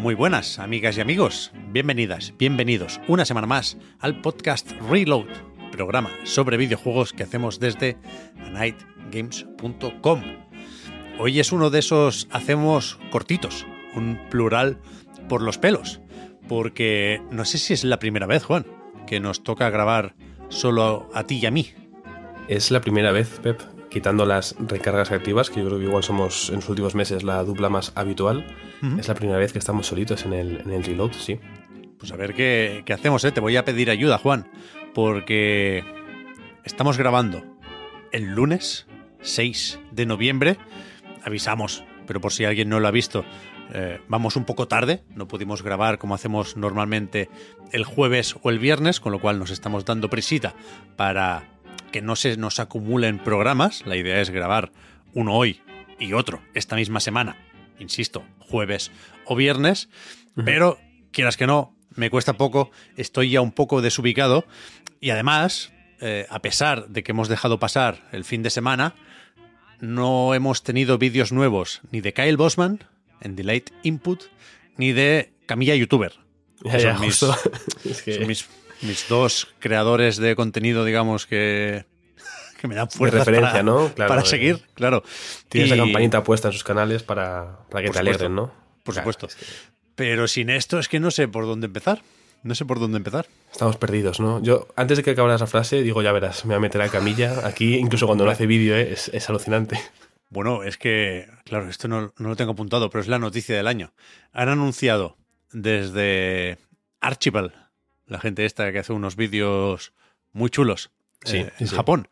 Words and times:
Muy 0.00 0.14
buenas, 0.14 0.58
amigas 0.58 0.96
y 0.96 1.00
amigos. 1.02 1.52
Bienvenidas, 1.68 2.34
bienvenidos 2.38 3.00
una 3.06 3.24
semana 3.24 3.46
más 3.46 3.76
al 3.98 4.20
podcast 4.22 4.72
Reload, 4.90 5.28
programa 5.70 6.10
sobre 6.24 6.56
videojuegos 6.56 7.12
que 7.12 7.22
hacemos 7.22 7.60
desde 7.60 7.98
nightgames.com. 8.50 10.22
Hoy 11.18 11.38
es 11.38 11.52
uno 11.52 11.68
de 11.68 11.80
esos 11.80 12.26
hacemos 12.30 12.98
cortitos, 13.10 13.66
un 13.94 14.18
plural 14.30 14.78
por 15.28 15.42
los 15.42 15.58
pelos, 15.58 16.00
porque 16.48 17.22
no 17.30 17.44
sé 17.44 17.58
si 17.58 17.74
es 17.74 17.84
la 17.84 17.98
primera 17.98 18.26
vez, 18.26 18.42
Juan, 18.42 18.66
que 19.06 19.20
nos 19.20 19.44
toca 19.44 19.68
grabar 19.68 20.14
solo 20.50 21.08
a 21.14 21.24
ti 21.24 21.38
y 21.38 21.46
a 21.46 21.50
mí. 21.50 21.70
Es 22.48 22.70
la 22.70 22.80
primera 22.80 23.12
vez, 23.12 23.40
Pep, 23.42 23.60
quitando 23.88 24.26
las 24.26 24.54
recargas 24.58 25.10
activas, 25.10 25.48
que 25.48 25.60
yo 25.60 25.66
creo 25.66 25.78
que 25.78 25.86
igual 25.86 26.02
somos 26.02 26.50
en 26.50 26.56
los 26.56 26.68
últimos 26.68 26.94
meses 26.94 27.22
la 27.22 27.42
dupla 27.42 27.70
más 27.70 27.92
habitual. 27.94 28.46
Es 28.98 29.08
la 29.08 29.14
primera 29.14 29.38
vez 29.38 29.52
que 29.52 29.58
estamos 29.58 29.86
solitos 29.86 30.24
en 30.24 30.32
el, 30.32 30.60
en 30.60 30.70
el 30.72 30.84
reload, 30.84 31.12
sí. 31.12 31.38
Pues 31.98 32.12
a 32.12 32.16
ver 32.16 32.34
qué, 32.34 32.82
qué 32.86 32.92
hacemos, 32.92 33.24
¿eh? 33.24 33.32
Te 33.32 33.40
voy 33.40 33.56
a 33.56 33.64
pedir 33.64 33.90
ayuda, 33.90 34.18
Juan, 34.18 34.50
porque 34.94 35.84
estamos 36.64 36.96
grabando 36.96 37.44
el 38.12 38.34
lunes 38.34 38.86
6 39.20 39.80
de 39.92 40.06
noviembre. 40.06 40.56
Avisamos, 41.22 41.84
pero 42.06 42.20
por 42.20 42.32
si 42.32 42.44
alguien 42.44 42.68
no 42.68 42.80
lo 42.80 42.88
ha 42.88 42.92
visto, 42.92 43.24
eh, 43.72 44.00
vamos 44.08 44.36
un 44.36 44.44
poco 44.44 44.68
tarde, 44.68 45.02
no 45.14 45.28
pudimos 45.28 45.62
grabar 45.62 45.98
como 45.98 46.14
hacemos 46.14 46.56
normalmente 46.56 47.28
el 47.72 47.84
jueves 47.84 48.36
o 48.42 48.50
el 48.50 48.58
viernes, 48.58 49.00
con 49.00 49.12
lo 49.12 49.20
cual 49.20 49.38
nos 49.38 49.50
estamos 49.50 49.84
dando 49.84 50.10
prisita 50.10 50.54
para 50.96 51.48
que 51.92 52.02
no 52.02 52.16
se 52.16 52.36
nos 52.36 52.58
acumulen 52.58 53.18
programas. 53.18 53.86
La 53.86 53.96
idea 53.96 54.20
es 54.20 54.30
grabar 54.30 54.72
uno 55.14 55.34
hoy 55.34 55.60
y 55.98 56.12
otro 56.12 56.40
esta 56.54 56.76
misma 56.76 57.00
semana, 57.00 57.36
insisto, 57.78 58.24
jueves 58.38 58.90
o 59.24 59.36
viernes, 59.36 59.88
pero 60.44 60.78
quieras 61.12 61.36
que 61.36 61.46
no, 61.46 61.76
me 61.94 62.10
cuesta 62.10 62.34
poco, 62.34 62.70
estoy 62.96 63.30
ya 63.30 63.40
un 63.40 63.52
poco 63.52 63.82
desubicado 63.82 64.44
y 65.00 65.10
además, 65.10 65.72
eh, 66.00 66.26
a 66.30 66.40
pesar 66.40 66.88
de 66.88 67.02
que 67.02 67.12
hemos 67.12 67.28
dejado 67.28 67.58
pasar 67.58 68.08
el 68.12 68.24
fin 68.24 68.42
de 68.42 68.50
semana, 68.50 68.94
no 69.80 70.34
hemos 70.34 70.62
tenido 70.62 70.98
vídeos 70.98 71.32
nuevos 71.32 71.80
ni 71.90 72.00
de 72.00 72.12
Kyle 72.12 72.36
Bosman 72.36 72.80
en 73.20 73.36
Delayed 73.36 73.64
Input, 73.82 74.24
ni 74.76 74.92
de 74.92 75.32
Camilla 75.46 75.74
YouTuber. 75.74 76.12
Ya, 76.64 76.72
que 76.72 76.78
ya, 76.82 76.92
son 76.92 77.00
mis, 78.26 78.46
son 78.98 79.08
dos 79.08 79.48
creadores 79.58 80.16
de 80.18 80.36
contenido, 80.36 80.84
digamos, 80.84 81.26
que, 81.26 81.84
que 82.60 82.68
me 82.68 82.74
dan 82.74 82.88
de 82.88 82.96
fuerza 82.96 83.18
referencia, 83.18 83.50
para, 83.52 83.62
¿no? 83.62 83.92
Claro, 83.94 84.08
para 84.08 84.24
seguir, 84.24 84.60
claro. 84.74 85.02
Tienes 85.48 85.70
Y- 85.70 85.76
la 85.76 85.82
campanita 85.84 86.22
puesta 86.24 86.48
en 86.48 86.52
sus 86.52 86.64
canales 86.64 87.02
para, 87.02 87.60
para 87.70 87.84
que 87.84 87.90
te 87.90 87.98
alerten, 87.98 88.34
¿no? 88.34 88.52
Por 88.84 88.94
Claro, 88.94 89.10
supuesto. 89.12 89.26
es 89.26 89.34
que 89.36 89.44
Pero 89.94 90.26
sin 90.28 90.50
esto 90.50 90.78
es 90.78 90.88
que 90.88 91.00
no 91.00 91.10
sé 91.10 91.28
por 91.28 91.44
dónde 91.46 91.66
empezar. 91.66 92.02
No 92.42 92.54
sé 92.54 92.64
por 92.64 92.80
dónde 92.80 92.96
empezar. 92.96 93.26
estamos 93.52 93.76
perdidos, 93.76 94.18
¿no? 94.18 94.42
Yo, 94.42 94.66
antes 94.74 94.96
de 94.96 95.02
que 95.04 95.10
acabaras 95.10 95.42
la 95.42 95.46
frase, 95.46 95.82
digo, 95.82 96.00
ya 96.00 96.10
verás, 96.10 96.46
me 96.46 96.54
voy 96.54 96.56
a 96.56 96.60
meter 96.60 96.80
a 96.80 96.88
camilla. 96.88 97.46
Aquí, 97.46 97.74
incluso 97.76 98.06
cuando 98.06 98.24
no 98.24 98.30
hace 98.30 98.46
vídeo, 98.46 98.74
¿eh? 98.76 98.92
es, 98.94 99.08
es 99.12 99.28
alucinante. 99.28 99.78
Bueno, 100.30 100.62
es 100.62 100.78
que, 100.78 101.28
claro, 101.44 101.68
esto 101.68 101.88
no, 101.88 102.12
no 102.16 102.28
lo 102.28 102.36
tengo 102.36 102.52
apuntado, 102.52 102.88
pero 102.88 103.02
es 103.02 103.08
la 103.08 103.18
noticia 103.18 103.56
del 103.56 103.66
año. 103.66 103.92
Han 104.32 104.48
anunciado 104.48 105.18
desde 105.52 106.58
Archibald, 107.00 107.52
la 108.06 108.20
gente 108.20 108.44
esta 108.44 108.70
que 108.72 108.78
hace 108.78 108.92
unos 108.92 109.16
vídeos 109.16 109.92
muy 110.32 110.50
chulos 110.50 110.90
Sí, 111.24 111.38
eh, 111.38 111.52
en 111.58 111.68
sí. 111.68 111.76
Japón, 111.76 112.08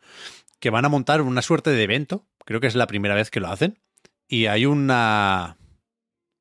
que 0.59 0.69
van 0.69 0.85
a 0.85 0.89
montar 0.89 1.21
una 1.21 1.41
suerte 1.41 1.71
de 1.71 1.83
evento. 1.83 2.25
Creo 2.45 2.59
que 2.59 2.67
es 2.67 2.75
la 2.75 2.87
primera 2.87 3.15
vez 3.15 3.31
que 3.31 3.39
lo 3.39 3.47
hacen. 3.47 3.79
Y 4.27 4.45
hay 4.45 4.65
una, 4.65 5.57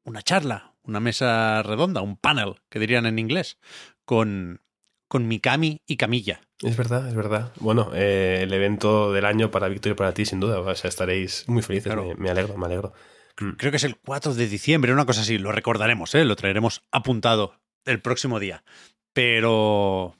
una 0.05 0.23
charla, 0.23 0.75
una 0.83 1.01
mesa 1.01 1.63
redonda, 1.63 2.03
un 2.03 2.17
panel, 2.17 2.57
que 2.69 2.79
dirían 2.79 3.07
en 3.07 3.19
inglés, 3.19 3.59
con, 4.05 4.61
con 5.09 5.27
Mikami 5.27 5.81
y 5.87 5.97
Camilla. 5.97 6.41
Es 6.63 6.77
verdad, 6.77 7.09
es 7.09 7.15
verdad. 7.15 7.53
Bueno, 7.61 7.91
eh, 7.95 8.41
el 8.43 8.53
evento 8.53 9.13
del 9.13 9.25
año 9.25 9.51
para 9.51 9.69
Víctor 9.69 9.93
y 9.93 9.95
para 9.95 10.13
ti, 10.13 10.27
sin 10.27 10.41
duda. 10.41 10.61
O 10.61 10.75
sea, 10.75 10.89
estaréis 10.89 11.45
muy 11.49 11.63
felices. 11.63 11.93
Claro. 11.93 12.09
Me, 12.09 12.15
me 12.15 12.31
alegro, 12.31 12.57
me 12.57 12.67
alegro. 12.67 12.93
Mm. 13.41 13.53
Creo 13.53 13.71
que 13.71 13.77
es 13.77 13.85
el 13.85 13.97
4 13.97 14.35
de 14.35 14.47
diciembre, 14.49 14.93
una 14.93 15.07
cosa 15.07 15.23
así. 15.23 15.39
Lo 15.39 15.53
recordaremos, 15.53 16.15
¿eh? 16.15 16.25
lo 16.25 16.37
traeremos 16.37 16.83
apuntado 16.91 17.55
el 17.85 18.01
próximo 18.01 18.39
día. 18.39 18.65
Pero, 19.13 20.17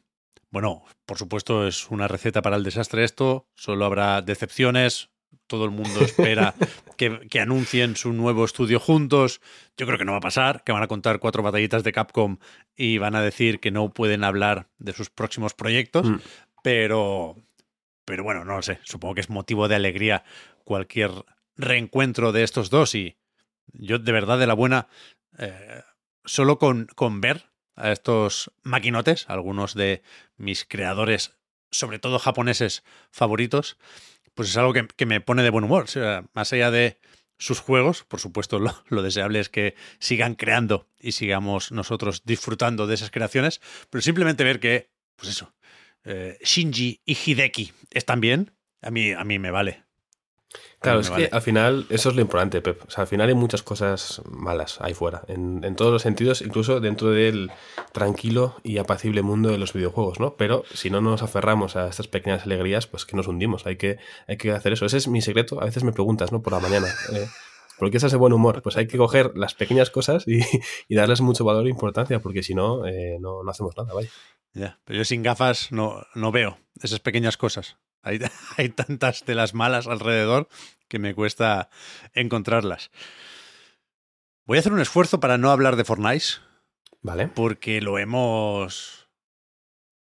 bueno, 0.51 0.85
por 1.07 1.19
supuesto 1.19 1.67
es 1.67 1.91
una 1.91 2.09
receta 2.09 2.43
para 2.43 2.57
el 2.57 2.65
desastre 2.65 3.05
esto. 3.05 3.47
Solo 3.55 3.85
habrá 3.85 4.23
decepciones. 4.23 5.11
Todo 5.47 5.65
el 5.65 5.71
mundo 5.71 6.01
espera 6.01 6.55
que, 6.99 7.27
que 7.29 7.41
anuncien 7.41 7.97
su 7.97 8.13
nuevo 8.13 8.45
estudio 8.45 8.79
juntos. 8.79 9.41
Yo 9.79 9.87
creo 9.87 9.99
que 9.99 10.05
no 10.05 10.13
va 10.13 10.19
a 10.19 10.21
pasar, 10.21 10.63
que 10.65 10.73
van 10.73 10.83
a 10.83 10.89
contar 10.89 11.19
cuatro 11.21 11.43
batallitas 11.43 11.85
de 11.85 11.93
Capcom 11.93 12.37
y 12.77 12.99
van 12.99 13.15
a 13.15 13.23
decir 13.23 13.61
que 13.61 13.71
no 13.71 13.89
pueden 13.89 14.25
hablar 14.25 14.69
de 14.79 14.93
sus 14.93 15.09
próximos 15.09 15.55
proyectos. 15.55 16.07
Mm. 16.07 16.17
Pero, 16.63 17.37
pero 18.05 18.25
bueno, 18.25 18.45
no 18.45 18.57
lo 18.57 18.63
sé. 18.63 18.81
Supongo 18.83 19.15
que 19.15 19.23
es 19.23 19.31
motivo 19.31 19.69
de 19.69 19.77
alegría 19.77 20.25
cualquier 20.65 21.11
reencuentro 21.57 22.33
de 22.33 22.43
estos 22.43 22.69
dos 22.69 22.95
y 22.95 23.17
yo 23.73 23.99
de 23.99 24.13
verdad 24.13 24.39
de 24.39 24.47
la 24.47 24.55
buena, 24.55 24.89
eh, 25.39 25.83
solo 26.25 26.59
con, 26.59 26.87
con 26.95 27.21
ver 27.21 27.47
a 27.77 27.93
estos 27.93 28.51
maquinotes, 28.63 29.25
algunos 29.29 29.75
de 29.75 30.03
mis 30.37 30.65
creadores, 30.65 31.37
sobre 31.71 31.99
todo 31.99 32.19
japoneses 32.19 32.85
favoritos, 33.11 33.79
pues 34.39 34.51
es 34.51 34.57
algo 34.57 34.73
que, 34.73 34.87
que 34.87 35.05
me 35.05 35.21
pone 35.21 35.43
de 35.43 35.51
buen 35.51 35.65
humor. 35.65 35.87
Más 36.33 36.53
allá 36.53 36.71
de 36.71 37.01
sus 37.39 37.59
juegos, 37.59 38.05
por 38.05 38.21
supuesto 38.21 38.61
lo, 38.61 38.73
lo 38.89 39.03
deseable 39.03 39.41
es 39.41 39.49
que 39.49 39.75
sigan 39.99 40.37
creando 40.37 40.87
y 41.01 41.11
sigamos 41.11 41.73
nosotros 41.73 42.23
disfrutando 42.25 42.87
de 42.87 42.95
esas 42.95 43.11
creaciones, 43.11 43.61
pero 43.91 44.01
simplemente 44.01 44.45
ver 44.45 44.61
que, 44.61 44.93
pues 45.17 45.31
eso, 45.31 45.53
eh, 46.05 46.39
Shinji 46.41 47.01
y 47.05 47.19
Hideki 47.19 47.73
están 47.91 48.21
bien, 48.21 48.53
a 48.81 48.93
mí, 48.93 49.11
a 49.11 49.25
mí 49.25 49.41
me 49.41 49.51
vale. 49.51 49.88
Claro, 50.81 51.01
es 51.01 51.11
vale. 51.11 51.29
que 51.29 51.35
al 51.35 51.43
final 51.43 51.87
eso 51.91 52.09
es 52.11 52.15
lo 52.15 52.21
importante, 52.21 52.61
Pep. 52.61 52.83
O 52.87 52.91
sea, 52.91 53.03
al 53.03 53.09
final 53.09 53.29
hay 53.29 53.35
muchas 53.35 53.63
cosas 53.65 54.23
malas 54.31 54.81
ahí 54.81 54.95
fuera, 54.95 55.23
en, 55.27 55.65
en 55.65 55.75
todos 55.75 55.93
los 55.93 56.03
sentidos, 56.03 56.41
incluso 56.41 56.79
dentro 56.79 57.11
del 57.11 57.51
tranquilo 57.93 58.55
y 58.63 58.79
apacible 58.79 59.23
mundo 59.23 59.49
de 59.51 59.59
los 59.59 59.73
videojuegos, 59.73 60.21
¿no? 60.21 60.37
Pero 60.37 60.63
si 60.73 60.89
no 60.91 61.01
nos 61.01 61.23
aferramos 61.23 61.75
a 61.75 61.89
estas 61.89 62.07
pequeñas 62.07 62.45
alegrías, 62.45 62.87
pues 62.87 63.05
que 63.07 63.17
nos 63.17 63.27
hundimos. 63.27 63.67
Hay 63.67 63.77
que, 63.77 63.99
hay 64.29 64.37
que 64.37 64.53
hacer 64.53 64.73
eso. 64.73 64.87
Ese 64.87 64.99
es 64.99 65.09
mi 65.09 65.21
secreto. 65.21 65.61
A 65.61 65.65
veces 65.65 65.83
me 65.83 65.93
preguntas, 65.93 66.31
¿no? 66.31 66.43
Por 66.43 66.53
la 66.53 66.61
mañana. 66.61 66.87
eh, 67.13 67.27
¿Por 67.79 67.91
qué 67.91 67.97
estás 67.97 68.13
de 68.13 68.19
buen 68.19 68.33
humor? 68.33 68.63
Pues 68.63 68.77
hay 68.77 68.87
que 68.87 68.99
coger 68.99 69.33
las 69.37 69.55
pequeñas 69.55 69.91
cosas 69.91 70.25
y, 70.27 70.41
y 70.89 70.95
darles 70.95 71.21
mucho 71.21 71.45
valor 71.45 71.67
e 71.67 71.71
importancia, 71.71 72.21
porque 72.21 72.43
si 72.43 72.55
no, 72.55 72.87
eh, 72.87 73.19
no, 73.21 73.43
no 73.43 73.51
hacemos 73.51 73.77
nada, 73.77 73.93
vaya. 73.95 74.11
Ya, 74.55 74.79
pero 74.85 74.99
yo 74.99 75.05
sin 75.05 75.23
gafas 75.23 75.71
no, 75.71 76.03
no 76.15 76.33
veo 76.33 76.59
esas 76.83 77.01
pequeñas 77.01 77.37
cosas. 77.37 77.79
Hay, 78.03 78.21
hay 78.57 78.69
tantas 78.71 79.25
de 79.25 79.35
las 79.35 79.55
malas 79.55 79.87
alrededor 79.87 80.49
que 80.89 80.99
me 80.99 81.15
cuesta 81.15 81.69
encontrarlas. 82.15 82.91
Voy 84.47 84.57
a 84.57 84.61
hacer 84.61 84.73
un 84.73 84.81
esfuerzo 84.81 85.21
para 85.21 85.37
no 85.37 85.51
hablar 85.51 85.77
de 85.77 85.85
Fortnite, 85.85 86.25
¿Vale? 87.03 87.29
porque 87.29 87.81
lo 87.81 87.99
hemos 87.99 89.09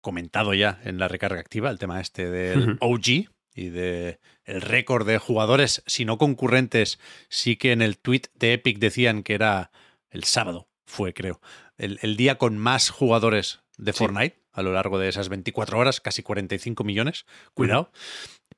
comentado 0.02 0.52
ya 0.52 0.80
en 0.84 0.98
la 0.98 1.08
recarga 1.08 1.40
activa, 1.40 1.70
el 1.70 1.78
tema 1.78 2.00
este 2.00 2.30
del. 2.30 2.76
OG 2.80 3.30
y 3.54 3.68
de 3.70 4.20
el 4.44 4.60
récord 4.60 5.06
de 5.06 5.16
jugadores, 5.18 5.82
si 5.86 6.04
no 6.04 6.18
concurrentes, 6.18 6.98
sí 7.30 7.56
que 7.56 7.72
en 7.72 7.80
el 7.80 7.98
tweet 7.98 8.22
de 8.34 8.52
Epic 8.52 8.78
decían 8.78 9.22
que 9.22 9.34
era 9.34 9.70
el 10.10 10.24
sábado, 10.24 10.68
fue 10.84 11.14
creo, 11.14 11.40
el, 11.78 11.98
el 12.02 12.16
día 12.16 12.36
con 12.36 12.58
más 12.58 12.90
jugadores 12.90 13.62
de 13.78 13.92
Sí. 13.92 13.98
Fortnite 13.98 14.43
a 14.54 14.62
lo 14.62 14.72
largo 14.72 14.98
de 14.98 15.08
esas 15.08 15.28
24 15.28 15.78
horas, 15.78 16.00
casi 16.00 16.22
45 16.22 16.82
millones, 16.84 17.26
cuidado, 17.52 17.90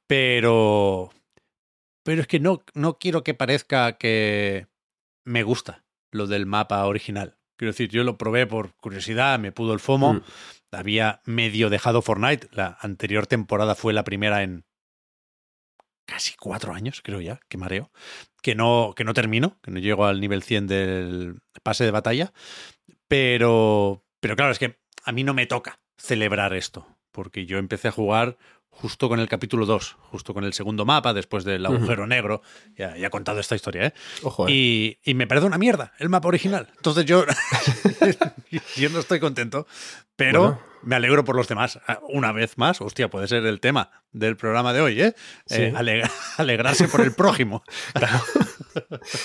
pero 0.06 1.10
pero 2.04 2.20
es 2.20 2.28
que 2.28 2.38
no, 2.38 2.62
no 2.74 2.98
quiero 2.98 3.24
que 3.24 3.34
parezca 3.34 3.94
que 3.98 4.68
me 5.24 5.42
gusta 5.42 5.84
lo 6.12 6.28
del 6.28 6.46
mapa 6.46 6.84
original. 6.86 7.36
Quiero 7.58 7.72
decir, 7.72 7.88
yo 7.88 8.04
lo 8.04 8.16
probé 8.16 8.46
por 8.46 8.76
curiosidad, 8.76 9.40
me 9.40 9.50
pudo 9.50 9.72
el 9.72 9.80
FOMO, 9.80 10.14
Mm. 10.14 10.22
había 10.70 11.20
medio 11.24 11.68
dejado 11.70 12.02
Fortnite. 12.02 12.48
La 12.52 12.76
anterior 12.80 13.26
temporada 13.26 13.74
fue 13.74 13.92
la 13.92 14.04
primera 14.04 14.42
en 14.44 14.64
casi 16.06 16.36
cuatro 16.36 16.72
años, 16.74 17.00
creo 17.02 17.20
ya, 17.20 17.40
que 17.48 17.58
mareo, 17.58 17.90
que 18.40 18.54
no, 18.54 18.92
que 18.94 19.02
no 19.02 19.12
termino, 19.14 19.58
que 19.62 19.72
no 19.72 19.80
llego 19.80 20.04
al 20.06 20.20
nivel 20.20 20.42
100 20.44 20.66
del 20.68 21.40
pase 21.64 21.84
de 21.84 21.90
batalla, 21.90 22.32
pero, 23.08 24.04
pero 24.20 24.36
claro, 24.36 24.52
es 24.52 24.58
que 24.60 24.78
a 25.04 25.10
mí 25.12 25.24
no 25.24 25.34
me 25.34 25.46
toca 25.46 25.80
celebrar 25.96 26.54
esto, 26.54 26.86
porque 27.12 27.46
yo 27.46 27.58
empecé 27.58 27.88
a 27.88 27.92
jugar 27.92 28.36
justo 28.76 29.08
con 29.08 29.20
el 29.20 29.28
capítulo 29.28 29.64
2, 29.64 29.96
justo 30.10 30.34
con 30.34 30.44
el 30.44 30.52
segundo 30.52 30.84
mapa, 30.84 31.14
después 31.14 31.44
del 31.44 31.64
agujero 31.64 32.06
negro. 32.06 32.42
Ya, 32.76 32.96
ya, 32.96 33.06
he 33.06 33.10
contado 33.10 33.40
esta 33.40 33.54
historia, 33.54 33.86
¿eh? 33.86 33.94
Ojo, 34.22 34.46
¿eh? 34.46 34.52
Y, 34.52 34.98
y, 35.02 35.14
me 35.14 35.26
parece 35.26 35.46
una 35.46 35.56
mierda 35.58 35.94
el 35.98 36.10
mapa 36.10 36.28
original. 36.28 36.68
Entonces 36.76 37.06
yo, 37.06 37.24
yo 38.76 38.90
no 38.90 38.98
estoy 38.98 39.18
contento, 39.18 39.66
pero 40.16 40.40
bueno. 40.40 40.60
me 40.82 40.96
alegro 40.96 41.24
por 41.24 41.36
los 41.36 41.48
demás. 41.48 41.78
Ah, 41.86 42.00
una 42.08 42.32
vez 42.32 42.58
más, 42.58 42.80
hostia, 42.80 43.08
puede 43.08 43.28
ser 43.28 43.44
el 43.46 43.60
tema 43.60 43.90
del 44.12 44.36
programa 44.36 44.72
de 44.72 44.80
hoy, 44.80 45.00
¿eh? 45.00 45.14
Sí. 45.46 45.62
eh 45.62 45.72
aleg 45.76 46.04
alegrarse 46.38 46.88
por 46.88 47.00
el 47.02 47.12
prójimo. 47.12 47.62
Claro. 47.94 48.20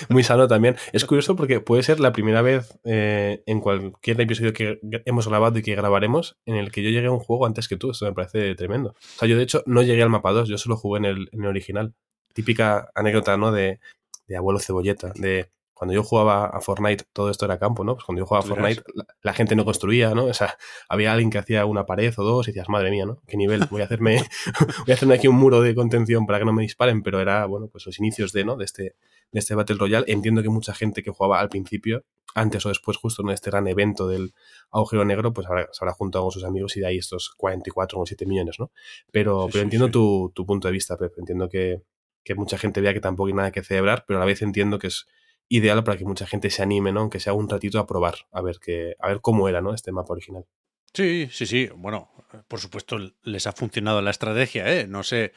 Muy 0.08 0.22
sano 0.24 0.48
también. 0.48 0.76
Es 0.92 1.04
curioso 1.04 1.36
porque 1.36 1.60
puede 1.60 1.82
ser 1.82 2.00
la 2.00 2.12
primera 2.12 2.40
vez 2.40 2.78
eh, 2.84 3.42
en 3.46 3.60
cualquier 3.60 4.18
episodio 4.20 4.54
que 4.54 4.80
hemos 5.04 5.28
grabado 5.28 5.58
y 5.58 5.62
que 5.62 5.74
grabaremos 5.74 6.38
en 6.46 6.56
el 6.56 6.70
que 6.72 6.82
yo 6.82 6.88
llegué 6.88 7.08
a 7.08 7.10
un 7.10 7.18
juego 7.18 7.44
antes 7.44 7.68
que 7.68 7.76
tú. 7.76 7.90
Esto 7.90 8.06
me 8.06 8.12
parece 8.12 8.54
tremendo. 8.54 8.90
O 8.90 9.18
sea, 9.18 9.28
yo 9.28 9.36
de 9.36 9.42
hecho 9.42 9.62
no 9.66 9.82
llegué 9.82 10.02
al 10.02 10.08
mapa 10.08 10.32
2, 10.32 10.48
yo 10.48 10.56
solo 10.56 10.76
jugué 10.76 11.00
en 11.00 11.04
el, 11.04 11.28
en 11.32 11.42
el 11.42 11.46
original. 11.48 11.94
Típica 12.32 12.90
anécdota, 12.94 13.36
¿no? 13.36 13.52
De, 13.52 13.78
de 14.26 14.36
abuelo 14.36 14.58
cebolleta, 14.58 15.12
de 15.16 15.50
cuando 15.82 15.94
yo 15.94 16.04
jugaba 16.04 16.46
a 16.46 16.60
Fortnite, 16.60 17.06
todo 17.12 17.28
esto 17.28 17.44
era 17.44 17.58
campo, 17.58 17.82
¿no? 17.82 17.96
Pues 17.96 18.04
cuando 18.04 18.20
yo 18.20 18.26
jugaba 18.26 18.44
a 18.44 18.48
Fortnite, 18.48 18.84
la, 18.94 19.04
la, 19.20 19.32
gente 19.32 19.56
no 19.56 19.64
construía, 19.64 20.14
¿no? 20.14 20.26
O 20.26 20.32
sea, 20.32 20.56
había 20.88 21.12
alguien 21.12 21.28
que 21.28 21.38
hacía 21.38 21.66
una 21.66 21.86
pared 21.86 22.14
o 22.18 22.22
dos 22.22 22.46
y 22.46 22.52
decías, 22.52 22.68
madre 22.68 22.92
mía, 22.92 23.04
¿no? 23.04 23.20
¿Qué 23.26 23.36
nivel? 23.36 23.66
Voy 23.68 23.82
a 23.82 23.86
hacerme, 23.86 24.24
voy 24.86 24.92
a 24.92 24.94
hacerme 24.94 25.16
aquí 25.16 25.26
un 25.26 25.34
muro 25.34 25.60
de 25.60 25.74
contención 25.74 26.24
para 26.24 26.38
que 26.38 26.44
no 26.44 26.52
me 26.52 26.62
disparen, 26.62 27.02
pero 27.02 27.20
era, 27.20 27.46
bueno, 27.46 27.66
pues 27.66 27.84
los 27.84 27.98
inicios 27.98 28.32
de, 28.32 28.44
¿no? 28.44 28.56
De 28.56 28.64
este, 28.64 28.94
de 29.32 29.40
este 29.40 29.56
Battle 29.56 29.74
Royale. 29.76 30.04
Entiendo 30.06 30.40
que 30.40 30.50
mucha 30.50 30.72
gente 30.72 31.02
que 31.02 31.10
jugaba 31.10 31.40
al 31.40 31.48
principio, 31.48 32.04
antes 32.36 32.64
o 32.64 32.68
después, 32.68 32.96
justo 32.96 33.22
en 33.22 33.30
este 33.30 33.50
gran 33.50 33.66
evento 33.66 34.06
del 34.06 34.34
agujero 34.70 35.04
negro, 35.04 35.32
pues 35.32 35.48
habrá, 35.48 35.66
se 35.72 35.84
habrá 35.84 35.94
juntado 35.94 36.26
con 36.26 36.30
sus 36.30 36.44
amigos 36.44 36.76
y 36.76 36.80
de 36.80 36.86
ahí 36.86 36.98
estos 36.98 37.34
44 37.36 37.98
o 37.98 38.06
7 38.06 38.24
millones, 38.24 38.60
¿no? 38.60 38.70
Pero, 39.10 39.46
Sí, 39.46 39.48
pero 39.50 39.62
sí, 39.62 39.64
entiendo 39.64 39.86
sí. 39.86 39.92
Tu, 39.94 40.32
tu 40.32 40.46
punto 40.46 40.68
de 40.68 40.72
vista, 40.74 40.96
Pep. 40.96 41.12
Entiendo 41.18 41.48
que, 41.48 41.82
que 42.22 42.36
mucha 42.36 42.56
gente 42.56 42.80
vea 42.80 42.94
que 42.94 43.00
tampoco 43.00 43.26
hay 43.26 43.32
nada 43.32 43.50
que 43.50 43.64
celebrar, 43.64 44.04
pero 44.06 44.18
a 44.18 44.20
la 44.20 44.26
vez 44.26 44.42
entiendo 44.42 44.78
que 44.78 44.86
es 44.86 45.08
ideal 45.48 45.84
para 45.84 45.98
que 45.98 46.04
mucha 46.04 46.26
gente 46.26 46.50
se 46.50 46.62
anime, 46.62 46.92
¿no? 46.92 47.00
Aunque 47.00 47.20
sea 47.20 47.32
un 47.32 47.48
ratito 47.48 47.78
a 47.78 47.86
probar, 47.86 48.14
a 48.32 48.40
ver 48.40 48.58
que, 48.58 48.94
a 48.98 49.08
ver 49.08 49.20
cómo 49.20 49.48
era, 49.48 49.60
¿no? 49.60 49.74
Este 49.74 49.92
mapa 49.92 50.12
original. 50.12 50.46
Sí, 50.94 51.28
sí, 51.30 51.46
sí. 51.46 51.68
Bueno, 51.74 52.10
por 52.48 52.60
supuesto 52.60 52.98
les 53.22 53.46
ha 53.46 53.52
funcionado 53.52 54.02
la 54.02 54.10
estrategia, 54.10 54.70
¿eh? 54.72 54.86
No 54.86 55.02
sé 55.02 55.32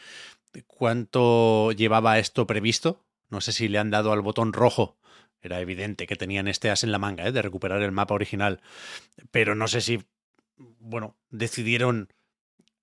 cuánto 0.67 1.71
llevaba 1.71 2.19
esto 2.19 2.47
previsto. 2.47 3.05
No 3.29 3.41
sé 3.41 3.51
si 3.51 3.67
le 3.67 3.79
han 3.79 3.91
dado 3.91 4.11
al 4.11 4.21
botón 4.21 4.53
rojo. 4.53 4.97
Era 5.41 5.59
evidente 5.59 6.07
que 6.07 6.15
tenían 6.15 6.47
este 6.47 6.69
as 6.69 6.83
en 6.83 6.91
la 6.91 6.99
manga, 6.99 7.27
¿eh? 7.27 7.31
De 7.31 7.41
recuperar 7.41 7.81
el 7.81 7.91
mapa 7.91 8.13
original. 8.13 8.61
Pero 9.31 9.55
no 9.55 9.67
sé 9.67 9.81
si, 9.81 10.03
bueno, 10.57 11.17
decidieron 11.29 12.13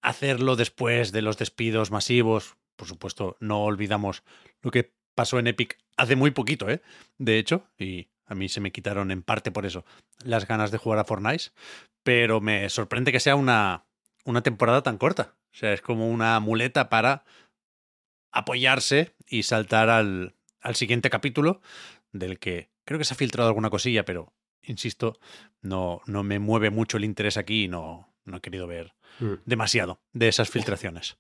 hacerlo 0.01 0.57
después 0.57 1.13
de 1.13 1.23
los 1.23 1.39
despidos 1.39 1.91
masivos. 1.91 2.57
Por 2.77 2.89
supuesto, 2.89 3.37
no 3.41 3.65
olvidamos 3.65 4.23
lo 4.63 4.71
que 4.71 4.93
pasó 5.15 5.39
en 5.39 5.47
Epic 5.47 5.79
hace 5.97 6.17
muy 6.17 6.31
poquito, 6.31 6.69
¿eh? 6.69 6.83
De 7.19 7.39
hecho, 7.39 7.67
y 7.79 8.09
a 8.27 8.35
mí 8.35 8.49
se 8.49 8.61
me 8.61 8.73
quitaron 8.73 9.11
en 9.11 9.23
parte 9.23 9.51
por 9.51 9.67
eso 9.67 9.85
las 10.25 10.47
ganas 10.47 10.71
de 10.71 10.79
jugar 10.79 10.99
a 10.99 11.05
Fortnite, 11.05 11.51
pero 12.03 12.41
me 12.41 12.69
sorprende 12.71 13.13
que 13.13 13.21
sea 13.21 13.37
una, 13.37 13.85
una 14.25 14.43
temporada 14.43 14.83
tan 14.83 14.99
corta. 14.99 15.35
O 15.53 15.55
sea, 15.55 15.73
es 15.73 15.83
como 15.83 16.09
una 16.09 16.39
muleta 16.41 16.89
para 16.89 17.25
apoyarse 18.31 19.15
y 19.27 19.43
saltar 19.43 19.91
al, 19.91 20.35
al 20.61 20.77
siguiente 20.77 21.11
capítulo, 21.11 21.61
del 22.13 22.39
que 22.39 22.71
creo 22.85 22.99
que 22.99 23.05
se 23.05 23.15
ha 23.15 23.17
filtrado 23.17 23.49
alguna 23.49 23.71
cosilla, 23.71 24.05
pero 24.05 24.33
insisto, 24.63 25.19
no, 25.61 26.01
no 26.07 26.23
me 26.23 26.39
mueve 26.39 26.71
mucho 26.71 26.97
el 26.97 27.05
interés 27.05 27.37
aquí 27.37 27.65
y 27.65 27.69
no, 27.69 28.12
no 28.25 28.37
he 28.37 28.41
querido 28.41 28.67
ver 28.67 28.93
Mm. 29.21 29.35
demasiado 29.45 30.01
de 30.15 30.29
esas 30.29 30.49
filtraciones. 30.49 31.19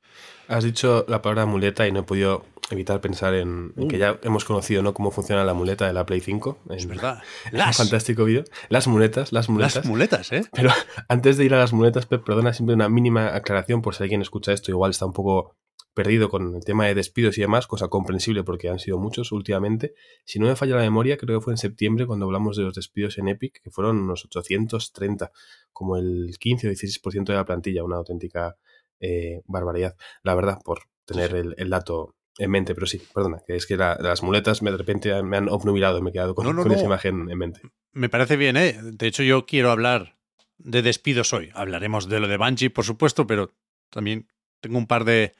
Has 0.48 0.64
dicho 0.64 1.04
la 1.08 1.20
palabra 1.20 1.44
muleta 1.44 1.86
y 1.86 1.92
no 1.92 2.00
he 2.00 2.02
podido 2.04 2.46
evitar 2.70 3.02
pensar 3.02 3.34
en, 3.34 3.74
en 3.76 3.86
que 3.86 3.98
ya 3.98 4.18
hemos 4.22 4.46
conocido 4.46 4.82
¿no? 4.82 4.94
cómo 4.94 5.10
funciona 5.10 5.44
la 5.44 5.52
muleta 5.52 5.86
de 5.86 5.92
la 5.92 6.06
Play 6.06 6.20
5. 6.20 6.58
En, 6.70 6.76
Es 6.76 6.86
verdad. 6.86 7.22
en 7.52 7.60
un 7.60 7.72
fantástico 7.74 8.24
vídeo. 8.24 8.44
Las 8.70 8.86
muletas, 8.88 9.30
las 9.32 9.50
muletas. 9.50 9.76
las 9.76 9.84
muletas, 9.84 10.32
¿eh? 10.32 10.42
Pero 10.54 10.70
antes 11.08 11.36
de 11.36 11.44
ir 11.44 11.52
a 11.54 11.58
las 11.58 11.74
muletas, 11.74 12.06
Pep, 12.06 12.24
perdona, 12.24 12.54
siempre 12.54 12.74
una 12.74 12.88
mínima 12.88 13.34
aclaración 13.36 13.82
por 13.82 13.94
si 13.94 14.04
alguien 14.04 14.22
escucha 14.22 14.52
esto, 14.52 14.70
igual 14.70 14.92
está 14.92 15.04
un 15.04 15.12
poco 15.12 15.54
perdido 15.94 16.28
con 16.28 16.54
el 16.54 16.64
tema 16.64 16.86
de 16.86 16.94
despidos 16.94 17.36
y 17.38 17.42
demás, 17.42 17.66
cosa 17.66 17.88
comprensible 17.88 18.44
porque 18.44 18.68
han 18.68 18.78
sido 18.78 18.98
muchos 18.98 19.32
últimamente. 19.32 19.94
Si 20.24 20.38
no 20.38 20.46
me 20.46 20.56
falla 20.56 20.76
la 20.76 20.82
memoria, 20.82 21.16
creo 21.16 21.38
que 21.38 21.44
fue 21.44 21.52
en 21.52 21.58
septiembre 21.58 22.06
cuando 22.06 22.26
hablamos 22.26 22.56
de 22.56 22.62
los 22.62 22.74
despidos 22.74 23.18
en 23.18 23.28
Epic, 23.28 23.60
que 23.62 23.70
fueron 23.70 23.98
unos 23.98 24.24
830, 24.24 25.30
como 25.72 25.96
el 25.96 26.36
15 26.38 26.68
o 26.68 26.70
16% 26.70 27.24
de 27.24 27.34
la 27.34 27.44
plantilla, 27.44 27.84
una 27.84 27.96
auténtica 27.96 28.56
eh, 29.00 29.42
barbaridad. 29.46 29.96
La 30.22 30.34
verdad, 30.34 30.58
por 30.64 30.82
tener 31.04 31.34
el, 31.34 31.54
el, 31.58 31.68
dato 31.68 32.14
en 32.38 32.50
mente, 32.50 32.74
pero 32.74 32.86
sí, 32.86 33.02
perdona, 33.12 33.42
que 33.46 33.56
es 33.56 33.66
que 33.66 33.76
la, 33.76 33.98
las 34.00 34.22
muletas 34.22 34.62
me, 34.62 34.70
de 34.70 34.76
repente 34.76 35.22
me 35.22 35.36
han 35.36 35.48
obnubilado 35.48 35.98
y 35.98 36.02
me 36.02 36.10
he 36.10 36.12
quedado 36.12 36.34
con, 36.34 36.46
No, 36.46 36.52
no, 36.52 36.62
con 36.62 36.70
no. 36.70 36.76
esa 36.76 36.86
imagen 36.86 37.28
en 37.28 37.38
mente. 37.38 37.60
Me 37.92 38.08
parece 38.08 38.36
bien, 38.36 38.56
¿eh? 38.56 38.78
De 38.80 39.06
hecho, 39.06 39.22
yo 39.22 39.44
quiero 39.44 39.70
hablar 39.70 40.16
de 40.58 40.82
despidos 40.82 41.32
hoy. 41.32 41.50
Hablaremos 41.54 42.08
de 42.08 42.20
lo 42.20 42.28
de 42.28 42.36
Bungie, 42.36 42.70
por 42.70 42.84
supuesto, 42.84 43.26
pero 43.26 43.54
también 43.90 44.28
tengo 44.60 44.78
un 44.78 44.86
par 44.86 45.04
de... 45.04 45.34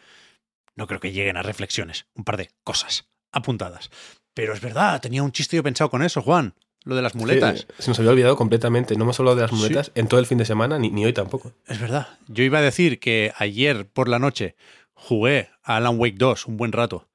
No 0.77 0.87
creo 0.87 1.01
que 1.01 1.13
lleguen 1.13 1.37
a 1.37 1.43
reflexiones, 1.43 2.07
un 2.15 2.25
par 2.25 2.37
de 2.37 2.51
cosas 2.65 3.09
apuntadas. 3.31 3.91
Pero 4.35 4.55
es 4.55 4.61
verdad, 4.61 5.01
tenía 5.01 5.23
un 5.23 5.33
chiste 5.33 5.57
yo 5.57 5.63
pensado 5.63 5.91
con 5.91 6.03
eso, 6.03 6.23
Juan. 6.23 6.55
Lo 6.85 6.97
de 6.97 7.03
las 7.03 7.15
muletas. 7.15 7.61
Sí, 7.79 7.83
se 7.85 7.91
nos 7.91 7.99
había 8.01 8.11
olvidado 8.11 8.37
completamente. 8.37 8.97
No 8.97 9.05
hemos 9.05 9.19
hablado 9.21 9.37
de 9.37 9.43
las 9.43 9.53
muletas 9.53 9.87
Sí. 9.87 9.93
en 9.95 10.09
todo 10.09 10.19
el 10.19 10.27
fin 10.27 10.39
de 10.39 10.45
semana, 10.45 10.79
ni, 10.79 10.91
ni 10.91 11.05
hoy 11.05 11.13
tampoco. 11.13 11.53
Es 11.67 11.79
verdad. 11.81 12.09
Yo 12.27 12.43
iba 12.43 12.59
a 12.59 12.63
decir 12.63 12.99
que 12.99 13.33
ayer 13.37 13.87
por 13.87 14.09
la 14.09 14.19
noche 14.19 14.57
jugué 14.95 15.51
a 15.63 15.77
Alan 15.77 15.99
Wake 15.99 16.17
2 16.19 16.47
un 16.47 16.57
buen 16.57 16.73
rato. 16.73 17.09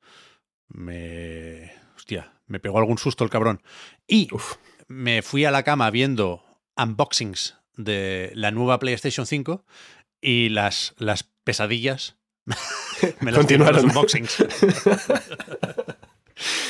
Me. 0.69 1.71
Hostia, 1.95 2.33
me 2.45 2.59
pegó 2.59 2.77
algún 2.79 2.97
susto 2.97 3.23
el 3.23 3.29
cabrón. 3.29 3.61
Y 4.07 4.29
Uf. 4.33 4.55
me 4.87 5.21
fui 5.21 5.45
a 5.45 5.51
la 5.51 5.63
cama 5.63 5.89
viendo 5.91 6.43
unboxings 6.77 7.57
de 7.75 8.31
la 8.35 8.51
nueva 8.51 8.79
PlayStation 8.79 9.25
5 9.25 9.65
y 10.21 10.49
las, 10.49 10.93
las 10.97 11.23
pesadillas 11.43 12.16
me 13.21 13.31
las 13.31 13.47
tienen 13.47 13.67
los 13.67 13.77
Continuaron. 13.77 13.85
unboxings. 13.85 14.37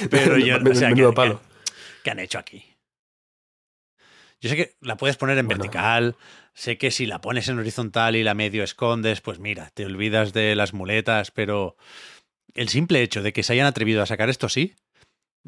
Pero 0.09 0.37
yo, 0.37 0.57
o 0.57 0.75
sea, 0.75 0.93
¿qué, 0.93 1.03
palo. 1.13 1.41
qué- 1.41 1.71
qué 2.03 2.11
han 2.11 2.19
hecho 2.19 2.39
aquí? 2.39 2.63
Yo 4.39 4.49
sé 4.49 4.55
que 4.55 4.75
la 4.81 4.97
puedes 4.97 5.17
poner 5.17 5.37
en 5.37 5.47
Bueno. 5.47 5.63
vertical, 5.63 6.15
sé 6.53 6.77
que 6.77 6.91
si 6.91 7.05
la 7.05 7.19
pones 7.21 7.47
en 7.49 7.57
horizontal 7.59 8.15
y 8.15 8.23
la 8.23 8.33
medio 8.35 8.63
escondes, 8.63 9.21
pues 9.21 9.39
mira, 9.39 9.71
te 9.73 9.85
olvidas 9.85 10.31
de 10.33 10.55
las 10.55 10.73
muletas, 10.73 11.31
pero 11.31 11.75
el 12.53 12.69
simple 12.69 13.01
hecho 13.01 13.21
de 13.23 13.33
que 13.33 13.43
se 13.43 13.53
hayan 13.53 13.65
atrevido 13.65 14.01
a 14.01 14.05
sacar 14.05 14.29
esto 14.29 14.45
así, 14.45 14.75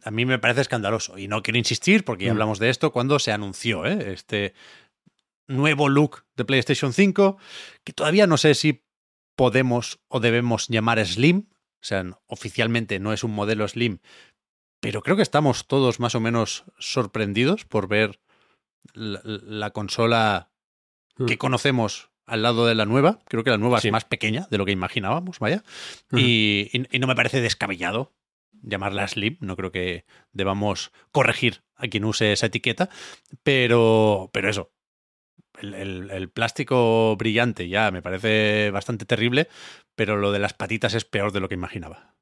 a 0.04 0.12
mí 0.12 0.26
me 0.26 0.40
parece 0.40 0.62
escandaloso. 0.62 1.18
Y 1.18 1.28
no 1.28 1.44
quiero 1.44 1.58
insistir, 1.60 2.04
porque 2.04 2.26
ya 2.26 2.32
Mm. 2.32 2.36
hablamos 2.36 2.60
de 2.60 2.70
esto 2.70 2.92
cuando 2.92 3.20
se 3.20 3.32
anunció 3.32 3.86
¿eh? 3.86 4.12
este 4.14 4.54
nuevo 5.48 5.88
look 5.88 6.26
de 6.36 6.46
PlayStation 6.46 6.92
5, 6.94 7.38
que 7.84 7.94
todavía 7.94 8.26
no 8.28 8.38
sé 8.38 8.56
si 8.56 8.84
podemos 9.39 10.00
o 10.10 10.19
debemos 10.19 10.67
llamar 10.67 11.03
Slim. 11.05 11.48
O 11.81 11.86
sea, 11.86 12.03
oficialmente 12.27 13.00
no 13.00 13.13
es 13.13 13.24
un 13.24 13.31
modelo 13.31 13.65
Slim, 13.67 14.00
pero 14.81 15.01
creo 15.01 15.15
que 15.15 15.22
estamos 15.22 15.65
todos 15.65 16.01
más 16.01 16.13
o 16.13 16.19
menos 16.19 16.65
sorprendidos 16.77 17.63
por 17.63 17.88
ver 17.88 18.19
la, 18.93 19.22
la 19.24 19.72
consola 19.72 20.51
Mm. 21.17 21.25
que 21.25 21.38
conocemos 21.38 22.10
al 22.25 22.41
lado 22.43 22.65
de 22.65 22.75
la 22.75 22.86
nueva. 22.86 23.19
Creo 23.27 23.43
que 23.43 23.50
la 23.50 23.58
nueva 23.58 23.79
Sí. 23.81 23.88
es 23.88 23.91
más 23.91 24.05
pequeña 24.05 24.48
de 24.51 24.58
lo 24.58 24.65
que 24.65 24.72
imaginábamos, 24.72 25.39
vaya. 25.39 25.63
Y- 26.15 26.69
y 26.91 27.00
no 27.00 27.08
me 27.08 27.15
parece 27.15 27.41
descabellado 27.41 28.13
llamarla 28.62 29.08
Slim. 29.08 29.38
No 29.41 29.55
creo 29.58 29.72
que 29.72 30.05
debamos 30.31 30.91
corregir 31.12 31.63
a 31.75 31.88
quien 31.88 32.05
use 32.05 32.31
esa 32.34 32.46
etiqueta. 32.48 32.89
Pero, 33.43 34.29
pero 34.34 34.50
eso. 34.50 34.72
El, 35.60 36.10
el- 36.12 36.29
plástico 36.29 37.15
brillante 37.17 37.67
ya 37.69 37.91
me 37.91 38.01
parece 38.01 38.72
bastante 38.72 39.05
terrible, 39.05 39.48
pero 39.96 40.17
lo 40.17 40.31
de 40.31 40.39
las 40.39 40.53
patitas 40.53 40.93
es 40.93 41.05
peor 41.05 41.31
de 41.31 41.39
lo 41.39 41.50
que 41.50 41.55
imaginaba. 41.55 42.15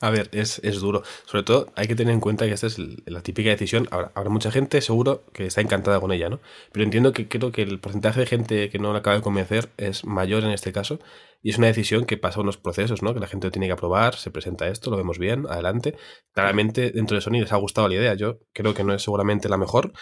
A 0.00 0.10
ver, 0.10 0.30
es, 0.32 0.60
es 0.64 0.80
duro. 0.80 1.02
Sobre 1.26 1.42
todo 1.42 1.72
hay 1.76 1.86
que 1.86 1.94
tener 1.94 2.14
en 2.14 2.20
cuenta 2.20 2.46
que 2.46 2.52
esta 2.52 2.66
es 2.66 2.78
la 3.06 3.20
típica 3.22 3.50
decisión. 3.50 3.86
Habrá, 3.90 4.12
habrá 4.14 4.30
mucha 4.30 4.50
gente 4.50 4.80
seguro 4.80 5.24
que 5.34 5.46
está 5.46 5.60
encantada 5.60 6.00
con 6.00 6.10
ella, 6.12 6.30
¿no? 6.30 6.40
Pero 6.72 6.84
entiendo 6.84 7.12
que 7.12 7.28
creo 7.28 7.52
que 7.52 7.62
el 7.62 7.80
porcentaje 7.80 8.20
de 8.20 8.26
gente 8.26 8.70
que 8.70 8.78
no 8.78 8.92
la 8.92 9.00
acaba 9.00 9.16
de 9.16 9.22
convencer 9.22 9.68
es 9.76 10.04
mayor 10.06 10.44
en 10.44 10.50
este 10.52 10.72
caso. 10.72 11.00
Y 11.42 11.50
es 11.50 11.58
una 11.58 11.66
decisión 11.66 12.04
que 12.06 12.16
pasa 12.16 12.40
unos 12.40 12.56
procesos, 12.56 13.02
¿no? 13.02 13.12
Que 13.12 13.20
la 13.20 13.26
gente 13.26 13.46
lo 13.46 13.50
tiene 13.50 13.66
que 13.66 13.72
aprobar, 13.72 14.14
se 14.14 14.30
presenta 14.30 14.68
esto, 14.68 14.90
lo 14.90 14.96
vemos 14.96 15.18
bien, 15.18 15.46
adelante. 15.48 15.96
Claramente 16.32 16.90
dentro 16.92 17.16
de 17.16 17.20
Sony 17.20 17.40
les 17.40 17.52
ha 17.52 17.56
gustado 17.56 17.88
la 17.88 17.94
idea. 17.94 18.14
Yo 18.14 18.38
creo 18.54 18.72
que 18.74 18.84
no 18.84 18.94
es 18.94 19.02
seguramente 19.02 19.48
la 19.50 19.56
mejor, 19.58 19.92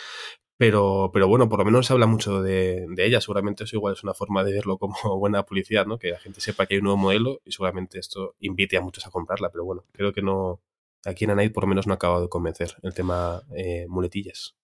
Pero, 0.58 1.10
pero 1.12 1.28
bueno, 1.28 1.48
por 1.48 1.60
lo 1.60 1.64
menos 1.64 1.86
se 1.86 1.92
habla 1.92 2.06
mucho 2.06 2.42
de, 2.42 2.88
ella. 2.98 3.20
Seguramente 3.20 3.62
eso 3.62 3.76
igual 3.76 3.94
es 3.94 4.02
una 4.02 4.12
forma 4.12 4.42
de 4.42 4.52
verlo 4.52 4.76
como 4.76 4.94
buena 5.18 5.44
publicidad, 5.44 5.86
¿no? 5.86 5.98
Que 5.98 6.10
la 6.10 6.18
gente 6.18 6.40
sepa 6.40 6.66
que 6.66 6.74
hay 6.74 6.78
un 6.78 6.84
nuevo 6.84 6.96
modelo 6.96 7.40
y 7.44 7.52
seguramente 7.52 8.00
esto 8.00 8.34
invite 8.40 8.76
a 8.76 8.80
muchos 8.80 9.06
a 9.06 9.10
comprarla. 9.10 9.50
Pero 9.50 9.64
bueno, 9.64 9.84
creo 9.92 10.12
que 10.12 10.20
no. 10.20 10.60
Aquí 11.04 11.24
en 11.24 11.30
Anaid 11.30 11.52
por 11.52 11.62
lo 11.62 11.68
menos 11.68 11.86
no 11.86 11.92
ha 11.92 11.94
acabado 11.94 12.22
de 12.22 12.28
convencer 12.28 12.74
el 12.82 12.92
tema 12.92 13.40
eh, 13.56 13.86
muletillas. 13.88 14.56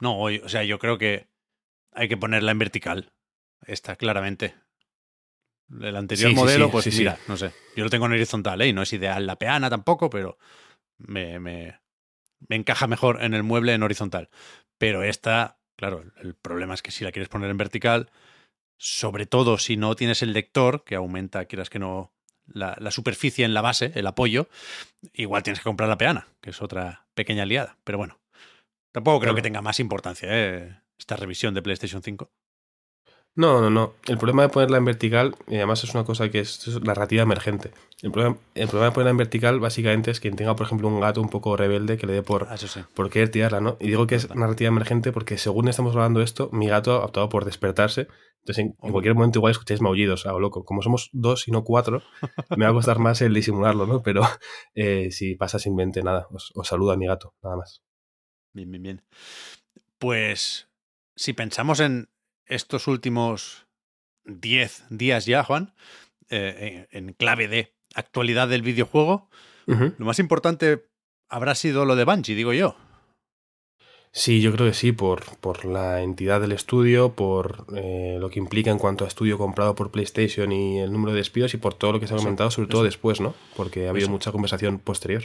No, 0.00 0.20
o 0.20 0.48
sea, 0.48 0.64
yo 0.64 0.78
creo 0.78 0.98
que 0.98 1.28
hay 1.92 2.08
que 2.08 2.18
ponerla 2.18 2.52
en 2.52 2.58
vertical. 2.58 3.12
Está 3.66 3.96
claramente. 3.96 4.54
El 5.80 5.96
anterior 5.96 6.34
modelo, 6.34 6.70
pues 6.70 6.94
mira, 6.96 7.18
no 7.26 7.38
sé. 7.38 7.52
Yo 7.74 7.84
lo 7.84 7.90
tengo 7.90 8.04
en 8.04 8.12
horizontal, 8.12 8.60
¿eh? 8.60 8.68
Y 8.68 8.72
no 8.74 8.82
es 8.82 8.92
ideal 8.92 9.26
la 9.26 9.36
peana 9.36 9.70
tampoco, 9.70 10.10
pero 10.10 10.38
me, 10.98 11.40
me, 11.40 11.80
me 12.48 12.56
encaja 12.56 12.86
mejor 12.86 13.22
en 13.22 13.32
el 13.32 13.42
mueble 13.42 13.72
en 13.72 13.82
horizontal. 13.82 14.28
Pero 14.78 15.02
esta, 15.02 15.58
claro, 15.76 16.04
el 16.22 16.34
problema 16.34 16.74
es 16.74 16.82
que 16.82 16.90
si 16.90 17.04
la 17.04 17.12
quieres 17.12 17.28
poner 17.28 17.50
en 17.50 17.56
vertical, 17.56 18.10
sobre 18.78 19.26
todo 19.26 19.58
si 19.58 19.76
no 19.76 19.96
tienes 19.96 20.22
el 20.22 20.32
lector, 20.32 20.84
que 20.84 20.94
aumenta, 20.94 21.44
quieras 21.46 21.68
que 21.68 21.78
no, 21.78 22.12
la, 22.46 22.76
la, 22.78 22.90
superficie 22.90 23.44
en 23.44 23.54
la 23.54 23.60
base, 23.60 23.92
el 23.94 24.06
apoyo, 24.06 24.48
igual 25.12 25.42
tienes 25.42 25.60
que 25.60 25.64
comprar 25.64 25.88
la 25.88 25.98
peana, 25.98 26.28
que 26.40 26.50
es 26.50 26.62
otra 26.62 27.06
pequeña 27.14 27.42
aliada. 27.42 27.76
Pero 27.84 27.98
bueno, 27.98 28.18
tampoco 28.92 29.20
creo 29.20 29.34
que 29.34 29.42
tenga 29.42 29.62
más 29.62 29.80
importancia 29.80 30.28
¿eh? 30.30 30.80
esta 30.98 31.16
revisión 31.16 31.54
de 31.54 31.62
PlayStation 31.62 32.02
5. 32.02 32.30
No, 33.34 33.60
no, 33.60 33.70
no. 33.70 33.94
El 34.06 34.18
problema 34.18 34.42
de 34.42 34.48
ponerla 34.48 34.78
en 34.78 34.84
vertical, 34.84 35.36
y 35.46 35.56
además 35.56 35.84
es 35.84 35.94
una 35.94 36.04
cosa 36.04 36.28
que 36.28 36.40
es, 36.40 36.66
narrativa 36.82 37.22
emergente. 37.22 37.70
El 38.02 38.10
problema, 38.10 38.36
el 38.56 38.66
problema, 38.66 38.86
de 38.86 38.92
ponerla 38.92 39.10
en 39.12 39.16
vertical 39.16 39.60
básicamente 39.60 40.10
es 40.10 40.18
quien 40.18 40.34
tenga, 40.34 40.56
por 40.56 40.66
ejemplo, 40.66 40.88
un 40.88 40.98
gato 40.98 41.20
un 41.20 41.28
poco 41.28 41.56
rebelde 41.56 41.98
que 41.98 42.08
le 42.08 42.14
dé 42.14 42.22
por, 42.22 42.48
ah, 42.50 42.56
por 42.94 43.10
querer 43.10 43.30
tirarla, 43.30 43.60
¿no? 43.60 43.76
Y 43.78 43.86
digo 43.88 44.08
que 44.08 44.16
es 44.16 44.34
narrativa 44.34 44.68
emergente 44.68 45.12
porque 45.12 45.38
según 45.38 45.68
estamos 45.68 45.94
hablando 45.94 46.20
esto, 46.20 46.50
mi 46.52 46.66
gato 46.66 46.94
ha 46.94 47.04
optado 47.04 47.28
por 47.28 47.44
despertarse. 47.44 48.08
Entonces, 48.40 48.64
en, 48.64 48.90
cualquier 48.90 49.14
momento 49.14 49.38
igual 49.38 49.52
escucháis 49.52 49.80
maullidos, 49.80 50.26
a 50.26 50.32
loco. 50.32 50.64
Como 50.64 50.82
somos 50.82 51.10
dos 51.12 51.46
y 51.46 51.52
no 51.52 51.62
cuatro, 51.62 52.02
me 52.56 52.64
va 52.64 52.72
a 52.72 52.74
costar 52.74 52.98
más 52.98 53.20
el 53.22 53.34
disimularlo, 53.34 53.86
¿no? 53.86 54.02
Pero 54.02 54.22
eh, 54.74 55.12
si 55.12 55.36
pasa 55.36 55.60
simplemente 55.60 56.02
nada, 56.02 56.26
os, 56.30 56.50
os 56.56 56.66
saludo 56.66 56.90
a 56.90 56.96
mi 56.96 57.06
gato, 57.06 57.34
nada 57.42 57.56
más. 57.56 57.84
Bien, 58.52 58.68
bien, 58.68 58.82
bien. 58.82 59.02
Pues 59.98 60.68
si 61.14 61.34
pensamos 61.34 61.78
en, 61.80 62.08
estos 62.48 62.86
últimos 62.86 63.66
10 64.24 64.84
días 64.90 65.26
ya, 65.26 65.44
Juan, 65.44 65.74
eh, 66.30 66.86
en 66.90 67.12
clave 67.12 67.48
de 67.48 67.74
actualidad 67.94 68.48
del 68.48 68.62
videojuego, 68.62 69.28
lo 69.66 70.06
más 70.06 70.18
importante 70.18 70.86
habrá 71.28 71.54
sido 71.54 71.84
lo 71.84 71.94
de 71.94 72.04
Bungie, 72.04 72.34
digo 72.34 72.54
yo. 72.54 72.76
Sí, 74.12 74.40
yo 74.40 74.52
creo 74.52 74.66
que 74.66 74.74
sí, 74.74 74.92
por, 74.92 75.36
por 75.38 75.66
la 75.66 76.02
entidad 76.02 76.40
del 76.40 76.52
estudio, 76.52 77.14
por 77.14 77.66
eh, 77.76 78.16
lo 78.18 78.30
que 78.30 78.38
implica 78.38 78.70
en 78.70 78.78
cuanto 78.78 79.04
a 79.04 79.08
estudio 79.08 79.36
comprado 79.36 79.74
por 79.74 79.90
PlayStation 79.90 80.50
y 80.50 80.80
el 80.80 80.92
número 80.92 81.12
de 81.12 81.18
despidos 81.18 81.52
y 81.52 81.58
por 81.58 81.74
todo 81.74 81.92
lo 81.92 82.00
que 82.00 82.06
se 82.06 82.14
ha 82.14 82.16
comentado, 82.16 82.50
sobre 82.50 82.68
todo 82.68 82.84
después, 82.84 83.20
¿no? 83.20 83.34
Porque 83.54 83.86
ha 83.86 83.90
habido 83.90 84.08
mucha 84.08 84.32
conversación 84.32 84.78
posterior. 84.78 85.24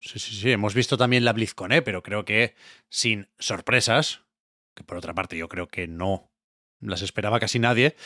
Sí, 0.00 0.18
sí, 0.18 0.34
sí, 0.34 0.50
hemos 0.50 0.74
visto 0.74 0.96
también 0.96 1.24
la 1.24 1.32
BlizzCon, 1.32 1.72
¿eh? 1.72 1.82
pero 1.82 2.02
creo 2.02 2.24
que 2.24 2.54
sin 2.88 3.28
sorpresas, 3.38 4.22
que 4.74 4.82
por 4.82 4.96
otra 4.96 5.14
parte 5.14 5.36
yo 5.36 5.48
creo 5.48 5.68
que 5.68 5.86
no 5.86 6.31
las 6.82 7.02
esperaba 7.02 7.40
casi 7.40 7.58
nadie, 7.58 7.96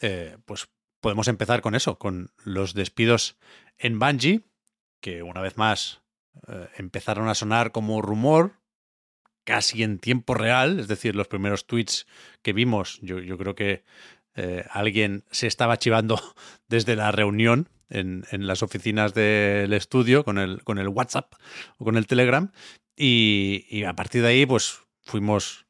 eh, 0.00 0.36
pues 0.46 0.68
podemos 1.00 1.28
empezar 1.28 1.60
con 1.60 1.74
eso, 1.74 1.98
con 1.98 2.32
los 2.44 2.74
despidos 2.74 3.38
en 3.78 3.98
Bungie, 3.98 4.42
que 5.00 5.22
una 5.22 5.40
vez 5.40 5.56
más 5.56 6.02
eh, 6.48 6.68
empezaron 6.76 7.28
a 7.28 7.34
sonar 7.34 7.72
como 7.72 8.02
rumor, 8.02 8.60
casi 9.44 9.82
en 9.82 9.98
tiempo 9.98 10.34
real, 10.34 10.78
es 10.78 10.88
decir, 10.88 11.16
los 11.16 11.28
primeros 11.28 11.66
tweets 11.66 12.06
que 12.42 12.52
vimos, 12.52 12.98
yo, 13.02 13.18
yo 13.18 13.36
creo 13.38 13.54
que 13.54 13.84
eh, 14.36 14.64
alguien 14.70 15.24
se 15.30 15.46
estaba 15.46 15.78
chivando 15.78 16.20
desde 16.68 16.96
la 16.96 17.10
reunión 17.10 17.68
en, 17.88 18.24
en, 18.30 18.46
las 18.46 18.62
oficinas 18.62 19.14
del 19.14 19.72
estudio 19.72 20.24
con 20.24 20.38
el, 20.38 20.62
con 20.62 20.78
el 20.78 20.88
WhatsApp 20.88 21.34
o 21.78 21.84
con 21.84 21.96
el 21.96 22.06
Telegram, 22.06 22.52
y, 22.94 23.66
y 23.70 23.84
a 23.84 23.94
partir 23.94 24.22
de 24.22 24.28
ahí, 24.28 24.46
pues 24.46 24.80
fuimos 25.02 25.66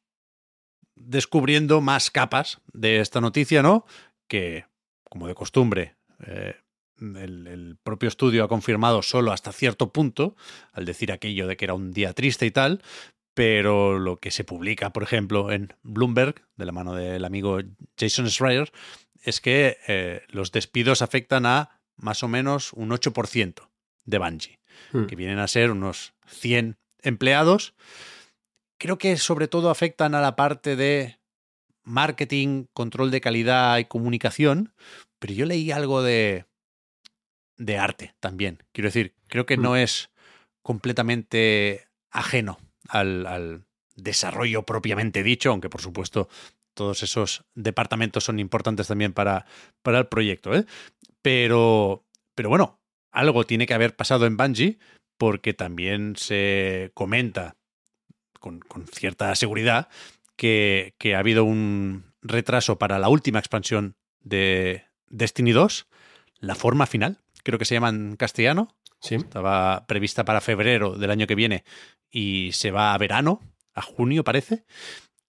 descubriendo 1.01 1.81
más 1.81 2.11
capas 2.11 2.61
de 2.73 3.01
esta 3.01 3.21
noticia, 3.21 3.63
¿no? 3.63 3.85
Que, 4.29 4.67
como 5.09 5.27
de 5.27 5.35
costumbre, 5.35 5.97
eh, 6.27 6.55
el, 7.01 7.79
propio 7.83 8.09
estudio 8.09 8.45
ha 8.45 8.49
confirmado 8.49 9.03
solo 9.03 9.33
hasta 9.33 9.53
cierto 9.53 9.93
punto, 9.93 10.37
al 10.73 10.85
decir 10.85 11.13
aquello 11.13 11.47
de 11.47 11.57
que 11.57 11.65
era 11.65 11.75
un 11.75 11.93
día 11.93 12.13
triste 12.13 12.47
y 12.47 12.51
tal, 12.51 12.83
pero 13.35 13.99
lo 13.99 14.19
que 14.19 14.31
se 14.31 14.45
publica, 14.45 14.93
por 14.93 15.03
ejemplo, 15.03 15.51
en 15.51 15.73
Bloomberg, 15.83 16.43
de 16.57 16.67
la 16.67 16.73
mano 16.73 16.95
del 16.95 17.25
amigo 17.25 17.59
Jason 17.99 18.29
Schreier, 18.29 18.71
es 19.23 19.41
que 19.41 19.79
eh, 19.89 20.23
los 20.29 20.53
despidos 20.53 21.03
afectan 21.03 21.47
a 21.47 21.81
más 21.97 22.23
o 22.23 22.29
menos 22.29 22.73
un 22.73 22.91
8% 22.91 23.69
de 24.05 24.19
Bungie, 24.19 24.59
hmm. 24.93 25.07
que 25.07 25.17
vienen 25.17 25.39
a 25.39 25.49
ser 25.49 25.71
unos 25.71 26.15
100 26.27 26.77
empleados 27.03 27.75
creo 28.81 28.99
que 28.99 29.17
sobre 29.19 29.47
todo 29.47 29.71
afectan 29.71 30.15
a 30.15 30.21
la 30.21 30.35
parte 30.35 30.75
de 30.75 31.19
marketing, 31.85 32.65
control 32.73 33.11
de 33.11 33.21
calidad 33.21 33.79
y 33.79 33.85
comunicación, 33.85 34.73
pero 35.19 35.35
yo 35.35 35.45
leí 35.45 35.71
algo 35.71 36.03
de, 36.03 36.47
de 37.59 37.79
arte 37.79 38.15
también. 38.21 38.63
Quiero 38.73 38.89
decir, 38.89 39.15
creo 39.29 39.45
que 39.45 39.59
no 39.59 39.73
mm. 39.73 39.77
es 39.77 40.11
completamente 40.63 41.89
ajeno 42.11 42.59
al, 42.89 43.27
al, 43.27 43.65
desarrollo 43.97 44.63
propiamente 44.63 45.23
dicho, 45.23 45.51
aunque 45.51 45.69
por 45.69 45.83
supuesto 45.83 46.31
todos 46.73 47.03
esos 47.03 47.45
departamentos 47.55 48.25
son 48.25 48.39
importantes 48.39 48.87
también 48.87 49.13
para, 49.13 49.45
para 49.83 49.99
el 49.99 50.07
proyecto. 50.07 50.55
¿eh? 50.55 50.65
Pero, 51.21 52.07
pero 52.35 52.49
bueno, 52.49 52.81
algo 53.13 53.45
tiene 53.45 53.67
que 53.67 53.75
haber 53.75 53.95
pasado 53.95 54.25
en 54.25 54.39
Bungie 54.39 54.79
porque 55.19 55.53
también 55.53 56.17
se 56.17 56.93
comenta 56.95 57.60
con, 58.41 58.63
cierta 58.93 59.35
seguridad 59.37 59.89
que, 60.37 60.95
ha 61.15 61.19
habido 61.19 61.45
un 61.45 62.05
retraso 62.23 62.79
para 62.79 62.99
la 62.99 63.09
última 63.09 63.39
expansión 63.39 63.95
de 64.21 64.85
Destiny 65.07 65.53
2, 65.53 65.87
la 66.41 66.55
forma 66.55 66.87
final, 66.87 67.19
creo 67.45 67.59
que 67.59 67.65
se 67.65 67.75
llama 67.75 67.91
en 67.91 68.17
castellano. 68.17 68.75
Sí. 69.01 69.15
Estaba 69.15 69.87
prevista 69.87 70.27
para 70.27 70.43
febrero 70.43 70.97
del 70.97 71.11
año 71.11 71.27
que 71.27 71.35
viene 71.35 71.65
y 72.11 72.51
se 72.53 72.71
va 72.71 72.93
a 72.93 72.99
verano, 72.99 73.41
a 73.73 73.81
junio 73.81 74.25
parece. 74.25 74.65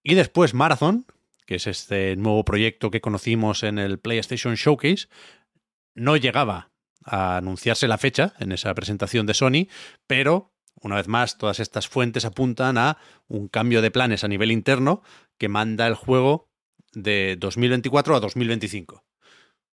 Y 0.02 0.14
después 0.14 0.52
Marathon, 0.52 1.06
que 1.46 1.54
es 1.54 1.66
este 1.66 2.16
nuevo 2.16 2.44
proyecto 2.44 2.90
que 2.90 3.00
conocimos 3.00 3.62
en 3.62 3.78
el 3.78 3.98
PlayStation 3.98 4.56
Showcase, 4.56 5.08
no 5.94 6.16
llegaba 6.16 6.70
a 7.04 7.38
anunciarse 7.38 7.88
la 7.88 7.98
fecha 7.98 8.34
en 8.38 8.52
esa 8.52 8.74
presentación 8.74 9.26
de 9.26 9.34
Sony, 9.34 9.68
pero 10.06 10.51
una 10.82 10.96
vez 10.96 11.08
más, 11.08 11.38
todas 11.38 11.60
estas 11.60 11.88
fuentes 11.88 12.24
apuntan 12.24 12.78
a 12.78 12.98
un 13.28 13.48
cambio 13.48 13.82
de 13.82 13.90
planes 13.90 14.24
a 14.24 14.28
nivel 14.28 14.50
interno 14.50 15.02
que 15.38 15.48
manda 15.48 15.86
el 15.86 15.94
juego 15.94 16.48
de 16.92 17.36
2024 17.38 18.16
a 18.16 18.20
2025. 18.20 19.04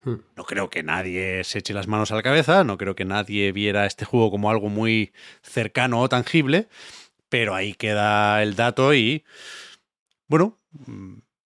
Hmm. 0.03 0.17
No 0.37 0.45
creo 0.45 0.71
que 0.71 0.83
nadie 0.83 1.45
se 1.45 1.59
eche 1.59 1.75
las 1.75 1.87
manos 1.87 2.11
a 2.11 2.17
la 2.17 2.23
cabeza, 2.23 2.65
no 2.65 2.77
creo 2.77 2.95
que 2.95 3.05
nadie 3.05 3.53
viera 3.53 3.87
este 3.87 4.05
juego 4.05 4.31
como 4.31 4.51
algo 4.51 4.69
muy 4.69 5.13
cercano 5.43 6.01
o 6.01 6.09
tangible, 6.09 6.69
pero 7.29 7.55
ahí 7.55 7.75
queda 7.75 8.43
el 8.43 8.55
dato 8.57 8.95
y, 8.95 9.25
bueno, 10.29 10.59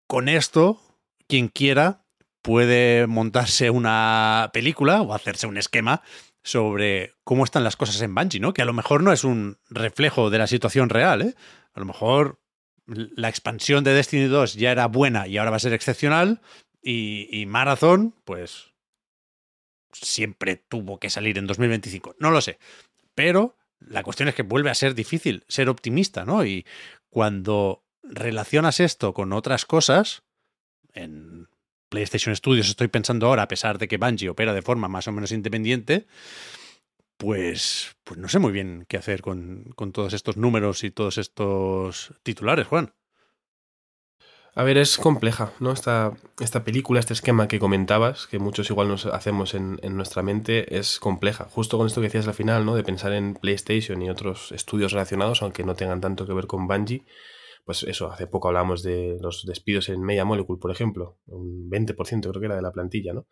con 0.06 0.28
esto, 0.28 0.80
quien 1.26 1.48
quiera 1.48 2.04
puede 2.42 3.06
montarse 3.06 3.70
una 3.70 4.50
película 4.52 5.02
o 5.02 5.14
hacerse 5.14 5.46
un 5.46 5.58
esquema 5.58 6.02
sobre 6.48 7.12
cómo 7.24 7.44
están 7.44 7.62
las 7.62 7.76
cosas 7.76 8.00
en 8.00 8.14
Bungie, 8.14 8.40
¿no? 8.40 8.54
Que 8.54 8.62
a 8.62 8.64
lo 8.64 8.72
mejor 8.72 9.02
no 9.02 9.12
es 9.12 9.22
un 9.22 9.58
reflejo 9.68 10.30
de 10.30 10.38
la 10.38 10.46
situación 10.46 10.88
real, 10.88 11.20
¿eh? 11.20 11.34
A 11.74 11.80
lo 11.80 11.84
mejor 11.84 12.40
la 12.86 13.28
expansión 13.28 13.84
de 13.84 13.92
Destiny 13.92 14.28
2 14.28 14.54
ya 14.54 14.72
era 14.72 14.86
buena 14.86 15.26
y 15.26 15.36
ahora 15.36 15.50
va 15.50 15.58
a 15.58 15.60
ser 15.60 15.74
excepcional 15.74 16.40
y, 16.80 17.44
Marathon, 17.46 18.14
pues 18.24 18.72
siempre 19.92 20.56
tuvo 20.56 20.98
que 20.98 21.10
salir 21.10 21.36
en 21.36 21.46
2025. 21.46 22.16
No 22.18 22.30
lo 22.30 22.40
sé. 22.40 22.58
Pero 23.14 23.58
la 23.78 24.02
cuestión 24.02 24.30
es 24.30 24.34
que 24.34 24.42
vuelve 24.42 24.70
a 24.70 24.74
ser 24.74 24.94
difícil 24.94 25.44
ser 25.48 25.68
optimista, 25.68 26.24
¿no? 26.24 26.46
Y 26.46 26.64
cuando 27.10 27.84
relacionas 28.02 28.80
esto 28.80 29.12
con 29.12 29.34
otras 29.34 29.66
cosas, 29.66 30.22
en 30.94 31.37
PlayStation 31.88 32.34
Studios 32.34 32.68
estoy 32.68 32.88
pensando 32.88 33.26
ahora, 33.26 33.42
a 33.42 33.48
pesar 33.48 33.78
de 33.78 33.88
que 33.88 33.96
Bungie 33.96 34.28
opera 34.28 34.52
de 34.52 34.62
forma 34.62 34.88
más 34.88 35.08
o 35.08 35.12
menos 35.12 35.32
independiente, 35.32 36.06
pues, 37.16 37.96
pues 38.04 38.18
no 38.18 38.28
sé 38.28 38.38
muy 38.38 38.52
bien 38.52 38.86
qué 38.88 38.96
hacer 38.96 39.22
con, 39.22 39.74
todos 39.92 40.12
estos 40.12 40.36
números 40.36 40.84
y 40.84 40.90
todos 40.90 41.18
estos 41.18 42.14
titulares, 42.22 42.66
Juan. 42.66 42.94
A 44.54 44.64
ver, 44.64 44.76
es 44.76 44.96
compleja, 44.96 45.52
¿no? 45.60 45.72
Esta, 45.72 46.12
esta 46.40 46.64
película, 46.64 46.98
este 46.98 47.12
esquema 47.12 47.46
que 47.46 47.60
comentabas, 47.60 48.26
que 48.26 48.38
muchos 48.38 48.70
igual 48.70 48.88
nos 48.88 49.06
hacemos 49.06 49.54
en, 49.54 49.78
en, 49.82 49.96
nuestra 49.96 50.22
mente, 50.22 50.76
es 50.76 50.98
compleja. 50.98 51.44
Justo 51.44 51.78
con 51.78 51.86
esto 51.86 52.00
que 52.00 52.08
decías 52.08 52.26
al 52.26 52.34
final, 52.34 52.64
¿no? 52.64 52.74
De 52.74 52.82
pensar 52.82 53.12
en 53.12 53.34
PlayStation 53.34 54.02
y 54.02 54.10
otros 54.10 54.50
estudios 54.50 54.92
relacionados, 54.92 55.42
aunque 55.42 55.62
no 55.62 55.76
tengan 55.76 56.00
tanto 56.00 56.26
que 56.26 56.32
ver 56.32 56.48
con 56.48 56.66
Bungie, 56.66 57.04
pues 57.68 57.82
eso, 57.82 58.10
hace 58.10 58.26
poco 58.26 58.48
hablamos 58.48 58.82
de 58.82 59.18
los 59.20 59.44
despidos 59.44 59.90
en 59.90 60.00
Media 60.00 60.24
Molecule, 60.24 60.58
por 60.58 60.70
ejemplo, 60.70 61.18
un 61.26 61.68
20% 61.68 62.22
creo 62.22 62.40
que 62.40 62.46
era 62.46 62.56
de 62.56 62.62
la 62.62 62.72
plantilla, 62.72 63.12
¿no? 63.12 63.26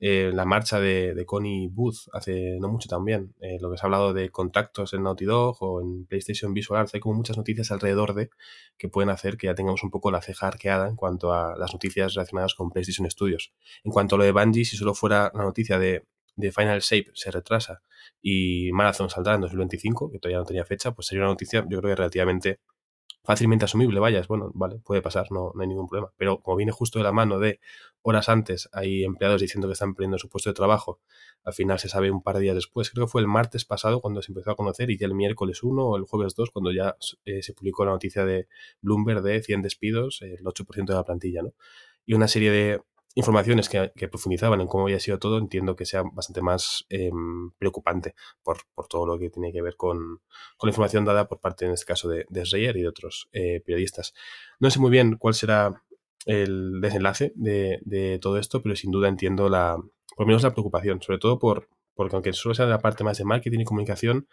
Eh, 0.00 0.30
la 0.32 0.46
marcha 0.46 0.80
de, 0.80 1.12
de, 1.12 1.26
Connie 1.26 1.68
Booth 1.70 2.08
hace 2.14 2.56
no 2.58 2.70
mucho 2.70 2.88
también, 2.88 3.34
eh, 3.42 3.58
lo 3.60 3.70
que 3.70 3.76
se 3.76 3.84
ha 3.84 3.88
hablado 3.88 4.14
de 4.14 4.30
contactos 4.30 4.94
en 4.94 5.02
Naughty 5.02 5.26
Dog 5.26 5.58
o 5.60 5.82
en 5.82 6.06
PlayStation 6.06 6.54
Visual 6.54 6.80
Arts, 6.80 6.94
hay 6.94 7.00
como 7.00 7.16
muchas 7.16 7.36
noticias 7.36 7.70
alrededor 7.70 8.14
de 8.14 8.30
que 8.78 8.88
pueden 8.88 9.10
hacer 9.10 9.36
que 9.36 9.48
ya 9.48 9.54
tengamos 9.54 9.82
un 9.84 9.90
poco 9.90 10.10
la 10.10 10.22
ceja 10.22 10.48
arqueada 10.48 10.88
en 10.88 10.96
cuanto 10.96 11.34
a 11.34 11.54
las 11.58 11.74
noticias 11.74 12.14
relacionadas 12.14 12.54
con 12.54 12.70
PlayStation 12.70 13.10
Studios. 13.10 13.52
En 13.84 13.92
cuanto 13.92 14.14
a 14.14 14.18
lo 14.20 14.24
de 14.24 14.32
Bungie, 14.32 14.64
si 14.64 14.78
solo 14.78 14.94
fuera 14.94 15.30
la 15.34 15.42
noticia 15.42 15.78
de, 15.78 16.06
de 16.34 16.50
Final 16.50 16.80
Shape 16.80 17.10
se 17.12 17.30
retrasa 17.30 17.82
y 18.22 18.72
Marathon 18.72 19.10
saldrá 19.10 19.34
en 19.34 19.42
2025, 19.42 20.10
que 20.10 20.18
todavía 20.18 20.38
no 20.38 20.46
tenía 20.46 20.64
fecha, 20.64 20.92
pues 20.92 21.08
sería 21.08 21.24
una 21.24 21.32
noticia 21.32 21.60
yo 21.68 21.78
creo 21.80 21.90
que 21.90 21.96
relativamente 21.96 22.60
fácilmente 23.24 23.64
asumible, 23.64 24.00
vayas, 24.00 24.26
bueno, 24.26 24.50
vale, 24.54 24.78
puede 24.78 25.00
pasar, 25.00 25.30
no, 25.30 25.52
no 25.54 25.62
hay 25.62 25.68
ningún 25.68 25.86
problema. 25.88 26.12
Pero 26.16 26.40
como 26.40 26.56
viene 26.56 26.72
justo 26.72 26.98
de 26.98 27.04
la 27.04 27.12
mano 27.12 27.38
de 27.38 27.60
horas 28.02 28.28
antes, 28.28 28.68
hay 28.72 29.04
empleados 29.04 29.40
diciendo 29.40 29.68
que 29.68 29.74
están 29.74 29.94
perdiendo 29.94 30.18
su 30.18 30.28
puesto 30.28 30.50
de 30.50 30.54
trabajo, 30.54 31.00
al 31.44 31.52
final 31.52 31.78
se 31.78 31.88
sabe 31.88 32.10
un 32.10 32.22
par 32.22 32.36
de 32.36 32.42
días 32.42 32.54
después, 32.54 32.90
creo 32.90 33.06
que 33.06 33.12
fue 33.12 33.20
el 33.20 33.28
martes 33.28 33.64
pasado 33.64 34.00
cuando 34.00 34.22
se 34.22 34.32
empezó 34.32 34.50
a 34.50 34.56
conocer 34.56 34.90
y 34.90 34.98
ya 34.98 35.06
el 35.06 35.14
miércoles 35.14 35.62
1 35.62 35.84
o 35.84 35.96
el 35.96 36.04
jueves 36.04 36.34
2 36.34 36.50
cuando 36.50 36.72
ya 36.72 36.96
eh, 37.24 37.42
se 37.42 37.52
publicó 37.54 37.84
la 37.84 37.92
noticia 37.92 38.24
de 38.24 38.48
Bloomberg 38.80 39.22
de 39.22 39.42
100 39.42 39.62
despidos, 39.62 40.22
el 40.22 40.44
8% 40.44 40.86
de 40.86 40.94
la 40.94 41.04
plantilla, 41.04 41.42
¿no? 41.42 41.54
Y 42.04 42.14
una 42.14 42.26
serie 42.26 42.50
de, 42.50 42.80
informaciones 43.14 43.68
que, 43.68 44.08
profundizaban 44.08 44.60
en 44.60 44.66
cómo 44.66 44.84
había 44.84 45.00
sido 45.00 45.18
todo, 45.18 45.38
entiendo 45.38 45.76
que 45.76 45.84
sea 45.86 46.02
bastante 46.02 46.40
más 46.40 46.86
em, 46.88 47.50
preocupante 47.58 48.14
por, 48.42 48.58
todo 48.88 49.06
lo 49.06 49.18
que 49.18 49.30
tiene 49.30 49.52
que 49.52 49.62
ver 49.62 49.76
con, 49.76 50.20
la 50.62 50.68
información 50.68 51.04
dada 51.04 51.28
por 51.28 51.40
parte, 51.40 51.66
en 51.66 51.72
este 51.72 51.86
caso, 51.86 52.08
de, 52.08 52.26
de 52.28 52.42
y 52.52 52.82
de 52.82 52.88
otros 52.88 53.28
eh, 53.32 53.60
periodistas. 53.64 54.14
No 54.60 54.70
sé 54.70 54.78
muy 54.78 54.90
bien 54.90 55.16
cuál 55.16 55.34
será 55.34 55.82
el 56.26 56.80
desenlace 56.80 57.32
de, 57.34 58.18
todo 58.20 58.38
esto, 58.38 58.62
pero 58.62 58.76
sin 58.76 58.90
duda 58.90 59.08
entiendo 59.08 59.48
la, 59.48 59.76
por 59.76 60.20
lo 60.20 60.26
menos 60.26 60.42
la 60.42 60.52
preocupación, 60.52 61.02
sobre 61.02 61.18
todo 61.18 61.38
por, 61.38 61.68
porque 61.94 62.16
aunque 62.16 62.32
solo 62.32 62.54
sea 62.54 62.66
de 62.66 62.72
la 62.72 62.78
parte 62.78 63.04
más 63.04 63.18
de 63.18 63.24
marketing 63.24 63.60
y 63.60 63.64
comunicación, 63.64 64.28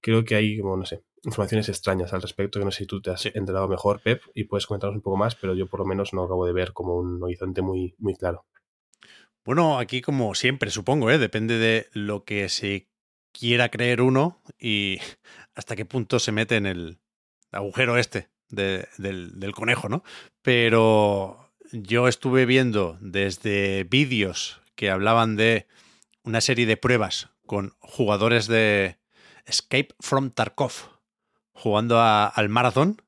creo 0.00 0.24
que 0.24 0.34
hay, 0.34 0.58
como 0.58 0.76
no 0.76 0.84
sé, 0.84 1.02
informaciones 1.24 1.68
extrañas 1.68 2.12
al 2.12 2.22
respecto, 2.22 2.58
que 2.58 2.64
no 2.64 2.70
sé 2.70 2.78
si 2.78 2.86
tú 2.86 3.00
te 3.00 3.10
has 3.10 3.26
enterado 3.26 3.68
mejor, 3.68 4.00
Pep, 4.00 4.22
y 4.34 4.44
puedes 4.44 4.66
comentarnos 4.66 4.96
un 4.96 5.02
poco 5.02 5.16
más, 5.16 5.34
pero 5.34 5.54
yo 5.54 5.66
por 5.66 5.80
lo 5.80 5.86
menos 5.86 6.12
no 6.12 6.24
acabo 6.24 6.46
de 6.46 6.52
ver 6.52 6.72
como 6.72 6.96
un 6.96 7.22
horizonte 7.22 7.62
muy, 7.62 7.94
muy 7.98 8.14
claro. 8.14 8.46
Bueno, 9.44 9.78
aquí 9.78 10.00
como 10.00 10.34
siempre, 10.34 10.70
supongo, 10.70 11.10
¿eh? 11.10 11.18
depende 11.18 11.58
de 11.58 11.88
lo 11.92 12.24
que 12.24 12.48
se 12.48 12.88
quiera 13.32 13.70
creer 13.70 14.02
uno 14.02 14.40
y 14.58 14.98
hasta 15.54 15.76
qué 15.76 15.84
punto 15.84 16.18
se 16.18 16.32
mete 16.32 16.56
en 16.56 16.66
el 16.66 16.98
agujero 17.52 17.96
este 17.96 18.28
del, 18.48 18.86
del 18.98 19.52
conejo, 19.52 19.88
¿no? 19.88 20.02
Pero 20.42 21.52
yo 21.72 22.08
estuve 22.08 22.46
viendo 22.46 22.98
desde 23.00 23.84
vídeos 23.84 24.60
que 24.74 24.90
hablaban 24.90 25.36
de 25.36 25.66
una 26.24 26.40
serie 26.40 26.66
de 26.66 26.76
pruebas 26.76 27.30
con 27.46 27.74
jugadores 27.80 28.46
de, 28.46 29.00
Escape 29.50 29.88
from 29.98 30.30
Tarkov, 30.30 30.99
jugando 31.60 32.00
al 32.00 32.48
maratón. 32.48 33.02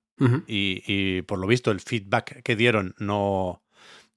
y, 0.47 1.23
por 1.23 1.39
lo 1.39 1.49
visto 1.49 1.73
el 1.73 1.81
feedback 1.81 2.43
que 2.43 2.55
dieron 2.55 2.95
no, 2.99 3.65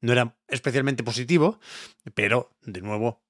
no 0.02 0.12
era 0.12 0.36
especialmente 0.48 1.04
positivo, 1.04 1.60
pero 2.14 2.52
de 2.62 2.82
nuevo, 2.82 3.24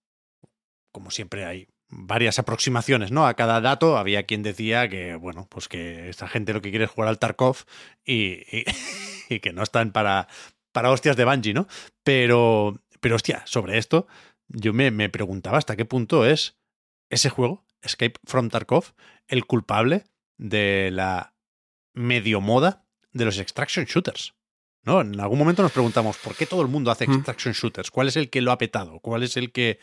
como 0.91 1.09
siempre 1.09 1.45
hay 1.45 1.69
varias 1.87 2.37
aproximaciones, 2.39 3.11
¿no? 3.11 3.25
A 3.27 3.35
cada 3.35 3.61
dato 3.61 3.97
había 3.97 4.23
quien 4.23 4.43
decía 4.43 4.89
que, 4.89 5.15
bueno, 5.15 5.47
pues 5.49 5.69
que 5.69 6.09
esta 6.09 6.27
gente 6.27 6.51
lo 6.51 6.61
que 6.61 6.71
quiere 6.71 6.85
es 6.85 6.91
jugar 6.91 7.07
al 7.07 7.19
Tarkov 7.19 7.59
y, 8.03 8.41
y, 8.51 8.65
que 9.39 9.53
no 9.53 9.63
están 9.63 9.91
para, 9.91 10.27
para 10.73 10.91
hostias 10.91 11.15
de 11.15 11.23
Bungie, 11.23 11.53
¿no? 11.53 11.67
Pero, 12.03 12.81
pero 12.99 13.15
hostia, 13.15 13.43
sobre 13.45 13.77
esto 13.77 14.07
yo 14.49 14.73
me, 14.73 14.91
me 14.91 15.09
preguntaba 15.09 15.57
hasta 15.57 15.75
qué 15.75 15.85
punto 15.85 16.25
es 16.25 16.57
ese 17.09 17.29
juego 17.29 17.63
Escape 17.81 18.19
from 18.25 18.49
Tarkov, 18.49 18.93
el 19.27 19.45
culpable 19.45 20.03
de 20.37 20.89
la 20.91 21.35
medio 21.93 22.41
moda 22.41 22.85
de 23.11 23.25
los 23.25 23.39
extraction 23.39 23.85
shooters. 23.85 24.33
¿No? 24.83 25.01
En 25.01 25.19
algún 25.19 25.39
momento 25.39 25.63
nos 25.63 25.71
preguntamos 25.71 26.17
por 26.17 26.35
qué 26.35 26.45
todo 26.45 26.61
el 26.61 26.67
mundo 26.67 26.91
hace 26.91 27.05
extraction 27.05 27.53
shooters, 27.53 27.89
cuál 27.89 28.07
es 28.07 28.17
el 28.17 28.29
que 28.29 28.41
lo 28.41 28.51
ha 28.51 28.59
petado, 28.59 28.99
cuál 28.99 29.23
es 29.23 29.35
el 29.35 29.51
que 29.51 29.79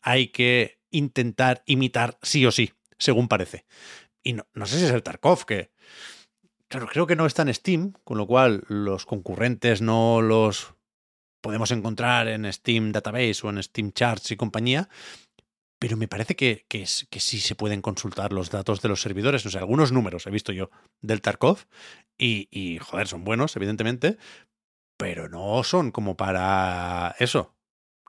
hay 0.00 0.28
que 0.28 0.78
intentar 0.90 1.64
imitar 1.66 2.18
sí 2.22 2.46
o 2.46 2.52
sí, 2.52 2.72
según 2.98 3.26
parece. 3.26 3.64
Y 4.22 4.34
no, 4.34 4.46
no 4.54 4.66
sé 4.66 4.78
si 4.78 4.84
es 4.84 4.92
el 4.92 5.02
Tarkov, 5.02 5.44
que 5.44 5.72
claro, 6.68 6.86
creo 6.86 7.06
que 7.06 7.16
no 7.16 7.26
está 7.26 7.42
en 7.42 7.52
Steam, 7.52 7.94
con 8.04 8.16
lo 8.16 8.26
cual 8.26 8.64
los 8.68 9.06
concurrentes 9.06 9.82
no 9.82 10.22
los 10.22 10.74
podemos 11.40 11.70
encontrar 11.72 12.28
en 12.28 12.50
Steam 12.52 12.92
Database 12.92 13.46
o 13.46 13.50
en 13.50 13.62
Steam 13.62 13.92
Charts 13.92 14.30
y 14.30 14.36
compañía, 14.36 14.88
pero 15.84 15.98
me 15.98 16.08
parece 16.08 16.34
que, 16.34 16.64
que, 16.66 16.86
sí 16.86 17.40
se 17.40 17.54
pueden 17.54 17.82
consultar 17.82 18.32
los 18.32 18.48
datos 18.48 18.80
de 18.80 18.88
los 18.88 19.02
servidores. 19.02 19.44
O 19.44 19.50
sea, 19.50 19.60
algunos 19.60 19.92
números 19.92 20.26
he 20.26 20.30
visto 20.30 20.50
yo 20.50 20.70
del 21.02 21.20
Tarkov 21.20 21.58
y, 22.16 22.48
y, 22.50 22.78
joder, 22.78 23.06
son 23.06 23.22
buenos, 23.22 23.54
evidentemente, 23.54 24.16
pero 24.96 25.28
no 25.28 25.62
son 25.62 25.90
como 25.90 26.16
para 26.16 27.14
eso, 27.18 27.54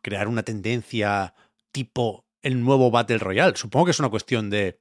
crear 0.02 0.30
una 0.30 0.44
tendencia 0.44 1.36
tipo 1.74 2.26
el 2.42 2.64
nuevo 2.64 2.92
Battle 2.92 3.18
Royale. 3.18 3.58
Supongo 3.58 3.88
que 3.88 3.92
es 3.92 4.00
una 4.00 4.08
cuestión 4.08 4.50
de 4.50 4.80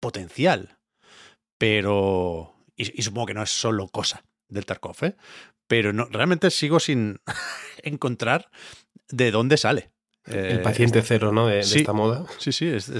potencial, 0.00 0.80
pero... 1.58 2.56
Y, 2.74 3.02
supongo 3.02 3.26
que 3.26 3.34
no 3.34 3.42
es 3.44 3.50
solo 3.50 3.86
cosa 3.86 4.24
del 4.48 4.66
Tarkov, 4.66 4.96
¿eh? 5.02 5.16
Pero 5.68 5.92
no, 5.92 6.06
realmente 6.06 6.50
sigo 6.50 6.80
sin 6.80 7.20
encontrar 7.84 8.50
de 9.10 9.30
dónde 9.30 9.58
sale 9.58 9.93
el 10.26 10.58
eh, 10.58 10.62
paciente 10.62 11.02
cero, 11.02 11.32
¿no? 11.32 11.46
De, 11.46 11.60
esta 11.60 11.92
moda. 11.92 12.24
Sí, 12.38 12.52
sí, 12.52 12.68
es, 12.74 12.90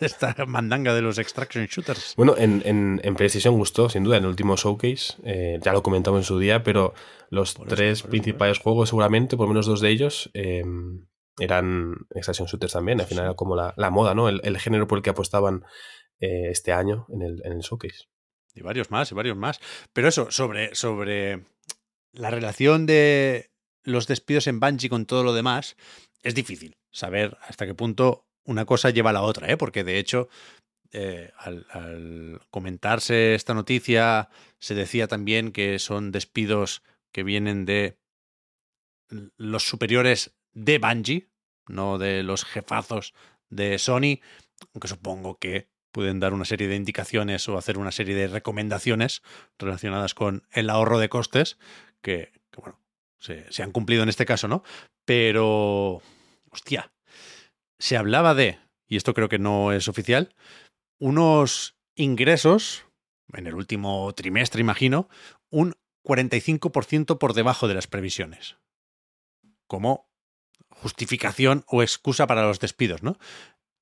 esta 0.00 0.34
mandanga 0.46 0.94
de 0.94 1.02
los 1.02 1.18
extraction 1.18 1.66
shooters. 1.66 2.14
Bueno, 2.16 2.36
en, 2.36 2.62
en, 2.64 3.00
en 3.02 3.14
PlayStation 3.16 3.56
gustó, 3.56 3.88
sin 3.88 4.04
duda, 4.04 4.18
en 4.18 4.24
el 4.24 4.30
último 4.30 4.56
showcase. 4.56 5.14
Eh, 5.24 5.58
ya 5.62 5.72
lo 5.72 5.82
comentamos 5.82 6.20
en 6.20 6.24
su 6.24 6.38
día, 6.38 6.62
pero 6.62 6.94
los 7.30 7.54
tres 7.54 8.02
principales 8.02 8.58
juegos, 8.58 8.90
seguramente, 8.90 9.36
por 9.36 9.46
lo 9.46 9.54
menos 9.54 9.66
dos 9.66 9.80
de 9.80 9.90
ellos, 9.90 10.30
em, 10.34 11.06
eran 11.38 12.06
extraction 12.14 12.46
shooters 12.46 12.72
también. 12.72 13.00
Al 13.00 13.06
final 13.06 13.24
era 13.24 13.34
como 13.34 13.56
la, 13.56 13.90
moda, 13.90 14.14
¿no? 14.14 14.28
El, 14.28 14.58
género 14.58 14.86
por 14.86 14.98
el 14.98 15.02
que 15.02 15.10
apostaban 15.10 15.64
eh, 16.20 16.50
este 16.50 16.72
año 16.72 17.06
en 17.12 17.22
el, 17.22 17.42
en 17.44 17.52
el 17.52 17.60
showcase. 17.60 18.04
Y 18.54 18.62
varios 18.62 18.92
más, 18.92 19.10
y 19.10 19.14
varios 19.16 19.36
más. 19.36 19.60
Pero 19.92 20.06
eso, 20.06 20.30
sobre, 20.30 20.74
sobre 20.76 21.44
la 22.12 22.30
relación 22.30 22.86
de 22.86 23.50
los 23.82 24.06
despidos 24.06 24.46
en 24.46 24.60
Bungie 24.60 24.88
con 24.88 25.06
todo 25.06 25.24
lo 25.24 25.34
demás, 25.34 25.76
es 26.24 26.34
difícil 26.34 26.76
saber 26.90 27.38
hasta 27.42 27.66
qué 27.66 27.74
punto 27.74 28.26
una 28.44 28.64
cosa 28.64 28.90
lleva 28.90 29.10
a 29.10 29.12
la 29.12 29.22
otra, 29.22 29.50
¿eh? 29.50 29.56
porque 29.56 29.84
de 29.84 29.98
hecho, 29.98 30.28
eh, 30.92 31.30
al, 31.38 32.40
comentarse 32.50 33.34
esta 33.34 33.54
noticia, 33.54 34.30
se 34.58 34.74
decía 34.74 35.06
también 35.06 35.52
que 35.52 35.78
son 35.78 36.10
despidos 36.10 36.82
que 37.12 37.22
vienen 37.22 37.64
de 37.64 37.98
los 39.36 39.64
superiores 39.64 40.34
de 40.52 40.78
Bungie, 40.78 41.28
no 41.68 41.98
de 41.98 42.22
los 42.22 42.44
jefazos 42.44 43.14
de 43.48 43.78
Sony, 43.78 44.20
aunque 44.72 44.88
supongo 44.88 45.38
que 45.38 45.68
pueden 45.92 46.20
dar 46.20 46.32
una 46.32 46.44
serie 46.44 46.68
de 46.68 46.76
indicaciones 46.76 47.48
o 47.48 47.56
hacer 47.56 47.78
una 47.78 47.92
serie 47.92 48.14
de 48.14 48.26
recomendaciones 48.26 49.22
relacionadas 49.58 50.14
con 50.14 50.46
el 50.50 50.70
ahorro 50.70 50.98
de 50.98 51.08
costes, 51.08 51.58
que, 52.02 52.32
bueno, 52.56 52.80
se, 53.18 53.50
se, 53.52 53.62
han 53.62 53.70
cumplido 53.70 54.02
en 54.02 54.08
este 54.08 54.26
caso, 54.26 54.48
¿no? 54.48 54.64
Pero 55.04 56.02
hostia, 56.50 56.92
se 57.78 57.96
hablaba 57.96 58.34
de, 58.34 58.58
y 58.86 58.96
esto 58.96 59.14
creo 59.14 59.28
que 59.28 59.38
no 59.38 59.72
es 59.72 59.88
oficial, 59.88 60.34
unos 60.98 61.76
ingresos, 61.96 62.86
en 63.32 63.46
el 63.46 63.54
último 63.54 64.12
trimestre 64.14 64.60
imagino, 64.60 65.08
un 65.50 65.74
45% 66.04 67.18
por 67.18 67.34
debajo 67.34 67.68
de 67.68 67.74
las 67.74 67.86
previsiones. 67.86 68.56
Como 69.66 70.08
justificación 70.68 71.64
o 71.66 71.82
excusa 71.82 72.26
para 72.26 72.42
los 72.42 72.60
despidos, 72.60 73.02
¿no? 73.02 73.18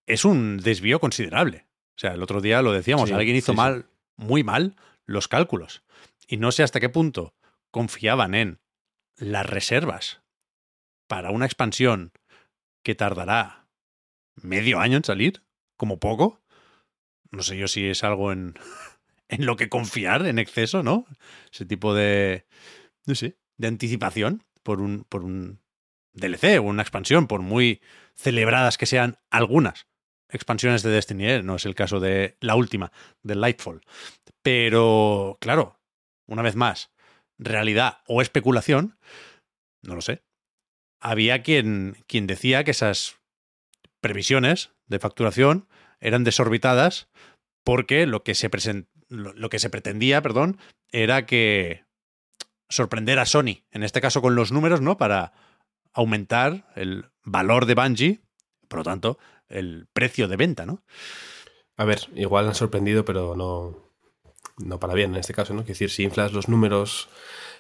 Es 0.06 0.24
un 0.24 0.58
desvío 0.58 1.00
considerable. 1.00 1.66
O 1.96 1.98
sea, 1.98 2.12
el 2.12 2.22
otro 2.22 2.40
día 2.40 2.62
lo 2.62 2.72
decíamos, 2.72 3.12
alguien 3.12 3.37
hizo 3.37 3.54
mal, 3.54 3.87
muy 4.16 4.44
mal, 4.44 4.76
los 5.04 5.28
cálculos. 5.28 5.82
Y 6.26 6.38
no 6.38 6.52
sé 6.52 6.62
hasta 6.62 6.80
qué 6.80 6.88
punto 6.88 7.35
confiaban 7.70 8.35
en 8.35 8.61
las 9.16 9.46
reservas 9.46 10.21
para 11.12 11.31
una 11.31 11.44
expansión 11.44 12.11
que 12.83 12.94
tardará 12.94 13.68
medio 14.37 14.81
año 14.81 14.96
en 14.96 15.05
salir, 15.05 15.42
como 15.77 16.01
poco. 16.01 16.40
No 17.31 17.42
sé 17.42 17.59
yo 17.59 17.68
si 17.68 17.85
es 17.85 18.03
algo 18.03 18.33
en, 18.33 18.55
en 19.29 19.44
lo 19.44 19.57
que 19.57 19.68
confiar 19.68 20.25
en 20.25 20.38
exceso, 20.38 20.83
¿no? 20.83 21.05
Ese 21.53 21.66
tipo 21.66 21.92
de, 21.92 22.46
no 23.05 23.14
sé, 23.14 23.37
de 23.59 23.68
anticipación 23.68 24.42
por 24.62 24.81
un, 24.81 25.05
por 25.05 25.22
un 25.22 25.61
DLC 26.14 26.59
o 26.59 26.62
una 26.62 26.81
expansión, 26.81 27.27
por 27.27 27.42
muy 27.42 27.83
celebradas 28.14 28.79
que 28.79 28.87
sean 28.87 29.18
algunas 29.29 29.88
expansiones 30.31 30.83
de 30.83 30.92
Destiny, 30.92 31.27
¿eh? 31.27 31.42
no 31.42 31.57
es 31.57 31.66
el 31.66 31.75
caso 31.75 32.01
de 32.01 32.38
la 32.40 32.55
última, 32.55 32.90
de 33.22 33.35
Lightfall. 33.35 33.83
Pero, 34.40 35.37
claro, 35.42 35.79
una 36.27 36.40
vez 36.40 36.57
más, 36.57 36.90
realidad 37.37 37.98
o 38.07 38.22
especulación, 38.22 38.96
no 39.83 39.94
lo 39.94 40.01
sé. 40.01 40.22
Había 41.03 41.43
quien, 41.43 41.97
quien 42.07 42.27
decía 42.27 42.65
que 42.65 42.71
esas 42.71 43.19
previsiones 44.01 44.71
de 44.87 44.99
facturación 44.99 45.69
eran 46.01 46.25
desorbitadas 46.25 47.09
porque 47.65 48.07
lo 48.07 48.23
que 48.23 48.35
se, 48.35 48.51
lo 49.09 49.51
que 49.51 49.59
se 49.59 49.71
pretendía, 49.71 50.23
perdón, 50.23 50.59
era 50.91 51.27
que 51.27 51.85
sorprender 52.69 53.19
a 53.19 53.27
Sony, 53.27 53.65
en 53.71 53.83
este 53.83 54.01
caso 54.01 54.23
con 54.23 54.35
los 54.35 54.51
números, 54.51 54.81
¿no? 54.81 54.97
Para 54.97 55.33
aumentar 55.93 56.73
el 56.75 57.11
valor 57.23 57.67
de 57.67 57.75
Bungie, 57.75 58.21
por 58.69 58.79
lo 58.79 58.85
tanto, 58.85 59.19
el 59.49 59.87
precio 59.93 60.29
de 60.29 60.37
venta, 60.37 60.65
¿no? 60.65 60.83
A 61.77 61.85
ver, 61.85 62.09
igual 62.15 62.49
han 62.49 62.55
sorprendido, 62.55 63.05
pero 63.05 63.37
no, 63.37 63.77
no 64.59 64.81
para 64.81 64.95
bien 64.95 65.12
en 65.12 65.21
este 65.21 65.35
caso, 65.35 65.55
¿no? 65.55 65.61
Es 65.61 65.67
decir, 65.67 65.91
si 65.91 66.03
inflas 66.03 66.33
los 66.33 66.49
números 66.49 67.09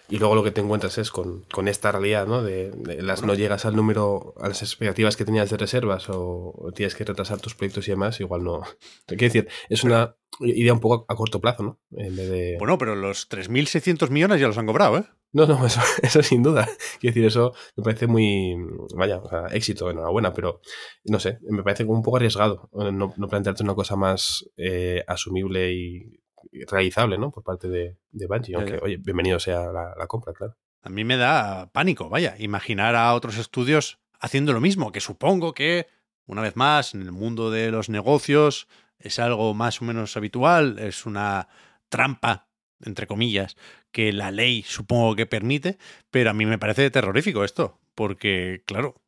y 0.08 0.18
luego 0.18 0.34
lo 0.34 0.44
que 0.44 0.50
te 0.50 0.60
encuentras 0.60 0.98
es 0.98 1.10
con, 1.10 1.44
esta 1.66 1.92
realidad, 1.92 2.26
¿no? 2.26 2.42
De, 2.42 2.72
las 3.00 3.22
no 3.22 3.34
llegas 3.34 3.64
al 3.64 3.76
número, 3.76 4.34
a 4.40 4.48
las 4.48 4.62
expectativas 4.62 5.16
que 5.16 5.24
tenías 5.24 5.50
de 5.50 5.56
reservas 5.56 6.06
o, 6.08 6.70
tienes 6.74 6.94
que 6.94 7.04
retrasar 7.04 7.40
tus 7.40 7.54
proyectos 7.54 7.88
y 7.88 7.92
demás, 7.92 8.20
igual 8.20 8.44
no. 8.44 8.60
Quiero 9.06 9.24
decir, 9.24 9.48
es 9.68 9.84
una 9.84 10.16
idea 10.40 10.72
un 10.72 10.80
poco 10.80 11.04
a, 11.08 11.16
corto 11.16 11.40
plazo, 11.40 11.62
¿no? 11.62 11.80
En 11.92 12.16
vez 12.16 12.28
de... 12.28 12.56
Bueno, 12.58 12.78
pero 12.78 12.94
los 12.94 13.28
3.600 13.28 14.10
millones 14.10 14.40
ya 14.40 14.48
los 14.48 14.58
han 14.58 14.66
cobrado, 14.66 14.98
¿eh? 14.98 15.04
No, 15.32 15.46
no, 15.46 15.64
eso, 15.66 15.80
eso 16.02 16.22
sin 16.22 16.42
duda. 16.42 16.66
Quiero 17.00 17.14
decir, 17.14 17.24
eso 17.24 17.54
me 17.76 17.82
parece 17.82 18.06
muy, 18.06 18.54
vaya, 18.94 19.18
o 19.18 19.28
sea, 19.28 19.46
éxito, 19.52 19.90
enhorabuena, 19.90 20.32
pero 20.32 20.60
no 21.04 21.18
sé, 21.20 21.38
me 21.48 21.62
parece 21.62 21.84
un 21.84 22.02
poco 22.02 22.16
arriesgado 22.18 22.68
no, 22.72 23.14
no 23.16 23.28
plantearte 23.28 23.62
una 23.62 23.74
cosa 23.74 23.96
más 23.96 24.44
eh, 24.56 25.02
asumible 25.06 25.72
y 25.72 26.21
realizable, 26.68 27.18
¿no? 27.18 27.30
Por 27.30 27.42
parte 27.42 27.68
de, 27.68 27.96
de 28.10 28.26
Bungie, 28.26 28.54
aunque, 28.54 28.78
oye, 28.82 28.96
bienvenido 28.96 29.38
sea 29.38 29.66
la, 29.72 30.06
compra, 30.06 30.32
claro. 30.32 30.56
A 30.82 30.88
mí 30.88 31.04
me 31.04 31.16
da 31.16 31.70
pánico, 31.72 32.08
vaya, 32.08 32.34
imaginar 32.38 32.96
a 32.96 33.14
otros 33.14 33.38
estudios 33.38 33.98
haciendo 34.20 34.52
lo 34.52 34.60
mismo, 34.60 34.92
que 34.92 35.00
supongo 35.00 35.54
que, 35.54 35.86
una 36.26 36.42
vez 36.42 36.56
más, 36.56 36.94
en 36.94 37.02
el 37.02 37.12
mundo 37.12 37.50
de 37.50 37.70
los 37.70 37.88
negocios 37.88 38.68
es 38.98 39.18
algo 39.18 39.54
más 39.54 39.82
o 39.82 39.84
menos 39.84 40.16
habitual, 40.16 40.78
es 40.78 41.06
una 41.06 41.48
trampa, 41.88 42.48
entre 42.84 43.06
comillas, 43.06 43.56
que 43.90 44.12
la 44.12 44.30
ley 44.30 44.62
supongo 44.62 45.14
que 45.14 45.26
permite, 45.26 45.78
pero 46.10 46.30
a 46.30 46.34
mí 46.34 46.46
me 46.46 46.58
parece 46.58 46.90
terrorífico 46.90 47.44
esto, 47.44 47.80
porque, 47.94 48.62
claro, 48.66 49.02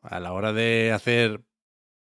a 0.00 0.20
la 0.20 0.32
hora 0.32 0.52
de 0.52 0.92
hacer 0.92 1.42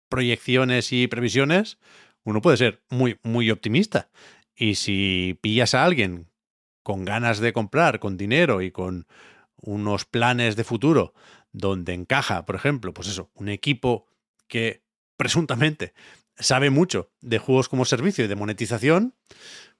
proyecciones 0.09 0.93
y 0.93 1.07
previsiones, 1.07 1.79
uno 2.23 2.41
puede 2.41 2.57
ser 2.57 2.83
muy, 2.89 3.19
muy 3.23 3.51
optimista. 3.51 4.09
Y 4.55 4.75
si 4.75 5.37
pillas 5.41 5.73
a 5.73 5.83
alguien 5.83 6.29
con 6.83 7.05
ganas 7.05 7.39
de 7.39 7.53
comprar, 7.53 7.99
con 7.99 8.17
dinero 8.17 8.61
y 8.61 8.71
con 8.71 9.07
unos 9.55 10.05
planes 10.05 10.55
de 10.55 10.63
futuro 10.63 11.13
donde 11.51 11.93
encaja, 11.93 12.45
por 12.45 12.55
ejemplo, 12.55 12.93
pues 12.93 13.07
eso, 13.07 13.31
un 13.35 13.49
equipo 13.49 14.07
que 14.47 14.83
presuntamente 15.17 15.93
sabe 16.37 16.69
mucho 16.69 17.11
de 17.21 17.39
juegos 17.39 17.69
como 17.69 17.85
servicio 17.85 18.25
y 18.25 18.27
de 18.27 18.35
monetización, 18.35 19.15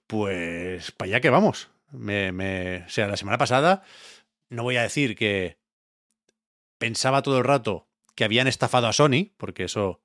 pues 0.08 0.92
para 0.92 1.10
allá 1.10 1.22
que 1.22 1.30
vamos. 1.30 1.72
Me, 1.92 2.32
me, 2.32 2.84
o 2.86 2.90
sea, 2.90 3.08
la 3.08 3.18
semana 3.18 3.38
pasada 3.38 3.84
no 4.50 4.64
voy 4.64 4.78
a 4.78 4.84
decir 4.84 5.16
que 5.16 5.58
pensaba 6.78 7.22
todo 7.22 7.40
el 7.40 7.44
rato 7.44 7.88
que 8.16 8.24
habían 8.24 8.48
estafado 8.48 8.88
a 8.88 8.94
Sony, 8.94 9.32
porque 9.38 9.66
eso 9.66 10.02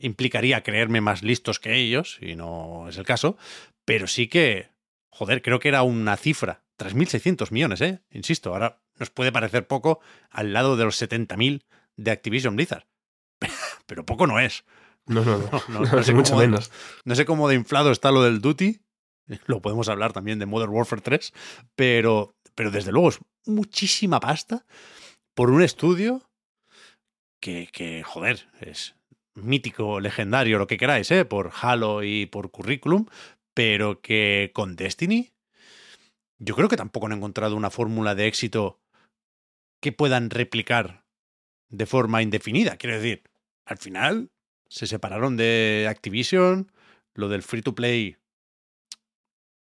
implicaría 0.00 0.62
creerme 0.62 1.00
más 1.00 1.22
listos 1.22 1.60
que 1.60 1.76
ellos, 1.76 2.18
y 2.20 2.34
no 2.34 2.88
es 2.88 2.96
el 2.96 3.04
caso, 3.04 3.36
pero 3.84 4.06
sí 4.06 4.28
que, 4.28 4.70
joder, 5.10 5.42
creo 5.42 5.60
que 5.60 5.68
era 5.68 5.82
una 5.82 6.16
cifra, 6.16 6.62
3.600 6.78 7.52
millones, 7.52 7.80
¿eh? 7.82 8.00
Insisto, 8.10 8.52
ahora 8.52 8.82
nos 8.98 9.10
puede 9.10 9.32
parecer 9.32 9.66
poco 9.66 10.00
al 10.30 10.52
lado 10.52 10.76
de 10.76 10.84
los 10.84 11.00
70.000 11.00 11.62
de 11.96 12.10
Activision 12.10 12.56
Blizzard, 12.56 12.86
pero 13.86 14.04
poco 14.04 14.26
no 14.26 14.40
es. 14.40 14.64
No, 15.06 15.24
no, 15.24 15.38
no, 15.68 15.80
no, 15.92 16.02
sé 16.02 16.14
mucho 16.14 16.36
menos. 16.36 16.70
No 17.04 17.14
sé 17.14 17.24
cómo 17.24 17.48
de 17.48 17.54
inflado 17.54 17.90
está 17.90 18.10
lo 18.10 18.22
del 18.22 18.40
Duty, 18.40 18.80
lo 19.46 19.60
podemos 19.60 19.88
hablar 19.88 20.12
también 20.12 20.38
de 20.38 20.46
Modern 20.46 20.72
Warfare 20.72 21.02
3, 21.02 21.32
pero, 21.76 22.34
pero 22.54 22.70
desde 22.70 22.92
luego 22.92 23.10
es 23.10 23.20
muchísima 23.46 24.20
pasta 24.20 24.66
por 25.34 25.50
un 25.50 25.62
estudio 25.62 26.30
que, 27.40 27.68
que 27.72 28.02
joder, 28.02 28.48
es 28.60 28.94
mítico, 29.34 30.00
legendario, 30.00 30.58
lo 30.58 30.66
que 30.66 30.76
queráis, 30.76 31.10
¿eh? 31.10 31.24
por 31.24 31.52
Halo 31.60 32.02
y 32.02 32.26
por 32.26 32.50
currículum, 32.50 33.06
pero 33.54 34.00
que 34.00 34.50
con 34.54 34.76
Destiny 34.76 35.32
yo 36.38 36.56
creo 36.56 36.68
que 36.68 36.76
tampoco 36.76 37.06
han 37.06 37.12
encontrado 37.12 37.54
una 37.54 37.70
fórmula 37.70 38.14
de 38.14 38.26
éxito 38.26 38.80
que 39.80 39.92
puedan 39.92 40.30
replicar 40.30 41.04
de 41.68 41.86
forma 41.86 42.22
indefinida. 42.22 42.76
Quiero 42.76 42.96
decir, 42.96 43.22
al 43.66 43.78
final 43.78 44.30
se 44.68 44.86
separaron 44.86 45.36
de 45.36 45.86
Activision, 45.88 46.72
lo 47.14 47.28
del 47.28 47.42
free 47.42 47.62
to 47.62 47.74
play 47.74 48.16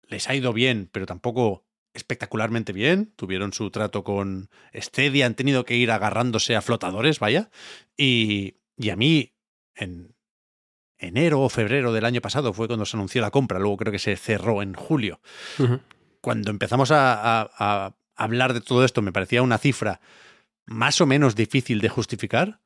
les 0.07 0.29
ha 0.29 0.35
ido 0.35 0.53
bien, 0.53 0.89
pero 0.91 1.05
tampoco 1.05 1.65
espectacularmente 1.93 2.71
bien. 2.71 3.13
Tuvieron 3.15 3.51
su 3.51 3.69
trato 3.71 4.03
con 4.03 4.49
Stadia, 4.73 5.25
han 5.25 5.35
tenido 5.35 5.65
que 5.65 5.75
ir 5.75 5.91
agarrándose 5.91 6.55
a 6.55 6.61
flotadores, 6.61 7.19
vaya. 7.19 7.49
Y, 7.97 8.55
y 8.77 8.89
a 8.89 8.95
mí 8.95 9.33
en 9.79 10.15
enero 10.99 11.41
o 11.41 11.49
febrero 11.49 11.93
del 11.93 12.05
año 12.05 12.21
pasado 12.21 12.53
fue 12.53 12.67
cuando 12.67 12.85
se 12.85 12.97
anunció 12.97 13.21
la 13.21 13.31
compra, 13.31 13.59
luego 13.59 13.77
creo 13.77 13.91
que 13.91 13.99
se 13.99 14.15
cerró 14.17 14.61
en 14.61 14.73
julio. 14.73 15.19
Cuando 16.21 16.51
empezamos 16.51 16.91
a, 16.91 17.95
hablar 18.15 18.53
de 18.53 18.61
todo 18.61 18.83
esto 18.83 19.01
me 19.01 19.13
parecía 19.13 19.41
una 19.41 19.57
cifra 19.57 20.01
más 20.65 20.99
o 20.99 21.05
menos 21.05 21.35
difícil 21.35 21.79
de 21.79 21.89
justificar, 21.89 22.59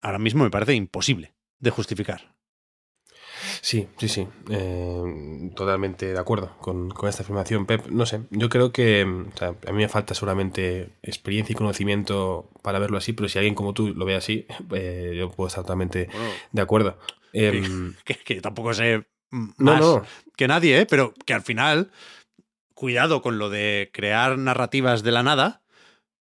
ahora 0.00 0.18
mismo 0.18 0.44
me 0.44 0.50
parece 0.50 0.74
imposible 0.74 1.34
de 1.60 1.70
justificar. 1.70 2.34
Sí, 3.60 3.88
sí, 3.98 4.08
sí. 4.08 4.26
Eh, 4.50 5.50
totalmente 5.54 6.12
de 6.12 6.18
acuerdo 6.18 6.56
con, 6.60 6.92
esta 7.08 7.22
afirmación, 7.22 7.66
Pep. 7.66 7.86
No 7.88 8.06
sé, 8.06 8.22
yo 8.30 8.48
creo 8.48 8.72
que 8.72 9.02
a 9.02 9.72
mí 9.72 9.78
me 9.78 9.88
falta 9.88 10.14
seguramente 10.14 10.90
experiencia 11.02 11.52
y 11.52 11.56
conocimiento 11.56 12.50
para 12.62 12.78
verlo 12.78 12.98
así, 12.98 13.12
pero 13.12 13.28
si 13.28 13.38
alguien 13.38 13.54
como 13.54 13.74
tú 13.74 13.94
lo 13.94 14.04
ve 14.04 14.16
así, 14.16 14.46
eh, 14.72 15.14
yo 15.16 15.30
puedo 15.30 15.48
estar 15.48 15.64
totalmente 15.64 16.08
de 16.52 16.62
acuerdo. 16.62 16.98
Em, 17.32 17.94
que, 18.04 18.40
tampoco 18.40 18.74
sé 18.74 19.06
más 19.30 19.84
que 20.36 20.48
nadie, 20.48 20.80
¿eh? 20.80 20.86
pero 20.86 21.12
que 21.26 21.34
al 21.34 21.42
final, 21.42 21.90
cuidado 22.74 23.20
con 23.20 23.38
lo 23.38 23.50
de 23.50 23.90
crear 23.92 24.38
narrativas 24.38 25.02
de 25.02 25.12
la 25.12 25.22
nada, 25.22 25.62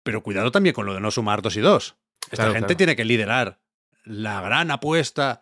pero 0.04 0.24
cuidado 0.24 0.52
también 0.52 0.74
con 0.74 0.86
lo 0.86 0.94
de 0.94 1.02
no 1.02 1.12
sumar 1.12 1.42
dos 1.42 1.56
y 1.58 1.62
dos. 1.62 1.96
Esta 2.32 2.52
gente 2.52 2.76
tiene 2.76 2.96
que 2.96 3.06
liderar 3.06 3.60
la 4.04 4.42
gran 4.42 4.72
apuesta 4.72 5.42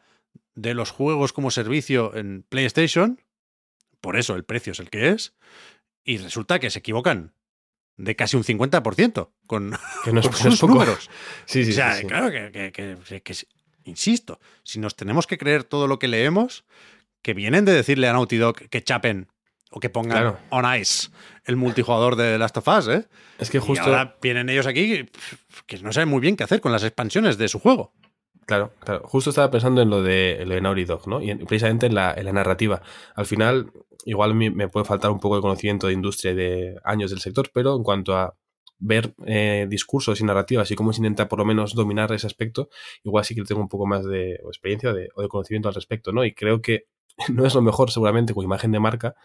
de 0.57 0.73
los 0.73 0.89
juegos 0.89 1.33
como 1.33 1.51
servicio 1.51 2.15
en 2.15 2.43
PlayStation, 2.49 3.21
por 4.01 4.17
eso 4.17 4.35
el 4.35 4.43
precio 4.43 4.71
es 4.71 4.79
el 4.79 4.89
que 4.89 5.09
es, 5.09 5.33
y 6.03 6.17
resulta 6.17 6.59
que 6.59 6.71
se 6.71 6.79
equivocan 6.79 7.33
de 7.95 8.15
casi 8.15 8.37
un 8.37 8.43
50% 8.43 9.29
con, 9.45 9.77
que 10.03 10.11
no 10.11 10.23
sus 10.23 10.63
números. 10.63 11.09
Sí, 11.45 11.63
sí, 11.63 11.71
o 11.71 11.73
sea, 11.75 12.01
claro 12.01 12.31
que, 12.31 12.97
insisto, 13.85 14.39
si 14.63 14.79
nos 14.79 14.95
tenemos 14.95 15.27
que 15.27 15.37
creer 15.37 15.63
todo 15.63 15.87
lo 15.87 15.99
que 15.99 16.07
leemos, 16.07 16.65
que 17.21 17.35
vienen 17.35 17.63
de 17.63 17.73
decirle 17.73 18.07
a 18.07 18.13
Naughty 18.13 18.37
Dog 18.37 18.55
que 18.69 18.83
chapen 18.83 19.27
o 19.69 19.79
que 19.79 19.89
pongan 19.89 20.37
on 20.49 20.65
ice 20.75 21.09
el 21.45 21.55
multijugador 21.55 22.15
de 22.15 22.37
Last 22.39 22.57
of 22.57 22.67
Us, 22.67 22.87
¿eh? 22.87 23.05
Es 23.37 23.51
que 23.51 23.59
justo. 23.59 23.83
ahora 23.83 24.17
vienen 24.21 24.49
ellos 24.49 24.65
aquí 24.65 25.05
que 25.67 25.77
no 25.79 25.93
saben 25.93 26.09
muy 26.09 26.19
bien 26.19 26.35
qué 26.35 26.43
hacer 26.43 26.61
con 26.61 26.71
las 26.71 26.83
expansiones 26.83 27.37
de 27.37 27.47
su 27.47 27.59
juego. 27.59 27.93
Claro, 28.47 28.71
claro. 28.79 29.01
Justo 29.03 29.29
estaba 29.29 29.51
pensando 29.51 29.81
en 29.81 29.89
lo 29.89 30.01
de, 30.01 30.41
lo 30.45 30.55
de 30.55 30.61
Naughty 30.61 30.85
Dog, 30.85 31.05
¿no? 31.09 31.21
Y 31.21 31.35
precisamente 31.35 31.87
en 31.87 31.95
la, 31.95 32.13
en 32.13 32.23
la, 32.23 32.31
narrativa. 32.31 32.81
Al 33.13 33.25
final, 33.25 33.73
igual 34.05 34.35
me, 34.35 34.69
puede 34.69 34.85
faltar 34.85 35.11
un 35.11 35.19
poco 35.19 35.35
de 35.35 35.41
conocimiento 35.41 35.87
de 35.87 35.93
industria 35.93 36.31
y 36.31 36.35
de 36.35 36.75
años 36.85 37.11
del 37.11 37.19
sector, 37.19 37.49
pero 37.53 37.75
en 37.75 37.83
cuanto 37.83 38.15
a 38.15 38.37
ver 38.79 39.13
eh, 39.25 39.67
discursos 39.69 40.21
y 40.21 40.23
narrativas 40.23 40.71
y 40.71 40.75
cómo 40.75 40.93
se 40.93 40.99
intenta 40.99 41.27
por 41.27 41.39
lo 41.39 41.45
menos 41.45 41.75
dominar 41.75 42.13
ese 42.13 42.25
aspecto, 42.25 42.69
igual 43.03 43.25
sí 43.25 43.35
que 43.35 43.43
tengo 43.43 43.59
un 43.59 43.67
poco 43.67 43.85
más 43.85 44.05
de 44.05 44.35
experiencia 44.35 44.93
de, 44.93 45.09
o 45.15 45.21
de 45.21 45.27
conocimiento 45.27 45.67
al 45.67 45.75
respecto, 45.75 46.13
¿no? 46.13 46.23
Y 46.23 46.33
creo 46.33 46.61
que 46.61 46.85
no 47.33 47.45
es 47.45 47.53
lo 47.53 47.61
mejor 47.61 47.91
seguramente 47.91 48.33
con 48.33 48.45
imagen 48.45 48.71
de 48.71 48.79
marca 48.79 49.15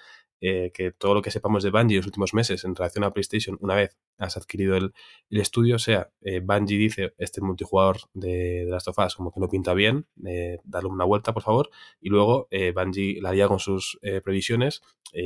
eh, 0.45 0.73
que 0.75 0.91
todo 0.91 1.15
lo 1.15 1.23
que 1.23 1.31
sepamos 1.31 1.63
de 1.63 1.71
Bungie 1.71 1.95
en 1.95 2.01
los 2.01 2.07
últimos 2.07 2.35
meses 2.35 2.65
en 2.65 2.75
relación 2.75 3.05
a 3.05 3.13
PlayStation, 3.13 3.57
una 3.61 3.77
vez 3.77 3.97
has 4.19 4.37
adquirido 4.37 4.77
el, 4.77 4.93
estudio, 5.31 5.79
sea 5.79 6.11
eh, 6.21 6.41
Bungie 6.41 6.77
dice 6.79 7.15
este 7.17 7.41
multijugador 7.41 7.99
de, 8.13 8.65
de 8.65 8.71
Last 8.71 8.89
of 8.89 8.99
Us 8.99 9.15
como 9.15 9.31
que 9.31 9.39
no 9.39 9.49
pinta 9.49 9.73
bien, 9.73 10.09
eh, 10.27 10.59
darle 10.65 10.89
una 10.89 11.05
vuelta 11.05 11.33
por 11.33 11.45
favor, 11.45 11.71
y 12.01 12.09
luego 12.09 12.49
eh, 12.51 12.73
Bungie 12.73 13.21
la 13.23 13.33
lía 13.33 13.47
con 13.47 13.61
sus 13.61 14.01
previsiones, 14.25 14.83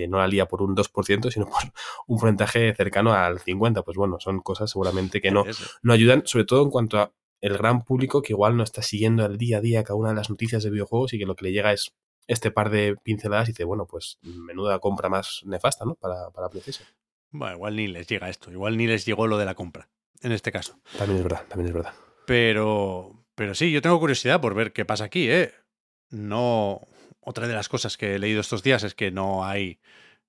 no 0.08 0.18
la 0.18 0.28
lía 0.28 0.46
por 0.46 0.60
un 0.60 0.76
2%, 0.76 1.30
sino 1.30 1.46
por 1.46 1.62
un 2.06 2.18
porcentaje 2.18 2.74
cercano 2.74 3.14
al 3.14 3.38
50%. 3.38 3.84
Pues 3.84 3.96
bueno, 3.96 4.18
son 4.20 4.40
cosas 4.40 4.70
seguramente 4.70 5.22
que 5.22 5.30
no, 5.32 5.44
no 5.82 5.92
ayudan, 5.94 6.24
sobre 6.26 6.44
todo 6.44 6.62
en 6.62 6.70
cuanto 6.70 6.98
a 6.98 7.12
el 7.40 7.56
gran 7.56 7.84
público 7.84 8.22
que 8.22 8.32
igual 8.32 8.56
no 8.56 8.62
está 8.62 8.82
siguiendo 8.82 9.24
al 9.24 9.38
día 9.38 9.58
a 9.58 9.60
día 9.60 9.84
cada 9.84 9.96
una 9.96 10.10
de 10.10 10.16
las 10.16 10.30
noticias 10.30 10.62
de 10.62 10.70
videojuegos 10.70 11.12
y 11.12 11.18
que 11.18 11.26
lo 11.26 11.36
que 11.36 11.46
le 11.46 11.52
llega 11.52 11.72
es 11.72 11.94
este 12.26 12.50
par 12.50 12.70
de 12.70 12.96
pinceladas 13.02 13.48
y 13.48 13.52
dice, 13.52 13.64
bueno, 13.64 13.86
pues 13.86 14.18
menuda 14.22 14.78
compra 14.78 15.08
más 15.08 15.42
nefasta, 15.44 15.84
¿no? 15.84 15.94
Para, 15.94 16.30
para 16.30 16.48
PlayStation. 16.48 16.88
Bueno, 17.30 17.56
igual 17.56 17.76
ni 17.76 17.88
les 17.88 18.06
llega 18.06 18.28
esto, 18.28 18.50
igual 18.50 18.76
ni 18.76 18.86
les 18.86 19.04
llegó 19.04 19.26
lo 19.26 19.38
de 19.38 19.44
la 19.44 19.54
compra, 19.54 19.88
en 20.22 20.32
este 20.32 20.52
caso. 20.52 20.78
También 20.96 21.18
es 21.18 21.24
verdad, 21.24 21.44
también 21.48 21.68
es 21.68 21.74
verdad. 21.74 21.94
Pero, 22.26 23.24
pero 23.34 23.54
sí, 23.54 23.70
yo 23.70 23.82
tengo 23.82 24.00
curiosidad 24.00 24.40
por 24.40 24.54
ver 24.54 24.72
qué 24.72 24.84
pasa 24.84 25.04
aquí, 25.04 25.30
¿eh? 25.30 25.52
No. 26.10 26.80
Otra 27.20 27.48
de 27.48 27.54
las 27.54 27.68
cosas 27.68 27.96
que 27.96 28.14
he 28.14 28.18
leído 28.18 28.40
estos 28.40 28.62
días 28.62 28.84
es 28.84 28.94
que 28.94 29.10
no 29.10 29.44
hay 29.44 29.80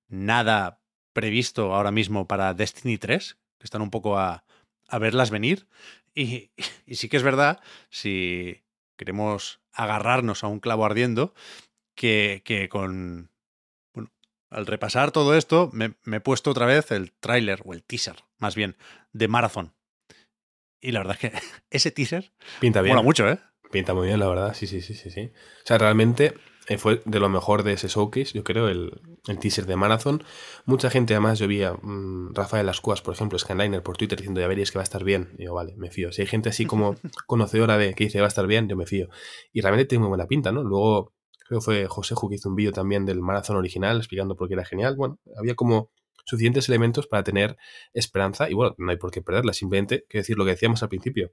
nada 0.07 0.81
previsto 1.13 1.75
ahora 1.75 1.91
mismo 1.91 2.27
para 2.27 2.53
Destiny 2.53 2.97
3, 2.97 3.37
que 3.59 3.63
están 3.63 3.81
un 3.81 3.91
poco 3.91 4.17
a, 4.17 4.43
a 4.87 4.99
verlas 4.99 5.29
venir. 5.29 5.67
Y, 6.15 6.51
y, 6.85 6.95
sí 6.95 7.09
que 7.09 7.17
es 7.17 7.23
verdad, 7.23 7.61
si 7.89 8.63
queremos 8.97 9.61
agarrarnos 9.71 10.43
a 10.43 10.47
un 10.47 10.59
clavo 10.59 10.85
ardiendo, 10.85 11.35
que, 11.97 12.43
que 12.45 12.69
con... 12.69 13.31
Bueno, 13.93 14.11
al 14.49 14.65
repasar 14.65 15.11
todo 15.11 15.35
esto, 15.35 15.69
me, 15.73 15.95
me 16.05 16.17
he 16.17 16.21
puesto 16.21 16.51
otra 16.51 16.65
vez 16.65 16.91
el 16.91 17.11
tráiler, 17.19 17.61
o 17.65 17.73
el 17.73 17.83
teaser, 17.83 18.15
más 18.37 18.55
bien, 18.55 18.77
de 19.11 19.27
Marathon. 19.27 19.73
Y 20.79 20.91
la 20.91 20.99
verdad 20.99 21.17
es 21.19 21.31
que 21.31 21.37
ese 21.69 21.91
teaser 21.91 22.31
Pinta 22.61 22.81
bien. 22.81 22.95
mola 22.95 23.03
mucho, 23.03 23.27
¿eh? 23.27 23.39
Pinta 23.71 23.93
muy 23.93 24.07
bien, 24.07 24.19
la 24.21 24.29
verdad. 24.29 24.53
Sí, 24.53 24.67
sí, 24.67 24.79
sí, 24.79 24.93
sí, 24.93 25.09
sí. 25.09 25.31
O 25.33 25.65
sea, 25.65 25.77
realmente 25.77 26.35
eh, 26.67 26.77
fue 26.77 27.01
de 27.03 27.19
lo 27.19 27.27
mejor 27.27 27.63
de 27.63 27.73
ese 27.73 27.89
showcase, 27.89 28.31
yo 28.33 28.43
creo, 28.45 28.69
el, 28.69 29.01
el 29.27 29.39
teaser 29.39 29.65
de 29.65 29.75
Marathon. 29.75 30.23
Mucha 30.65 30.89
gente, 30.89 31.13
además, 31.15 31.39
yo 31.39 31.47
vi 31.47 31.63
a 31.63 31.73
mm, 31.73 32.33
Rafael 32.33 32.65
Lascuas, 32.65 33.01
por 33.01 33.15
ejemplo, 33.15 33.37
Scanliner, 33.39 33.83
por 33.83 33.97
Twitter, 33.97 34.17
diciendo, 34.19 34.39
ya 34.39 34.47
veréis 34.47 34.71
que 34.71 34.77
va 34.77 34.83
a 34.83 34.89
estar 34.91 35.03
bien. 35.03 35.33
Y 35.37 35.45
yo, 35.45 35.53
vale, 35.53 35.75
me 35.75 35.89
fío. 35.89 36.11
Si 36.13 36.21
hay 36.21 36.27
gente 36.27 36.49
así 36.49 36.65
como 36.65 36.95
conocedora 37.27 37.77
de 37.77 37.93
que 37.95 38.05
dice, 38.05 38.19
va 38.19 38.27
a 38.27 38.29
estar 38.29 38.47
bien, 38.47 38.69
yo 38.69 38.77
me 38.77 38.85
fío. 38.85 39.09
Y 39.51 39.61
realmente 39.61 39.85
tiene 39.85 40.01
muy 40.01 40.09
buena 40.09 40.27
pinta, 40.27 40.51
¿no? 40.53 40.63
Luego, 40.63 41.13
creo 41.47 41.59
que 41.59 41.65
fue 41.65 41.87
José 41.87 42.15
Ju 42.15 42.29
que 42.29 42.35
hizo 42.35 42.49
un 42.49 42.55
vídeo 42.55 42.71
también 42.71 43.05
del 43.05 43.21
Marathon 43.21 43.57
original, 43.57 43.97
explicando 43.97 44.35
por 44.35 44.47
qué 44.47 44.55
era 44.55 44.65
genial. 44.65 44.95
Bueno, 44.95 45.19
había 45.37 45.55
como 45.55 45.91
suficientes 46.25 46.67
elementos 46.69 47.07
para 47.07 47.23
tener 47.23 47.57
esperanza 47.93 48.49
y 48.49 48.53
bueno, 48.53 48.75
no 48.77 48.91
hay 48.91 48.97
por 48.97 49.11
qué 49.11 49.21
perderla, 49.21 49.53
simplemente, 49.53 50.05
que 50.09 50.19
decir 50.19 50.37
lo 50.37 50.45
que 50.45 50.51
decíamos 50.51 50.83
al 50.83 50.89
principio, 50.89 51.31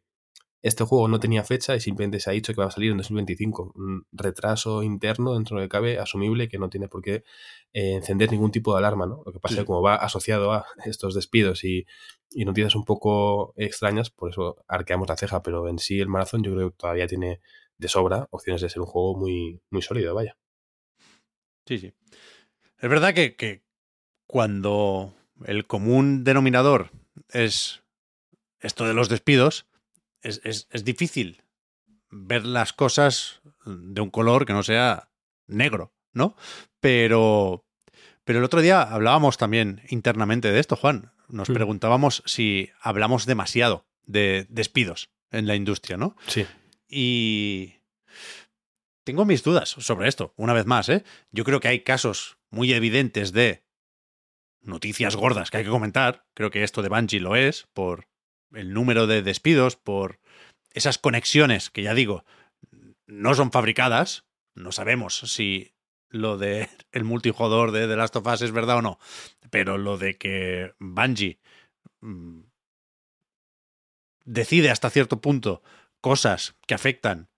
este 0.65 0.83
juego 0.83 1.09
no 1.09 1.21
tenía 1.21 1.45
fecha 1.45 1.77
y 1.77 1.81
simplemente 1.81 2.19
se 2.21 2.31
ha 2.31 2.33
dicho 2.33 2.55
que 2.55 2.61
va 2.63 2.69
a 2.69 2.71
salir 2.71 2.91
en 2.91 2.97
2025. 2.97 3.75
Un 3.77 4.07
retraso 4.13 4.83
interno 4.83 5.35
dentro 5.35 5.57
de 5.57 5.63
lo 5.63 5.69
que 5.69 5.71
cabe, 5.71 5.99
asumible, 5.99 6.49
que 6.49 6.59
no 6.59 6.71
tiene 6.71 6.89
por 6.89 7.03
qué 7.03 7.23
eh, 7.75 7.97
encender 7.97 8.33
ningún 8.33 8.51
tipo 8.51 8.73
de 8.73 8.79
alarma, 8.79 9.05
¿no? 9.05 9.23
Lo 9.27 9.33
que 9.33 9.41
pasa 9.41 9.57
es 9.57 9.61
que 9.61 9.67
como 9.67 9.83
va 9.83 9.97
asociado 9.97 10.53
a 10.53 10.65
estos 10.87 11.15
despidos 11.15 11.65
y, 11.65 11.85
y 12.31 12.47
noticias 12.47 12.75
un 12.77 12.87
poco 12.87 13.53
extrañas, 13.59 14.09
por 14.09 14.31
eso 14.31 14.57
arqueamos 14.67 15.07
la 15.07 15.19
ceja, 15.19 15.43
pero 15.43 15.69
en 15.69 15.79
sí 15.79 16.01
el 16.01 16.09
maratón 16.09 16.43
yo 16.43 16.55
creo 16.55 16.71
que 16.71 16.77
todavía 16.79 17.07
tiene 17.07 17.43
de 17.79 17.89
sobra 17.89 18.27
opciones 18.31 18.63
de 18.63 18.69
ser 18.71 18.81
un 18.81 18.87
juego 18.87 19.17
muy, 19.17 19.61
muy 19.71 19.83
sólido, 19.83 20.15
vaya. 20.15 20.37
Sí, 21.67 21.79
sí. 21.79 21.93
Es 22.79 22.91
verdad 22.91 23.15
que, 23.15 23.37
que 23.37 23.65
cuando 24.27 25.15
el 25.47 25.67
común 25.67 26.25
denominador 26.25 26.91
es 27.31 27.83
esto 28.61 28.87
de 28.87 28.95
los 28.95 29.09
despidos, 29.09 29.67
es, 30.23 30.41
es- 30.45 30.69
es 30.71 30.85
difícil 30.85 31.43
ver 32.11 32.45
las 32.45 32.73
cosas 32.73 33.41
de 33.67 34.01
un 34.01 34.11
color 34.11 34.47
que 34.47 34.53
no 34.53 34.63
sea 34.63 35.11
negro, 35.47 35.93
¿no? 36.13 36.37
Pero, 36.81 37.65
pero 38.25 38.39
el 38.39 38.45
otro 38.45 38.61
día 38.61 38.83
hablábamos 38.83 39.37
también 39.37 39.83
internamente 39.89 40.51
de 40.53 40.61
esto, 40.61 40.77
Juan. 40.77 41.13
Nos 41.29 41.49
Mm. 41.49 41.55
preguntábamos 41.55 42.23
si 42.27 42.71
hablamos 42.81 43.27
demasiado 43.27 43.87
de 44.07 44.47
despidos 44.51 45.11
en 45.31 45.47
la 45.47 45.57
industria, 45.57 45.97
¿no? 45.97 46.17
Sí. 46.27 46.47
Y 46.97 47.81
tengo 49.03 49.25
mis 49.25 49.43
dudas 49.43 49.69
sobre 49.69 50.07
esto, 50.07 50.33
una 50.37 50.53
vez 50.53 50.65
más, 50.65 50.89
¿eh? 50.89 51.03
Yo 51.33 51.43
creo 51.43 51.59
que 51.59 51.67
hay 51.67 51.81
casos 51.81 52.39
muy 52.51 52.73
evidentes 52.73 53.33
de 53.33 53.65
noticias 54.63 55.17
gordas 55.17 55.51
que 55.51 55.57
hay 55.57 55.65
que 55.65 55.71
comentar. 55.71 56.25
Creo 56.35 56.53
que 56.53 56.63
esto 56.63 56.83
de 56.83 56.91
Bungie 56.91 57.19
lo 57.19 57.35
es, 57.35 57.67
por 57.73 58.07
el 58.53 58.73
número 58.73 59.09
de 59.09 59.23
despidos, 59.23 59.75
por 59.75 60.21
esas 60.71 60.99
conexiones 60.99 61.69
que 61.69 61.83
ya 61.83 61.95
digo, 61.95 62.25
no 63.09 63.35
son 63.35 63.51
fabricadas. 63.51 64.25
No 64.55 64.71
sabemos 64.71 65.19
si 65.19 65.75
lo 66.11 66.39
de 66.39 66.69
el 66.93 67.03
multijugador 67.03 67.73
de 67.73 67.89
The 67.89 67.97
Last 67.97 68.15
of 68.15 68.27
Us 68.29 68.43
es 68.43 68.53
verdad 68.53 68.77
o 68.77 68.83
no. 68.83 69.01
Pero 69.51 69.79
lo 69.79 69.99
de 69.99 70.17
que 70.17 70.75
Bungie 70.79 71.41
mm, 72.03 72.43
decide 74.25 74.71
hasta 74.71 74.91
cierto 74.91 75.21
punto 75.21 75.61
cosas 76.05 76.55
que 76.67 76.75
afectan 76.75 77.31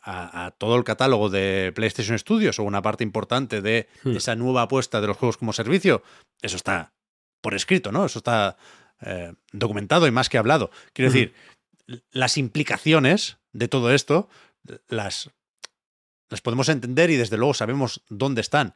a, 0.00 0.46
a 0.46 0.50
todo 0.52 0.76
el 0.76 0.84
catálogo 0.84 1.28
de 1.28 1.72
PlayStation 1.74 2.18
Studios 2.18 2.58
o 2.58 2.62
una 2.62 2.80
parte 2.80 3.04
importante 3.04 3.60
de 3.60 3.86
Hmm. 4.02 4.16
esa 4.16 4.34
nueva 4.34 4.62
apuesta 4.62 5.02
de 5.02 5.08
los 5.08 5.18
juegos 5.18 5.36
como 5.36 5.52
servicio, 5.52 6.02
eso 6.40 6.56
está 6.56 6.94
por 7.42 7.52
escrito, 7.54 7.92
¿no? 7.92 8.06
Eso 8.06 8.20
está 8.20 8.56
eh, 9.02 9.34
documentado 9.52 10.06
y 10.06 10.10
más 10.10 10.30
que 10.30 10.38
hablado. 10.38 10.70
Quiero 10.94 11.10
Ujú. 11.10 11.18
decir, 11.18 11.34
las 12.12 12.38
implicaciones 12.38 13.36
de 13.52 13.68
todo 13.68 13.92
esto 13.92 14.30
las, 14.88 15.28
las 16.30 16.40
podemos 16.40 16.70
entender 16.70 17.10
y 17.10 17.16
desde 17.16 17.36
luego 17.36 17.52
sabemos 17.52 18.02
dónde 18.08 18.40
están. 18.40 18.74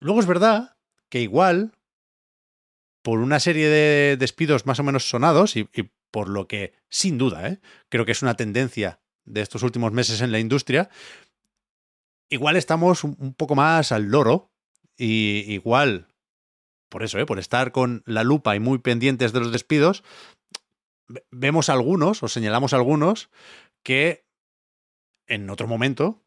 Luego 0.00 0.18
es 0.18 0.26
verdad 0.26 0.76
que 1.08 1.20
igual, 1.20 1.70
por 3.02 3.20
una 3.20 3.38
serie 3.38 3.68
de 3.68 4.16
despidos 4.16 4.66
más 4.66 4.80
o 4.80 4.82
menos 4.82 5.08
sonados 5.08 5.54
y, 5.54 5.68
y 5.72 5.90
por 6.12 6.28
lo 6.28 6.46
que, 6.46 6.74
sin 6.88 7.18
duda, 7.18 7.48
¿eh? 7.48 7.60
creo 7.88 8.04
que 8.04 8.12
es 8.12 8.22
una 8.22 8.36
tendencia 8.36 9.00
de 9.24 9.40
estos 9.40 9.64
últimos 9.64 9.90
meses 9.92 10.20
en 10.20 10.30
la 10.30 10.38
industria, 10.38 10.88
igual 12.30 12.56
estamos 12.56 13.02
un, 13.04 13.34
poco 13.34 13.54
más 13.56 13.90
al 13.92 14.04
loro 14.04 14.50
y 14.96 15.52
igual, 15.52 16.06
por 16.88 17.02
eso, 17.02 17.18
¿eh? 17.18 17.26
por 17.26 17.38
estar 17.38 17.72
con 17.72 18.02
la 18.06 18.22
lupa 18.24 18.54
y 18.54 18.60
muy 18.60 18.78
pendientes 18.78 19.32
de 19.32 19.40
los 19.40 19.52
despidos, 19.52 20.04
ve- 21.08 21.24
vemos 21.30 21.68
algunos 21.68 22.22
o 22.22 22.28
señalamos 22.28 22.72
algunos 22.72 23.30
que 23.82 24.24
en 25.26 25.48
otro 25.50 25.66
momento 25.66 26.22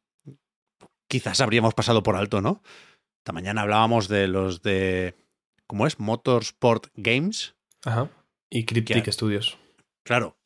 quizás 1.08 1.42
habríamos 1.42 1.74
pasado 1.74 2.02
por 2.04 2.16
alto, 2.16 2.42
¿no? 2.42 2.62
Esta 3.20 3.34
mañana 3.34 3.62
hablábamos 3.62 4.08
de 4.08 4.28
los 4.28 4.62
de, 4.62 5.16
¿cómo 5.68 5.86
es? 5.88 6.00
Motorsport 6.00 6.88
Games. 6.96 7.56
Ajá. 7.84 8.10
Y 8.50 8.66
Cryptic 8.66 9.04
Que- 9.04 9.12
Studios. 9.12 9.58
Claro. 10.06 10.38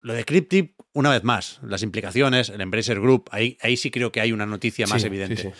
Lo 0.00 0.14
de 0.14 0.24
Cryptip, 0.24 0.78
una 0.92 1.10
vez 1.10 1.22
más, 1.24 1.60
las 1.62 1.82
implicaciones, 1.82 2.48
el 2.48 2.60
Embracer 2.60 3.00
Group, 3.00 3.28
ahí, 3.30 3.56
ahí 3.60 3.76
sí 3.76 3.90
creo 3.90 4.10
que 4.12 4.20
hay 4.20 4.32
una 4.32 4.46
noticia 4.46 4.86
más 4.86 5.00
Sí, 5.02 5.06
evidente. 5.06 5.36
sí, 5.42 5.48
sí. 5.48 5.54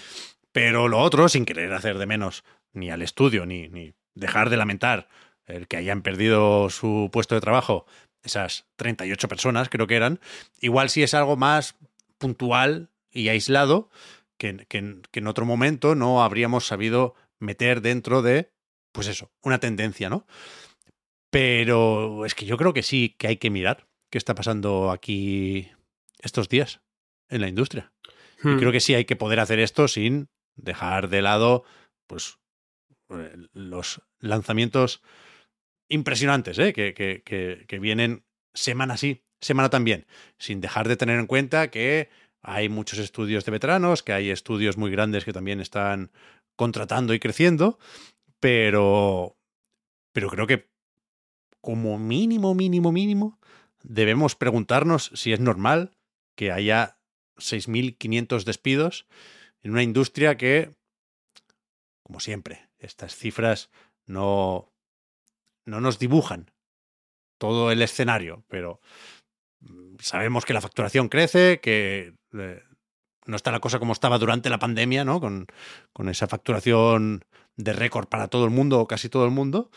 Pero 0.52 0.88
lo 0.88 0.98
otro, 0.98 1.28
sin 1.28 1.44
querer 1.44 1.72
hacer 1.72 1.96
de 1.98 2.06
menos 2.06 2.44
ni 2.72 2.90
al 2.90 3.02
estudio, 3.02 3.46
ni, 3.46 3.68
ni 3.68 3.94
dejar 4.14 4.50
de 4.50 4.56
lamentar 4.56 5.08
el 5.46 5.66
que 5.68 5.76
hayan 5.76 6.02
perdido 6.02 6.70
su 6.70 7.08
puesto 7.12 7.34
de 7.34 7.40
trabajo, 7.40 7.86
esas 8.22 8.66
38 8.76 9.28
personas 9.28 9.68
creo 9.68 9.86
que 9.86 9.96
eran, 9.96 10.20
igual 10.60 10.90
sí 10.90 11.02
es 11.02 11.14
algo 11.14 11.36
más 11.36 11.76
puntual 12.18 12.90
y 13.10 13.28
aislado 13.28 13.90
que, 14.38 14.66
que- 14.68 15.00
que 15.10 15.20
en 15.20 15.26
otro 15.28 15.46
momento 15.46 15.94
no 15.94 16.22
habríamos 16.22 16.66
sabido 16.66 17.14
meter 17.38 17.80
dentro 17.80 18.22
de, 18.22 18.50
pues 18.92 19.06
eso, 19.06 19.30
una 19.42 19.58
tendencia, 19.58 20.08
¿no? 20.10 20.26
Pero 21.32 22.26
es 22.26 22.34
que 22.34 22.44
yo 22.44 22.58
creo 22.58 22.74
que 22.74 22.82
sí 22.82 23.16
que 23.18 23.26
hay 23.26 23.36
que 23.38 23.48
mirar 23.48 23.88
qué 24.10 24.18
está 24.18 24.34
pasando 24.34 24.90
aquí 24.90 25.70
estos 26.18 26.50
días 26.50 26.82
en 27.30 27.40
la 27.40 27.48
industria. 27.48 27.90
Y 28.44 28.48
Hmm. 28.48 28.58
creo 28.58 28.70
que 28.72 28.80
sí 28.80 28.92
hay 28.94 29.06
que 29.06 29.16
poder 29.16 29.40
hacer 29.40 29.58
esto 29.58 29.88
sin 29.88 30.28
dejar 30.56 31.08
de 31.08 31.22
lado 31.22 31.64
pues 32.06 32.38
eh, 33.08 33.34
los 33.54 34.02
lanzamientos 34.20 35.00
impresionantes 35.88 36.58
¿eh? 36.58 36.74
que, 36.74 36.92
que- 36.92 37.22
que- 37.24 37.64
que 37.66 37.78
vienen 37.78 38.24
semana 38.52 38.98
sí, 38.98 39.22
semana 39.40 39.70
también, 39.70 40.06
sin 40.38 40.60
dejar 40.60 40.86
de 40.86 40.96
tener 40.96 41.18
en 41.18 41.26
cuenta 41.26 41.70
que 41.70 42.10
hay 42.42 42.68
muchos 42.68 42.98
estudios 42.98 43.44
de 43.46 43.52
veteranos, 43.52 44.02
que 44.02 44.12
hay 44.12 44.28
estudios 44.30 44.76
muy 44.76 44.90
grandes 44.90 45.24
que 45.24 45.32
también 45.32 45.60
están 45.60 46.10
contratando 46.56 47.14
y 47.14 47.20
creciendo, 47.20 47.78
pero, 48.40 49.38
pero 50.12 50.28
creo 50.28 50.46
que 50.46 50.68
como 51.62 51.98
mínimo, 51.98 52.54
mínimo, 52.54 52.92
mínimo, 52.92 53.38
debemos 53.82 54.36
preguntarnos 54.36 55.10
si 55.14 55.32
es 55.32 55.40
normal 55.40 55.96
que 56.36 56.52
haya 56.52 56.98
6.500 57.38 58.44
despidos 58.44 59.06
en 59.62 59.70
una 59.70 59.82
industria 59.82 60.36
que, 60.36 60.74
como 62.02 62.20
siempre, 62.20 62.68
estas 62.78 63.16
cifras 63.16 63.70
no, 64.06 64.72
no 65.64 65.80
nos 65.80 65.98
dibujan 65.98 66.50
todo 67.38 67.70
el 67.70 67.80
escenario, 67.80 68.44
pero 68.48 68.80
mm, 69.60 69.96
sabemos 70.00 70.44
que 70.44 70.52
la 70.52 70.60
facturación 70.60 71.08
crece, 71.08 71.60
que 71.60 72.14
eh, 72.34 72.62
no 73.26 73.36
está 73.36 73.52
la 73.52 73.60
cosa 73.60 73.78
como 73.78 73.92
estaba 73.92 74.18
durante 74.18 74.50
la 74.50 74.58
pandemia, 74.58 75.04
¿no? 75.04 75.20
Con, 75.20 75.46
con 75.92 76.08
esa 76.08 76.26
facturación 76.26 77.24
de 77.56 77.72
récord 77.72 78.08
para 78.08 78.28
todo 78.28 78.44
el 78.44 78.50
mundo 78.50 78.80
o 78.80 78.88
casi 78.88 79.08
todo 79.08 79.24
el 79.24 79.30
mundo, 79.30 79.70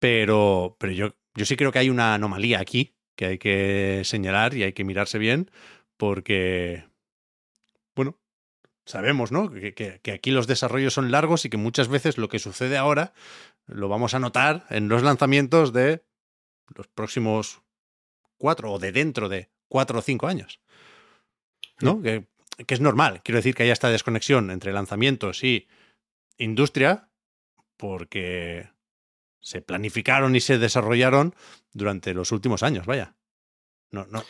pero, 0.00 0.76
pero 0.78 0.92
yo, 0.92 1.14
yo 1.34 1.44
sí 1.44 1.56
creo 1.56 1.72
que 1.72 1.78
hay 1.78 1.90
una 1.90 2.14
anomalía 2.14 2.60
aquí 2.60 2.94
que 3.16 3.26
hay 3.26 3.38
que 3.38 4.02
señalar 4.04 4.54
y 4.54 4.62
hay 4.62 4.72
que 4.72 4.84
mirarse 4.84 5.18
bien 5.18 5.50
porque, 5.96 6.86
bueno, 7.94 8.18
sabemos, 8.86 9.30
¿no? 9.30 9.50
Que, 9.50 9.74
que, 9.74 10.12
aquí 10.12 10.30
los 10.30 10.46
desarrollos 10.46 10.94
son 10.94 11.10
largos 11.10 11.44
y 11.44 11.50
que 11.50 11.58
muchas 11.58 11.88
veces 11.88 12.16
lo 12.16 12.28
que 12.28 12.38
sucede 12.38 12.78
ahora 12.78 13.12
lo 13.66 13.88
vamos 13.88 14.14
a 14.14 14.20
notar 14.20 14.64
en 14.70 14.88
los 14.88 15.02
lanzamientos 15.02 15.74
de 15.74 16.02
los 16.74 16.86
próximos 16.88 17.60
cuatro 18.38 18.72
o 18.72 18.78
de 18.78 18.92
dentro 18.92 19.28
de 19.28 19.50
cuatro 19.68 19.98
o 19.98 20.02
cinco 20.02 20.26
años. 20.26 20.60
¿No? 21.80 22.00
Que, 22.00 22.24
que 22.66 22.74
es 22.74 22.80
normal. 22.80 23.20
Quiero 23.22 23.36
decir 23.38 23.54
que 23.54 23.64
haya 23.64 23.72
esta 23.72 23.90
desconexión 23.90 24.50
entre 24.50 24.72
lanzamientos 24.72 25.44
y 25.44 25.68
industria, 26.38 27.10
porque 27.76 28.70
se 29.40 29.62
planificaron 29.62 30.36
y 30.36 30.40
se 30.40 30.58
desarrollaron 30.58 31.34
durante 31.72 32.14
los 32.14 32.32
últimos 32.32 32.62
años, 32.62 32.86
vaya. 32.86 33.16
No, 33.90 34.06
no, 34.06 34.22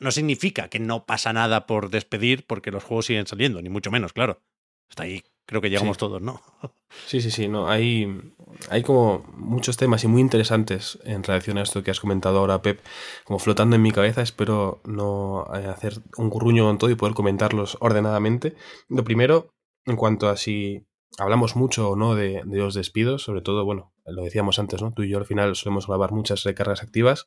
no, 0.00 0.10
significa 0.10 0.68
que 0.68 0.80
no 0.80 1.06
pasa 1.06 1.32
nada 1.32 1.66
por 1.66 1.90
despedir 1.90 2.46
porque 2.46 2.70
los 2.70 2.84
juegos 2.84 3.06
siguen 3.06 3.26
saliendo, 3.26 3.62
ni 3.62 3.68
mucho 3.68 3.90
menos, 3.90 4.12
claro. 4.12 4.42
Hasta 4.90 5.04
ahí 5.04 5.22
creo 5.46 5.60
que 5.60 5.70
llegamos 5.70 5.98
todos, 5.98 6.20
¿no? 6.20 6.42
Sí, 7.06 7.20
sí, 7.20 7.30
sí. 7.30 7.48
No, 7.48 7.68
hay, 7.68 8.32
hay 8.70 8.82
como 8.82 9.18
muchos 9.36 9.76
temas 9.76 10.02
y 10.04 10.08
muy 10.08 10.22
interesantes 10.22 10.98
en 11.04 11.22
relación 11.22 11.58
a 11.58 11.62
esto 11.62 11.82
que 11.82 11.90
has 11.90 12.00
comentado 12.00 12.38
ahora, 12.38 12.62
Pep, 12.62 12.80
como 13.24 13.38
flotando 13.38 13.76
en 13.76 13.82
mi 13.82 13.92
cabeza. 13.92 14.22
Espero 14.22 14.80
no 14.84 15.46
eh, 15.54 15.66
hacer 15.66 16.00
un 16.16 16.30
curruño 16.30 16.64
con 16.64 16.78
todo 16.78 16.88
y 16.88 16.94
poder 16.94 17.14
comentarlos 17.14 17.76
ordenadamente. 17.80 18.56
Lo 18.88 19.04
primero, 19.04 19.50
en 19.84 19.96
cuanto 19.96 20.30
a 20.30 20.38
si 20.38 20.87
hablamos 21.16 21.56
mucho 21.56 21.90
o 21.90 21.96
no 21.96 22.14
de, 22.14 22.42
los 22.44 22.74
despidos, 22.74 23.22
sobre 23.22 23.40
todo, 23.40 23.64
bueno, 23.64 23.92
lo 24.06 24.22
decíamos 24.22 24.58
antes, 24.58 24.82
¿no? 24.82 24.92
Tú 24.92 25.02
y 25.02 25.08
yo 25.08 25.18
al 25.18 25.26
final 25.26 25.56
solemos 25.56 25.86
grabar 25.86 26.12
muchas 26.12 26.44
recargas 26.44 26.82
activas 26.82 27.26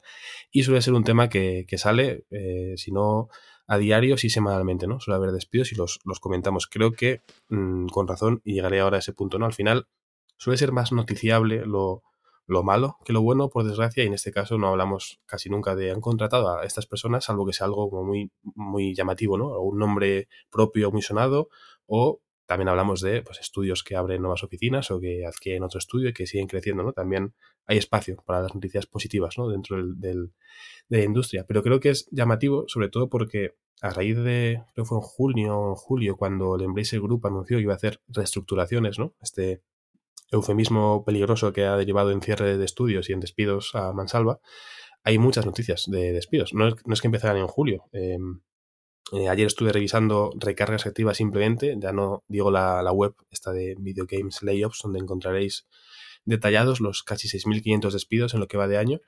y 0.51 0.63
suele 0.63 0.81
ser 0.81 0.93
un 0.93 1.03
tema 1.03 1.29
que, 1.29 1.65
sale, 1.77 2.25
eh, 2.31 2.73
si 2.77 2.91
no 2.91 3.29
a 3.67 3.77
diario, 3.77 4.17
sí 4.17 4.29
semanalmente, 4.29 4.87
¿no? 4.87 4.99
Suele 4.99 5.17
haber 5.17 5.31
despidos 5.31 5.71
y 5.71 5.75
los, 5.75 5.99
comentamos. 6.19 6.67
Creo 6.67 6.91
que 6.91 7.21
mm, 7.49 7.87
con 7.87 8.07
razón, 8.07 8.41
y 8.43 8.53
llegaré 8.53 8.81
ahora 8.81 8.97
a 8.97 8.99
ese 8.99 9.13
punto, 9.13 9.39
¿no? 9.39 9.45
Al 9.45 9.53
final 9.53 9.87
suele 10.37 10.57
ser 10.57 10.71
más 10.71 10.91
noticiable 10.91 11.65
lo, 11.65 12.03
lo 12.47 12.63
malo 12.63 12.97
que 13.05 13.13
lo 13.13 13.21
bueno, 13.21 13.49
por 13.49 13.63
desgracia, 13.63 14.03
y 14.03 14.07
en 14.07 14.13
este 14.13 14.31
caso 14.31 14.57
no 14.57 14.67
hablamos 14.67 15.21
casi 15.25 15.49
nunca 15.49 15.75
de 15.75 15.91
han 15.91 16.01
contratado 16.01 16.57
a 16.57 16.65
estas 16.65 16.85
personas, 16.85 17.25
salvo 17.25 17.45
que 17.45 17.53
sea 17.53 17.65
algo 17.65 17.89
como 17.89 18.03
muy, 18.03 18.31
muy 18.41 18.93
llamativo, 18.93 19.37
¿no? 19.37 19.59
Un 19.59 19.79
nombre 19.79 20.27
propio 20.49 20.91
muy 20.91 21.01
sonado, 21.01 21.49
o 21.87 22.19
también 22.51 22.67
hablamos 22.67 22.99
de 22.99 23.21
pues, 23.21 23.39
estudios 23.39 23.81
que 23.81 23.95
abren 23.95 24.21
nuevas 24.21 24.43
oficinas 24.43 24.91
o 24.91 24.99
que 24.99 25.25
adquieren 25.25 25.63
otro 25.63 25.77
estudio 25.77 26.09
y 26.09 26.13
que 26.13 26.27
siguen 26.27 26.47
creciendo, 26.47 26.83
¿no? 26.83 26.91
También 26.91 27.33
hay 27.65 27.77
espacio 27.77 28.21
para 28.25 28.41
las 28.41 28.53
noticias 28.53 28.87
positivas, 28.87 29.37
¿no? 29.37 29.47
Dentro 29.47 29.77
del, 29.77 30.33
de 30.89 30.97
la 30.97 31.03
industria. 31.05 31.45
Pero 31.47 31.63
creo 31.63 31.79
que 31.79 31.91
es 31.91 32.09
llamativo, 32.11 32.65
sobre 32.67 32.89
todo 32.89 33.07
porque 33.07 33.55
a 33.81 33.91
raíz 33.91 34.17
de, 34.17 34.61
creo 34.73 34.83
que 34.83 34.89
fue 34.89 34.97
en 34.97 35.01
junio 35.01 35.61
o 35.61 35.75
julio, 35.77 36.17
cuando 36.17 36.57
el 36.57 36.63
Embracer 36.63 36.99
Group 36.99 37.25
anunció 37.25 37.55
que 37.55 37.63
iba 37.63 37.71
a 37.71 37.77
hacer 37.77 38.01
reestructuraciones, 38.09 38.99
¿no? 38.99 39.15
Este 39.21 39.61
eufemismo 40.29 41.05
peligroso 41.05 41.53
que 41.53 41.63
ha 41.63 41.77
derivado 41.77 42.11
en 42.11 42.21
cierre 42.21 42.57
de 42.57 42.65
estudios 42.65 43.09
y 43.09 43.13
en 43.13 43.21
despidos 43.21 43.75
a 43.75 43.93
mansalva, 43.93 44.41
hay 45.05 45.17
muchas 45.19 45.45
noticias 45.45 45.85
de 45.87 46.11
despidos. 46.11 46.53
No 46.53 46.67
es, 46.67 46.75
no 46.85 46.93
es 46.93 46.99
que 46.99 47.07
empezaran 47.07 47.37
en 47.37 47.47
julio. 47.47 47.85
Em, 47.93 48.41
eh, 49.11 49.27
ayer 49.27 49.47
estuve 49.47 49.73
revisando 49.73 50.31
recargas 50.37 50.85
activas 50.85 51.17
simplemente, 51.17 51.75
ya 51.77 51.91
no 51.91 52.23
digo 52.27 52.49
la, 52.49 52.91
web, 52.91 53.13
esta 53.29 53.51
de 53.51 53.75
Video 53.77 54.05
Games 54.09 54.41
Layoffs, 54.41 54.79
donde 54.83 54.99
encontraréis 54.99 55.67
detallados 56.23 56.79
los 56.79 57.03
casi 57.03 57.27
6.500 57.27 57.91
despidos 57.91 58.33
en 58.33 58.39
lo 58.39 58.47
que 58.47 58.57
va 58.57 58.67
de 58.67 58.77
año. 58.77 59.01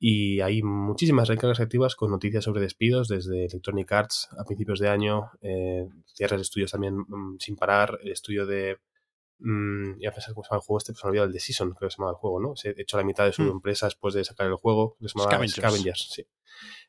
Y 0.00 0.40
hay 0.40 0.62
muchísimas 0.62 1.28
recargas 1.28 1.60
activas 1.60 1.94
con 1.94 2.10
noticias 2.10 2.44
sobre 2.44 2.60
despidos 2.60 3.06
desde 3.06 3.46
Electronic 3.46 3.92
Arts 3.92 4.28
a 4.36 4.44
principios 4.44 4.80
de 4.80 4.88
año, 4.88 5.30
eh, 5.40 5.86
cierres 6.14 6.38
de 6.38 6.42
estudios 6.42 6.72
también 6.72 6.96
mm, 6.96 7.36
sin 7.38 7.56
parar, 7.56 7.98
el 8.02 8.10
estudio 8.10 8.44
de... 8.46 8.78
Mm, 9.38 10.00
ya 10.00 10.10
pensé 10.10 10.32
cómo 10.32 10.42
se 10.42 10.50
llama 10.50 10.58
el 10.58 10.66
juego 10.66 10.78
este, 10.78 10.92
pues 10.92 11.04
me 11.04 11.10
olvidado 11.10 11.26
el 11.28 11.32
de 11.32 11.40
Season, 11.40 11.72
creo 11.74 11.88
que 11.88 11.94
se 11.94 11.98
llama 11.98 12.10
el 12.10 12.16
juego, 12.16 12.40
¿no? 12.40 12.56
Se 12.56 12.70
ha 12.70 12.74
hecho 12.76 12.96
la 12.96 13.04
mitad 13.04 13.24
de 13.24 13.32
su 13.32 13.42
mm. 13.42 13.50
empresa 13.50 13.86
después 13.86 14.14
de 14.14 14.24
sacar 14.24 14.48
el 14.48 14.56
juego, 14.56 14.96
se 15.00 15.08
llama 15.08 15.46
Scavengers 15.48 16.08
sí. 16.12 16.26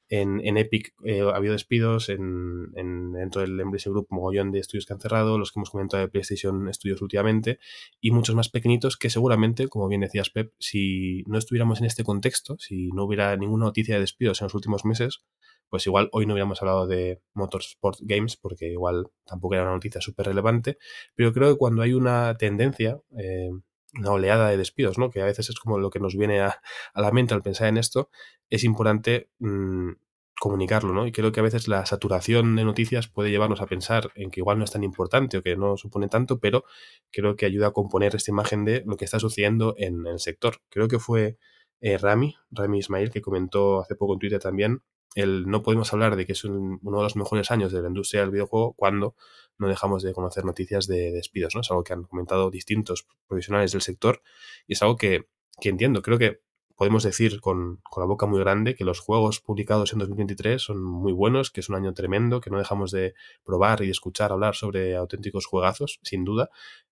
En, 0.08 0.58
Epic 0.58 0.94
eh, 1.04 1.22
ha 1.22 1.36
habido 1.36 1.54
despidos, 1.54 2.10
en, 2.10 2.72
dentro 2.72 3.42
del 3.42 3.60
Embrace 3.60 3.90
Group 3.90 4.08
mogollón 4.10 4.52
de 4.52 4.60
estudios 4.60 4.86
que 4.86 4.94
han 4.94 5.00
cerrado, 5.00 5.40
los 5.40 5.52
que 5.52 5.60
hemos 5.60 5.72
comentado 5.72 6.02
de 6.02 6.10
PlayStation 6.10 6.72
Studios 6.74 7.02
últimamente, 7.02 7.60
y 8.00 8.12
muchos 8.12 8.36
más 8.36 8.50
pequeñitos 8.50 8.98
que 8.98 9.10
seguramente, 9.10 9.68
como 9.68 9.88
bien 9.88 10.02
decías 10.02 10.30
Pep, 10.30 10.54
si 10.60 11.24
no 11.28 11.38
estuviéramos 11.38 11.80
en 11.80 11.86
este 11.86 12.04
contexto, 12.04 12.56
si 12.60 12.90
no 12.90 13.06
hubiera 13.06 13.36
ninguna 13.36 13.66
noticia 13.66 13.96
de 13.96 14.02
despidos 14.02 14.42
en 14.42 14.46
los 14.46 14.56
últimos 14.56 14.86
meses, 14.86 15.24
pues 15.70 15.88
igual 15.88 16.10
hoy 16.12 16.26
no 16.26 16.34
hubiéramos 16.34 16.62
hablado 16.62 16.88
de 16.88 17.22
Motorsport 17.34 18.00
Games, 18.02 18.38
porque 18.38 18.68
igual 18.72 19.08
tampoco 19.26 19.56
era 19.56 19.64
una 19.64 19.74
noticia 19.74 20.02
súper 20.02 20.28
relevante, 20.28 20.78
pero 21.16 21.34
creo 21.34 21.52
que 21.52 21.58
cuando 21.58 21.82
hay 21.82 21.94
una 21.94 22.38
tendencia, 22.38 23.00
eh, 23.18 23.50
una 23.98 24.12
oleada 24.12 24.50
de 24.50 24.58
despidos, 24.58 24.98
¿no? 24.98 25.10
Que 25.10 25.22
a 25.22 25.26
veces 25.26 25.50
es 25.50 25.60
como 25.60 25.80
lo 25.80 25.90
que 25.90 26.00
nos 26.00 26.16
viene 26.16 26.42
a, 26.42 26.62
la 26.96 27.12
mente 27.12 27.34
al 27.34 27.42
pensar 27.42 27.68
en 27.68 27.78
esto, 27.78 28.10
es 28.50 28.64
importante 28.64 29.30
mm, 29.40 29.92
comunicarlo, 30.40 30.94
¿no? 30.94 31.08
Y 31.08 31.12
creo 31.12 31.32
que 31.32 31.40
a 31.40 31.44
veces 31.44 31.68
la 31.68 31.86
saturación 31.86 32.56
de 32.56 32.66
noticias 32.66 33.08
puede 33.08 33.30
llevarnos 33.32 33.62
a 33.62 33.68
pensar 33.68 34.12
en 34.16 34.32
que 34.32 34.42
igual 34.42 34.58
no 34.60 34.66
es 34.66 34.72
tan 34.72 34.84
importante 34.84 35.38
o 35.38 35.44
que 35.44 35.56
no 35.56 35.78
supone 35.78 36.08
tanto, 36.10 36.40
pero 36.40 36.66
creo 37.12 37.36
que 37.36 37.46
ayuda 37.46 37.68
a 37.68 37.72
componer 37.72 38.16
esta 38.16 38.32
imagen 38.32 38.66
de 38.66 38.84
lo 38.86 38.98
que 38.98 39.06
está 39.06 39.20
sucediendo 39.20 39.76
en 39.78 40.06
el 40.08 40.20
sector. 40.20 40.58
Creo 40.70 40.88
que 40.88 41.00
fue 41.00 41.38
eh, 41.82 41.98
Rami, 41.98 42.36
Rami 42.52 42.80
Ismail, 42.80 43.12
que 43.12 43.22
comentó 43.22 43.82
hace 43.82 43.96
poco 43.96 44.14
en 44.14 44.20
Twitter 44.20 44.40
también, 44.40 44.82
el 45.14 45.48
no 45.48 45.64
podemos 45.64 45.94
hablar 45.94 46.16
de 46.16 46.26
que 46.26 46.34
es 46.34 46.44
uno 46.44 46.80
de 46.82 47.04
los 47.04 47.16
mejores 47.16 47.52
años 47.52 47.72
de 47.72 47.82
la 47.82 47.88
industria 47.88 48.22
del 48.22 48.32
videojuego 48.32 48.74
cuando 48.74 49.16
no 49.58 49.68
dejamos 49.68 50.04
de 50.04 50.14
conocer 50.14 50.44
noticias 50.46 50.88
de 50.88 51.12
despidos, 51.12 51.56
¿no? 51.56 51.62
Es 51.62 51.72
algo 51.72 51.84
que 51.84 51.94
han 51.94 52.04
comentado 52.04 52.52
distintos 52.52 53.08
profesionales 53.28 53.72
del 53.72 53.82
sector 53.82 54.22
y 54.68 54.74
es 54.74 54.82
algo 54.82 54.98
que, 54.98 55.28
que 55.62 55.70
entiendo. 55.70 56.02
Creo 56.02 56.18
que 56.18 56.42
podemos 56.76 57.04
decir 57.04 57.40
con, 57.40 57.78
con, 57.90 58.02
la 58.02 58.08
boca 58.08 58.26
muy 58.26 58.40
grande 58.40 58.76
que 58.76 58.84
los 58.84 59.00
juegos 59.00 59.40
publicados 59.40 59.94
en 59.94 60.00
2023 60.00 60.62
son 60.62 60.84
muy 60.84 61.14
buenos, 61.14 61.52
que 61.52 61.62
es 61.62 61.70
un 61.70 61.76
año 61.76 61.94
tremendo, 61.94 62.42
que 62.42 62.50
no 62.50 62.58
dejamos 62.58 62.92
de 62.92 63.14
probar 63.46 63.82
y 63.84 63.90
escuchar 63.90 64.32
hablar 64.34 64.56
sobre 64.56 64.96
auténticos 64.96 65.46
juegazos, 65.46 66.00
sin 66.04 66.26
duda, 66.26 66.50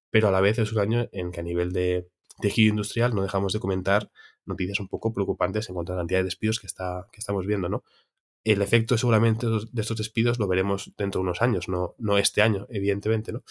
pero 0.09 0.29
a 0.29 0.31
la 0.31 0.41
vez 0.41 0.59
es 0.59 0.71
un 0.71 0.79
año 0.79 1.09
en 1.11 1.31
que 1.31 1.41
a 1.41 1.43
nivel 1.43 1.73
de 1.73 2.07
tejido 2.39 2.69
industrial 2.69 3.13
no 3.13 3.21
dejamos 3.21 3.53
de 3.53 3.59
comentar 3.59 4.09
noticias 4.45 4.79
un 4.79 4.87
poco 4.87 5.13
preocupantes 5.13 5.69
en 5.69 5.75
cuanto 5.75 5.93
a 5.93 5.95
la 5.95 6.01
cantidad 6.01 6.19
de 6.19 6.25
despidos 6.25 6.59
que, 6.59 6.67
está, 6.67 7.07
que 7.11 7.19
estamos 7.19 7.45
viendo, 7.45 7.69
¿no? 7.69 7.83
El 8.43 8.61
efecto 8.61 8.97
seguramente 8.97 9.47
de 9.47 9.81
estos 9.81 9.97
despidos 9.97 10.37
lo 10.37 10.47
veremos 10.47 10.93
dentro 10.97 11.19
de 11.19 11.23
unos 11.23 11.41
años, 11.41 11.69
no, 11.69 11.95
no 11.97 12.17
este 12.17 12.41
año, 12.41 12.67
evidentemente, 12.69 13.31
¿no? 13.31 13.43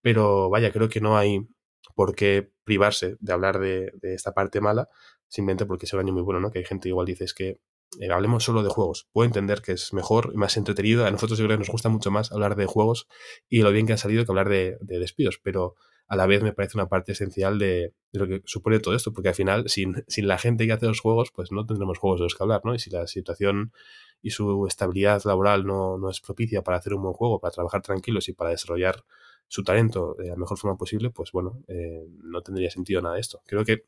Pero 0.00 0.50
vaya, 0.50 0.72
creo 0.72 0.88
que 0.88 1.00
no 1.00 1.16
hay 1.16 1.46
por 1.94 2.14
qué 2.14 2.50
privarse 2.64 3.16
de 3.20 3.32
hablar 3.32 3.58
de, 3.58 3.92
esta 4.02 4.32
parte 4.32 4.60
mala, 4.60 4.88
simplemente 5.28 5.66
porque 5.66 5.86
es 5.86 5.92
un 5.92 6.00
año 6.00 6.12
muy 6.12 6.22
bueno, 6.22 6.40
¿no? 6.40 6.50
Que 6.50 6.60
hay 6.60 6.64
gente 6.64 6.88
igual 6.88 7.06
dice 7.06 7.24
es 7.24 7.34
que 7.34 7.60
eh, 8.00 8.10
hablemos 8.10 8.44
solo 8.44 8.62
de 8.62 8.70
juegos. 8.70 9.08
Puedo 9.12 9.26
entender 9.26 9.62
que 9.62 9.72
es 9.72 9.92
mejor 9.92 10.30
y 10.32 10.36
más 10.36 10.56
entretenido. 10.56 11.04
A 11.06 11.10
nosotros 11.10 11.38
yo 11.38 11.48
que 11.48 11.58
nos 11.58 11.68
gusta 11.68 11.88
mucho 11.88 12.10
más 12.10 12.32
hablar 12.32 12.56
de 12.56 12.66
juegos 12.66 13.06
y 13.48 13.62
lo 13.62 13.70
bien 13.72 13.86
que 13.86 13.92
han 13.92 13.98
salido 13.98 14.24
que 14.24 14.32
hablar 14.32 14.48
de, 14.48 14.78
de 14.80 14.98
despidos, 14.98 15.40
pero 15.42 15.76
a 16.10 16.16
la 16.16 16.26
vez 16.26 16.42
me 16.42 16.52
parece 16.52 16.76
una 16.76 16.88
parte 16.88 17.12
esencial 17.12 17.56
de, 17.60 17.94
lo 18.10 18.26
que 18.26 18.42
supone 18.44 18.80
todo 18.80 18.96
esto, 18.96 19.12
porque 19.12 19.28
al 19.28 19.34
final, 19.36 19.68
sin, 19.68 20.04
sin, 20.08 20.26
la 20.26 20.38
gente 20.38 20.66
que 20.66 20.72
hace 20.72 20.86
los 20.86 20.98
juegos, 20.98 21.30
pues 21.32 21.52
no 21.52 21.64
tendremos 21.64 21.98
juegos 21.98 22.18
de 22.18 22.24
los 22.24 22.34
que 22.34 22.42
hablar, 22.42 22.62
¿no? 22.64 22.74
Y 22.74 22.80
si 22.80 22.90
la 22.90 23.06
situación 23.06 23.72
y 24.20 24.30
su 24.30 24.66
estabilidad 24.66 25.22
laboral 25.24 25.64
no, 25.64 25.98
no 25.98 26.10
es 26.10 26.20
propicia 26.20 26.62
para 26.62 26.78
hacer 26.78 26.94
un 26.94 27.02
buen 27.02 27.14
juego, 27.14 27.38
para 27.38 27.52
trabajar 27.52 27.82
tranquilos 27.82 28.28
y 28.28 28.32
para 28.32 28.50
desarrollar 28.50 29.04
su 29.46 29.62
talento 29.62 30.16
de 30.18 30.30
la 30.30 30.36
mejor 30.36 30.58
forma 30.58 30.76
posible, 30.76 31.10
pues 31.10 31.30
bueno, 31.30 31.62
eh, 31.68 32.04
no 32.24 32.42
tendría 32.42 32.70
sentido 32.70 33.00
nada 33.02 33.14
de 33.14 33.20
esto. 33.20 33.40
Creo 33.46 33.64
que, 33.64 33.84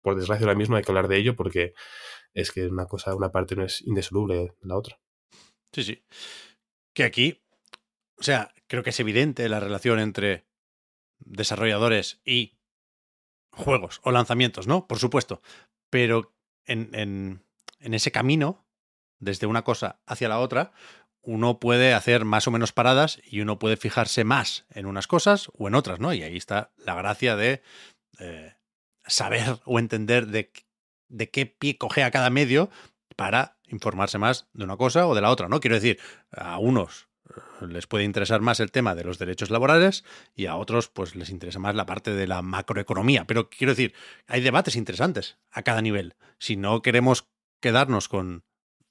por 0.00 0.14
desgracia, 0.14 0.46
ahora 0.46 0.56
mismo 0.56 0.76
hay 0.76 0.84
que 0.84 0.92
hablar 0.92 1.08
de 1.08 1.16
ello 1.16 1.34
porque 1.34 1.74
es 2.34 2.52
que 2.52 2.68
una 2.68 2.86
cosa, 2.86 3.16
una 3.16 3.32
parte 3.32 3.56
no 3.56 3.64
es 3.64 3.82
indisoluble 3.82 4.36
de 4.36 4.52
la 4.62 4.76
otra. 4.76 5.00
Sí, 5.72 5.82
sí. 5.82 6.04
Que 6.94 7.02
aquí, 7.02 7.42
o 8.16 8.22
sea, 8.22 8.54
creo 8.68 8.84
que 8.84 8.90
es 8.90 9.00
evidente 9.00 9.48
la 9.48 9.58
relación 9.58 9.98
entre 9.98 10.51
desarrolladores 11.24 12.20
y 12.24 12.58
juegos 13.50 14.00
o 14.02 14.10
lanzamientos, 14.10 14.66
¿no? 14.66 14.86
Por 14.86 14.98
supuesto. 14.98 15.42
Pero 15.90 16.34
en, 16.64 16.90
en, 16.94 17.94
ese 17.94 18.12
camino, 18.12 18.64
desde 19.18 19.46
una 19.46 19.62
cosa 19.62 20.00
hacia 20.06 20.28
la 20.28 20.40
otra, 20.40 20.72
uno 21.22 21.60
puede 21.60 21.94
hacer 21.94 22.24
más 22.24 22.48
o 22.48 22.50
menos 22.50 22.72
paradas 22.72 23.20
y 23.24 23.40
uno 23.40 23.58
puede 23.58 23.76
fijarse 23.76 24.24
más 24.24 24.66
en 24.70 24.86
unas 24.86 25.06
cosas 25.06 25.50
o 25.56 25.68
en 25.68 25.74
otras, 25.74 26.00
¿no? 26.00 26.12
Y 26.12 26.22
ahí 26.22 26.36
está 26.36 26.72
la 26.76 26.94
gracia 26.94 27.36
de 27.36 27.62
eh, 28.18 28.54
saber 29.06 29.60
o 29.64 29.78
entender 29.78 30.26
de, 30.26 30.52
de 31.08 31.30
qué 31.30 31.46
pie 31.46 31.78
coge 31.78 32.02
a 32.02 32.10
cada 32.10 32.30
medio 32.30 32.70
para 33.16 33.58
informarse 33.66 34.18
más 34.18 34.48
de 34.52 34.64
una 34.64 34.76
cosa 34.76 35.06
o 35.06 35.14
de 35.14 35.20
la 35.20 35.30
otra, 35.30 35.48
¿no? 35.48 35.60
Quiero 35.60 35.76
decir, 35.76 35.98
a 36.30 36.58
unos 36.58 37.08
les 37.60 37.86
puede 37.86 38.04
interesar 38.04 38.40
más 38.40 38.60
el 38.60 38.70
tema 38.70 38.94
de 38.94 39.04
los 39.04 39.18
derechos 39.18 39.50
laborales 39.50 40.04
y 40.34 40.46
a 40.46 40.56
otros 40.56 40.88
pues 40.88 41.14
les 41.16 41.30
interesa 41.30 41.58
más 41.58 41.74
la 41.74 41.86
parte 41.86 42.12
de 42.12 42.26
la 42.26 42.42
macroeconomía. 42.42 43.24
Pero 43.26 43.48
quiero 43.50 43.72
decir, 43.72 43.94
hay 44.26 44.40
debates 44.40 44.76
interesantes 44.76 45.38
a 45.50 45.62
cada 45.62 45.82
nivel. 45.82 46.14
Si 46.38 46.56
no 46.56 46.82
queremos 46.82 47.28
quedarnos 47.60 48.08
con 48.08 48.44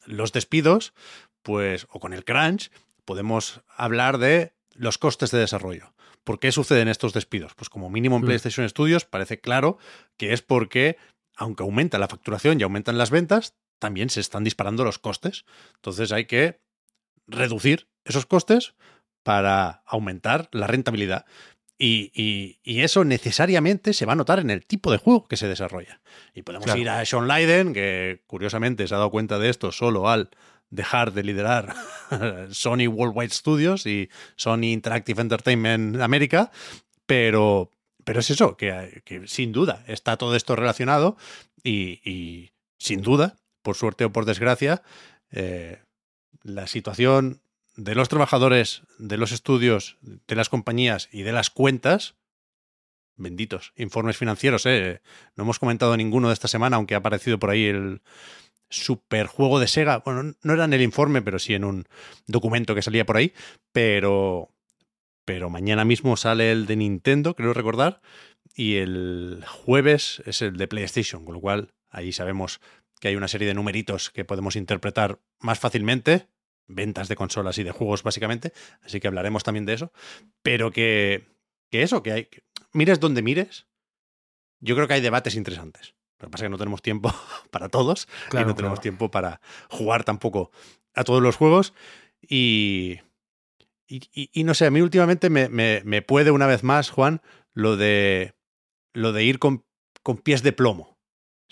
los 0.05 0.31
despidos, 0.31 0.93
pues 1.41 1.87
o 1.89 1.99
con 1.99 2.13
el 2.13 2.25
crunch, 2.25 2.71
podemos 3.05 3.61
hablar 3.75 4.17
de 4.17 4.53
los 4.73 4.97
costes 4.97 5.31
de 5.31 5.39
desarrollo. 5.39 5.93
¿Por 6.23 6.39
qué 6.39 6.51
suceden 6.51 6.87
estos 6.87 7.13
despidos? 7.13 7.55
Pues 7.55 7.69
como 7.69 7.89
mínimo 7.89 8.15
en 8.15 8.21
Mm. 8.21 8.25
PlayStation 8.25 8.69
Studios 8.69 9.05
parece 9.05 9.39
claro 9.41 9.77
que 10.17 10.33
es 10.33 10.41
porque, 10.41 10.97
aunque 11.35 11.63
aumenta 11.63 11.97
la 11.99 12.07
facturación 12.07 12.59
y 12.59 12.63
aumentan 12.63 12.97
las 12.97 13.09
ventas, 13.09 13.55
también 13.79 14.09
se 14.11 14.19
están 14.19 14.43
disparando 14.43 14.83
los 14.83 14.99
costes. 14.99 15.45
Entonces 15.75 16.11
hay 16.11 16.25
que 16.25 16.61
reducir 17.27 17.87
esos 18.05 18.25
costes 18.25 18.73
para 19.23 19.83
aumentar 19.85 20.49
la 20.51 20.67
rentabilidad. 20.67 21.25
Y, 21.77 22.11
y- 22.13 22.59
y 22.63 22.81
eso 22.81 23.03
necesariamente 23.03 23.93
se 23.93 24.05
va 24.05 24.13
a 24.13 24.15
notar 24.15 24.39
en 24.39 24.49
el 24.51 24.65
tipo 24.65 24.91
de 24.91 24.97
juego 24.99 25.27
que 25.27 25.37
se 25.37 25.47
desarrolla. 25.47 25.99
Y 26.35 26.43
podemos 26.43 26.65
Claro. 26.65 26.79
ir 26.79 26.89
a 26.89 27.03
Sean 27.05 27.27
Leiden, 27.27 27.73
que 27.73 28.21
curiosamente 28.27 28.87
se 28.87 28.93
ha 28.93 28.97
dado 28.97 29.09
cuenta 29.09 29.39
de 29.39 29.49
esto 29.49 29.71
solo 29.71 30.07
al 30.09 30.29
dejar 30.69 31.11
de 31.13 31.23
liderar 31.23 31.73
Sony 32.51 32.87
Worldwide 32.87 33.31
Studios 33.33 33.85
y 33.87 34.09
Sony 34.35 34.65
Interactive 34.71 35.21
Entertainment 35.21 35.99
América, 36.01 36.51
pero, 37.05 37.71
pero 38.03 38.19
es 38.19 38.29
eso, 38.29 38.55
que, 38.57 39.01
que 39.03 39.27
sin 39.27 39.51
duda 39.51 39.83
está 39.87 40.17
todo 40.17 40.35
esto 40.35 40.55
relacionado 40.55 41.17
y, 41.63 41.99
y 42.09 42.51
sin 42.77 43.01
duda, 43.01 43.37
por 43.63 43.75
suerte 43.75 44.05
o 44.05 44.11
por 44.11 44.25
desgracia, 44.25 44.81
eh, 45.31 45.81
la 46.43 46.67
situación 46.67 47.41
de 47.75 47.95
los 47.95 48.09
trabajadores, 48.09 48.83
de 48.97 49.17
los 49.17 49.31
estudios, 49.31 49.97
de 50.01 50.35
las 50.35 50.49
compañías 50.49 51.09
y 51.11 51.23
de 51.23 51.31
las 51.31 51.49
cuentas, 51.49 52.15
benditos 53.15 53.73
informes 53.75 54.17
financieros, 54.17 54.65
¿eh? 54.65 55.01
No 55.35 55.43
hemos 55.43 55.59
comentado 55.59 55.95
ninguno 55.95 56.27
de 56.27 56.33
esta 56.33 56.47
semana, 56.47 56.77
aunque 56.77 56.95
ha 56.95 56.99
aparecido 56.99 57.39
por 57.39 57.49
ahí 57.49 57.65
el 57.65 58.01
superjuego 58.69 59.59
de 59.59 59.67
Sega. 59.67 59.99
Bueno, 59.99 60.35
no 60.41 60.53
era 60.53 60.65
en 60.65 60.73
el 60.73 60.81
informe, 60.81 61.21
pero 61.21 61.39
sí 61.39 61.53
en 61.53 61.63
un 61.63 61.87
documento 62.27 62.73
que 62.73 62.81
salía 62.81 63.05
por 63.05 63.17
ahí. 63.17 63.33
Pero, 63.71 64.49
pero 65.25 65.49
mañana 65.49 65.85
mismo 65.85 66.17
sale 66.17 66.51
el 66.51 66.65
de 66.65 66.77
Nintendo, 66.77 67.35
creo 67.35 67.53
recordar, 67.53 68.01
y 68.55 68.77
el 68.77 69.43
jueves 69.47 70.23
es 70.25 70.41
el 70.41 70.57
de 70.57 70.67
PlayStation, 70.67 71.25
con 71.25 71.35
lo 71.35 71.41
cual 71.41 71.73
ahí 71.89 72.11
sabemos 72.11 72.59
que 73.01 73.09
hay 73.09 73.17
una 73.17 73.27
serie 73.27 73.47
de 73.49 73.53
numeritos 73.53 74.09
que 74.11 74.23
podemos 74.23 74.55
interpretar 74.55 75.19
más 75.39 75.59
fácilmente, 75.59 76.27
ventas 76.67 77.09
de 77.09 77.17
consolas 77.17 77.57
y 77.57 77.63
de 77.63 77.71
juegos 77.71 78.03
básicamente, 78.03 78.53
así 78.83 79.01
que 79.01 79.07
hablaremos 79.07 79.43
también 79.43 79.65
de 79.65 79.73
eso, 79.73 79.91
pero 80.41 80.71
que, 80.71 81.27
que 81.69 81.81
eso, 81.83 82.01
que 82.03 82.11
hay, 82.13 82.25
que 82.25 82.43
mires 82.71 82.99
donde 83.01 83.21
mires, 83.21 83.65
yo 84.61 84.75
creo 84.75 84.87
que 84.87 84.93
hay 84.93 85.01
debates 85.01 85.35
interesantes. 85.35 85.95
Lo 86.19 86.27
que 86.27 86.31
pasa 86.31 86.43
es 86.43 86.45
que 86.45 86.51
no 86.51 86.57
tenemos 86.59 86.81
tiempo 86.83 87.11
para 87.51 87.67
todos 87.69 88.07
y 88.31 88.35
no 88.45 88.55
tenemos 88.55 88.79
claro. 88.79 88.81
tiempo 88.81 89.11
para 89.11 89.41
jugar 89.69 90.03
tampoco 90.05 90.51
a 90.93 91.03
todos 91.03 91.21
los 91.21 91.35
juegos 91.35 91.73
y... 92.21 92.99
Y, 93.87 94.03
y- 94.13 94.29
y 94.31 94.43
no 94.45 94.53
sé, 94.53 94.65
a 94.67 94.71
mí 94.71 94.79
últimamente 94.79 95.29
me, 95.29 95.49
me- 95.49 95.81
me 95.83 96.01
puede 96.01 96.31
una 96.31 96.47
vez 96.47 96.63
más, 96.63 96.89
Juan, 96.91 97.21
lo 97.53 97.75
de, 97.75 98.35
lo 98.93 99.11
de 99.11 99.25
ir 99.25 99.37
con, 99.37 99.65
con 100.01 100.15
pies 100.17 100.43
de 100.43 100.53
plomo, 100.53 100.97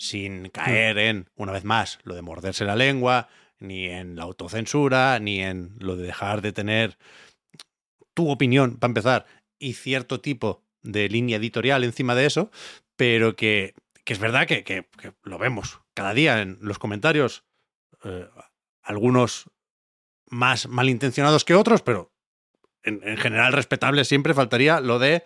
sin 0.00 0.48
caer 0.48 0.96
en, 0.98 1.28
una 1.36 1.52
vez 1.52 1.64
más, 1.64 1.98
lo 2.04 2.14
de 2.14 2.22
morderse 2.22 2.64
la 2.64 2.74
lengua, 2.74 3.28
ni 3.58 3.84
en 3.86 4.16
la 4.16 4.22
autocensura, 4.22 5.18
ni 5.18 5.40
en 5.42 5.74
lo 5.78 5.94
de 5.96 6.06
dejar 6.06 6.40
de 6.40 6.52
tener 6.52 6.96
tu 8.14 8.30
opinión, 8.30 8.76
para 8.78 8.90
empezar, 8.90 9.26
y 9.58 9.74
cierto 9.74 10.20
tipo 10.20 10.64
de 10.82 11.08
línea 11.10 11.36
editorial 11.36 11.84
encima 11.84 12.14
de 12.14 12.24
eso, 12.24 12.50
pero 12.96 13.36
que, 13.36 13.74
que 14.04 14.14
es 14.14 14.18
verdad 14.18 14.46
que, 14.46 14.64
que- 14.64 14.88
que 14.98 15.12
lo 15.22 15.36
vemos 15.38 15.80
cada 15.94 16.14
día 16.14 16.40
en 16.40 16.58
los 16.62 16.78
comentarios, 16.78 17.44
eh, 18.04 18.26
algunos 18.82 19.50
más 20.30 20.66
malintencionados 20.66 21.44
que 21.44 21.54
otros, 21.54 21.82
pero 21.82 22.10
en, 22.82 23.00
en 23.06 23.18
general 23.18 23.52
respetables 23.52 24.08
siempre 24.08 24.32
faltaría 24.32 24.80
lo 24.80 24.98
de, 24.98 25.24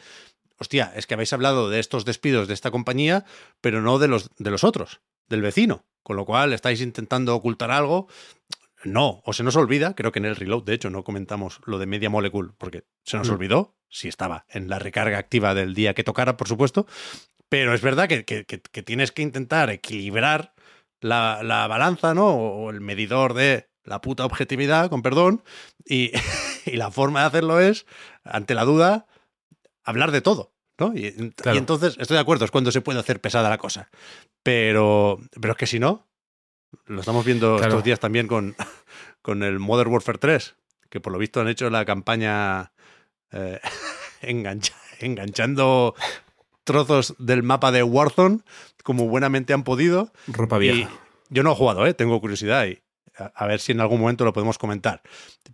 hostia, 0.58 0.92
es 0.96 1.06
que 1.06 1.14
habéis 1.14 1.32
hablado 1.32 1.68
de 1.70 1.80
estos 1.80 2.04
despidos 2.04 2.48
de 2.48 2.54
esta 2.54 2.70
compañía, 2.70 3.24
pero 3.60 3.80
no 3.82 3.98
de 3.98 4.08
los, 4.08 4.30
de 4.38 4.50
los 4.50 4.64
otros, 4.64 5.00
del 5.28 5.42
vecino, 5.42 5.84
con 6.02 6.16
lo 6.16 6.24
cual 6.24 6.52
estáis 6.52 6.80
intentando 6.80 7.34
ocultar 7.34 7.70
algo. 7.70 8.08
No, 8.84 9.22
o 9.24 9.32
se 9.32 9.42
nos 9.42 9.56
olvida, 9.56 9.94
creo 9.94 10.12
que 10.12 10.18
en 10.18 10.26
el 10.26 10.36
reload, 10.36 10.64
de 10.64 10.74
hecho, 10.74 10.90
no 10.90 11.04
comentamos 11.04 11.60
lo 11.64 11.78
de 11.78 11.86
Media 11.86 12.10
Molecule, 12.10 12.52
porque 12.58 12.84
se 13.02 13.16
nos 13.16 13.28
Mm. 13.30 13.32
olvidó, 13.32 13.74
si 13.88 14.08
estaba 14.08 14.44
en 14.50 14.68
la 14.68 14.78
recarga 14.78 15.16
activa 15.18 15.54
del 15.54 15.72
día 15.74 15.94
que 15.94 16.04
tocara, 16.04 16.36
por 16.36 16.48
supuesto, 16.48 16.86
pero 17.48 17.72
es 17.74 17.80
verdad 17.80 18.08
que, 18.08 18.24
que- 18.24 18.44
que- 18.44 18.60
que 18.60 18.82
tienes 18.82 19.10
que 19.12 19.22
intentar 19.22 19.70
equilibrar 19.70 20.52
la, 21.00 21.42
la 21.42 21.66
balanza, 21.66 22.12
¿no? 22.14 22.26
O 22.28 22.70
el 22.70 22.80
medidor 22.80 23.32
de 23.34 23.70
la 23.84 24.00
puta 24.02 24.24
objetividad, 24.26 24.90
con 24.90 25.00
perdón, 25.02 25.42
y, 25.86 26.10
y 26.66 26.76
la 26.76 26.90
forma 26.90 27.20
de 27.20 27.26
hacerlo 27.26 27.60
es, 27.60 27.86
ante 28.22 28.54
la 28.54 28.64
duda, 28.64 29.06
hablar 29.84 30.10
de 30.12 30.20
todo, 30.20 30.52
¿no? 30.78 30.94
Y, 30.96 31.32
entonces, 31.44 31.96
estoy 31.98 32.14
de 32.16 32.20
acuerdo, 32.20 32.44
es 32.44 32.50
cuando 32.50 32.72
se 32.72 32.80
puede 32.80 32.98
hacer 33.00 33.20
pesada 33.20 33.48
la 33.50 33.58
cosa. 33.58 33.90
Pero, 34.42 35.20
pero 35.40 35.52
es 35.52 35.58
que 35.58 35.66
si 35.66 35.78
no, 35.78 36.06
lo 36.86 37.00
estamos 37.00 37.24
viendo 37.24 37.56
Claro. 37.56 37.70
estos 37.72 37.84
días 37.84 38.00
también 38.00 38.26
con, 38.26 38.56
con 39.22 39.42
el 39.42 39.58
Modern 39.58 39.90
Warfare 39.92 40.18
3, 40.18 40.56
que 40.90 41.00
por 41.00 41.12
lo 41.12 41.18
visto 41.18 41.40
han 41.40 41.48
hecho 41.48 41.70
la 41.70 41.84
campaña 41.84 42.72
eh, 43.30 43.60
engancha- 44.22 44.74
enganchando 45.00 45.94
trozos 46.64 47.14
del 47.18 47.42
mapa 47.42 47.72
de 47.72 47.82
Warzone 47.82 48.40
como 48.82 49.06
buenamente 49.08 49.52
han 49.52 49.64
podido. 49.64 50.12
Ropa 50.26 50.56
Y 50.56 50.60
vieja. 50.60 50.90
yo 51.30 51.42
no 51.42 51.52
he 51.52 51.54
jugado, 51.54 51.86
¿eh? 51.86 51.94
tengo 51.94 52.20
curiosidad 52.20 52.66
y 52.66 52.82
a, 53.16 53.24
a 53.34 53.46
ver 53.46 53.60
si 53.60 53.72
en 53.72 53.80
algún 53.80 54.00
momento 54.00 54.24
lo 54.24 54.32
podemos 54.32 54.58
comentar. 54.58 55.02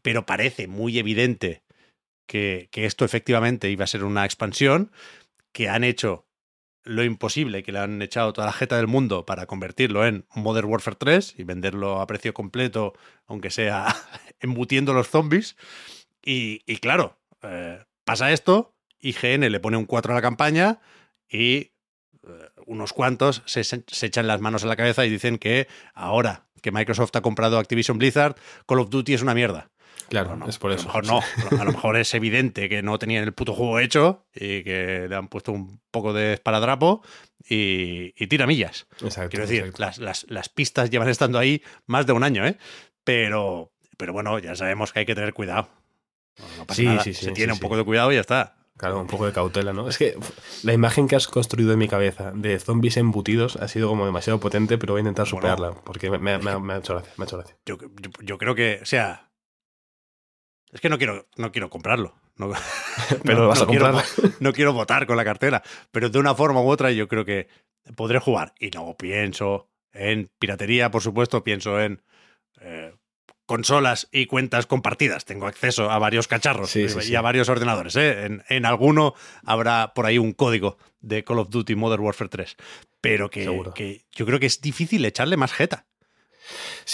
Pero 0.02 0.24
parece 0.26 0.66
muy 0.66 0.98
evidente 0.98 1.62
que, 2.30 2.68
esto 2.72 3.04
efectivamente 3.04 3.70
iba 3.70 3.82
a 3.82 3.88
ser 3.88 4.04
una 4.04 4.24
expansión, 4.24 4.92
que 5.50 5.68
han 5.68 5.82
hecho 5.82 6.28
lo 6.84 7.02
imposible, 7.02 7.64
que 7.64 7.72
le 7.72 7.80
han 7.80 8.00
echado 8.02 8.32
toda 8.32 8.46
la 8.46 8.52
jeta 8.52 8.76
del 8.76 8.86
mundo 8.86 9.26
para 9.26 9.46
convertirlo 9.46 10.06
en 10.06 10.24
Modern 10.34 10.68
Warfare 10.68 10.96
3 10.96 11.34
y 11.38 11.42
venderlo 11.42 12.00
a 12.00 12.06
precio 12.06 12.32
completo, 12.32 12.94
aunque 13.26 13.50
sea 13.50 13.94
embutiendo 14.40 14.94
los 14.94 15.08
zombies. 15.08 15.56
Y, 16.24 16.62
y 16.66 16.76
claro, 16.76 17.18
eh, 17.42 17.82
pasa 18.04 18.30
esto, 18.30 18.76
IGN 19.00 19.50
le 19.50 19.60
pone 19.60 19.76
un 19.76 19.86
4 19.86 20.12
a 20.12 20.14
la 20.14 20.22
campaña 20.22 20.78
y 21.28 21.56
eh, 21.56 21.72
unos 22.64 22.92
cuantos 22.92 23.42
se, 23.44 23.64
se 23.64 24.06
echan 24.06 24.28
las 24.28 24.40
manos 24.40 24.62
a 24.62 24.68
la 24.68 24.76
cabeza 24.76 25.04
y 25.04 25.10
dicen 25.10 25.36
que 25.36 25.66
ahora 25.94 26.46
que 26.62 26.70
Microsoft 26.70 27.16
ha 27.16 27.22
comprado 27.22 27.58
Activision 27.58 27.98
Blizzard, 27.98 28.36
Call 28.66 28.80
of 28.80 28.90
Duty 28.90 29.14
es 29.14 29.22
una 29.22 29.34
mierda. 29.34 29.70
Claro, 30.10 30.30
Bueno, 30.30 30.46
es 30.48 30.58
por 30.58 30.72
a 30.72 30.74
eso. 30.74 30.88
lo 30.88 30.88
mejor 31.00 31.06
no. 31.06 31.58
A 31.60 31.64
lo 31.64 31.72
mejor 31.72 31.96
es 31.96 32.12
evidente 32.14 32.68
que 32.68 32.82
no 32.82 32.98
tenían 32.98 33.22
el 33.24 33.32
puto 33.32 33.54
juego 33.54 33.78
hecho 33.78 34.26
y 34.34 34.62
que 34.64 35.06
le 35.08 35.14
han 35.16 35.28
puesto 35.28 35.52
un 35.52 35.80
poco 35.90 36.12
de 36.12 36.32
esparadrapo 36.34 37.02
y, 37.48 38.12
y 38.22 38.26
tiramillas. 38.26 38.86
Exacto. 39.02 39.30
Quiero 39.30 39.46
decir, 39.46 39.60
exacto. 39.60 39.82
las, 39.82 39.98
las- 39.98 40.26
las 40.28 40.48
pistas 40.48 40.90
llevan 40.90 41.08
estando 41.08 41.38
ahí 41.38 41.62
más 41.86 42.06
de 42.06 42.12
un 42.12 42.24
año, 42.24 42.44
¿eh? 42.44 42.58
Pero, 43.04 43.72
pero 43.96 44.12
bueno, 44.12 44.38
ya 44.40 44.54
sabemos 44.56 44.92
que 44.92 44.98
hay 45.00 45.06
que 45.06 45.14
tener 45.14 45.32
cuidado. 45.32 45.68
No, 46.38 46.44
no 46.58 46.66
pasa 46.66 46.80
Sí, 46.80 46.84
nada. 46.86 47.02
sí, 47.04 47.14
sí, 47.14 47.20
Se 47.20 47.26
sí, 47.28 47.34
tiene 47.34 47.52
un 47.52 47.58
sí. 47.58 47.62
poco 47.62 47.76
de 47.76 47.84
cuidado 47.84 48.10
y 48.12 48.16
ya 48.16 48.20
está. 48.20 48.56
Claro, 48.76 48.98
un 49.00 49.06
poco 49.06 49.26
de 49.26 49.32
cautela, 49.32 49.72
¿no? 49.74 49.88
Es 49.88 49.98
que 49.98 50.16
la 50.62 50.72
imagen 50.72 51.06
que 51.06 51.14
has 51.14 51.28
construido 51.28 51.72
en 51.72 51.78
mi 51.78 51.86
cabeza 51.86 52.32
de 52.34 52.58
zombies 52.58 52.96
embutidos 52.96 53.56
ha 53.56 53.68
sido 53.68 53.88
como 53.88 54.06
demasiado 54.06 54.40
potente, 54.40 54.76
pero 54.78 54.94
voy 54.94 55.00
a 55.00 55.02
intentar 55.02 55.26
Bueno. 55.26 55.36
superarla, 55.36 55.72
porque 55.84 56.10
me, 56.10 56.18
me- 56.18 56.38
me- 56.38 56.58
me 56.58 56.72
ha 56.72 56.78
hecho 56.78 56.94
gracia, 56.94 57.12
me 57.18 57.24
ha 57.24 57.26
hecho 57.26 57.36
gracia. 57.36 57.56
Yo, 57.66 57.76
yo, 57.78 58.10
yo 58.22 58.38
creo 58.38 58.54
que, 58.56 58.80
o 58.82 58.86
sea. 58.86 59.29
Es 60.72 60.80
que 60.80 60.88
no 60.88 60.98
quiero, 60.98 61.26
no 61.36 61.50
quiero 61.52 61.68
comprarlo. 61.70 62.14
No, 62.36 62.52
Pero 63.24 63.40
no- 63.42 63.48
vas 63.48 63.58
no 63.58 63.64
a 63.64 63.68
quiero 63.68 64.02
no 64.40 64.52
quiero 64.52 64.72
votar 64.72 65.06
con 65.06 65.16
la 65.16 65.24
cartera. 65.24 65.62
Pero 65.90 66.08
de 66.10 66.18
una 66.18 66.34
forma 66.34 66.60
u 66.62 66.68
otra, 66.68 66.90
yo 66.92 67.08
creo 67.08 67.24
que 67.24 67.48
podré 67.96 68.18
jugar. 68.18 68.54
Y 68.58 68.70
luego 68.70 68.96
pienso 68.96 69.68
en 69.92 70.30
piratería, 70.38 70.90
por 70.90 71.02
supuesto, 71.02 71.42
pienso 71.44 71.80
en 71.80 72.02
eh, 72.60 72.94
consolas 73.46 74.08
y 74.12 74.26
cuentas 74.26 74.66
compartidas. 74.66 75.24
Tengo 75.24 75.46
acceso 75.48 75.90
a 75.90 75.98
varios 75.98 76.28
cacharros 76.28 76.70
Sí, 76.70 76.82
y 76.82 76.88
sí. 76.88 77.14
a 77.16 77.20
varios 77.20 77.48
ordenadores. 77.48 77.96
¿eh? 77.96 78.24
En, 78.26 78.44
en 78.48 78.64
alguno 78.64 79.14
habrá 79.44 79.92
por 79.94 80.06
ahí 80.06 80.18
un 80.18 80.32
código 80.32 80.78
de 81.00 81.24
Call 81.24 81.40
of 81.40 81.50
Duty 81.50 81.74
Modern 81.74 82.02
Warfare 82.04 82.30
3. 82.30 82.56
Pero 83.00 83.28
que, 83.30 84.04
yo 84.12 84.26
creo 84.26 84.38
que 84.38 84.46
es 84.46 84.60
difícil 84.60 85.04
echarle 85.04 85.36
más 85.36 85.52
jeta 85.52 85.86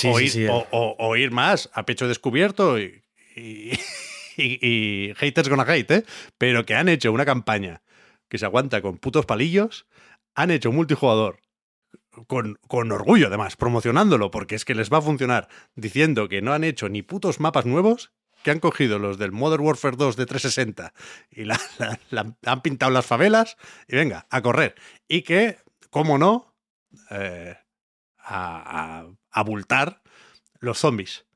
o, 0.05 0.21
ir, 0.21 0.49
o- 0.51 0.67
o- 0.71 0.97
o 0.99 1.17
ir 1.17 1.31
más 1.31 1.69
a 1.75 1.85
pecho 1.85 2.07
descubierto 2.09 2.79
y, 2.79 3.03
y, 4.37 5.13
haters 5.17 5.49
gonna 5.49 5.65
hate, 5.67 5.91
¿eh? 5.91 6.05
pero 6.39 6.65
que 6.65 6.75
han 6.75 6.89
hecho 6.89 7.13
una 7.13 7.25
campaña 7.25 7.83
que 8.29 8.39
se 8.39 8.47
aguanta 8.47 8.83
con 8.83 8.99
putos 8.99 9.27
palillos, 9.27 9.87
han 10.35 10.51
hecho 10.51 10.71
un 10.71 10.77
multijugador 10.77 11.41
con, 12.27 12.59
con 12.67 12.91
orgullo 12.93 13.29
además, 13.29 13.57
promocionándolo, 13.57 14.31
porque 14.31 14.55
es 14.55 14.65
que 14.65 14.75
les 14.75 14.93
va 14.93 14.99
a 14.99 15.03
funcionar, 15.03 15.49
diciendo 15.75 16.29
que 16.29 16.43
no 16.43 16.53
han 16.53 16.65
hecho 16.65 16.89
ni 16.89 17.03
putos 17.03 17.41
mapas 17.41 17.67
nuevos, 17.67 18.13
que 18.43 18.51
han 18.51 18.61
cogido 18.61 18.99
los 18.99 19.19
del 19.19 19.33
Modern 19.33 19.65
Warfare 19.65 19.97
2 19.97 20.17
de 20.17 20.27
360 20.27 20.93
y 21.31 21.49
han 22.47 22.63
pintado 22.63 22.93
las 22.93 23.07
favelas 23.07 23.57
y 23.89 23.97
venga, 23.97 24.27
a 24.31 24.41
correr. 24.41 24.75
Y 25.09 25.23
que, 25.23 25.59
cómo 25.91 26.17
no, 26.19 26.55
eh, 27.11 27.57
a, 28.19 29.01
a 29.01 29.07
abultar 29.31 30.03
los 30.61 30.79
zombies. 30.79 31.27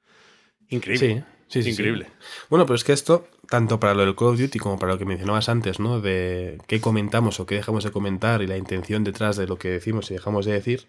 Increíble. 0.69 1.17
Sí, 1.17 1.40
Sí, 1.51 1.69
Increíble. 1.69 2.07
Bueno, 2.49 2.65
pero 2.65 2.77
es 2.77 2.85
que 2.85 2.93
esto, 2.93 3.27
tanto 3.49 3.81
para 3.81 3.93
lo 3.95 4.05
del 4.05 4.15
Call 4.15 4.29
of 4.29 4.39
Duty 4.39 4.61
como 4.61 4.79
para 4.79 4.93
lo 4.93 4.99
que 4.99 5.05
mencionabas 5.05 5.49
antes, 5.49 5.81
¿no? 5.81 6.01
De 6.01 6.59
qué 6.69 6.81
comentamos 6.81 7.41
o 7.41 7.47
qué 7.47 7.57
dejamos 7.57 7.83
de 7.83 7.91
comentar 7.91 8.41
y 8.41 8.47
la 8.47 8.57
intención 8.57 9.03
detrás 9.03 9.37
de 9.37 9.49
lo 9.49 9.59
que 9.59 9.69
decimos 9.69 10.09
y 10.11 10.15
dejamos 10.15 10.47
de 10.47 10.53
decir, 10.53 10.87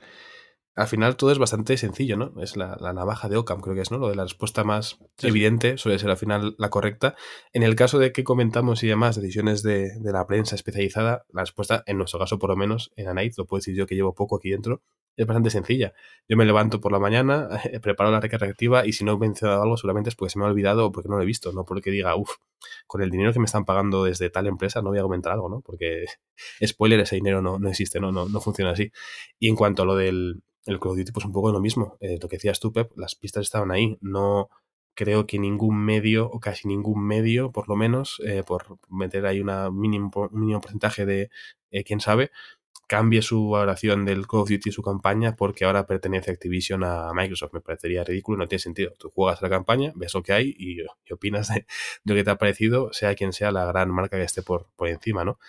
al 0.76 0.88
final 0.88 1.18
todo 1.18 1.32
es 1.32 1.40
bastante 1.40 1.76
sencillo, 1.78 2.16
¿no? 2.16 2.40
Es 2.44 2.56
la, 2.58 2.78
navaja 2.94 3.28
de 3.28 3.38
Ockham, 3.38 3.60
creo 3.60 3.74
que 3.74 3.82
es, 3.82 3.90
¿no? 3.90 3.98
Lo 3.98 4.10
de 4.10 4.16
la 4.16 4.24
respuesta 4.24 4.64
más 4.64 5.00
evidente 5.24 5.80
suele 5.80 5.98
ser 5.98 6.12
al 6.12 6.18
final 6.18 6.54
la 6.60 6.70
correcta. 6.70 7.16
En 7.54 7.64
el 7.64 7.76
caso 7.76 7.98
de 7.98 8.12
que 8.12 8.24
comentamos 8.24 8.84
y 8.84 8.88
demás 8.88 9.16
decisiones 9.16 9.64
de, 9.64 9.90
la 10.04 10.28
prensa 10.28 10.54
especializada, 10.54 11.26
la 11.30 11.42
respuesta, 11.42 11.84
en 11.88 11.98
nuestro 11.98 12.20
caso 12.20 12.38
por 12.38 12.52
lo 12.52 12.56
menos, 12.56 12.92
en 12.96 13.08
Anite, 13.08 13.36
lo 13.40 13.48
puedo 13.48 13.60
decir 13.60 13.76
yo 13.76 13.88
que 13.88 13.96
llevo 13.96 14.14
poco 14.14 14.38
aquí 14.38 14.52
dentro, 14.52 14.84
es 15.16 15.28
bastante 15.28 15.50
sencilla. 15.50 15.94
Yo 16.28 16.38
me 16.38 16.46
levanto 16.46 16.80
por 16.82 16.92
la 16.92 17.00
mañana, 17.00 17.50
preparo 17.82 18.12
la 18.12 18.20
recarga 18.20 18.48
activa 18.48 18.86
y 18.86 18.94
si 18.94 19.04
no 19.04 19.14
he 19.14 19.18
mencionado 19.18 19.62
algo 19.64 19.78
solamente 19.78 20.10
es 20.10 20.16
porque 20.16 20.32
se 20.32 20.40
me 20.40 20.46
ha 20.46 20.48
olvidado 20.48 20.88
o 20.88 20.92
porque 20.92 21.10
no 21.10 21.18
lo 21.18 21.24
he 21.24 21.26
visto, 21.26 21.52
no 21.52 21.66
porque 21.66 21.92
diga, 21.92 22.16
uff, 22.16 22.32
con 22.88 23.02
el 23.02 23.10
dinero 23.10 23.34
que 23.34 23.40
me 23.40 23.46
están 23.46 23.66
pagando 23.66 24.04
desde 24.04 24.30
tal 24.30 24.48
empresa 24.48 24.82
no 24.82 24.90
voy 24.90 25.00
a 25.00 25.04
comentar 25.04 25.34
algo, 25.34 25.50
¿no? 25.50 25.62
Porque, 25.62 26.06
spoiler, 26.66 27.00
ese 27.02 27.16
dinero 27.16 27.42
no, 27.42 27.60
no 27.60 27.70
existe, 27.70 28.00
¿no? 28.00 28.12
No, 28.12 28.28
no 28.30 28.42
funciona 28.42 28.72
así. 28.72 28.92
Y 29.40 29.50
en 29.50 29.56
cuanto 29.56 29.84
a 29.84 29.86
lo 29.86 29.96
del 29.96 30.42
el 30.66 30.80
Call 30.80 30.98
Duty, 30.98 31.12
pues 31.12 31.26
un 31.26 31.32
poco 31.32 31.52
lo 31.52 31.60
mismo. 31.60 31.98
Eh, 32.02 32.18
lo 32.22 32.28
que 32.28 32.38
decías 32.38 32.60
tú, 32.60 32.72
Pep, 32.72 32.92
las 32.96 33.16
pistas 33.16 33.44
estaban 33.44 33.72
ahí. 33.72 33.98
No 34.02 34.50
creo 34.94 35.26
que 35.26 35.40
ningún 35.40 35.84
medio, 35.84 36.30
o 36.30 36.40
casi 36.40 36.68
ningún 36.68 37.06
medio, 37.06 37.52
por 37.52 37.70
lo 37.70 37.76
menos, 37.76 38.22
eh, 38.26 38.44
por 38.46 38.78
meter 38.90 39.26
ahí 39.26 39.40
una 39.40 39.72
mínimo, 39.72 40.12
un 40.32 40.40
mínimo 40.40 40.62
porcentaje 40.62 41.06
de 41.06 41.30
eh, 41.72 41.84
quién 41.84 42.02
sabe, 42.02 42.32
cambie 42.92 43.22
su 43.22 43.48
valoración 43.48 44.04
del 44.04 44.28
Call 44.28 44.42
of 44.42 44.50
Duty 44.50 44.70
su 44.70 44.84
campaña 44.84 45.38
porque 45.38 45.64
ahora 45.64 45.88
pertenece 45.88 46.30
Activision 46.30 46.84
a 46.84 47.14
Microsoft. 47.14 47.54
Me 47.54 47.62
parecería 47.62 48.04
ridículo, 48.04 48.38
no 48.38 48.50
tiene 48.50 48.60
sentido. 48.60 48.92
Tú 49.00 49.10
juegas 49.16 49.42
la 49.42 49.50
campaña, 49.50 49.94
ves 49.96 50.14
lo 50.14 50.22
que 50.22 50.34
hay 50.34 50.54
y, 50.60 50.82
opinas 51.10 51.48
de, 51.48 51.66
lo 52.04 52.16
que 52.16 52.26
te 52.26 52.32
ha 52.32 52.36
parecido, 52.36 52.92
sea 52.92 53.16
quien 53.16 53.32
sea 53.32 53.54
la 53.54 53.64
gran 53.64 53.90
marca 53.92 54.18
que 54.18 54.24
esté 54.24 54.42
por, 54.42 54.68
por 54.76 54.90
encima, 54.90 55.24
¿no? 55.24 55.40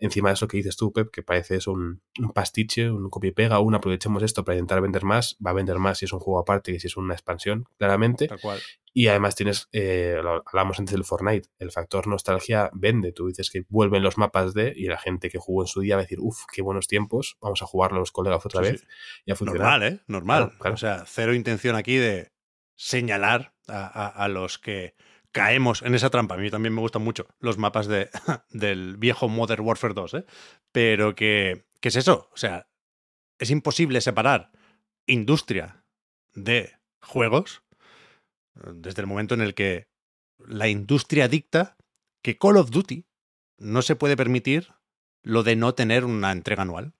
Encima 0.00 0.30
de 0.30 0.34
eso 0.34 0.48
que 0.48 0.56
dices 0.56 0.76
tú, 0.76 0.92
Pep, 0.92 1.10
que 1.10 1.22
parece 1.22 1.56
es 1.56 1.66
un, 1.66 2.02
pastiche, 2.34 2.90
un 2.90 3.08
copia 3.10 3.28
y 3.28 3.32
pega, 3.32 3.60
un 3.60 3.74
aprovechemos 3.74 4.22
esto 4.22 4.44
para 4.44 4.56
intentar 4.56 4.80
vender 4.80 5.04
más, 5.04 5.36
va 5.44 5.50
a 5.50 5.54
vender 5.54 5.78
más 5.78 5.98
si 5.98 6.06
es 6.06 6.12
un 6.12 6.20
juego 6.20 6.40
aparte 6.40 6.72
que 6.72 6.80
si 6.80 6.86
es 6.88 6.96
una 6.96 7.14
expansión, 7.14 7.66
claramente. 7.76 8.26
Tal 8.26 8.40
cual. 8.40 8.58
Y 8.92 9.06
además 9.06 9.36
tienes, 9.36 9.68
eh, 9.72 10.20
hablamos 10.46 10.78
antes 10.80 10.92
del 10.92 11.04
Fortnite, 11.04 11.48
el 11.58 11.70
factor 11.70 12.08
nostalgia 12.08 12.70
vende. 12.72 13.12
Tú 13.12 13.28
dices 13.28 13.48
que 13.50 13.64
vuelven 13.68 14.02
los 14.02 14.18
mapas 14.18 14.52
de 14.52 14.72
y 14.74 14.86
la 14.86 14.98
gente 14.98 15.30
que 15.30 15.38
jugó 15.38 15.62
en 15.62 15.68
su 15.68 15.80
día 15.80 15.94
va 15.94 16.00
a 16.00 16.04
decir, 16.04 16.18
uff, 16.20 16.40
qué 16.52 16.60
buenos 16.62 16.88
tiempos, 16.88 17.36
vamos 17.40 17.62
a 17.62 17.66
jugarlo 17.66 18.00
los 18.00 18.10
colegas 18.10 18.44
otra 18.44 18.62
vez. 18.62 18.86
Y 19.24 19.30
a 19.30 19.36
Normal, 19.38 19.82
¿eh? 19.84 20.00
Normal. 20.08 20.52
O 20.64 20.76
sea, 20.76 21.04
cero 21.06 21.34
intención 21.34 21.76
aquí 21.76 21.96
de 21.96 22.32
señalar 22.74 23.52
a 23.68 24.26
los 24.28 24.58
que 24.58 24.94
caemos 25.32 25.82
en 25.82 25.94
esa 25.94 26.10
trampa. 26.10 26.34
A 26.34 26.38
mí 26.38 26.50
también 26.50 26.74
me 26.74 26.80
gustan 26.80 27.02
mucho 27.02 27.26
los 27.38 27.58
mapas 27.58 27.86
de, 27.86 28.10
del 28.50 28.96
viejo 28.96 29.28
Modern 29.28 29.64
Warfare 29.64 29.94
2, 29.94 30.14
¿eh? 30.14 30.24
Pero 30.72 31.14
que, 31.14 31.66
¿qué 31.80 31.88
es 31.88 31.96
eso? 31.96 32.28
O 32.32 32.36
sea, 32.36 32.68
es 33.38 33.50
imposible 33.50 34.00
separar 34.00 34.50
industria 35.06 35.84
de 36.34 36.72
juegos 37.00 37.62
desde 38.54 39.00
el 39.02 39.06
momento 39.06 39.34
en 39.34 39.40
el 39.40 39.54
que 39.54 39.88
la 40.38 40.68
industria 40.68 41.28
dicta 41.28 41.76
que 42.22 42.38
Call 42.38 42.56
of 42.56 42.70
Duty 42.70 43.06
no 43.58 43.82
se 43.82 43.96
puede 43.96 44.16
permitir 44.16 44.72
lo 45.22 45.42
de 45.42 45.56
no 45.56 45.74
tener 45.74 46.04
una 46.04 46.32
entrega 46.32 46.62
anual. 46.62 46.94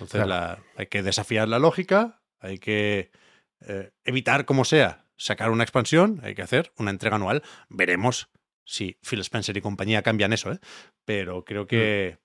Entonces 0.00 0.58
hay 0.76 0.86
que 0.86 1.02
desafiar 1.02 1.48
la 1.48 1.58
lógica, 1.58 2.22
hay 2.40 2.58
que 2.58 3.10
eh, 3.60 3.92
evitar 4.04 4.44
como 4.44 4.64
sea 4.64 5.07
sacar 5.18 5.50
una 5.50 5.64
expansión, 5.64 6.20
hay 6.22 6.34
que 6.34 6.42
hacer 6.42 6.72
una 6.78 6.90
entrega 6.90 7.16
anual. 7.16 7.42
Veremos 7.68 8.30
si 8.64 8.98
Phil 9.02 9.20
Spencer 9.20 9.56
y 9.56 9.60
compañía 9.60 10.02
cambian 10.02 10.32
eso, 10.32 10.52
¿eh? 10.52 10.58
Pero 11.04 11.44
creo 11.44 11.66
que. 11.66 12.18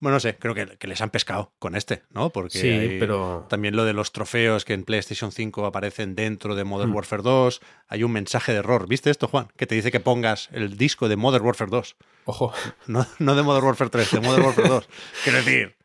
Bueno, 0.00 0.16
no 0.16 0.20
sé, 0.20 0.36
creo 0.36 0.54
que, 0.54 0.86
les 0.86 1.00
han 1.00 1.10
pescado 1.10 1.52
con 1.58 1.74
este, 1.74 2.04
¿no? 2.10 2.30
Porque 2.30 2.58
sí, 2.58 2.96
pero... 3.00 3.46
también 3.48 3.74
lo 3.74 3.84
de 3.84 3.92
los 3.92 4.12
trofeos 4.12 4.64
que 4.64 4.72
en 4.72 4.84
PlayStation 4.84 5.32
5 5.32 5.66
aparecen 5.66 6.14
dentro 6.14 6.54
de 6.54 6.62
Modern 6.62 6.92
mm. 6.92 6.94
Warfare 6.94 7.22
2, 7.24 7.60
hay 7.88 8.04
un 8.04 8.12
mensaje 8.12 8.52
de 8.52 8.58
error. 8.58 8.86
¿Viste 8.86 9.10
esto, 9.10 9.26
Juan? 9.26 9.48
Que 9.56 9.66
te 9.66 9.74
dice 9.74 9.90
que 9.90 9.98
pongas 9.98 10.50
el 10.52 10.76
disco 10.76 11.08
de 11.08 11.16
Modern 11.16 11.44
Warfare 11.44 11.70
2. 11.70 11.96
Ojo. 12.26 12.52
No, 12.86 13.08
no 13.18 13.34
de 13.34 13.42
Modern 13.42 13.66
Warfare 13.66 13.90
3, 13.90 14.12
de 14.12 14.20
Modern 14.20 14.44
Warfare 14.44 14.68
2. 14.68 14.88
Quiero 15.24 15.38
decir 15.38 15.76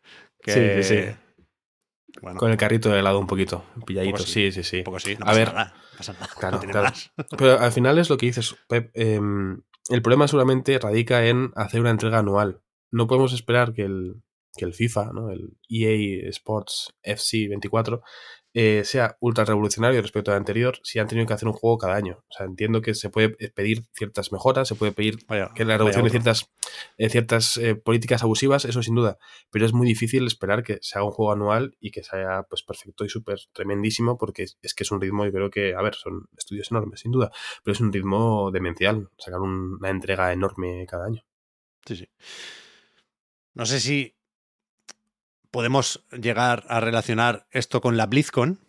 que... 0.43 0.83
Sí, 0.83 0.95
sí, 0.95 1.15
con 2.37 2.51
el 2.51 2.57
carrito 2.57 2.89
de 2.89 2.99
helado 2.99 3.19
un 3.19 3.27
poquito, 3.27 3.65
pilladito, 3.85 4.19
sí, 4.19 4.51
sí, 4.51 4.63
sí. 4.63 4.77
Un 4.79 4.83
poco 4.83 4.99
sí, 4.99 5.15
no 5.17 5.25
a 5.25 5.33
ver, 5.33 5.53
nada, 5.53 5.73
pasa 5.97 6.13
nada. 6.13 6.27
Claro, 6.39 6.59
claro. 6.59 6.93
Pero 7.37 7.59
al 7.59 7.71
final 7.71 7.97
es 7.97 8.09
lo 8.09 8.17
que 8.17 8.27
dices, 8.27 8.55
Pep. 8.67 8.91
Em, 8.93 9.61
el 9.89 10.01
problema 10.01 10.27
seguramente 10.27 10.79
radica 10.79 11.25
en 11.25 11.51
hacer 11.55 11.81
una 11.81 11.89
entrega 11.89 12.19
anual. 12.19 12.61
No 12.91 13.07
podemos 13.07 13.33
esperar 13.33 13.73
que 13.73 13.83
el, 13.83 14.21
que 14.55 14.65
el 14.65 14.73
FIFA, 14.73 15.11
¿no? 15.13 15.31
el 15.31 15.57
EA 15.69 16.29
Sports 16.29 16.93
FC 17.01 17.47
24, 17.49 18.01
eh, 18.53 18.83
sea 18.85 19.17
ultra 19.19 19.45
revolucionario 19.45 20.01
respecto 20.01 20.31
al 20.31 20.37
anterior 20.37 20.79
si 20.83 20.99
han 20.99 21.07
tenido 21.07 21.25
que 21.25 21.33
hacer 21.33 21.47
un 21.47 21.53
juego 21.53 21.77
cada 21.77 21.95
año. 21.95 22.23
O 22.29 22.33
sea, 22.33 22.45
entiendo 22.45 22.81
que 22.81 22.93
se 22.93 23.09
puede 23.09 23.29
pedir 23.29 23.83
ciertas 23.93 24.31
mejoras, 24.31 24.67
se 24.67 24.75
puede 24.75 24.91
pedir 24.91 25.17
que 25.55 25.65
la 25.65 25.77
revolución 25.77 26.03
de 26.05 26.11
ciertas, 26.11 26.51
eh, 26.97 27.09
ciertas 27.09 27.57
eh, 27.57 27.75
políticas 27.75 28.21
abusivas, 28.23 28.65
eso 28.65 28.83
sin 28.83 28.95
duda, 28.95 29.17
pero 29.49 29.65
es 29.65 29.73
muy 29.73 29.87
difícil 29.87 30.27
esperar 30.27 30.63
que 30.63 30.77
se 30.81 30.97
haga 30.97 31.05
un 31.05 31.11
juego 31.11 31.31
anual 31.31 31.75
y 31.79 31.91
que 31.91 32.03
sea 32.03 32.43
pues 32.43 32.63
perfecto 32.63 33.05
y 33.05 33.09
súper 33.09 33.39
tremendísimo 33.53 34.17
porque 34.17 34.43
es, 34.43 34.73
que 34.73 34.83
es 34.83 34.91
un 34.91 35.01
ritmo, 35.01 35.25
y 35.25 35.31
creo 35.31 35.49
que, 35.49 35.73
a 35.73 35.81
ver, 35.81 35.95
son 35.95 36.27
estudios 36.37 36.69
enormes, 36.71 36.99
sin 36.99 37.11
duda, 37.11 37.31
pero 37.63 37.73
es 37.73 37.81
un 37.81 37.91
ritmo 37.91 38.51
demencial, 38.51 39.09
sacar 39.17 39.39
una 39.41 39.89
entrega 39.89 40.31
enorme 40.31 40.85
cada 40.87 41.05
año. 41.05 41.23
Sí, 41.85 41.95
sí. 41.95 42.09
No 43.55 43.65
sé 43.65 43.79
si 43.79 44.15
podemos 45.53 46.03
llegar 46.11 46.65
a 46.67 46.79
relacionar 46.79 47.45
esto 47.51 47.79
con 47.79 47.95
la 47.95 48.07
BlizzCon. 48.07 48.59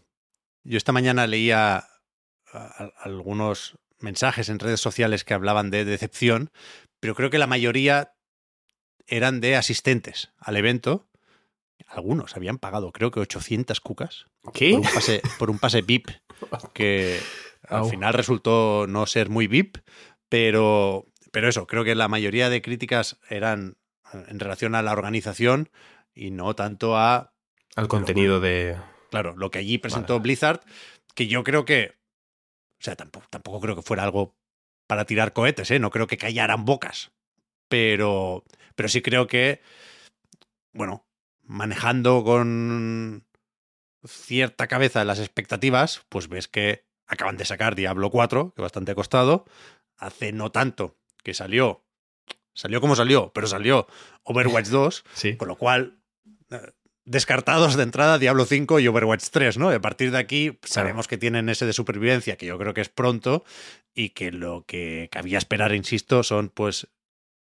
Yo 0.65 0.77
esta 0.77 0.93
mañana 0.93 1.27
leía 1.27 1.89
algunos 2.99 3.79
mensajes 4.01 4.51
en 4.51 4.59
redes 4.59 4.81
sociales 4.83 5.25
que 5.25 5.33
hablaban 5.33 5.71
de 5.71 5.87
decepción, 5.87 6.51
pero 7.01 7.15
creo 7.15 7.31
que 7.31 7.39
la 7.39 7.47
mayoría 7.47 8.13
eran 9.07 9.41
de 9.41 9.57
asistentes 9.57 10.33
al 10.37 10.59
evento. 10.59 11.09
Algunos 11.89 12.37
habían 12.37 12.59
pagado, 12.59 12.93
creo 12.93 13.11
que 13.11 13.21
800 13.21 13.81
cucas. 13.81 14.27
¿Qué? 14.53 14.73
Por 14.73 14.81
un 14.81 14.93
pase, 14.93 15.23
por 15.39 15.51
un 15.51 15.59
pase 15.59 15.81
VIP, 15.81 16.11
que 16.75 17.19
al 17.67 17.87
final 17.87 18.13
resultó 18.13 18.87
no 18.87 19.07
ser 19.07 19.31
muy 19.31 19.47
VIP, 19.47 19.79
pero, 20.29 21.07
pero 21.33 21.49
eso, 21.49 21.67
creo 21.67 21.83
que 21.83 21.95
la 21.95 22.09
mayoría 22.09 22.51
de 22.51 22.61
críticas 22.61 23.19
eran 23.31 23.79
en 24.13 24.39
relación 24.39 24.75
a 24.75 24.83
la 24.83 24.93
organización 24.93 25.71
y 26.15 26.31
no 26.31 26.55
tanto 26.55 26.97
a... 26.97 27.35
Al 27.77 27.89
contenido 27.89 28.41
de... 28.41 28.77
Claro, 29.11 29.35
lo 29.37 29.51
que 29.51 29.59
allí 29.59 29.79
presentó 29.79 30.21
Blizzard, 30.21 30.61
que 31.15 31.27
yo 31.27 31.45
creo 31.45 31.65
que... 31.65 31.95
O 32.81 32.85
sea, 32.85 32.97
tampoco, 32.97 33.27
tampoco 33.31 33.61
creo 33.61 33.77
que 33.77 33.83
fuera 33.83 34.03
algo 34.05 34.37
para 34.87 35.05
tirar 35.05 35.33
cohetes, 35.33 35.71
¿eh? 35.71 35.79
No 35.79 35.91
creo 35.91 36.07
que 36.07 36.19
callaran 36.19 36.65
bocas. 36.65 37.13
Pero, 37.69 38.45
pero 38.75 38.89
sí 38.89 39.03
creo 39.03 39.27
que, 39.27 39.63
bueno, 40.73 41.07
manejando 41.43 42.25
con 42.25 43.27
cierta 44.07 44.67
cabeza 44.67 45.05
las 45.05 45.19
expectativas, 45.19 46.05
pues 46.09 46.29
ves 46.29 46.49
que 46.49 46.87
acaban 47.07 47.37
de 47.37 47.45
sacar 47.45 47.75
Diablo 47.75 48.11
4, 48.11 48.53
que 48.55 48.63
bastante 48.63 48.93
ha 48.93 48.95
costado, 48.95 49.47
hace 49.97 50.33
no 50.33 50.53
tanto 50.53 50.99
que 51.23 51.35
salió, 51.35 51.85
salió 52.55 52.81
como 52.81 52.97
salió, 52.97 53.33
pero 53.33 53.47
salió 53.47 53.87
Overwatch 54.25 54.69
2, 54.69 55.05
sí. 55.15 55.37
con 55.37 55.49
lo 55.49 55.57
cual 55.57 56.04
descartados 57.05 57.77
de 57.77 57.83
entrada 57.83 58.19
Diablo 58.19 58.45
5 58.45 58.81
y 58.81 58.89
Overwatch 58.89 59.29
3, 59.31 59.59
¿no? 59.59 59.71
a 59.71 59.81
partir 59.81 60.11
de 60.11 60.19
aquí 60.19 60.59
sabemos 60.63 61.07
que 61.07 61.19
tienen 61.19 61.49
ese 61.49 61.67
de 61.67 61.73
supervivencia, 61.73 62.37
que 62.37 62.47
yo 62.47 62.59
creo 62.59 62.75
que 62.75 62.81
es 62.81 62.89
pronto, 62.89 63.45
y 63.95 64.11
que 64.11 64.33
lo 64.33 64.65
que 64.67 65.09
cabía 65.13 65.39
esperar, 65.39 65.75
insisto, 65.75 66.23
son 66.23 66.49
pues 66.49 66.89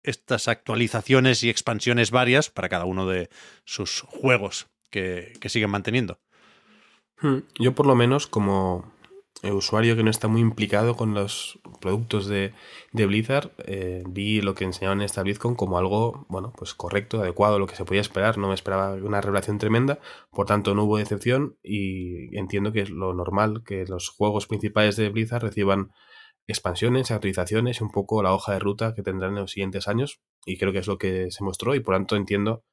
estas 0.04 0.48
actualizaciones 0.48 1.44
y 1.44 1.50
expansiones 1.50 2.12
varias 2.12 2.50
para 2.50 2.70
cada 2.70 2.86
uno 2.86 3.06
de 3.06 3.30
sus 3.66 4.02
juegos 4.02 4.68
que, 4.90 5.34
que 5.40 5.50
siguen 5.50 5.70
manteniendo. 5.70 6.20
Hmm. 7.22 7.40
Yo 7.60 7.76
por 7.76 7.86
lo 7.86 7.96
menos 7.96 8.28
como 8.28 8.94
usuario 9.44 9.96
que 9.96 10.04
no 10.04 10.10
está 10.10 10.28
muy 10.28 10.42
implicado 10.42 10.96
con 10.96 11.14
los 11.14 11.60
productos 11.80 12.28
de, 12.28 12.54
Blizzard, 12.92 13.52
eh, 13.66 14.04
vi 14.08 14.42
lo 14.42 14.54
que 14.54 14.66
enseñaban 14.66 15.00
en 15.00 15.06
esta 15.06 15.24
BlizzCon 15.24 15.56
como 15.56 15.78
algo, 15.78 16.26
bueno, 16.30 16.52
pues 16.58 16.74
correcto, 16.74 17.22
adecuado, 17.22 17.58
lo 17.58 17.68
que 17.68 17.76
se 17.76 17.86
podía 17.86 18.02
esperar. 18.02 18.38
No 18.38 18.50
me 18.50 18.54
esperaba 18.54 18.94
una 18.94 19.22
revelación 19.22 19.58
tremenda, 19.58 20.00
por 20.32 20.46
tanto 20.46 20.76
no 20.76 20.84
hubo 20.84 20.98
decepción 20.98 21.58
y 21.64 22.38
entiendo 22.38 22.74
que 22.74 22.82
es 22.82 22.90
lo 22.90 23.14
normal 23.14 23.64
que 23.66 23.86
los 23.86 24.10
juegos 24.10 24.48
principales 24.48 24.98
de 24.98 25.10
Blizzard 25.10 25.44
reciban 25.44 25.92
expansiones, 26.48 27.12
actualizaciones 27.12 27.80
y 27.80 27.84
un 27.84 27.92
poco 27.92 28.24
la 28.24 28.34
hoja 28.34 28.54
de 28.54 28.60
ruta 28.60 28.94
que 28.96 29.04
tendrán 29.04 29.32
en 29.36 29.42
los 29.42 29.52
siguientes 29.52 29.88
años 29.88 30.20
y 30.46 30.58
creo 30.58 30.74
que 30.74 30.80
es 30.80 30.88
lo 30.88 30.98
que 30.98 31.32
se 31.32 31.44
mostró 31.44 31.76
y 31.76 31.80
por 31.80 31.96
tanto 31.96 32.16
entiendo 32.16 32.64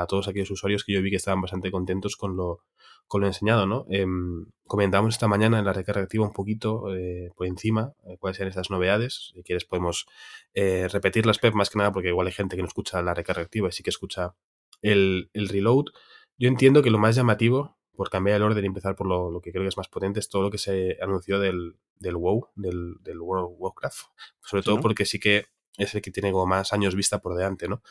a 0.00 0.06
todos 0.06 0.28
aquellos 0.28 0.50
usuarios 0.50 0.84
que 0.84 0.92
yo 0.92 1.02
vi 1.02 1.10
que 1.10 1.16
estaban 1.16 1.40
bastante 1.40 1.70
contentos 1.70 2.16
con 2.16 2.36
lo, 2.36 2.60
con 3.06 3.20
lo 3.20 3.26
enseñado, 3.26 3.66
¿no? 3.66 3.86
Em, 3.88 4.46
comentamos 4.64 5.14
esta 5.14 5.28
mañana 5.28 5.58
en 5.58 5.64
la 5.64 5.72
recarga 5.72 6.02
activa 6.02 6.24
un 6.24 6.32
poquito 6.32 6.94
eh, 6.94 7.30
por 7.36 7.46
encima 7.46 7.92
eh, 8.04 8.16
cuáles 8.18 8.36
sean 8.36 8.48
estas 8.48 8.70
novedades. 8.70 9.32
Si 9.34 9.42
quieres 9.42 9.64
podemos 9.64 10.06
eh, 10.54 10.88
repetirlas, 10.88 11.38
Pep, 11.38 11.54
más 11.54 11.70
que 11.70 11.78
nada 11.78 11.92
porque 11.92 12.08
igual 12.08 12.26
hay 12.26 12.32
gente 12.32 12.56
que 12.56 12.62
no 12.62 12.68
escucha 12.68 13.02
la 13.02 13.14
recarga 13.14 13.42
activa 13.42 13.68
y 13.68 13.72
sí 13.72 13.82
que 13.82 13.90
escucha 13.90 14.34
el, 14.82 15.30
el 15.32 15.48
reload. 15.48 15.86
Yo 16.38 16.48
entiendo 16.48 16.82
que 16.82 16.90
lo 16.90 16.98
más 16.98 17.16
llamativo, 17.16 17.76
por 17.94 18.10
cambiar 18.10 18.36
el 18.36 18.42
orden 18.42 18.64
y 18.64 18.66
empezar 18.66 18.94
por 18.94 19.06
lo, 19.06 19.30
lo, 19.30 19.40
que 19.40 19.52
creo 19.52 19.62
que 19.62 19.68
es 19.68 19.76
más 19.76 19.88
potente, 19.88 20.20
es 20.20 20.28
todo 20.28 20.42
lo 20.42 20.50
que 20.50 20.58
se 20.58 20.98
anunció 21.00 21.38
del, 21.38 21.76
del 21.98 22.16
WoW, 22.16 22.48
del, 22.56 22.96
del 23.00 23.20
World 23.20 23.46
of 23.46 23.54
Warcraft. 23.58 23.98
Sobre 24.42 24.62
todo 24.62 24.76
¿no? 24.76 24.82
porque 24.82 25.06
sí 25.06 25.18
que 25.18 25.46
es 25.78 25.94
el 25.94 26.02
que 26.02 26.10
tiene 26.10 26.32
como 26.32 26.46
más 26.46 26.72
años 26.72 26.94
vista 26.94 27.20
por 27.20 27.34
delante, 27.34 27.68
¿no? 27.68 27.82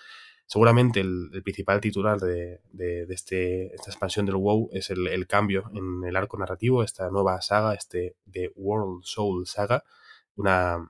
Seguramente 0.48 1.00
el, 1.00 1.42
principal 1.44 1.82
titular 1.82 2.20
de, 2.20 2.62
de, 2.72 3.06
este, 3.10 3.74
esta 3.74 3.90
expansión 3.90 4.26
del 4.26 4.36
WoW 4.36 4.70
es 4.72 4.92
el, 4.92 5.28
cambio 5.28 5.72
en 5.74 6.08
el 6.08 6.16
arco 6.16 6.38
narrativo, 6.38 6.84
esta 6.84 7.10
nueva 7.10 7.42
saga, 7.42 7.74
este 7.74 8.16
The 8.32 8.52
World 8.56 9.04
Soul 9.04 9.48
Saga, 9.48 9.84
una, 10.36 10.88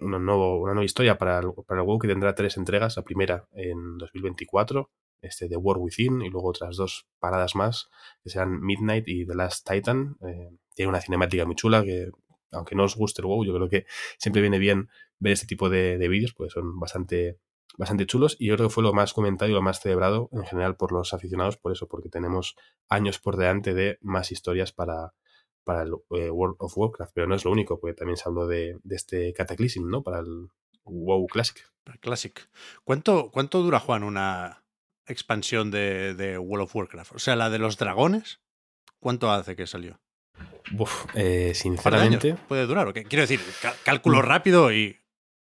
una, 0.00 0.18
nuevo, 0.18 0.58
una 0.58 0.72
nueva 0.72 0.86
historia 0.86 1.18
para 1.18 1.38
el, 1.40 1.52
para 1.66 1.82
el 1.82 1.86
WoW 1.86 1.98
que 1.98 2.08
tendrá 2.08 2.34
tres 2.34 2.56
entregas, 2.56 2.96
la 2.96 3.02
primera 3.02 3.46
en 3.52 3.98
2024, 3.98 4.90
este 5.20 5.48
The 5.48 5.56
War 5.56 5.76
Within, 5.76 6.22
y 6.22 6.30
luego 6.30 6.48
otras 6.48 6.76
dos 6.76 7.06
paradas 7.18 7.54
más, 7.54 7.90
que 8.22 8.30
serán 8.30 8.60
Midnight 8.60 9.06
y 9.06 9.26
The 9.26 9.34
Last 9.34 9.68
Titan. 9.68 10.16
Eh, 10.26 10.50
tiene 10.74 10.88
una 10.88 11.00
cinemática 11.00 11.44
muy 11.44 11.56
chula 11.56 11.84
que, 11.84 12.10
aunque 12.52 12.74
no 12.74 12.84
os 12.84 12.96
guste 12.96 13.20
el 13.20 13.26
WoW, 13.26 13.44
yo 13.44 13.54
creo 13.54 13.68
que 13.68 13.84
siempre 14.18 14.40
viene 14.40 14.58
bien 14.58 14.88
ver 15.18 15.34
este 15.34 15.46
tipo 15.46 15.68
de, 15.68 15.98
de 15.98 16.08
vídeos, 16.08 16.32
pues 16.34 16.54
son 16.54 16.78
bastante 16.78 17.38
bastante 17.76 18.06
chulos 18.06 18.36
y 18.38 18.46
yo 18.46 18.56
creo 18.56 18.68
que 18.68 18.74
fue 18.74 18.82
lo 18.82 18.92
más 18.92 19.12
comentado 19.12 19.50
y 19.50 19.54
lo 19.54 19.62
más 19.62 19.80
celebrado 19.80 20.28
en 20.32 20.44
general 20.44 20.76
por 20.76 20.92
los 20.92 21.12
aficionados 21.12 21.56
por 21.56 21.72
eso, 21.72 21.88
porque 21.88 22.08
tenemos 22.08 22.56
años 22.88 23.18
por 23.18 23.36
delante 23.36 23.74
de 23.74 23.98
más 24.00 24.32
historias 24.32 24.72
para, 24.72 25.14
para 25.64 25.82
el 25.82 25.92
eh, 26.10 26.30
World 26.30 26.56
of 26.58 26.76
Warcraft, 26.76 27.12
pero 27.14 27.26
no 27.26 27.34
es 27.34 27.44
lo 27.44 27.50
único, 27.50 27.80
porque 27.80 27.94
también 27.94 28.16
se 28.16 28.28
habló 28.28 28.46
de, 28.46 28.78
de 28.82 28.96
este 28.96 29.32
Cataclysm, 29.32 29.88
¿no? 29.88 30.02
Para 30.02 30.20
el 30.20 30.48
WoW 30.84 31.26
Classic. 31.26 31.56
Classic. 32.00 32.48
¿Cuánto, 32.84 33.30
cuánto 33.30 33.62
dura, 33.62 33.80
Juan, 33.80 34.04
una 34.04 34.64
expansión 35.06 35.70
de, 35.70 36.14
de 36.14 36.38
World 36.38 36.64
of 36.64 36.76
Warcraft? 36.76 37.12
O 37.14 37.18
sea, 37.18 37.36
la 37.36 37.50
de 37.50 37.58
los 37.58 37.76
dragones, 37.76 38.40
¿cuánto 39.00 39.30
hace 39.30 39.56
que 39.56 39.66
salió? 39.66 40.00
Uf, 40.78 41.06
eh, 41.14 41.52
sinceramente. 41.54 42.36
Puede 42.48 42.66
durar. 42.66 42.88
¿o 42.88 42.92
qué? 42.92 43.04
Quiero 43.04 43.22
decir, 43.22 43.40
cálculo 43.84 44.22
rápido 44.22 44.72
y 44.72 44.98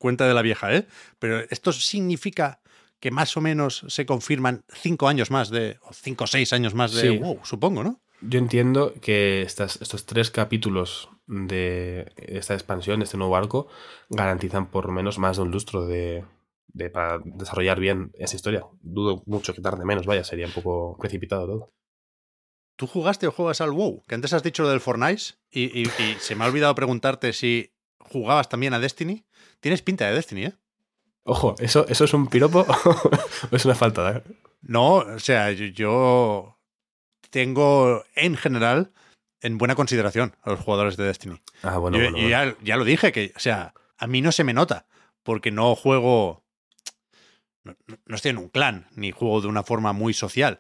cuenta 0.06 0.28
de 0.28 0.36
la 0.36 0.44
vieja, 0.44 0.72
¿eh? 0.76 0.86
Pero 1.18 1.40
esto 1.50 1.72
significa 1.74 2.60
que 3.00 3.10
más 3.10 3.36
o 3.38 3.42
menos 3.42 3.84
se 3.88 4.06
confirman 4.06 4.64
cinco 4.72 5.08
años 5.08 5.32
más 5.32 5.50
de, 5.50 5.80
o 5.82 5.94
cinco 5.94 6.26
o 6.26 6.28
seis 6.28 6.54
años 6.54 6.76
más 6.76 6.94
de 6.94 7.02
Sí. 7.10 7.18
WoW, 7.18 7.40
supongo, 7.44 7.84
¿no? 7.84 8.00
Yo 8.22 8.38
entiendo 8.40 8.94
que 9.02 9.42
estas, 9.42 9.82
estos 9.82 10.06
tres 10.06 10.30
capítulos 10.32 11.10
de 11.28 12.12
esta 12.18 12.54
expansión, 12.54 13.00
de 13.00 13.06
este 13.06 13.18
nuevo 13.18 13.36
arco, 13.36 13.68
garantizan 14.10 14.70
por 14.70 14.86
lo 14.86 14.92
menos 14.94 15.18
más 15.18 15.38
de 15.38 15.44
un 15.44 15.52
lustro 15.52 15.86
de, 15.88 16.24
de- 16.68 16.90
para 16.92 17.18
desarrollar 17.26 17.80
bien 17.80 18.12
esa 18.14 18.36
historia. 18.36 18.62
Dudo 18.82 19.24
mucho 19.26 19.54
que 19.56 19.62
tarde 19.62 19.86
menos, 19.86 20.06
vaya, 20.06 20.24
sería 20.24 20.46
un 20.46 20.54
poco 20.54 20.98
precipitado 21.00 21.46
todo. 21.48 21.74
¿Tú 22.78 22.88
jugaste 22.88 23.26
o 23.28 23.32
juegas 23.32 23.62
al 23.62 23.72
WoW? 23.72 24.04
Que 24.08 24.16
antes 24.16 24.34
has 24.34 24.44
dicho 24.44 24.64
lo 24.64 24.70
del 24.70 24.82
Fortnite 24.82 25.24
y, 25.52 25.64
y- 25.82 25.84
y 26.00 26.16
se 26.20 26.36
me 26.36 26.44
ha 26.44 26.48
olvidado 26.48 26.76
preguntarte 26.76 27.32
si 27.34 27.72
jugabas 28.00 28.50
también 28.50 28.74
a 28.74 28.80
Destiny. 28.80 29.26
Tienes 29.66 29.82
pinta 29.82 30.06
de 30.06 30.14
Destiny, 30.14 30.44
¿eh? 30.46 30.54
Ojo, 31.24 31.56
¿eso, 31.58 31.88
eso 31.90 32.04
es 32.04 32.14
un 32.14 32.28
piropo 32.28 32.60
o 33.52 33.56
es 33.56 33.66
una 33.66 33.74
falta? 33.74 34.18
¿eh? 34.18 34.24
No, 34.62 34.98
o 34.98 35.18
sea, 35.18 35.52
yo, 35.54 35.66
yo 35.66 36.60
tengo 37.32 38.04
en 38.14 38.38
general 38.38 38.92
en 39.42 39.58
buena 39.58 39.74
consideración 39.74 40.36
a 40.44 40.52
los 40.52 40.60
jugadores 40.60 40.98
de 40.98 41.06
Destiny. 41.06 41.42
Ah, 41.64 41.80
bueno, 41.80 41.98
yo 41.98 42.04
bueno, 42.04 42.18
yo 42.20 42.24
bueno. 42.30 42.30
ya, 42.30 42.56
ya 42.64 42.78
lo 42.78 42.84
dije, 42.84 43.12
que, 43.12 43.34
o 43.36 43.40
sea, 43.40 43.74
a 43.98 44.06
mí 44.06 44.22
no 44.22 44.32
se 44.32 44.44
me 44.44 44.54
nota, 44.54 44.86
porque 45.24 45.50
no 45.50 45.74
juego. 45.76 46.44
No, 47.64 47.76
no- 47.88 47.98
no 48.06 48.16
estoy 48.16 48.30
en 48.30 48.38
un 48.38 48.50
clan, 48.50 48.86
ni 48.96 49.10
juego 49.10 49.42
de 49.42 49.48
una 49.48 49.64
forma 49.64 49.94
muy 49.94 50.14
social. 50.14 50.60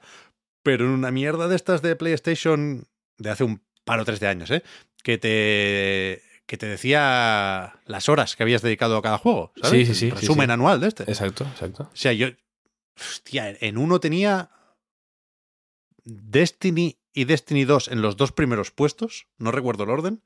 Pero 0.63 0.85
en 0.85 0.91
una 0.93 1.11
mierda 1.11 1.47
de 1.47 1.55
estas 1.57 1.83
de 1.83 1.95
PlayStation 1.95 2.87
de 3.19 3.29
hace 3.29 3.43
un 3.43 3.61
par 3.83 3.99
o 3.99 4.05
tres 4.05 4.19
de 4.19 4.27
años, 4.29 4.49
¿eh? 4.49 4.63
Que 5.03 5.19
te. 5.19 6.23
Que 6.45 6.57
te 6.57 6.67
decía 6.67 7.79
las 7.85 8.09
horas 8.09 8.35
que 8.35 8.43
habías 8.43 8.61
dedicado 8.61 8.97
a 8.97 9.01
cada 9.01 9.17
juego. 9.17 9.51
¿sabes? 9.61 9.87
Sí, 9.87 9.93
sí, 9.93 9.99
sí, 9.99 10.05
El 10.07 10.11
Resumen 10.21 10.47
sí. 10.47 10.51
anual 10.53 10.79
de 10.79 10.87
este. 10.87 11.03
Exacto, 11.03 11.45
exacto. 11.45 11.89
O 11.91 11.95
sea, 11.95 12.13
yo. 12.13 12.27
Hostia, 12.97 13.55
en 13.59 13.77
uno 13.77 13.99
tenía. 13.99 14.51
Destiny 16.03 16.99
y 17.13 17.25
Destiny 17.25 17.65
2 17.65 17.87
en 17.87 18.01
los 18.01 18.15
dos 18.15 18.31
primeros 18.31 18.71
puestos. 18.71 19.27
No 19.37 19.51
recuerdo 19.51 19.85
el 19.85 19.89
orden. 19.89 20.23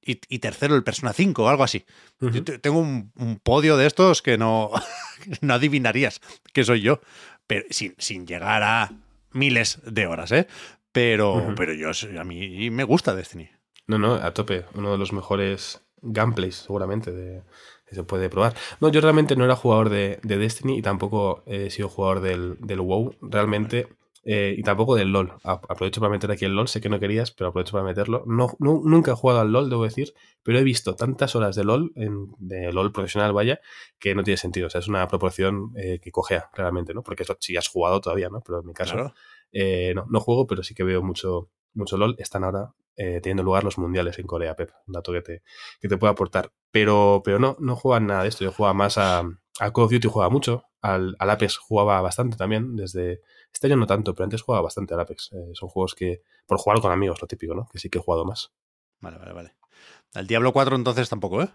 Y, 0.00 0.20
y 0.28 0.38
tercero 0.38 0.74
el 0.74 0.84
Persona 0.84 1.12
5 1.12 1.42
o 1.42 1.48
algo 1.48 1.64
así. 1.64 1.84
Yo 2.20 2.44
tengo 2.44 2.78
un, 2.78 3.12
un 3.16 3.38
podio 3.38 3.76
de 3.76 3.86
estos 3.86 4.22
que 4.22 4.38
no, 4.38 4.70
no 5.40 5.54
adivinarías 5.54 6.20
que 6.52 6.64
soy 6.64 6.82
yo. 6.82 7.00
Pero 7.46 7.64
sin, 7.70 7.94
sin 7.98 8.26
llegar 8.26 8.62
a 8.62 8.92
miles 9.32 9.80
de 9.84 10.06
horas, 10.06 10.32
¿eh? 10.32 10.46
Pero, 10.92 11.54
pero 11.56 11.72
yo, 11.74 11.90
a 12.18 12.24
mí 12.24 12.70
me 12.70 12.84
gusta 12.84 13.14
Destiny. 13.14 13.48
No, 13.88 13.98
no, 13.98 14.14
a 14.14 14.32
tope. 14.34 14.64
Uno 14.74 14.92
de 14.92 14.98
los 14.98 15.12
mejores 15.12 15.82
gameplays, 16.02 16.56
seguramente, 16.56 17.10
de, 17.10 17.42
que 17.86 17.94
se 17.94 18.04
puede 18.04 18.28
probar. 18.30 18.54
No, 18.80 18.88
yo 18.90 19.00
realmente 19.00 19.34
no 19.34 19.44
era 19.44 19.56
jugador 19.56 19.88
de, 19.88 20.20
de 20.22 20.36
Destiny 20.38 20.78
y 20.78 20.82
tampoco 20.82 21.42
he 21.46 21.70
sido 21.70 21.88
jugador 21.88 22.20
del, 22.20 22.56
del 22.60 22.80
WoW. 22.80 23.16
Realmente. 23.22 23.88
eh, 24.24 24.54
y 24.58 24.62
tampoco 24.62 24.94
del 24.94 25.10
LOL. 25.10 25.32
Aprovecho 25.42 26.00
para 26.02 26.10
meter 26.12 26.30
aquí 26.30 26.44
el 26.44 26.52
LOL. 26.54 26.68
Sé 26.68 26.82
que 26.82 26.90
no 26.90 27.00
querías, 27.00 27.30
pero 27.30 27.48
aprovecho 27.48 27.72
para 27.72 27.84
meterlo. 27.84 28.24
No, 28.26 28.48
nu- 28.58 28.82
nunca 28.84 29.12
he 29.12 29.14
jugado 29.14 29.40
al 29.40 29.50
LOL, 29.52 29.70
debo 29.70 29.84
decir, 29.84 30.12
pero 30.42 30.58
he 30.58 30.62
visto 30.64 30.94
tantas 30.94 31.34
horas 31.34 31.56
de 31.56 31.64
LOL, 31.64 31.92
en, 31.96 32.26
de 32.38 32.70
LOL 32.72 32.92
profesional, 32.92 33.32
vaya, 33.32 33.58
que 33.98 34.14
no 34.14 34.22
tiene 34.22 34.36
sentido. 34.36 34.66
O 34.66 34.70
sea, 34.70 34.80
es 34.80 34.88
una 34.88 35.08
proporción 35.08 35.72
eh, 35.76 35.98
que 36.02 36.10
cojea, 36.12 36.50
claramente, 36.52 36.92
¿no? 36.92 37.02
Porque 37.02 37.22
eso 37.22 37.38
sí 37.40 37.56
has 37.56 37.68
jugado 37.68 38.02
todavía, 38.02 38.28
¿no? 38.28 38.42
Pero 38.42 38.60
en 38.60 38.66
mi 38.66 38.74
caso, 38.74 38.92
Claro. 38.94 39.14
eh, 39.52 39.92
no, 39.94 40.04
no 40.10 40.20
juego, 40.20 40.46
pero 40.46 40.62
sí 40.62 40.74
que 40.74 40.84
veo 40.84 41.02
mucho, 41.02 41.48
mucho 41.72 41.96
LOL. 41.96 42.14
Están 42.18 42.44
ahora 42.44 42.74
eh, 42.98 43.20
teniendo 43.22 43.44
lugar 43.44 43.62
los 43.62 43.78
mundiales 43.78 44.18
en 44.18 44.26
Corea, 44.26 44.56
Pep. 44.56 44.72
Un 44.86 44.92
dato 44.92 45.12
que 45.12 45.22
te, 45.22 45.42
que 45.80 45.88
te 45.88 45.96
puedo 45.96 46.10
aportar. 46.10 46.50
Pero, 46.72 47.22
pero 47.24 47.38
no, 47.38 47.56
no 47.60 47.76
juegan 47.76 48.08
nada 48.08 48.24
de 48.24 48.28
esto. 48.28 48.44
Yo 48.44 48.52
jugaba 48.52 48.74
más 48.74 48.98
a, 48.98 49.20
a 49.20 49.72
Call 49.72 49.84
of 49.84 49.92
Duty, 49.92 50.08
jugaba 50.08 50.30
mucho. 50.30 50.64
Al, 50.82 51.16
al 51.18 51.30
Apex 51.30 51.56
jugaba 51.56 52.00
bastante 52.00 52.36
también. 52.36 52.74
Desde 52.74 53.20
este 53.52 53.68
año 53.68 53.76
no 53.76 53.86
tanto, 53.86 54.14
pero 54.14 54.24
antes 54.24 54.42
jugaba 54.42 54.62
bastante 54.62 54.94
al 54.94 55.00
Apex. 55.00 55.30
Eh, 55.32 55.52
son 55.54 55.68
juegos 55.68 55.94
que, 55.94 56.22
por 56.44 56.58
jugar 56.58 56.80
con 56.80 56.90
amigos, 56.90 57.22
lo 57.22 57.28
típico, 57.28 57.54
¿no? 57.54 57.68
Que 57.72 57.78
sí 57.78 57.88
que 57.88 57.98
he 57.98 58.02
jugado 58.02 58.24
más. 58.24 58.52
Vale, 59.00 59.16
vale, 59.16 59.32
vale. 59.32 59.54
Al 60.14 60.26
Diablo 60.26 60.52
4 60.52 60.74
entonces 60.74 61.08
tampoco, 61.08 61.42
¿eh? 61.42 61.48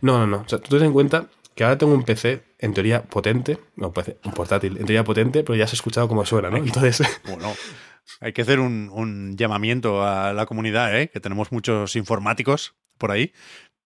No, 0.00 0.18
no, 0.18 0.26
no. 0.26 0.38
O 0.38 0.48
sea, 0.48 0.58
tú 0.58 0.78
ten 0.78 0.86
en 0.86 0.92
cuenta 0.94 1.28
que 1.54 1.64
ahora 1.64 1.76
tengo 1.76 1.92
un 1.92 2.04
PC 2.04 2.42
en 2.58 2.72
teoría 2.72 3.02
potente, 3.02 3.58
no, 3.76 3.92
PC, 3.92 4.18
un 4.24 4.32
portátil 4.32 4.78
en 4.78 4.86
teoría 4.86 5.04
potente, 5.04 5.42
pero 5.42 5.56
ya 5.56 5.64
has 5.64 5.72
escuchado 5.72 6.08
cómo 6.08 6.24
suena, 6.24 6.48
¿no? 6.48 6.56
Entonces, 6.56 7.02
Bueno, 7.24 7.52
hay 8.20 8.32
que 8.32 8.42
hacer 8.42 8.60
un, 8.60 8.90
un 8.92 9.36
llamamiento 9.36 10.02
a 10.04 10.32
la 10.32 10.46
comunidad, 10.46 10.98
¿eh? 10.98 11.08
Que 11.08 11.20
tenemos 11.20 11.52
muchos 11.52 11.96
informáticos 11.96 12.74
por 12.98 13.10
ahí. 13.10 13.32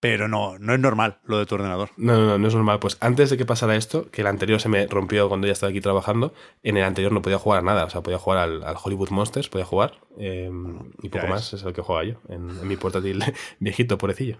Pero 0.00 0.28
no, 0.28 0.58
no 0.58 0.74
es 0.74 0.80
normal 0.80 1.20
lo 1.24 1.38
de 1.38 1.46
tu 1.46 1.54
ordenador. 1.54 1.88
No, 1.96 2.12
no, 2.18 2.26
no, 2.26 2.36
no 2.38 2.48
es 2.48 2.54
normal. 2.54 2.78
Pues 2.78 2.98
antes 3.00 3.30
de 3.30 3.38
que 3.38 3.46
pasara 3.46 3.74
esto, 3.74 4.10
que 4.10 4.20
el 4.20 4.26
anterior 4.26 4.60
se 4.60 4.68
me 4.68 4.86
rompió 4.86 5.28
cuando 5.28 5.46
ya 5.46 5.54
estaba 5.54 5.70
aquí 5.70 5.80
trabajando, 5.80 6.34
en 6.62 6.76
el 6.76 6.84
anterior 6.84 7.10
no 7.10 7.22
podía 7.22 7.38
jugar 7.38 7.60
a 7.60 7.62
nada. 7.62 7.84
O 7.86 7.90
sea, 7.90 8.02
podía 8.02 8.18
jugar 8.18 8.40
al, 8.40 8.62
al 8.64 8.76
Hollywood 8.82 9.08
Monsters, 9.08 9.48
podía 9.48 9.64
jugar. 9.64 10.00
eh, 10.18 10.50
y 11.00 11.08
poco 11.08 11.26
más 11.26 11.54
es 11.54 11.62
el 11.62 11.72
que 11.72 11.80
juega 11.80 12.04
yo, 12.04 12.20
en, 12.28 12.50
en 12.50 12.68
mi 12.68 12.76
portátil 12.76 13.24
viejito, 13.60 13.96
pobrecillo. 13.96 14.36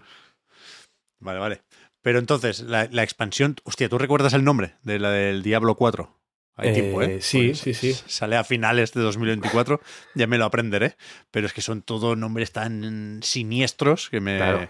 Vale, 1.19 1.39
vale. 1.39 1.61
Pero 2.03 2.19
entonces, 2.19 2.59
la, 2.61 2.87
la 2.91 3.01
expansión. 3.01 3.55
Hostia, 3.63 3.89
¿tú 3.89 3.97
recuerdas 3.97 4.33
el 4.33 4.43
nombre 4.43 4.75
de 4.83 4.99
la 4.99 5.09
del 5.09 5.41
Diablo 5.41 5.73
4? 5.75 6.15
Hay 6.57 6.69
Eh, 6.69 6.73
tiempo, 6.73 7.01
¿eh? 7.01 7.19
sí, 7.21 7.51
Porque 7.53 7.73
sí, 7.73 7.93
sí. 7.93 8.03
Sale 8.07 8.37
a 8.37 8.43
finales 8.43 8.93
de 8.93 9.01
2024, 9.01 9.81
ya 10.15 10.27
me 10.27 10.37
lo 10.37 10.45
aprenderé. 10.45 10.95
Pero 11.31 11.47
es 11.47 11.53
que 11.53 11.61
son 11.61 11.81
todos 11.81 12.17
nombres 12.17 12.51
tan 12.51 13.19
siniestros 13.23 14.09
que 14.09 14.21
me, 14.21 14.37
Claro. 14.37 14.69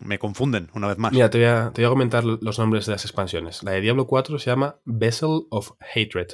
me 0.00 0.18
confunden 0.18 0.68
una 0.74 0.88
vez 0.88 0.98
más. 0.98 1.12
Mira, 1.12 1.30
te 1.30 1.38
voy, 1.38 1.46
a, 1.46 1.70
te 1.72 1.82
voy 1.82 1.86
a 1.86 1.90
comentar 1.90 2.24
los 2.24 2.58
nombres 2.58 2.86
de 2.86 2.92
las 2.92 3.04
expansiones. 3.04 3.62
La 3.62 3.72
de 3.72 3.80
Diablo 3.80 4.06
4 4.06 4.38
se 4.38 4.50
llama 4.50 4.80
Vessel 4.84 5.42
of 5.50 5.72
Hatred, 5.80 6.28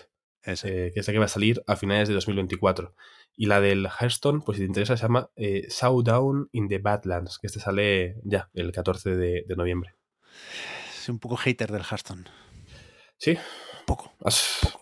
eh, 0.47 0.91
que 0.95 1.01
es 1.01 1.07
la 1.07 1.13
que 1.13 1.19
va 1.19 1.27
a 1.27 1.29
salir 1.29 1.63
a 1.67 1.77
finales 1.77 2.09
de 2.09 2.15
2024. 2.15 2.95
Y 3.37 3.47
la 3.47 3.61
del 3.61 3.87
Hearthstone, 3.87 4.41
pues 4.45 4.57
si 4.57 4.63
te 4.65 4.69
interesa, 4.69 4.97
se 4.97 5.03
llama 5.03 5.31
eh, 5.37 5.69
Showdown 5.71 6.49
in 6.53 6.67
the 6.69 6.79
Badlands, 6.79 7.39
que 7.39 7.47
este 7.47 7.61
sale 7.61 8.17
ya 8.25 8.49
el 8.55 8.73
14 8.73 9.15
de, 9.17 9.45
de 9.47 9.57
noviembre. 9.57 9.95
Soy 10.93 11.13
un 11.13 11.19
poco 11.21 11.37
hater 11.37 11.71
del 11.71 11.83
Hearthstone. 11.83 12.25
Sí, 13.17 13.37
Poco. 13.89 14.13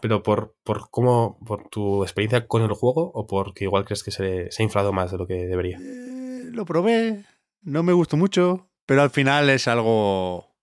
Pero 0.02 0.22
por, 0.24 0.56
por 0.64 0.90
cómo, 0.90 1.38
por 1.46 1.68
tu 1.68 2.02
experiencia 2.02 2.46
con 2.48 2.62
el 2.62 2.72
juego 2.72 3.12
o 3.14 3.26
porque 3.28 3.64
igual 3.64 3.84
crees 3.84 4.02
que 4.02 4.10
se, 4.10 4.50
se 4.50 4.62
ha 4.62 4.64
inflado 4.64 4.92
más 4.92 5.12
de 5.12 5.16
lo 5.18 5.26
que 5.28 5.46
debería. 5.46 5.78
Eh, 5.80 6.42
lo 6.50 6.64
probé, 6.64 7.24
no 7.62 7.84
me 7.84 7.92
gustó 7.92 8.16
mucho, 8.16 8.68
pero 8.84 9.02
al 9.02 9.10
final 9.10 9.48
es 9.48 9.68
algo 9.68 10.56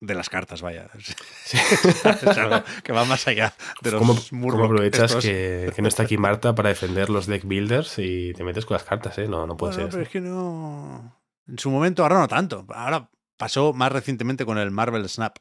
de 0.00 0.14
las 0.14 0.30
cartas, 0.30 0.62
vaya. 0.62 0.88
es 1.52 2.38
algo 2.38 2.62
que 2.82 2.92
va 2.92 3.04
más 3.04 3.28
allá 3.28 3.52
de 3.82 3.90
los 3.90 4.00
¿Cómo, 4.00 4.16
cómo 4.30 4.64
aprovechas 4.64 5.16
que 5.16 5.70
no 5.82 5.88
está 5.88 6.04
aquí 6.04 6.16
Marta 6.16 6.54
para 6.54 6.70
defender 6.70 7.10
los 7.10 7.26
deck 7.26 7.44
builders 7.44 7.98
y 7.98 8.32
te 8.32 8.42
metes 8.42 8.64
con 8.64 8.76
las 8.76 8.84
cartas, 8.84 9.18
¿eh? 9.18 9.28
No, 9.28 9.46
no 9.46 9.56
puede 9.56 9.74
Bueno, 9.74 9.90
ser. 9.90 9.90
pero 9.90 10.02
es 10.04 10.08
que 10.08 10.20
no. 10.22 11.14
En 11.46 11.58
su 11.58 11.70
momento, 11.70 12.02
ahora 12.04 12.20
no 12.20 12.28
tanto. 12.28 12.64
Ahora 12.70 13.10
pasó 13.36 13.72
más 13.74 13.92
recientemente 13.92 14.46
con 14.46 14.56
el 14.56 14.70
Marvel 14.70 15.06
Snap. 15.08 15.36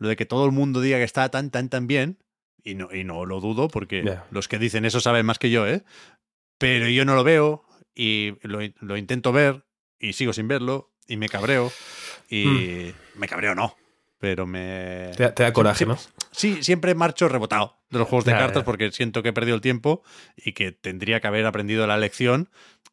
Lo 0.00 0.08
de 0.08 0.16
que 0.16 0.26
todo 0.26 0.44
el 0.46 0.50
mundo 0.50 0.80
diga 0.80 0.98
que 0.98 1.04
está 1.04 1.28
tan, 1.28 1.50
tan, 1.50 1.68
tan 1.68 1.86
bien. 1.86 2.18
Y 2.64 2.74
no, 2.74 2.92
y 2.92 3.04
no 3.04 3.24
lo 3.24 3.40
dudo, 3.40 3.68
porque 3.68 4.02
los 4.32 4.48
que 4.48 4.58
dicen 4.58 4.84
eso 4.84 4.98
saben 5.00 5.24
más 5.24 5.38
que 5.38 5.50
yo, 5.50 5.66
¿eh? 5.68 5.84
Pero 6.58 6.88
yo 6.88 7.04
no 7.04 7.14
lo 7.14 7.22
veo 7.24 7.64
y 7.94 8.34
lo, 8.42 8.58
lo 8.80 8.96
intento 8.96 9.32
ver 9.32 9.64
y 9.98 10.12
sigo 10.14 10.32
sin 10.34 10.48
verlo 10.48 10.90
y 11.06 11.16
me 11.16 11.28
cabreo. 11.28 11.72
Y 12.28 12.92
me 13.14 13.28
cabreo 13.28 13.54
no. 13.54 13.76
Pero 14.18 14.46
me. 14.46 15.10
Hmm. 15.12 15.16
Te, 15.16 15.22
da- 15.22 15.34
te 15.34 15.42
da 15.44 15.52
coraje, 15.54 15.84
Sí, 15.84 15.88
¿no? 15.88 15.98
Sí, 16.32 16.62
siempre 16.62 16.94
marcho 16.94 17.28
rebotado 17.28 17.78
de 17.88 17.98
los 17.98 18.06
juegos 18.08 18.24
de 18.26 18.32
cartas 18.32 18.62
porque 18.64 18.92
siento 18.92 19.22
que 19.22 19.30
he 19.30 19.32
perdido 19.32 19.54
el 19.56 19.62
tiempo 19.62 20.02
y 20.36 20.52
que 20.52 20.72
tendría 20.72 21.20
que 21.20 21.26
haber 21.28 21.46
aprendido 21.46 21.86
la 21.86 21.96
lección, 21.96 22.50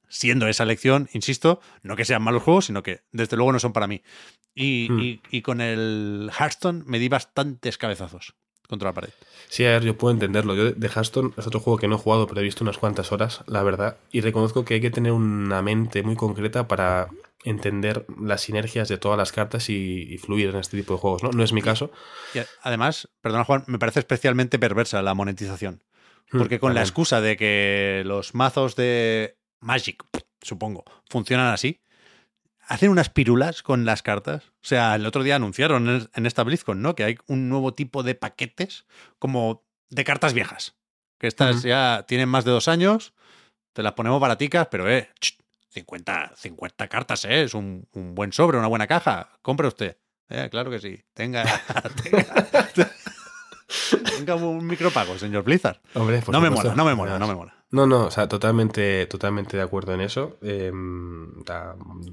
siendo 0.10 0.48
esa 0.48 0.66
lección, 0.66 1.10
insisto, 1.14 1.60
no 1.84 1.96
que 1.96 2.06
sean 2.06 2.22
malos 2.22 2.44
juegos, 2.44 2.66
sino 2.66 2.84
que 2.84 3.02
desde 3.12 3.36
luego 3.38 3.52
no 3.52 3.60
son 3.60 3.74
para 3.74 3.88
mí. 3.88 4.02
Y, 4.56 4.88
Hmm. 4.90 5.00
y- 5.00 5.22
y 5.32 5.42
con 5.42 5.62
el 5.62 6.32
Hearthstone 6.38 6.84
me 6.86 7.00
di 7.00 7.10
bastantes 7.10 7.78
cabezazos 7.78 8.36
contra 8.68 8.90
la 8.90 8.94
pared. 8.94 9.10
Sí, 9.50 9.64
a 9.66 9.70
ver, 9.72 9.84
yo 9.84 9.98
puedo 9.98 10.14
entenderlo. 10.14 10.56
Yo 10.56 10.72
de- 10.72 10.88
Hearthstone 10.88 11.32
es 11.38 11.48
otro 11.48 11.60
juego 11.60 11.78
que 11.80 11.88
no 11.88 11.96
he 11.96 12.00
jugado, 12.00 12.28
pero 12.28 12.42
he 12.42 12.44
visto 12.44 12.64
unas 12.64 12.78
cuantas 12.78 13.12
horas, 13.12 13.44
la 13.48 13.64
verdad. 13.64 13.98
Y 14.12 14.22
reconozco 14.22 14.66
que 14.66 14.74
hay 14.76 14.82
que 14.82 14.90
tener 14.92 15.12
una 15.14 15.62
mente 15.62 16.04
muy 16.04 16.16
concreta 16.16 16.68
para 16.68 17.08
entender 17.46 18.06
las 18.20 18.42
sinergias 18.42 18.90
de 18.90 18.98
todas 18.98 19.18
las 19.18 19.32
cartas 19.32 19.70
y, 19.70 20.02
y 20.14 20.18
fluir 20.18 20.50
en 20.50 20.58
este 20.58 20.76
tipo 20.76 20.94
de 20.96 21.00
juegos, 21.00 21.24
¿no? 21.24 21.30
No 21.32 21.44
es 21.44 21.54
mi 21.54 21.62
caso. 21.62 21.92
Y 22.34 22.40
además, 22.62 23.08
perdona 23.22 23.46
Juan, 23.46 23.64
me 23.68 23.80
parece 23.80 24.00
especialmente 24.00 24.60
perversa 24.60 25.02
la 25.02 25.14
monetización. 25.14 25.84
Porque 26.30 26.60
con 26.60 26.74
la 26.74 26.82
excusa 26.82 27.22
de 27.22 27.38
que 27.38 28.04
los 28.06 28.36
mazos 28.36 28.76
de 28.76 29.37
Magic, 29.60 30.04
supongo, 30.42 30.84
funcionan 31.10 31.54
así, 31.54 31.82
hacen 32.68 32.92
unas 32.92 33.10
pirulas 33.10 33.64
con 33.64 33.86
las 33.86 34.04
cartas. 34.04 34.52
O 34.62 34.66
sea, 34.68 34.96
el 34.96 35.06
otro 35.06 35.24
día 35.24 35.36
anunciaron 35.36 36.10
en, 36.14 36.26
esta 36.26 36.44
BlizzCon, 36.44 36.82
¿no? 36.82 36.96
Que 36.96 37.04
hay 37.04 37.18
un 37.28 37.50
nuevo 37.50 37.74
tipo 37.74 38.04
de 38.04 38.16
paquetes 38.16 38.86
como 39.20 39.66
de 39.90 40.04
cartas 40.04 40.34
viejas. 40.34 40.76
Que 41.18 41.28
estas 41.28 41.64
ya 41.64 42.06
tienen 42.08 42.30
más 42.30 42.46
de 42.46 42.52
dos 42.52 42.68
años, 42.68 43.14
te 43.74 43.82
las 43.82 43.94
ponemos 43.94 44.22
baraticas, 44.22 44.68
pero 44.70 44.88
eh, 44.90 45.10
ch, 45.20 45.38
50, 45.70 46.34
50 46.36 46.88
cartas, 46.88 47.26
¿eh? 47.26 47.44
Es 47.44 47.54
un, 47.54 47.88
un 47.94 48.14
buen 48.14 48.32
sobre, 48.34 48.58
una 48.58 48.68
buena 48.68 48.86
caja. 48.86 49.30
Compre 49.42 49.68
usted. 49.68 49.98
Eh, 50.30 50.50
claro 50.52 50.70
que 50.70 50.80
sí. 50.80 51.02
Tenga, 51.14 51.44
tenga, 52.04 52.46
tenga 54.18 54.36
un 54.36 54.66
micropago, 54.68 55.18
señor 55.18 55.44
Blizzard. 55.44 55.80
Hombre, 55.94 56.22
No 56.28 56.42
me 56.42 56.50
mola, 56.50 56.76
no 56.76 56.86
me 56.86 56.96
mola, 56.96 57.18
no 57.18 57.28
me 57.28 57.36
mola. 57.36 57.57
No, 57.70 57.86
no, 57.86 58.06
o 58.06 58.12
sea, 58.12 58.28
totalmente, 58.30 59.06
totalmente 59.08 59.58
de 59.58 59.64
acuerdo 59.64 59.94
en 59.94 60.02
eso. 60.02 60.38
Eh, 60.42 60.72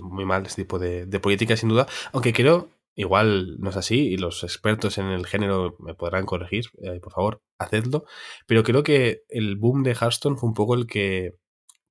muy 0.02 0.24
mal 0.24 0.46
este 0.46 0.62
tipo 0.62 0.78
de, 0.78 1.06
de 1.06 1.20
política, 1.20 1.56
sin 1.56 1.68
duda. 1.68 1.86
Aunque 2.12 2.32
creo, 2.32 2.70
igual 2.94 3.56
no 3.60 3.70
es 3.70 3.76
así, 3.76 4.08
y 4.08 4.16
los 4.16 4.42
expertos 4.44 4.98
en 4.98 5.06
el 5.06 5.26
género 5.26 5.76
me 5.78 5.94
podrán 5.94 6.26
corregir, 6.26 6.66
eh, 6.82 7.00
por 7.00 7.12
favor, 7.12 7.42
hacedlo. 7.58 8.04
Pero 8.46 8.62
creo 8.62 8.82
que 8.82 9.22
el 9.28 9.56
boom 9.56 9.82
de 9.82 9.92
Hearthstone 9.92 10.36
fue 10.36 10.48
un 10.48 10.54
poco 10.54 10.74
el 10.74 10.86
que 10.86 11.36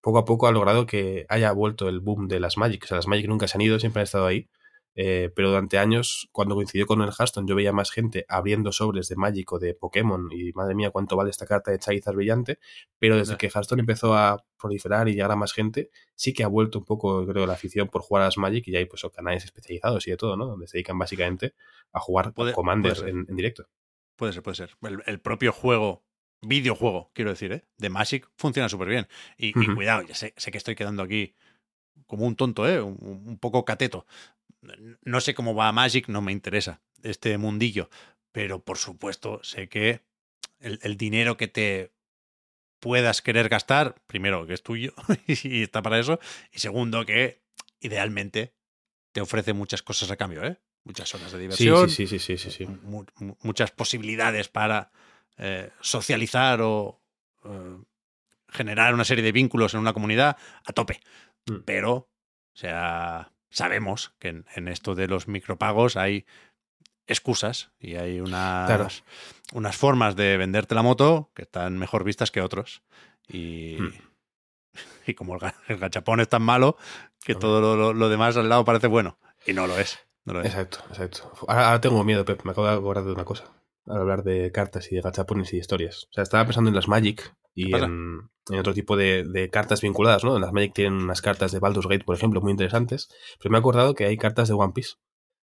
poco 0.01 0.19
a 0.19 0.25
poco 0.25 0.47
ha 0.47 0.51
logrado 0.51 0.85
que 0.85 1.25
haya 1.29 1.51
vuelto 1.53 1.89
el 1.89 1.99
boom 2.01 2.27
de 2.27 2.39
las 2.39 2.57
Magic. 2.57 2.83
O 2.85 2.87
sea, 2.87 2.97
las 2.97 3.07
Magic 3.07 3.27
nunca 3.27 3.47
se 3.47 3.57
han 3.57 3.61
ido, 3.61 3.79
siempre 3.79 4.01
han 4.01 4.05
estado 4.05 4.27
ahí. 4.27 4.49
Eh, 4.95 5.31
pero 5.35 5.49
durante 5.49 5.77
años, 5.79 6.29
cuando 6.31 6.53
coincidió 6.55 6.85
con 6.85 7.01
el 7.01 7.09
Hearthstone, 7.09 7.47
yo 7.47 7.55
veía 7.55 7.73
más 7.73 7.89
gente 7.89 8.25
abriendo 8.29 8.71
sobres 8.71 9.09
de 9.09 9.15
Magic 9.15 9.51
o 9.51 9.57
de 9.59 9.73
Pokémon 9.73 10.29
y 10.31 10.51
madre 10.53 10.75
mía, 10.75 10.91
cuánto 10.91 11.15
vale 11.15 11.31
esta 11.31 11.47
carta 11.47 11.71
de 11.71 11.79
Charizard 11.79 12.15
brillante. 12.15 12.59
Pero 12.99 13.17
desde 13.17 13.35
que 13.37 13.47
Hearthstone 13.47 13.79
empezó 13.79 14.13
a 14.15 14.45
proliferar 14.59 15.09
y 15.09 15.13
llegar 15.13 15.31
a 15.31 15.35
más 15.35 15.51
gente, 15.53 15.89
sí 16.15 16.31
que 16.33 16.43
ha 16.43 16.47
vuelto 16.47 16.77
un 16.79 16.85
poco, 16.85 17.25
creo, 17.25 17.47
la 17.47 17.53
afición 17.53 17.87
por 17.87 18.01
jugar 18.01 18.21
a 18.21 18.25
las 18.25 18.37
Magic 18.37 18.67
y 18.67 18.71
ya 18.71 18.79
hay 18.79 18.85
pues 18.85 19.01
canales 19.15 19.43
especializados 19.45 20.05
y 20.07 20.11
de 20.11 20.17
todo, 20.17 20.37
¿no? 20.37 20.45
Donde 20.45 20.67
se 20.67 20.77
dedican 20.77 20.97
básicamente 20.99 21.55
a 21.91 21.99
jugar 21.99 22.33
Puede- 22.33 22.53
Commander 22.53 22.93
puede 22.93 23.05
ser. 23.07 23.09
en, 23.09 23.25
en 23.27 23.35
directo. 23.35 23.67
Puede 24.15 24.33
ser, 24.33 24.43
puede 24.43 24.55
ser. 24.55 24.77
El, 24.83 25.01
el 25.07 25.19
propio 25.19 25.51
juego, 25.51 26.03
videojuego, 26.41 27.09
quiero 27.13 27.31
decir, 27.31 27.51
¿eh? 27.51 27.63
de 27.77 27.89
Magic 27.89 28.29
funciona 28.37 28.69
súper 28.69 28.89
bien. 28.89 29.07
Y, 29.37 29.53
cuidado, 29.73 30.03
sé, 30.13 30.33
sé 30.37 30.51
que 30.51 30.57
estoy 30.59 30.75
quedando 30.75 31.01
aquí 31.01 31.33
como 32.05 32.25
un 32.27 32.35
tonto, 32.35 32.67
¿eh? 32.69 32.79
un, 32.81 32.97
un 33.01 33.39
poco 33.39 33.65
cateto. 33.65 34.05
No 35.03 35.21
sé 35.21 35.33
cómo 35.33 35.55
va 35.55 35.71
Magic, 35.71 36.07
no 36.07 36.21
me 36.21 36.31
interesa 36.31 36.81
este 37.01 37.37
mundillo. 37.37 37.89
Pero 38.31 38.63
por 38.63 38.77
supuesto, 38.77 39.43
sé 39.43 39.67
que 39.69 40.01
el, 40.59 40.79
el 40.83 40.97
dinero 40.97 41.37
que 41.37 41.47
te 41.47 41.93
puedas 42.79 43.21
querer 43.21 43.49
gastar, 43.49 43.95
primero, 44.07 44.45
que 44.47 44.53
es 44.53 44.63
tuyo 44.63 44.93
y 45.27 45.63
está 45.63 45.81
para 45.81 45.99
eso. 45.99 46.19
Y 46.51 46.59
segundo, 46.59 47.05
que 47.05 47.41
idealmente 47.79 48.53
te 49.11 49.21
ofrece 49.21 49.53
muchas 49.53 49.81
cosas 49.83 50.09
a 50.11 50.17
cambio, 50.17 50.43
¿eh? 50.43 50.59
Muchas 50.85 51.13
horas 51.15 51.31
de 51.31 51.39
diversión 51.39 51.89
sí, 51.89 52.07
sí, 52.07 52.19
sí, 52.19 52.37
sí, 52.37 52.37
sí, 52.37 52.51
sí. 52.51 52.65
mu- 52.65 53.05
muchas 53.41 53.71
posibilidades 53.71 54.49
para 54.49 54.91
eh, 55.37 55.69
socializar 55.79 56.59
o 56.61 57.01
eh, 57.45 57.77
generar 58.49 58.93
una 58.93 59.05
serie 59.05 59.23
de 59.23 59.31
vínculos 59.31 59.73
en 59.73 59.79
una 59.79 59.93
comunidad 59.93 60.35
a 60.65 60.73
tope. 60.73 60.99
Mm. 61.45 61.59
Pero, 61.65 61.93
o 61.93 62.09
sea, 62.53 63.31
sabemos 63.53 64.13
que 64.19 64.29
en, 64.29 64.45
en 64.55 64.67
esto 64.67 64.95
de 64.95 65.07
los 65.07 65.27
micropagos 65.27 65.95
hay 65.97 66.25
excusas 67.07 67.71
y 67.79 67.95
hay 67.95 68.19
unas, 68.19 68.67
Claro. 68.67 68.87
unas 69.53 69.75
formas 69.75 70.15
de 70.15 70.37
venderte 70.37 70.75
la 70.75 70.81
moto 70.83 71.31
que 71.35 71.43
están 71.43 71.77
mejor 71.77 72.03
vistas 72.03 72.31
que 72.31 72.41
otros. 72.41 72.81
Y, 73.27 73.77
Mm. 73.79 73.91
y 75.07 75.13
como 75.13 75.35
el, 75.35 75.41
el 75.67 75.77
gachapón 75.77 76.19
es 76.19 76.29
tan 76.29 76.41
malo 76.41 76.77
que 77.23 77.35
todo 77.35 77.93
lo, 77.93 78.09
demás 78.09 78.35
al 78.37 78.49
lado 78.49 78.65
parece 78.65 78.87
bueno. 78.87 79.17
Y 79.45 79.53
no 79.53 79.67
lo 79.67 79.77
es. 79.77 79.99
No 80.25 80.33
lo 80.33 80.41
es. 80.41 80.47
Exacto, 80.47 80.79
exacto. 80.89 81.31
Ahora, 81.47 81.67
ahora 81.67 81.81
tengo 81.81 82.03
miedo, 82.03 82.25
Pep. 82.25 82.43
Me 82.43 82.51
acabo 82.51 82.67
de 82.67 82.73
acordar 82.73 83.03
de 83.03 83.11
una 83.11 83.25
cosa. 83.25 83.45
Al 83.85 83.97
hablar 83.97 84.23
de 84.23 84.51
cartas 84.51 84.91
y 84.91 84.95
de 84.95 85.01
gachapones 85.01 85.49
y 85.51 85.57
de 85.57 85.61
historias. 85.61 86.07
O 86.09 86.13
sea, 86.13 86.23
estaba 86.23 86.45
pensando 86.45 86.69
en 86.69 86.75
las 86.75 86.87
Magic 86.87 87.35
y 87.53 87.75
en, 87.75 88.29
en 88.49 88.59
otro 88.59 88.73
tipo 88.73 88.97
de, 88.97 89.23
de 89.23 89.49
cartas 89.49 89.81
vinculadas, 89.81 90.23
¿no? 90.23 90.35
En 90.35 90.41
las 90.41 90.51
Magic 90.51 90.73
tienen 90.73 90.93
unas 90.93 91.21
cartas 91.21 91.51
de 91.51 91.59
Baldur's 91.59 91.87
Gate, 91.87 92.03
por 92.03 92.15
ejemplo, 92.15 92.41
muy 92.41 92.51
interesantes. 92.51 93.09
Pero 93.39 93.51
me 93.51 93.57
he 93.57 93.59
acordado 93.59 93.93
que 93.93 94.05
hay 94.05 94.17
cartas 94.17 94.47
de 94.47 94.53
One 94.53 94.73
Piece. 94.73 94.95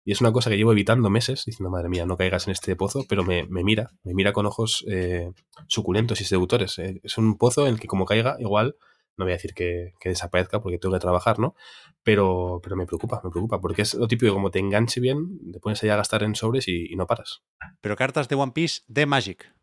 Y 0.06 0.12
es 0.12 0.22
una 0.22 0.34
cosa 0.34 0.50
que 0.50 0.58
llevo 0.58 0.74
evitando 0.74 1.10
meses, 1.10 1.46
diciendo, 1.46 1.70
madre 1.70 1.88
mía, 1.88 2.06
no 2.06 2.18
caigas 2.18 2.48
en 2.48 2.52
este 2.52 2.76
pozo, 2.76 3.06
pero 3.08 3.24
me, 3.24 3.46
me 3.48 3.64
mira, 3.64 3.92
me 4.04 4.14
mira 4.14 4.34
con 4.34 4.46
ojos 4.46 4.84
eh, 4.90 5.32
suculentos 5.68 6.20
y 6.20 6.26
seductores. 6.26 6.78
Eh, 6.80 7.00
es 7.04 7.18
un 7.18 7.38
pozo 7.38 7.66
en 7.66 7.76
el 7.76 7.80
que 7.80 7.88
como 7.88 8.06
caiga, 8.06 8.36
igual, 8.40 8.76
no 9.16 9.24
voy 9.24 9.32
a 9.32 9.36
decir 9.36 9.54
que, 9.54 9.94
que 10.02 10.10
desaparezca 10.10 10.62
porque 10.62 10.78
tengo 10.78 10.94
que 10.94 11.00
trabajar, 11.00 11.40
¿no? 11.40 11.56
Pero, 12.04 12.60
pero 12.62 12.76
me 12.76 12.86
preocupa, 12.86 13.22
me 13.24 13.30
preocupa, 13.30 13.62
porque 13.62 13.84
es 13.84 13.94
lo 13.94 14.08
típico, 14.08 14.34
como 14.34 14.52
te 14.52 14.60
enganche 14.60 15.00
bien, 15.00 15.40
te 15.54 15.60
pones 15.60 15.82
ahí 15.84 15.90
a 15.90 15.96
gastar 15.96 16.24
en 16.24 16.36
sobres 16.36 16.68
y 16.68 16.94
no 16.98 17.08
paras. 17.08 17.42
Pero 17.80 17.96
cartas 17.96 18.28
de 18.28 18.36
One 18.36 18.52
Piece 18.52 18.82
de 18.88 19.06
Magic. 19.06 19.54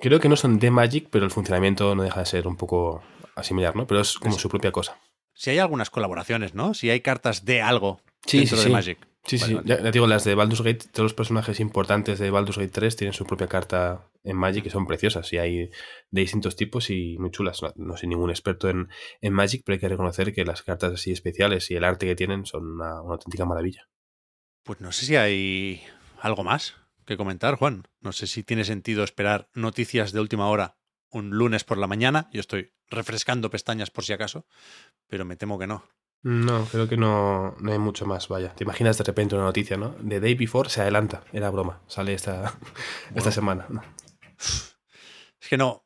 Creo 0.00 0.20
que 0.20 0.28
no 0.28 0.36
son 0.36 0.58
de 0.58 0.70
Magic, 0.70 1.08
pero 1.10 1.24
el 1.24 1.30
funcionamiento 1.30 1.94
no 1.94 2.02
deja 2.02 2.20
de 2.20 2.26
ser 2.26 2.46
un 2.48 2.56
poco 2.56 3.02
asimilar, 3.36 3.76
¿no? 3.76 3.86
Pero 3.86 4.00
es 4.00 4.18
como 4.18 4.38
su 4.38 4.48
propia 4.48 4.72
cosa. 4.72 4.98
Si 5.34 5.50
hay 5.50 5.58
algunas 5.58 5.90
colaboraciones, 5.90 6.54
¿no? 6.54 6.74
Si 6.74 6.90
hay 6.90 7.00
cartas 7.00 7.44
de 7.44 7.62
algo 7.62 8.00
Sí, 8.26 8.38
dentro 8.38 8.56
sí, 8.58 8.64
de. 8.64 8.70
Magic. 8.70 9.08
Sí, 9.24 9.36
Vale, 9.36 9.46
sí, 9.48 9.54
vale. 9.54 9.68
ya, 9.68 9.80
ya 9.82 9.90
digo, 9.92 10.06
las 10.08 10.24
de 10.24 10.34
Baldur's 10.34 10.62
Gate, 10.62 10.88
todos 10.92 11.04
los 11.04 11.14
personajes 11.14 11.60
importantes 11.60 12.18
de 12.18 12.30
Baldur's 12.30 12.58
Gate 12.58 12.72
3 12.72 12.96
tienen 12.96 13.12
su 13.14 13.24
propia 13.24 13.46
carta 13.46 14.08
en 14.24 14.36
Magic 14.36 14.64
que 14.64 14.70
son 14.70 14.86
preciosas 14.86 15.32
y 15.32 15.38
hay 15.38 15.56
de 16.10 16.20
distintos 16.20 16.56
tipos 16.56 16.90
y 16.90 17.16
muy 17.18 17.30
chulas. 17.30 17.62
No, 17.62 17.72
no 17.76 17.96
soy 17.96 18.08
ningún 18.08 18.30
experto 18.30 18.68
en, 18.68 18.88
en 19.20 19.32
Magic, 19.32 19.62
pero 19.64 19.74
hay 19.74 19.80
que 19.80 19.88
reconocer 19.88 20.34
que 20.34 20.44
las 20.44 20.62
cartas 20.62 20.92
así 20.94 21.12
especiales 21.12 21.70
y 21.70 21.76
el 21.76 21.84
arte 21.84 22.06
que 22.06 22.16
tienen 22.16 22.46
son 22.46 22.66
una, 22.72 23.00
una 23.02 23.14
auténtica 23.14 23.44
maravilla. 23.44 23.88
Pues 24.64 24.80
no 24.80 24.90
sé 24.92 25.06
si 25.06 25.16
hay 25.16 25.82
algo 26.20 26.42
más 26.44 26.74
que 27.04 27.16
comentar, 27.16 27.56
Juan. 27.56 27.88
No 28.00 28.12
sé 28.12 28.26
si 28.26 28.42
tiene 28.42 28.64
sentido 28.64 29.04
esperar 29.04 29.48
noticias 29.54 30.12
de 30.12 30.20
última 30.20 30.48
hora 30.48 30.76
un 31.12 31.30
lunes 31.30 31.62
por 31.64 31.78
la 31.78 31.86
mañana. 31.86 32.28
Yo 32.32 32.40
estoy 32.40 32.72
refrescando 32.88 33.50
pestañas 33.50 33.90
por 33.90 34.04
si 34.04 34.12
acaso, 34.12 34.46
pero 35.06 35.24
me 35.24 35.36
temo 35.36 35.58
que 35.58 35.66
no. 35.66 35.84
No, 36.22 36.64
creo 36.66 36.88
que 36.88 36.96
no, 36.96 37.56
no 37.58 37.72
hay 37.72 37.78
mucho 37.78 38.06
más, 38.06 38.28
vaya. 38.28 38.54
Te 38.54 38.64
imaginas 38.64 38.96
de 38.96 39.04
repente 39.04 39.34
una 39.34 39.44
noticia, 39.44 39.76
¿no? 39.76 39.90
The 40.08 40.20
Day 40.20 40.34
Before 40.34 40.70
se 40.70 40.80
adelanta, 40.80 41.24
era 41.32 41.50
broma, 41.50 41.80
sale 41.86 42.14
esta, 42.14 42.54
esta 43.14 43.32
semana. 43.32 43.66
¿no? 43.68 43.82
Es 44.38 45.48
que 45.48 45.56
no, 45.56 45.84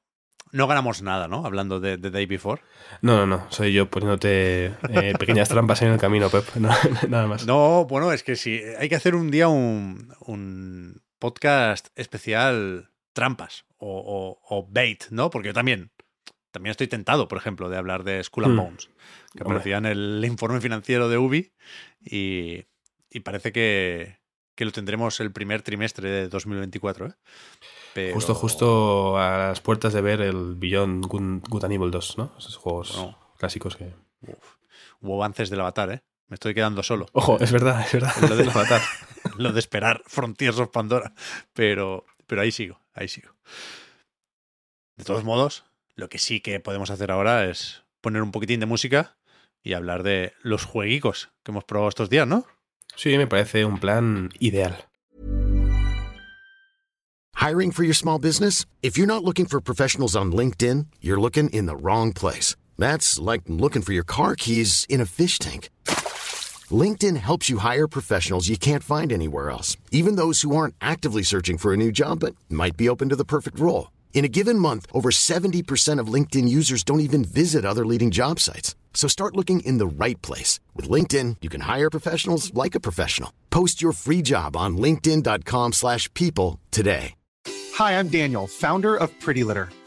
no 0.53 0.67
ganamos 0.67 1.01
nada, 1.01 1.27
¿no? 1.27 1.47
Hablando 1.47 1.81
de 1.81 1.97
The 1.97 2.11
Day 2.11 2.27
Before. 2.27 2.61
No, 3.01 3.17
no, 3.17 3.27
no, 3.27 3.47
soy 3.51 3.73
yo 3.73 3.89
poniéndote 3.89 4.67
eh, 4.91 5.15
pequeñas 5.19 5.49
trampas 5.49 5.81
en 5.83 5.93
el 5.93 5.99
camino, 5.99 6.29
Pep, 6.29 6.45
no, 6.57 6.69
nada 7.09 7.27
más. 7.27 7.47
No, 7.47 7.87
bueno, 7.87 8.13
es 8.13 8.23
que 8.23 8.37
sí. 8.37 8.61
Hay 8.79 8.91
que 8.91 8.97
hacer 8.97 9.15
un 9.15 9.31
día 9.31 9.49
un, 9.49 10.13
un 10.21 11.03
podcast 11.19 11.89
especial 11.97 12.91
trampas 13.13 13.65
o, 13.79 13.99
o- 14.49 14.57
o 14.57 14.67
bait, 14.71 15.05
¿no? 15.11 15.31
Porque 15.31 15.49
yo 15.49 15.55
también, 15.55 15.91
también 16.51 16.71
estoy 16.73 16.87
tentado, 16.89 17.29
por 17.29 17.39
ejemplo, 17.39 17.69
de 17.69 17.77
hablar 17.77 18.05
de 18.05 18.23
Skull 18.23 18.45
and 18.45 18.55
Hmm. 18.55 18.57
Bones, 18.65 18.91
que 19.35 19.43
aparecía 19.43 19.79
en 19.79 19.87
el 19.87 20.25
informe 20.27 20.61
financiero 20.61 21.09
de 21.09 21.19
Ubi 21.19 21.53
y, 22.01 22.65
y 23.11 23.21
parece 23.21 23.53
que, 23.53 24.19
que 24.55 24.65
lo 24.65 24.73
tendremos 24.73 25.21
el 25.21 25.33
primer 25.33 25.63
trimestre 25.63 26.09
de 26.11 26.29
2024. 26.29 27.07
¿eh? 27.07 28.11
Justo, 28.13 28.35
justo 28.35 29.19
a 29.19 29.39
las 29.49 29.61
puertas 29.61 29.93
de 29.95 30.03
ver 30.03 30.21
el 30.21 30.55
Beyond 30.57 31.07
Good, 31.07 31.65
and 31.65 31.73
Evil 31.73 31.91
2, 31.91 32.19
¿no? 32.19 32.35
Esos 32.39 32.57
juegos 32.57 33.07
clásicos 33.39 33.77
que... 33.77 33.93
Hubo 35.01 35.17
avances 35.17 35.49
del 35.51 35.61
Avatar, 35.61 35.91
¿eh? 35.93 36.03
Me 36.29 36.35
estoy 36.35 36.53
quedando 36.55 36.83
solo. 36.83 37.07
Ojo, 37.13 37.39
es 37.41 37.53
verdad, 37.53 37.83
es 37.87 37.93
verdad. 37.93 38.13
Lo 38.29 38.37
del 38.37 38.49
Avatar. 38.51 38.81
Lo 39.39 39.53
de 39.53 39.61
esperar 39.61 40.03
Frontiers 40.07 40.59
of 40.59 40.71
Pandora. 40.71 41.13
Pero, 41.53 42.05
pero 42.27 42.43
ahí 42.43 42.53
sigo, 42.53 42.81
ahí 42.95 43.09
sigo. 43.09 43.35
De 44.97 45.05
todos 45.05 45.25
modos, 45.25 45.65
lo 45.95 46.09
que 46.09 46.19
sí 46.19 46.41
que 46.41 46.61
podemos 46.61 46.91
hacer 46.91 47.11
ahora 47.11 47.45
es 47.47 47.83
poner 48.01 48.23
un 48.23 48.33
poquitín 48.33 48.61
de 48.61 48.67
música 48.67 49.17
y 49.63 49.75
hablar 49.75 50.03
de 50.03 50.33
los 50.43 50.65
jueguicos 50.65 51.31
que 51.43 51.51
hemos 51.51 51.65
probado 51.65 51.89
estos 51.89 52.09
días, 52.09 52.27
¿no? 52.27 52.47
Sí, 52.97 53.17
me 53.19 53.27
parece 53.27 53.65
un 53.65 53.79
plan 53.79 54.31
ideal. 54.39 54.87
Hiring 57.35 57.71
for 57.71 57.85
your 57.85 57.95
small 57.95 58.19
business? 58.19 58.65
If 58.83 58.97
you're 58.97 59.07
not 59.07 59.23
looking 59.23 59.47
for 59.47 59.61
professionals 59.61 60.17
on 60.17 60.33
LinkedIn, 60.33 60.87
you're 61.01 61.21
looking 61.21 61.51
in 61.51 61.67
the 61.67 61.77
wrong 61.77 62.13
place. 62.13 62.57
That's 62.79 63.19
like 63.19 63.43
looking 63.47 63.83
for 63.83 63.93
your 63.93 64.05
car 64.05 64.35
keys 64.37 64.87
in 64.89 65.01
a 65.01 65.07
fish 65.07 65.39
tank. 65.39 65.69
LinkedIn 66.73 67.17
helps 67.17 67.49
you 67.49 67.59
hire 67.59 67.87
professionals 67.87 68.49
you 68.49 68.57
can't 68.57 68.83
find 68.83 69.13
anywhere 69.13 69.51
else, 69.51 69.77
even 69.93 70.17
those 70.17 70.41
who 70.41 70.57
aren't 70.57 70.75
actively 70.81 71.23
searching 71.23 71.59
for 71.59 71.73
a 71.73 71.77
new 71.77 71.93
job 71.93 72.19
but 72.21 72.35
might 72.49 72.77
be 72.77 72.89
open 72.89 73.09
to 73.11 73.17
the 73.17 73.25
perfect 73.25 73.61
role. 73.61 73.93
In 74.15 74.25
a 74.25 74.29
given 74.29 74.59
month, 74.59 74.87
over 74.93 75.11
70% 75.11 76.01
of 76.01 76.09
LinkedIn 76.09 76.49
users 76.49 76.83
don't 76.83 77.01
even 77.01 77.25
visit 77.25 77.65
other 77.65 77.87
leading 77.87 78.11
job 78.11 78.41
sites. 78.41 78.75
So 78.95 79.07
start 79.09 79.37
looking 79.37 79.61
in 79.61 79.79
the 79.79 79.87
right 79.87 80.21
place. 80.23 80.59
With 80.75 80.89
LinkedIn, 80.89 81.37
you 81.43 81.49
can 81.51 81.61
hire 81.61 81.91
professionals 81.91 82.53
like 82.55 82.75
a 82.75 82.81
professional. 82.81 83.33
Post 83.51 83.81
your 83.81 83.93
free 83.93 84.23
job 84.23 84.57
on 84.57 84.77
linkedin.com 84.79 85.75
slash 85.75 86.13
people 86.15 86.59
today. 86.73 87.15
Hi, 87.75 87.99
I'm 87.99 88.09
Daniel, 88.09 88.47
founder 88.47 88.97
of 88.97 89.11
Pretty 89.21 89.45
Litter. 89.45 89.69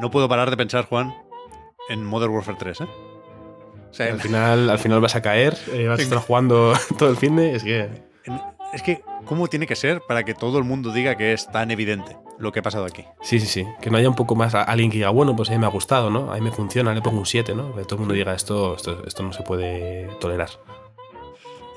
No 0.00 0.10
puedo 0.10 0.28
parar 0.28 0.50
de 0.50 0.56
pensar, 0.56 0.86
Juan, 0.86 1.14
en 1.88 2.04
Modern 2.04 2.32
Warfare 2.32 2.58
3, 2.58 2.80
¿eh? 2.82 2.84
O 3.90 3.94
sea, 3.94 4.12
al, 4.12 4.20
final, 4.20 4.70
al 4.70 4.78
final 4.78 5.00
vas 5.00 5.16
a 5.16 5.22
caer, 5.22 5.56
eh, 5.72 5.88
vas 5.88 5.98
a 5.98 6.02
estar 6.02 6.18
jugando 6.18 6.74
todo 6.98 7.10
el 7.10 7.16
fin 7.16 7.36
de. 7.36 7.54
Es 7.54 7.64
que. 7.64 7.88
Es 8.72 8.82
que, 8.82 9.02
¿cómo 9.24 9.48
tiene 9.48 9.66
que 9.66 9.74
ser 9.74 10.02
para 10.06 10.24
que 10.24 10.34
todo 10.34 10.58
el 10.58 10.64
mundo 10.64 10.92
diga 10.92 11.16
que 11.16 11.32
es 11.32 11.50
tan 11.50 11.70
evidente 11.70 12.18
lo 12.38 12.52
que 12.52 12.60
ha 12.60 12.62
pasado 12.62 12.84
aquí? 12.84 13.02
Sí, 13.22 13.40
sí, 13.40 13.46
sí. 13.46 13.66
Que 13.80 13.90
no 13.90 13.96
haya 13.96 14.10
un 14.10 14.14
poco 14.14 14.34
más 14.34 14.54
alguien 14.54 14.90
que 14.90 14.98
diga, 14.98 15.08
bueno, 15.08 15.34
pues 15.34 15.48
a 15.48 15.52
mí 15.52 15.58
me 15.58 15.64
ha 15.64 15.70
gustado, 15.70 16.10
¿no? 16.10 16.30
A 16.30 16.34
mí 16.34 16.42
me 16.42 16.50
funciona, 16.50 16.92
le 16.92 17.00
pongo 17.00 17.18
un 17.18 17.24
7, 17.24 17.54
¿no? 17.54 17.74
Que 17.74 17.84
todo 17.84 17.94
el 17.94 18.00
mundo 18.00 18.12
diga, 18.12 18.34
esto, 18.34 18.76
esto, 18.76 19.02
esto 19.06 19.22
no 19.22 19.32
se 19.32 19.42
puede 19.42 20.08
tolerar. 20.20 20.50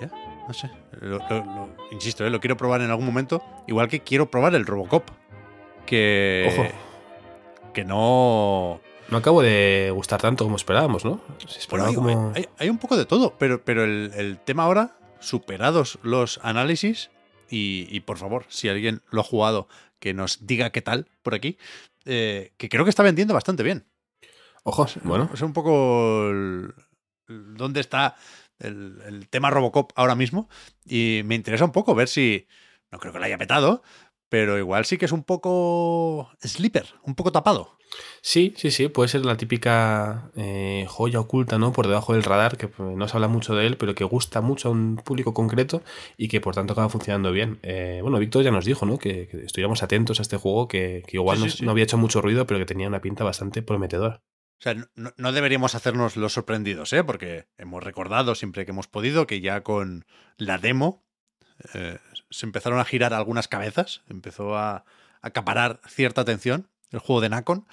Ya, 0.02 0.12
no 0.46 0.54
sé. 0.54 0.70
insisto, 1.92 2.26
¿eh? 2.26 2.30
lo 2.30 2.42
quiero 2.42 2.58
probar 2.58 2.82
en 2.82 2.90
algún 2.90 3.06
momento. 3.06 3.42
Igual 3.68 3.88
que 3.88 4.02
quiero 4.02 4.30
probar 4.30 4.54
el 4.54 4.66
Robocop. 4.66 5.10
Que. 5.86 6.50
Ojo. 6.52 6.91
Que 7.74 7.86
no 7.86 8.82
no 9.12 9.18
acabo 9.18 9.42
de 9.42 9.92
gustar 9.94 10.22
tanto 10.22 10.46
como 10.46 10.56
esperábamos, 10.56 11.04
¿no? 11.04 11.22
hay, 12.58 12.70
un 12.70 12.78
poco 12.78 12.96
de 12.96 13.06
todo, 13.06 13.36
pero, 13.38 13.62
pero 13.64 13.84
el, 13.84 14.40
tema 14.46 14.64
ahora, 14.64 14.96
superados 15.20 16.00
los 16.02 16.40
análisis, 16.44 17.12
y, 17.50 18.00
por 18.00 18.18
favor, 18.18 18.46
si 18.48 18.70
alguien 18.70 19.02
lo 19.12 19.20
ha 19.20 19.26
jugado, 19.26 19.68
que 20.00 20.14
nos 20.14 20.48
diga 20.48 20.70
qué 20.70 20.82
tal 20.82 21.10
por 21.24 21.36
aquí, 21.36 21.58
eh, 22.06 22.54
que 22.56 22.70
creo 22.70 22.86
que 22.86 22.90
está 22.90 23.04
vendiendo 23.04 23.34
bastante 23.34 23.64
bien. 23.64 23.86
Ojo, 24.64 24.88
bueno. 25.04 25.30
Es 25.34 25.42
un 25.42 25.52
poco 25.52 26.32
dónde 27.28 27.82
está 27.82 28.16
el, 28.60 29.02
el, 29.06 29.28
tema 29.28 29.50
Robocop 29.50 29.92
ahora 29.98 30.16
mismo, 30.16 30.48
y 30.86 31.24
me 31.26 31.36
interesa 31.36 31.66
un 31.66 31.74
poco 31.74 31.94
ver 31.96 32.08
si, 32.08 32.48
no 32.92 33.00
creo 33.00 33.12
que 33.12 33.20
lo 33.20 33.26
haya 33.26 33.38
petado, 33.38 33.84
pero 34.32 34.58
igual 34.58 34.86
sí 34.86 34.98
que 34.98 35.04
es 35.04 35.12
un 35.12 35.24
poco 35.24 36.32
sleeper, 36.42 36.86
un 37.04 37.16
poco 37.16 37.34
tapado. 37.34 37.78
Sí, 38.22 38.54
sí, 38.56 38.72
sí, 38.72 38.88
puede 38.88 39.10
ser 39.10 39.26
la 39.26 39.36
típica 39.36 40.32
eh, 40.38 40.86
joya 40.88 41.20
oculta, 41.20 41.58
¿no? 41.58 41.74
Por 41.74 41.88
debajo 41.88 42.14
del 42.14 42.24
radar, 42.24 42.56
que 42.56 42.70
pues, 42.70 42.96
no 42.96 43.10
se 43.10 43.18
habla 43.18 43.28
mucho 43.28 43.56
de 43.56 43.68
él, 43.68 43.76
pero 43.76 43.94
que 43.94 44.06
gusta 44.06 44.40
mucho 44.40 44.70
a 44.70 44.72
un 44.72 44.96
público 45.04 45.34
concreto 45.34 45.84
y 46.16 46.30
que 46.30 46.40
por 46.40 46.56
tanto 46.56 46.72
acaba 46.72 46.88
funcionando 46.88 47.34
bien. 47.34 47.60
Eh, 47.62 48.00
bueno, 48.04 48.20
Víctor 48.20 48.46
ya 48.46 48.52
nos 48.52 48.64
dijo, 48.64 48.86
¿no? 48.86 48.98
Que, 48.98 49.28
estuviéramos 49.44 49.84
atentos 49.84 50.20
a 50.20 50.22
este 50.22 50.38
juego, 50.38 50.70
que, 50.70 51.04
igual 51.12 51.40
no, 51.60 51.72
había 51.72 51.84
hecho 51.84 51.98
mucho 51.98 52.22
ruido, 52.22 52.48
pero 52.48 52.58
que 52.58 52.66
tenía 52.66 52.88
una 52.88 53.02
pinta 53.02 53.26
bastante 53.26 53.62
prometedora. 53.62 54.24
O 54.60 54.64
sea, 54.64 54.76
no, 54.96 55.32
deberíamos 55.34 55.76
hacernos 55.76 56.16
los 56.16 56.32
sorprendidos, 56.32 56.94
¿eh? 56.94 57.04
Porque 57.04 57.48
hemos 57.58 57.84
recordado 57.84 58.34
siempre 58.36 58.64
que 58.64 58.72
hemos 58.72 58.88
podido 58.88 59.28
que 59.28 59.42
ya 59.42 59.62
con 59.62 60.06
la 60.38 60.58
demo 60.58 61.04
eh, 61.74 62.00
se 62.30 62.46
empezaron 62.46 62.80
a 62.80 62.86
girar 62.86 63.14
algunas 63.14 63.48
cabezas, 63.48 64.02
empezó 64.10 64.58
a 64.58 64.86
acaparar 65.22 65.82
cierta 65.88 66.22
atención 66.22 66.70
el 66.92 67.00
juego 67.00 67.22
de 67.22 67.30
Nacon, 67.30 67.68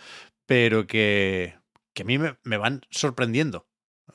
pero 0.46 0.86
que, 0.86 1.54
a 1.98 2.04
mí 2.04 2.18
me, 2.18 2.56
van 2.56 2.82
sorprendiendo 2.90 3.66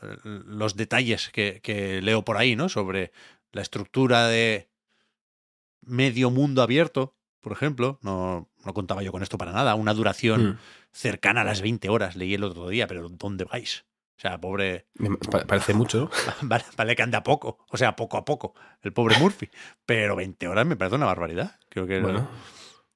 eh, 0.02 0.18
los 0.24 0.76
detalles 0.76 1.30
que, 1.30 2.00
leo 2.02 2.24
por 2.24 2.38
ahí, 2.38 2.56
¿no? 2.56 2.70
Sobre 2.70 3.12
la 3.52 3.62
estructura 3.62 4.28
de 4.28 4.70
medio 5.82 6.32
mundo 6.32 6.62
abierto, 6.62 7.16
por 7.42 7.52
ejemplo. 7.52 8.00
No, 8.02 8.50
no 8.66 8.74
contaba 8.74 9.04
yo 9.04 9.12
con 9.12 9.22
esto 9.22 9.38
para 9.38 9.52
nada. 9.52 9.76
Una 9.76 9.94
duración 9.94 10.52
mm. 10.52 10.60
cercana 10.92 11.42
a 11.42 11.46
las 11.46 11.62
20 11.62 11.90
horas, 11.90 12.16
leí 12.16 12.34
el 12.34 12.44
otro 12.44 12.70
día, 12.70 12.88
pero 12.88 13.10
¿dónde 13.10 13.44
vais? 13.44 13.86
O 14.18 14.20
sea, 14.20 14.40
pobre. 14.40 14.88
Parece 15.48 15.74
mucho, 15.74 16.10
Vale, 16.42 16.96
que 16.96 17.04
anda 17.04 17.24
poco. 17.24 17.66
O 17.70 17.78
sea, 17.78 17.96
poco 17.96 18.18
a 18.18 18.26
poco. 18.26 18.54
El 18.82 18.94
pobre 18.94 19.18
Murphy. 19.20 19.50
Pero 19.86 20.16
20 20.16 20.48
horas 20.48 20.66
me 20.66 20.76
parece 20.76 20.96
una 20.96 21.06
barbaridad. 21.06 21.60
Creo 21.70 21.88
que. 21.88 22.00
Bueno. 22.00 22.30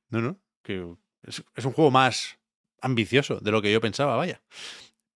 No, 0.10 0.22
no. 0.22 0.38
Que 0.64 0.86
es, 1.24 1.66
un 1.66 1.74
juego 1.74 1.92
más 1.92 2.38
ambicioso 2.82 3.40
de 3.40 3.52
lo 3.52 3.62
que 3.62 3.72
yo 3.72 3.82
pensaba, 3.82 4.16
vaya. 4.16 4.42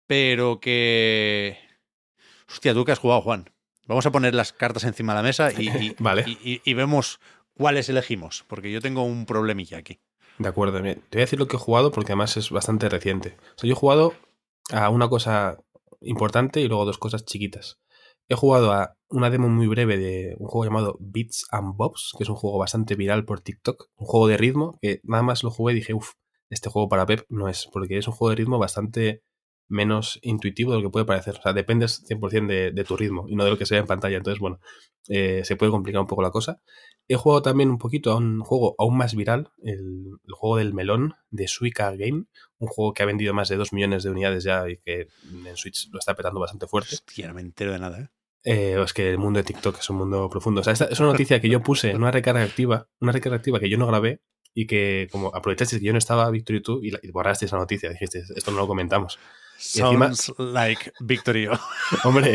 Pero 0.07 0.61
que. 0.61 1.59
Hostia, 2.48 2.74
tú 2.74 2.84
que 2.84 2.92
has 2.92 2.98
jugado, 2.98 3.20
Juan. 3.20 3.51
Vamos 3.86 4.07
a 4.07 4.12
poner 4.12 4.34
las 4.34 4.53
cartas 4.53 4.84
encima 4.84 5.12
de 5.12 5.18
la 5.18 5.22
mesa 5.22 5.53
y, 5.53 5.94
vale. 5.98 6.24
y, 6.26 6.74
vemos 6.74 7.20
cuáles 7.55 7.88
elegimos. 7.88 8.44
Porque 8.48 8.72
yo 8.72 8.80
tengo 8.80 9.03
un 9.03 9.26
problemilla 9.26 9.78
aquí. 9.78 10.01
De 10.38 10.48
acuerdo, 10.48 10.78
te 10.78 10.82
voy 10.82 11.03
a 11.12 11.18
decir 11.18 11.38
lo 11.38 11.46
que 11.46 11.57
he 11.57 11.59
jugado 11.61 11.92
porque 11.92 12.12
además 12.12 12.36
es 12.36 12.51
bastante 12.51 12.88
reciente. 12.88 13.36
O 13.57 13.59
sea, 13.59 13.68
yo 13.68 13.74
he 13.74 13.76
jugado 13.76 14.14
a 14.72 14.88
una 14.88 15.09
cosa 15.09 15.59
importante 16.01 16.61
y 16.61 16.68
luego 16.68 16.84
dos 16.84 16.98
cosas 16.98 17.24
chiquitas. 17.24 17.78
He 18.28 18.34
jugado 18.36 18.72
a 18.72 18.96
una 19.09 19.28
demo 19.28 19.48
muy 19.48 19.66
breve 19.66 19.96
de 19.96 20.36
un 20.38 20.46
juego 20.46 20.64
llamado 20.64 20.96
Beats 21.01 21.46
and 21.51 21.76
Bobs, 21.76 22.12
que 22.16 22.22
es 22.22 22.30
un 22.30 22.36
juego 22.36 22.59
bastante 22.59 22.94
viral 22.94 23.24
por 23.24 23.40
TikTok, 23.40 23.90
un 23.96 24.07
juego 24.07 24.28
de 24.28 24.36
ritmo, 24.36 24.78
que 24.80 25.01
nada 25.03 25.22
más 25.22 25.42
lo 25.42 25.51
jugué 25.51 25.72
y 25.72 25.76
dije, 25.76 25.94
uff, 25.94 26.12
este 26.48 26.70
juego 26.70 26.88
para 26.88 27.07
Pep 27.07 27.24
no 27.28 27.48
es, 27.48 27.68
porque 27.72 27.98
es 27.98 28.07
un 28.07 28.14
juego 28.14 28.30
de 28.30 28.36
ritmo 28.36 28.59
bastante 28.59 29.22
menos 29.70 30.18
intuitivo 30.22 30.72
de 30.72 30.78
lo 30.78 30.88
que 30.88 30.92
puede 30.92 31.06
parecer. 31.06 31.36
O 31.38 31.42
sea, 31.42 31.52
dependes 31.52 32.04
100% 32.06 32.46
de, 32.46 32.70
de 32.72 32.84
tu 32.84 32.96
ritmo 32.96 33.26
y 33.28 33.36
no 33.36 33.44
de 33.44 33.50
lo 33.50 33.58
que 33.58 33.66
se 33.66 33.74
ve 33.74 33.80
en 33.80 33.86
pantalla. 33.86 34.18
Entonces, 34.18 34.40
bueno, 34.40 34.60
eh, 35.08 35.42
se 35.44 35.56
puede 35.56 35.72
complicar 35.72 36.00
un 36.00 36.06
poco 36.06 36.22
la 36.22 36.30
cosa. 36.30 36.60
He 37.08 37.16
jugado 37.16 37.42
también 37.42 37.70
un 37.70 37.78
poquito 37.78 38.12
a 38.12 38.16
un 38.16 38.40
juego 38.40 38.76
aún 38.78 38.96
más 38.96 39.14
viral, 39.16 39.50
el, 39.62 40.18
juego 40.30 40.58
del 40.58 40.74
melón 40.74 41.14
de 41.30 41.48
Suica 41.48 41.90
Game, 41.96 42.26
un 42.58 42.68
juego 42.68 42.92
que 42.92 43.02
ha 43.02 43.06
vendido 43.06 43.34
más 43.34 43.48
de 43.48 43.56
2 43.56 43.72
millones 43.72 44.04
de 44.04 44.10
unidades 44.10 44.44
ya 44.44 44.68
y 44.68 44.76
que 44.78 45.08
en 45.44 45.56
Switch 45.56 45.88
lo 45.90 45.98
está 45.98 46.14
petando 46.14 46.38
bastante 46.38 46.66
fuerte. 46.66 46.94
Hostia, 46.94 47.28
no 47.28 47.34
me 47.34 47.40
entero 47.40 47.72
de 47.72 47.78
nada, 47.80 48.00
¿eh? 48.00 48.08
eh 48.44 48.82
es 48.82 48.92
que 48.92 49.10
el 49.10 49.18
mundo 49.18 49.38
de 49.38 49.44
TikTok 49.44 49.78
es 49.78 49.90
un 49.90 49.96
mundo 49.96 50.28
profundo. 50.30 50.60
O 50.60 50.64
sea, 50.64 50.72
esta 50.72 50.84
es 50.84 51.00
una 51.00 51.10
noticia 51.10 51.40
que 51.40 51.48
yo 51.48 51.60
puse 51.60 51.90
en 51.90 51.96
una 51.96 52.12
recarga 52.12 52.42
activa, 52.42 52.88
una 53.00 53.12
recarga 53.12 53.36
activa 53.36 53.58
que 53.58 53.68
yo 53.68 53.78
no 53.78 53.88
grabé 53.88 54.20
y 54.55 54.66
que 54.66 55.09
como 55.11 55.34
aprovechaste 55.34 55.78
que 55.78 55.84
yo 55.86 55.92
no 55.92 55.98
estaba, 55.98 56.30
Víctor 56.30 56.57
y 56.57 56.62
tú, 56.62 56.80
y, 56.82 56.92
y 57.03 57.11
borraste 57.11 57.46
esa 57.46 57.57
noticia, 57.57 57.90
dijiste, 57.90 58.22
esto 58.34 58.51
no 58.51 58.59
lo 58.59 58.66
comentamos. 58.66 59.18
Sounds 59.61 60.32
like 60.38 60.90
Victory. 61.01 61.46
Hombre, 62.05 62.34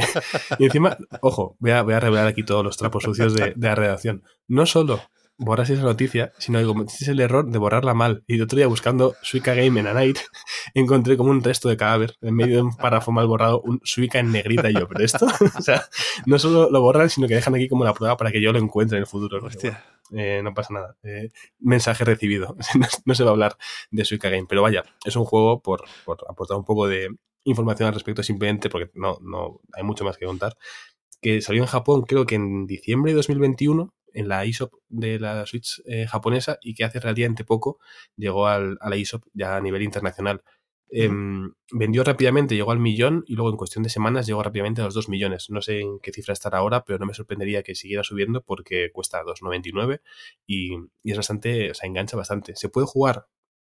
y 0.60 0.66
encima, 0.66 0.96
ojo, 1.22 1.58
voy 1.60 1.72
a, 1.72 1.82
voy 1.82 1.96
a, 1.96 2.00
revelar 2.00 2.28
aquí 2.28 2.44
todos 2.44 2.64
los 2.64 2.78
trapos 2.78 3.04
sucios 3.04 3.34
de, 3.34 3.56
la 3.58 3.74
redacción. 3.74 4.24
No 4.48 4.68
solo 4.68 5.02
borras 5.38 5.70
esa 5.72 5.82
noticia, 5.82 6.32
sino 6.38 6.60
que 6.60 6.66
cometiste 6.66 7.12
el 7.12 7.20
error 7.20 7.50
de 7.50 7.58
borrarla 7.58 7.96
mal. 7.96 8.24
Y 8.28 8.36
el 8.36 8.44
otro 8.44 8.58
día 8.58 8.68
buscando 8.68 9.16
Suica 9.24 9.56
Game 9.56 9.80
en 9.80 9.88
a 9.88 9.94
Night, 9.94 10.20
encontré 10.76 11.18
como 11.18 11.32
un 11.32 11.42
resto 11.42 11.68
de 11.68 11.78
cadáver 11.78 12.16
en 12.22 12.36
medio 12.36 12.58
de 12.58 12.62
un 12.62 12.76
párrafo 12.76 13.12
mal 13.12 13.26
borrado, 13.26 13.60
un 13.62 13.82
Suica 13.84 14.20
en 14.20 14.32
negrita. 14.32 14.70
Y 14.70 14.76
yo, 14.76 14.88
pero 14.88 15.04
esto, 15.04 15.26
o 15.58 15.62
sea, 15.62 15.84
no 16.28 16.38
solo 16.38 16.70
lo 16.70 16.82
borran, 16.82 17.10
sino 17.10 17.28
que 17.28 17.34
dejan 17.34 17.56
aquí 17.56 17.68
como 17.68 17.84
la 17.84 17.96
prueba 17.96 18.16
para 18.18 18.32
que 18.32 18.40
yo 18.40 18.54
lo 18.54 18.60
encuentre 18.60 18.98
en 18.98 19.02
el 19.02 19.08
futuro. 19.08 19.44
Hostia. 19.44 19.84
Eh, 20.12 20.42
no 20.44 20.54
pasa 20.54 20.74
nada. 20.74 20.98
Eh, 21.04 21.30
mensaje 21.60 22.04
recibido. 22.06 22.56
No, 23.06 23.16
se 23.16 23.24
va 23.24 23.30
a 23.30 23.34
hablar 23.34 23.58
de 23.92 24.06
Suica 24.06 24.30
Game. 24.30 24.46
Pero 24.48 24.62
vaya, 24.62 24.84
es 25.04 25.16
un 25.16 25.26
juego 25.26 25.62
por, 25.62 25.86
por 26.06 26.20
aportar 26.30 26.58
un 26.58 26.66
poco 26.66 26.88
de 26.88 27.10
información 27.44 27.88
al 27.88 27.94
respecto, 27.94 28.24
simplemente 28.24 28.70
porque 28.70 28.92
no, 28.96 29.18
no 29.22 29.62
hay 29.74 29.84
mucho 29.84 30.04
más 30.04 30.18
que 30.18 30.26
contar. 30.26 30.56
Que 31.22 31.42
salió 31.42 31.62
en 31.64 31.68
Japón, 31.68 32.04
creo 32.04 32.26
que 32.26 32.36
en 32.36 32.68
diciembre 32.68 33.12
de 33.12 33.18
2021, 33.18 33.94
en 34.14 34.28
la 34.30 34.46
eShop 34.46 34.74
de 34.90 35.20
la 35.20 35.46
Switch 35.46 35.82
eh, 35.86 36.08
japonesa, 36.08 36.58
y 36.62 36.74
que 36.74 36.84
hace 36.84 37.00
relativamente 37.00 37.44
poco 37.44 37.80
llegó 38.16 38.48
al, 38.48 38.78
a 38.82 38.90
la 38.90 38.96
eShop 38.96 39.24
ya 39.34 39.58
a 39.58 39.62
nivel 39.62 39.82
internacional. 39.84 40.44
Em, 40.92 41.54
vendió 41.72 42.04
rápidamente, 42.04 42.56
llegó 42.56 42.72
al 42.72 42.80
millón 42.80 43.24
y 43.28 43.36
luego 43.36 43.50
en 43.50 43.58
cuestión 43.58 43.84
de 43.84 43.90
semanas 43.90 44.28
llegó 44.28 44.44
rápidamente 44.44 44.82
a 44.82 44.86
los 44.86 44.94
2 44.94 45.10
millones. 45.10 45.50
No 45.50 45.62
sé 45.62 45.80
en 45.82 46.00
qué 46.00 46.12
cifra 46.12 46.34
estará 46.34 46.60
ahora, 46.60 46.84
pero 46.86 47.00
no 47.00 47.06
me 47.06 47.14
sorprendería 47.14 47.64
que 47.64 47.76
siguiera 47.76 48.04
subiendo 48.04 48.42
porque 48.42 48.92
cuesta 48.94 49.24
2,99 49.24 50.02
y, 50.46 50.76
y 51.04 51.12
es 51.12 51.18
bastante, 51.18 51.72
o 51.72 51.74
sea, 51.74 51.88
engancha 51.88 52.18
bastante. 52.18 52.56
Se 52.56 52.70
puede 52.70 52.88
jugar 52.88 53.28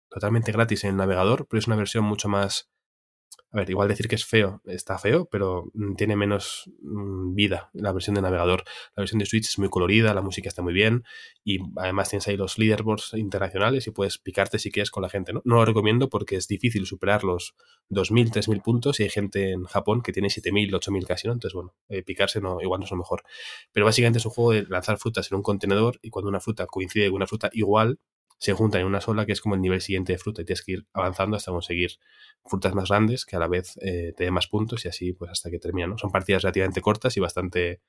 totalmente 0.08 0.52
gratis 0.52 0.84
en 0.84 0.90
el 0.90 0.96
navegador, 0.96 1.46
pero 1.48 1.58
es 1.58 1.66
una 1.66 1.76
versión 1.76 2.04
mucho 2.04 2.28
más... 2.28 2.71
A 3.50 3.58
ver, 3.58 3.70
igual 3.70 3.88
decir 3.88 4.08
que 4.08 4.14
es 4.14 4.24
feo, 4.24 4.62
está 4.64 4.98
feo, 4.98 5.26
pero 5.30 5.70
mm, 5.74 5.94
tiene 5.94 6.16
menos 6.16 6.70
mm, 6.80 7.34
vida 7.34 7.70
la 7.74 7.92
versión 7.92 8.14
de 8.14 8.22
navegador. 8.22 8.64
La 8.96 9.02
versión 9.02 9.18
de 9.18 9.26
Switch 9.26 9.46
es 9.48 9.58
muy 9.58 9.68
colorida, 9.68 10.14
la 10.14 10.22
música 10.22 10.48
está 10.48 10.62
muy 10.62 10.72
bien 10.72 11.04
y 11.44 11.58
además 11.76 12.08
tienes 12.08 12.26
ahí 12.28 12.36
los 12.36 12.58
leaderboards 12.58 13.12
internacionales 13.14 13.86
y 13.86 13.90
puedes 13.90 14.18
picarte 14.18 14.58
si 14.58 14.70
quieres 14.70 14.90
con 14.90 15.02
la 15.02 15.08
gente, 15.08 15.32
¿no? 15.32 15.42
No 15.44 15.56
lo 15.56 15.64
recomiendo 15.64 16.08
porque 16.08 16.36
es 16.36 16.48
difícil 16.48 16.86
superar 16.86 17.24
los 17.24 17.54
2.000, 17.90 18.30
3.000 18.30 18.62
puntos 18.62 19.00
y 19.00 19.04
hay 19.04 19.10
gente 19.10 19.52
en 19.52 19.64
Japón 19.64 20.02
que 20.02 20.12
tiene 20.12 20.28
7.000, 20.28 20.72
8.000 20.72 21.06
casi, 21.06 21.26
¿no? 21.26 21.34
Entonces, 21.34 21.54
bueno, 21.54 21.74
eh, 21.88 22.02
picarse 22.02 22.40
no, 22.40 22.60
igual 22.60 22.80
no 22.80 22.84
es 22.86 22.90
lo 22.90 22.96
mejor. 22.96 23.22
Pero 23.72 23.86
básicamente 23.86 24.18
es 24.18 24.26
un 24.26 24.32
juego 24.32 24.52
de 24.52 24.66
lanzar 24.68 24.98
frutas 24.98 25.30
en 25.30 25.36
un 25.36 25.42
contenedor 25.42 25.98
y 26.02 26.10
cuando 26.10 26.28
una 26.28 26.40
fruta 26.40 26.66
coincide 26.66 27.06
con 27.06 27.16
una 27.16 27.26
fruta 27.26 27.50
igual, 27.52 27.98
se 28.42 28.54
juntan 28.54 28.80
en 28.80 28.88
una 28.88 29.00
sola, 29.00 29.24
que 29.24 29.30
es 29.30 29.40
como 29.40 29.54
el 29.54 29.60
nivel 29.60 29.80
siguiente 29.80 30.12
de 30.12 30.18
fruta, 30.18 30.42
y 30.42 30.44
tienes 30.44 30.64
que 30.64 30.72
ir 30.72 30.86
avanzando 30.94 31.36
hasta 31.36 31.52
conseguir 31.52 31.92
frutas 32.44 32.74
más 32.74 32.88
grandes 32.88 33.24
que 33.24 33.36
a 33.36 33.38
la 33.38 33.46
vez 33.46 33.78
eh, 33.80 34.14
te 34.16 34.24
den 34.24 34.34
más 34.34 34.48
puntos 34.48 34.84
y 34.84 34.88
así 34.88 35.12
pues 35.12 35.30
hasta 35.30 35.48
que 35.48 35.60
termina, 35.60 35.86
¿no? 35.86 35.96
Son 35.96 36.10
partidas 36.10 36.42
relativamente 36.42 36.80
cortas 36.80 37.16
y 37.16 37.20
bastante 37.20 37.82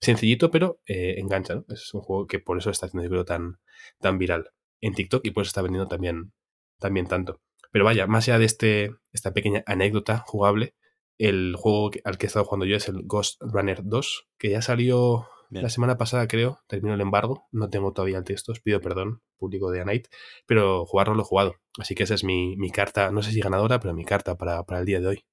sencillito, 0.00 0.50
pero 0.50 0.80
eh, 0.86 1.14
engancha, 1.18 1.54
¿no? 1.54 1.64
Es 1.68 1.94
un 1.94 2.00
juego 2.00 2.26
que 2.26 2.40
por 2.40 2.58
eso 2.58 2.68
está 2.70 2.86
haciendo, 2.86 3.04
yo 3.04 3.10
creo, 3.10 3.24
tan, 3.24 3.60
tan 4.00 4.18
viral 4.18 4.50
en 4.80 4.92
TikTok 4.92 5.24
y 5.24 5.30
por 5.30 5.42
eso 5.42 5.50
está 5.50 5.62
vendiendo 5.62 5.86
también, 5.86 6.32
también 6.80 7.06
tanto. 7.06 7.40
Pero 7.70 7.84
vaya, 7.84 8.08
más 8.08 8.26
allá 8.26 8.40
de 8.40 8.46
este, 8.46 8.90
esta 9.12 9.32
pequeña 9.32 9.62
anécdota 9.66 10.18
jugable, 10.26 10.74
el 11.16 11.54
juego 11.56 11.92
al 12.02 12.18
que 12.18 12.26
he 12.26 12.28
estado 12.28 12.44
jugando 12.44 12.66
yo 12.66 12.76
es 12.76 12.88
el 12.88 13.04
Ghost 13.04 13.40
Runner 13.40 13.82
2, 13.84 14.30
que 14.36 14.50
ya 14.50 14.62
salió 14.62 15.28
Bien. 15.52 15.62
la 15.62 15.68
semana 15.68 15.98
pasada, 15.98 16.26
creo, 16.26 16.60
terminó 16.66 16.94
el 16.94 17.02
embargo. 17.02 17.46
No 17.52 17.68
tengo 17.68 17.92
todavía 17.92 18.16
el 18.16 18.24
texto, 18.24 18.52
os 18.52 18.60
pido 18.60 18.80
perdón, 18.80 19.20
público 19.36 19.70
de 19.70 19.82
Anite, 19.82 20.08
pero 20.46 20.86
jugarlo 20.86 21.14
lo 21.14 21.20
he 21.20 21.26
jugado. 21.26 21.56
Así 21.78 21.94
que 21.94 22.04
esa 22.04 22.14
es 22.14 22.24
mi, 22.24 22.56
mi 22.56 22.70
carta, 22.70 23.10
no 23.10 23.22
sé 23.22 23.32
si 23.32 23.40
ganadora, 23.40 23.78
pero 23.78 23.92
mi 23.92 24.06
carta 24.06 24.38
para, 24.38 24.62
para 24.64 24.80
el 24.80 24.86
día 24.86 25.00
de 25.00 25.08
hoy. 25.08 25.24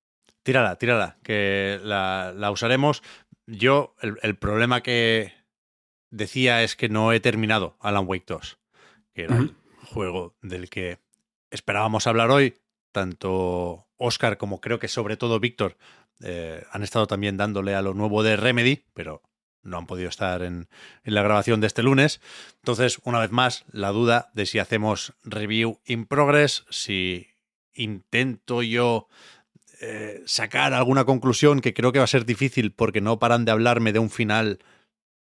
Tírala, 0.43 0.75
tírala, 0.75 1.19
que 1.23 1.79
la, 1.83 2.33
la 2.35 2.51
usaremos. 2.51 3.01
Yo, 3.47 3.95
el, 4.01 4.17
el 4.21 4.37
problema 4.37 4.83
que 4.83 5.31
decía 6.11 6.63
es 6.63 6.75
que 6.75 6.89
no 6.89 7.13
he 7.13 7.21
terminado 7.21 7.77
Alan 7.79 8.05
Wake 8.05 8.25
2, 8.27 8.59
que 9.13 9.23
era 9.23 9.37
el 9.37 9.55
juego 9.85 10.35
del 10.41 10.69
que 10.69 10.99
esperábamos 11.49 12.07
hablar 12.07 12.29
hoy. 12.29 12.55
Tanto 12.91 13.87
Oscar 13.95 14.37
como 14.37 14.59
creo 14.59 14.79
que 14.79 14.89
sobre 14.89 15.15
todo 15.15 15.39
Víctor 15.39 15.77
eh, 16.21 16.63
han 16.71 16.83
estado 16.83 17.07
también 17.07 17.37
dándole 17.37 17.75
a 17.75 17.81
lo 17.81 17.93
nuevo 17.93 18.23
de 18.23 18.35
Remedy, 18.35 18.83
pero 18.93 19.21
no 19.63 19.77
han 19.77 19.87
podido 19.87 20.09
estar 20.09 20.41
en, 20.41 20.67
en 21.03 21.13
la 21.13 21.21
grabación 21.21 21.61
de 21.61 21.67
este 21.67 21.83
lunes. 21.83 22.21
Entonces, 22.57 22.99
una 23.03 23.19
vez 23.19 23.31
más, 23.31 23.65
la 23.71 23.89
duda 23.89 24.29
de 24.33 24.45
si 24.45 24.59
hacemos 24.59 25.13
review 25.23 25.79
in 25.85 26.05
progress, 26.05 26.65
si 26.69 27.27
intento 27.73 28.61
yo 28.63 29.07
eh, 29.81 30.21
sacar 30.25 30.73
alguna 30.73 31.05
conclusión 31.05 31.61
que 31.61 31.73
creo 31.73 31.91
que 31.91 31.99
va 31.99 32.05
a 32.05 32.07
ser 32.07 32.25
difícil 32.25 32.71
porque 32.71 33.01
no 33.01 33.19
paran 33.19 33.45
de 33.45 33.51
hablarme 33.51 33.93
de 33.93 33.99
un 33.99 34.09
final 34.09 34.59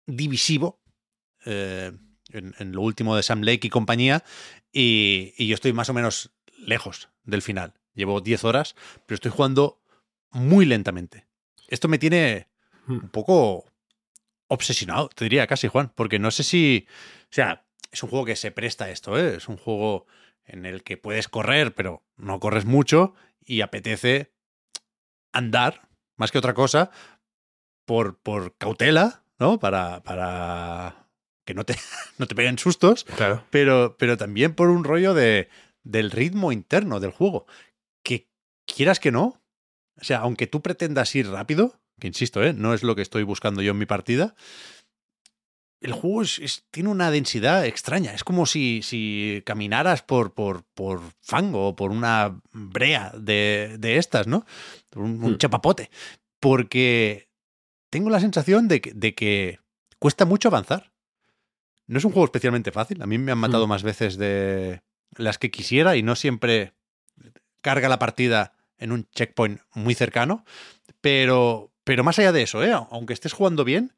divisivo 0.07 0.79
eh, 1.45 1.91
en, 2.31 2.55
en 2.57 2.71
lo 2.71 2.81
último 2.81 3.15
de 3.15 3.23
Sam 3.23 3.41
Lake 3.41 3.67
y 3.67 3.69
compañía 3.69 4.23
y, 4.71 5.33
y 5.37 5.47
yo 5.47 5.55
estoy 5.55 5.73
más 5.73 5.89
o 5.89 5.93
menos 5.93 6.31
lejos 6.57 7.09
del 7.23 7.41
final. 7.41 7.73
Llevo 7.93 8.21
10 8.21 8.43
horas, 8.45 8.75
pero 9.05 9.15
estoy 9.15 9.31
jugando 9.31 9.81
muy 10.31 10.65
lentamente. 10.65 11.27
Esto 11.67 11.87
me 11.87 11.99
tiene 11.99 12.47
un 12.87 13.09
poco 13.09 13.65
obsesionado, 14.47 15.09
te 15.09 15.25
diría 15.25 15.47
casi, 15.47 15.67
Juan, 15.67 15.91
porque 15.95 16.19
no 16.19 16.31
sé 16.31 16.43
si... 16.43 16.87
O 17.23 17.33
sea, 17.33 17.65
es 17.91 18.03
un 18.03 18.09
juego 18.09 18.25
que 18.25 18.35
se 18.35 18.51
presta 18.51 18.85
a 18.85 18.89
esto, 18.89 19.17
¿eh? 19.17 19.35
Es 19.37 19.47
un 19.47 19.57
juego 19.57 20.05
en 20.45 20.65
el 20.65 20.83
que 20.83 20.97
puedes 20.97 21.27
correr, 21.27 21.73
pero 21.73 22.03
no 22.15 22.39
corres 22.39 22.65
mucho 22.65 23.13
y 23.45 23.61
apetece 23.61 24.31
andar, 25.31 25.87
más 26.15 26.31
que 26.31 26.37
otra 26.37 26.53
cosa, 26.53 26.91
por, 27.85 28.17
por 28.19 28.55
cautela, 28.57 29.23
¿no? 29.39 29.59
Para, 29.59 30.03
para 30.03 31.09
que 31.45 31.53
no 31.53 31.63
te, 31.65 31.75
no 32.17 32.27
te 32.27 32.35
peguen 32.35 32.57
sustos, 32.57 33.03
Claro. 33.03 33.43
pero, 33.49 33.95
pero 33.97 34.17
también 34.17 34.53
por 34.55 34.69
un 34.69 34.83
rollo 34.83 35.13
de, 35.13 35.49
del 35.83 36.11
ritmo 36.11 36.51
interno 36.51 36.99
del 36.99 37.11
juego. 37.11 37.45
Que 38.03 38.29
quieras 38.65 38.99
que 38.99 39.11
no, 39.11 39.41
o 39.99 40.03
sea, 40.03 40.19
aunque 40.19 40.47
tú 40.47 40.61
pretendas 40.61 41.13
ir 41.15 41.29
rápido, 41.29 41.79
que 41.99 42.07
insisto, 42.07 42.43
¿eh? 42.43 42.53
no 42.53 42.73
es 42.73 42.83
lo 42.83 42.95
que 42.95 43.01
estoy 43.01 43.23
buscando 43.23 43.61
yo 43.61 43.71
en 43.71 43.77
mi 43.77 43.85
partida, 43.85 44.35
el 45.79 45.91
juego 45.91 46.23
es- 46.23 46.39
es- 46.39 46.65
tiene 46.71 46.89
una 46.89 47.11
densidad 47.11 47.65
extraña. 47.65 48.13
Es 48.13 48.23
como 48.23 48.45
si, 48.47 48.81
si 48.83 49.43
caminaras 49.45 50.01
por, 50.01 50.33
por, 50.33 50.63
por 50.73 51.01
fango 51.21 51.67
o 51.67 51.75
por 51.75 51.91
una 51.91 52.39
brea 52.51 53.11
de, 53.17 53.75
de 53.79 53.97
estas, 53.97 54.25
¿no? 54.27 54.45
Un, 54.95 55.23
un 55.23 55.33
Hmm. 55.33 55.37
chapapote. 55.37 55.91
Porque 56.39 57.29
tengo 57.91 58.09
la 58.09 58.19
sensación 58.19 58.67
de 58.67 58.81
que, 58.81 58.91
de 58.93 59.13
que 59.13 59.59
cuesta 59.99 60.25
mucho 60.25 60.47
avanzar. 60.49 60.91
No 61.85 61.99
es 61.99 62.05
un 62.05 62.11
juego 62.11 62.25
especialmente 62.25 62.71
fácil. 62.71 63.01
A 63.01 63.05
mí 63.05 63.17
me 63.19 63.31
han 63.31 63.37
matado 63.37 63.65
Hmm. 63.67 63.69
más 63.69 63.83
veces 63.83 64.17
de 64.17 64.81
las 65.15 65.37
que 65.37 65.51
quisiera 65.51 65.95
y 65.95 66.01
no 66.03 66.15
siempre 66.15 66.73
carga 67.61 67.87
la 67.87 67.99
partida 67.99 68.53
en 68.79 68.91
un 68.91 69.07
checkpoint 69.11 69.61
muy 69.75 69.93
cercano. 69.93 70.43
Pero, 71.01 71.71
pero 71.87 72.03
más 72.03 72.19
allá 72.19 72.33
de 72.33 72.41
eso, 72.41 72.61
¿eh? 72.65 72.73
aunque 72.73 73.13
estés 73.13 73.31
jugando 73.31 73.63
bien, 73.63 73.93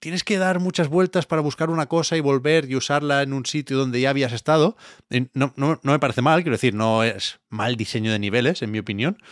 tienes 0.00 0.24
que 0.24 0.38
dar 0.38 0.58
muchas 0.58 0.88
vueltas 0.88 1.24
para 1.24 1.40
buscar 1.40 1.70
una 1.70 1.86
cosa 1.86 2.16
y 2.16 2.20
volver 2.20 2.68
y 2.68 2.74
usarla 2.74 3.22
en 3.22 3.32
un 3.32 3.46
sitio 3.46 3.78
donde 3.78 4.00
ya 4.00 4.10
habías 4.10 4.32
estado. 4.32 4.76
Eh, 5.10 5.28
No, 5.34 5.52
no, 5.54 5.78
no 5.84 5.92
me 5.92 6.00
parece 6.00 6.20
mal, 6.20 6.42
quiero 6.42 6.56
decir, 6.56 6.74
no 6.74 7.04
es 7.04 7.38
mal 7.48 7.76
diseño 7.76 8.10
de 8.10 8.18
niveles, 8.18 8.60
en 8.62 8.72
mi 8.72 8.80
opinión. 8.80 9.22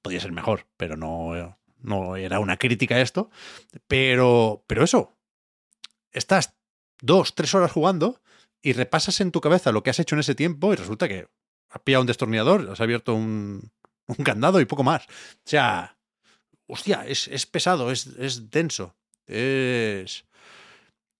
Podría 0.00 0.20
ser 0.20 0.30
mejor, 0.30 0.68
pero 0.76 0.96
no, 0.96 1.58
no 1.80 2.14
era 2.14 2.38
una 2.38 2.56
crítica 2.56 3.00
esto. 3.00 3.28
Pero, 3.88 4.62
pero 4.68 4.84
eso, 4.84 5.16
estás 6.12 6.54
dos, 7.00 7.34
tres 7.34 7.52
horas 7.56 7.72
jugando 7.72 8.20
y 8.62 8.74
repasas 8.74 9.20
en 9.20 9.32
tu 9.32 9.40
cabeza 9.40 9.72
lo 9.72 9.82
que 9.82 9.90
has 9.90 9.98
hecho 9.98 10.14
en 10.14 10.20
ese 10.20 10.36
tiempo 10.36 10.72
y 10.72 10.76
resulta 10.76 11.08
que 11.08 11.26
has 11.68 11.82
pillado 11.82 12.02
un 12.02 12.06
destornillador, 12.06 12.70
has 12.70 12.80
abierto 12.80 13.12
un, 13.12 13.72
un 14.06 14.24
candado 14.24 14.60
y 14.60 14.66
poco 14.66 14.84
más. 14.84 15.02
O 15.08 15.46
sea, 15.48 15.96
hostia, 16.66 17.04
es, 17.06 17.28
es 17.28 17.46
pesado, 17.46 17.90
es, 17.90 18.06
es 18.18 18.50
denso, 18.50 18.94
es, 19.26 20.24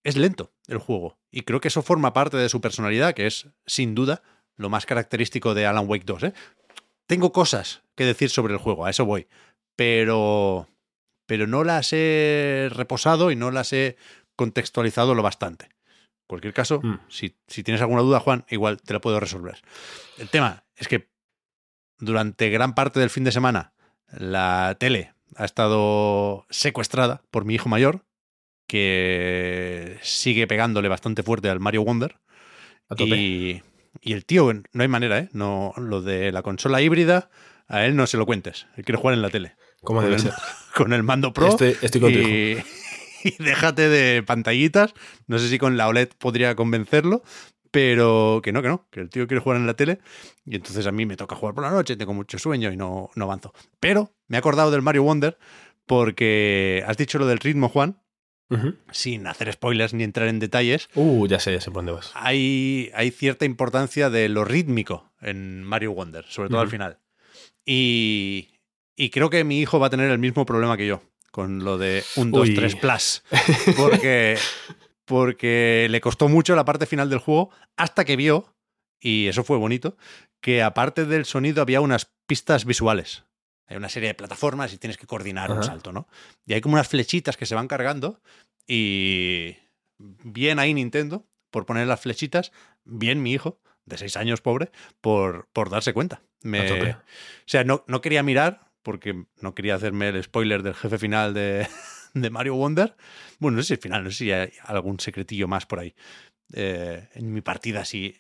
es 0.05 0.17
lento 0.17 0.53
el 0.69 0.79
juego. 0.79 1.19
Y 1.31 1.43
creo 1.43 1.61
que 1.61 1.69
eso 1.69 1.83
forma 1.83 2.13
parte 2.13 2.37
de 2.37 2.49
su 2.49 2.61
personalidad, 2.61 3.15
que 3.15 3.27
es 3.27 3.49
sin 3.67 3.95
duda 3.95 4.23
lo 4.57 4.69
más 4.69 4.87
característico 4.87 5.55
de 5.55 5.67
Alan 5.67 5.89
Wake 5.89 6.05
2. 6.05 6.23
¿eh? 6.25 6.35
Tengo 7.07 7.33
cosas 7.33 7.83
que 7.95 8.05
decir 8.05 8.31
sobre 8.31 8.53
el 8.55 8.61
juego, 8.61 8.85
a 8.85 8.91
eso 8.91 9.05
voy. 9.05 9.29
Pero, 9.77 10.69
pero 11.27 11.47
no 11.47 11.65
las 11.65 11.93
he 11.93 12.69
reposado 12.71 13.31
y 13.31 13.37
no 13.37 13.51
las 13.51 13.73
he 13.73 13.97
contextualizado 14.37 15.15
lo 15.15 15.23
bastante. 15.23 15.67
En 15.67 16.27
cualquier 16.29 16.55
caso, 16.55 16.81
Mm. 16.83 17.01
si, 17.09 17.37
si 17.47 17.63
tienes 17.63 17.81
alguna 17.83 18.03
duda, 18.03 18.21
Juan, 18.21 18.45
igual 18.49 18.81
te 18.81 18.93
la 18.93 19.01
puedo 19.01 19.21
resolver. 19.21 19.61
El 20.19 20.29
tema 20.29 20.65
es 20.77 20.89
que 20.89 21.11
durante 21.99 22.51
gran 22.51 22.75
parte 22.75 23.01
del 23.01 23.11
fin 23.11 23.25
de 23.25 23.33
semana 23.33 23.73
la 24.11 24.77
tele 24.79 25.15
ha 25.37 25.45
estado 25.45 26.47
secuestrada 26.51 27.23
por 27.31 27.45
mi 27.45 27.55
hijo 27.55 27.69
mayor, 27.69 28.05
que 28.67 29.99
sigue 30.03 30.47
pegándole 30.47 30.89
bastante 30.89 31.23
fuerte 31.23 31.49
al 31.51 31.61
Mario 31.61 31.83
Wonder. 31.85 32.17
A 32.89 32.95
tope. 32.97 33.17
Y, 33.17 33.63
y 34.01 34.13
el 34.13 34.25
tío, 34.25 34.53
no 34.53 34.83
hay 34.83 34.89
manera, 34.89 35.19
¿eh? 35.19 35.29
No, 35.33 35.73
lo 35.77 36.01
de 36.03 36.33
la 36.33 36.43
consola 36.43 36.81
híbrida, 36.83 37.31
a 37.69 37.85
él 37.85 37.97
no 37.97 38.07
se 38.07 38.17
lo 38.17 38.27
cuentes. 38.27 38.67
Él 38.77 38.85
quiere 38.85 38.99
jugar 39.01 39.15
en 39.15 39.23
la 39.23 39.31
tele. 39.31 39.55
¿Cómo 39.83 40.01
Con 40.01 40.05
debe 40.11 40.17
el, 40.17 40.23
ser? 40.23 40.33
con 40.75 40.93
el 40.93 41.03
mando 41.03 41.33
pro. 41.33 41.49
Estoy- 41.49 41.77
estoy 41.83 42.01
contigo. 42.01 42.29
y, 42.29 42.59
y 43.25 43.43
déjate 43.43 43.89
de 43.89 44.23
pantallitas. 44.23 44.95
No 45.27 45.39
sé 45.39 45.49
si 45.49 45.59
con 45.59 45.77
la 45.77 45.89
OLED 45.89 46.09
podría 46.19 46.55
convencerlo, 46.55 47.23
pero 47.73 48.41
que 48.45 48.53
no, 48.53 48.63
que 48.63 48.69
no, 48.69 48.87
que 48.91 49.01
el 49.01 49.11
tío 49.11 49.27
quiere 49.27 49.41
jugar 49.41 49.59
en 49.59 49.67
la 49.67 49.75
tele 49.75 49.99
y 50.45 50.55
entonces 50.55 50.87
a 50.87 50.93
mí 50.93 51.07
me 51.07 51.17
toca 51.17 51.35
jugar 51.35 51.55
por 51.55 51.65
la 51.65 51.71
noche, 51.71 51.97
tengo 51.97 52.13
mucho 52.13 52.39
sueño 52.39 52.71
y 52.71 52.77
no, 52.77 53.11
no 53.15 53.25
avanzo. 53.25 53.53
Pero 53.81 54.13
me 54.29 54.37
he 54.37 54.39
acordado 54.39 54.71
del 54.71 54.83
Mario 54.83 55.03
Wonder 55.03 55.39
porque 55.87 56.85
has 56.87 56.99
dicho 56.99 57.19
lo 57.19 57.27
del 57.27 57.39
ritmo, 57.39 57.71
Juan, 57.71 57.99
sin 58.91 59.27
hacer 59.27 59.51
spoilers 59.51 59.95
ni 59.95 60.05
entrar 60.05 60.29
en 60.29 60.39
detalles. 60.39 60.91
Uh, 60.95 61.27
ya 61.27 61.41
sé, 61.41 61.53
ya 61.53 61.61
sé 61.63 61.71
por 61.71 61.77
dónde 61.79 61.93
vas. 61.93 62.13
Hay, 62.15 62.91
hay 62.95 63.11
cierta 63.11 63.47
importancia 63.47 64.11
de 64.11 64.29
lo 64.29 64.45
rítmico 64.45 65.11
en 65.23 65.65
Mario 65.65 65.93
Wonder, 65.93 66.27
sobre 66.29 66.51
todo 66.51 66.61
al 66.61 66.69
final. 66.69 66.99
Y, 67.65 68.51
y 68.95 69.09
creo 69.09 69.31
que 69.31 69.45
mi 69.45 69.61
hijo 69.61 69.81
va 69.81 69.87
a 69.87 69.91
tener 69.91 70.11
el 70.11 70.19
mismo 70.19 70.45
problema 70.45 70.77
que 70.77 70.87
yo 70.87 71.01
con 71.33 71.65
lo 71.65 71.79
de 71.79 72.05
un 72.17 72.31
2, 72.31 72.51
3 72.55 72.77
Plus. 72.77 73.23
Porque, 73.77 74.37
porque 75.13 75.89
le 75.91 76.01
costó 76.01 76.31
mucho 76.31 76.57
la 76.57 76.65
parte 76.65 76.87
final 76.87 77.11
del 77.11 77.19
juego 77.19 77.51
hasta 77.77 78.07
que 78.07 78.17
vio, 78.17 78.57
y 78.99 79.27
eso 79.27 79.45
fue 79.45 79.59
bonito, 79.59 79.99
que 80.41 80.63
aparte 80.63 81.05
del 81.05 81.27
sonido 81.27 81.61
había 81.61 81.83
unas 81.83 82.11
pistas 82.27 82.65
visuales. 82.65 83.23
Hay 83.67 83.77
una 83.77 83.91
serie 83.91 84.09
de 84.09 84.15
plataformas 84.15 84.73
y 84.73 84.79
tienes 84.79 84.97
que 84.97 85.07
coordinar 85.07 85.53
un 85.53 85.63
salto, 85.63 85.93
¿no? 85.93 86.09
Y 86.47 86.55
hay 86.55 86.63
como 86.63 86.77
unas 86.77 86.89
flechitas 86.89 87.37
que 87.37 87.45
se 87.45 87.55
van 87.55 87.69
cargando 87.69 88.23
y 88.67 89.59
bien 89.99 90.59
ahí 90.59 90.73
Nintendo 90.73 91.27
por 91.51 91.67
poner 91.67 91.87
las 91.87 92.01
flechitas, 92.01 92.51
bien 92.85 93.23
mi 93.23 93.33
hijo, 93.33 93.61
de 93.85 93.99
seis 93.99 94.17
años 94.17 94.41
pobre, 94.41 94.71
por, 95.03 95.47
por 95.53 95.69
darse 95.69 95.93
cuenta. 95.93 96.23
Me, 96.41 96.73
o 96.73 96.97
sea, 97.45 97.65
no, 97.65 97.85
no 97.87 98.01
quería 98.01 98.23
mirar 98.23 98.71
porque 98.81 99.27
no 99.43 99.55
quería 99.55 99.75
hacerme 99.75 100.09
el 100.09 100.23
spoiler 100.23 100.63
del 100.63 100.75
jefe 100.75 100.97
final 100.97 101.35
de, 101.35 101.69
de 102.15 102.31
Mario 102.31 102.55
Wonder. 102.55 102.97
Bueno, 103.39 103.57
no 103.57 103.63
sé 103.63 103.69
si 103.69 103.75
el 103.75 103.81
final, 103.81 104.05
no 104.05 104.11
sé 104.11 104.17
si 104.17 104.33
hay 104.33 104.53
algún 104.65 105.01
secretillo 105.01 105.49
más 105.49 105.67
por 105.67 105.81
ahí. 105.81 105.95
Eh, 106.53 107.09
en 107.15 107.33
mi 107.33 107.41
partida 107.41 107.85
sí 107.85 108.17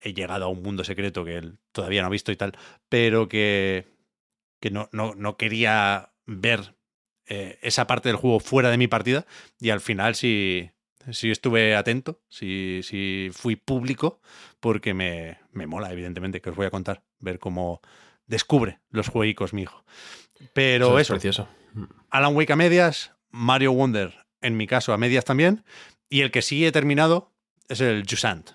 he 0.00 0.12
llegado 0.14 0.44
a 0.44 0.48
un 0.48 0.62
mundo 0.62 0.84
secreto 0.84 1.24
que 1.24 1.36
él 1.36 1.58
todavía 1.72 2.02
no 2.02 2.08
ha 2.08 2.10
visto 2.10 2.32
y 2.32 2.36
tal, 2.36 2.56
pero 2.88 3.28
que, 3.28 3.86
que 4.60 4.70
no, 4.70 4.88
no, 4.92 5.14
no 5.14 5.36
quería 5.36 6.12
ver 6.26 6.74
eh, 7.26 7.58
esa 7.62 7.86
parte 7.86 8.08
del 8.08 8.16
juego 8.16 8.40
fuera 8.40 8.70
de 8.70 8.78
mi 8.78 8.88
partida 8.88 9.26
y 9.60 9.70
al 9.70 9.80
final 9.80 10.14
sí, 10.14 10.70
sí 11.10 11.30
estuve 11.30 11.76
atento, 11.76 12.20
sí, 12.28 12.80
sí 12.82 13.28
fui 13.32 13.56
público, 13.56 14.20
porque 14.58 14.94
me, 14.94 15.38
me 15.52 15.66
mola, 15.66 15.92
evidentemente, 15.92 16.40
que 16.40 16.50
os 16.50 16.56
voy 16.56 16.66
a 16.66 16.70
contar, 16.70 17.02
ver 17.18 17.38
cómo 17.38 17.80
descubre 18.26 18.80
los 18.90 19.08
jueguicos, 19.08 19.52
mi 19.52 19.62
hijo. 19.62 19.84
Pero 20.54 20.98
eso, 20.98 21.14
precioso. 21.14 21.48
Alan 22.10 22.34
Wake 22.34 22.52
a 22.52 22.56
medias, 22.56 23.14
Mario 23.30 23.72
Wonder, 23.72 24.26
en 24.40 24.56
mi 24.56 24.66
caso, 24.66 24.92
a 24.92 24.98
medias 24.98 25.24
también, 25.24 25.64
y 26.08 26.22
el 26.22 26.30
que 26.30 26.42
sí 26.42 26.64
he 26.64 26.72
terminado 26.72 27.32
es 27.68 27.80
el 27.80 28.04
Jusant, 28.08 28.50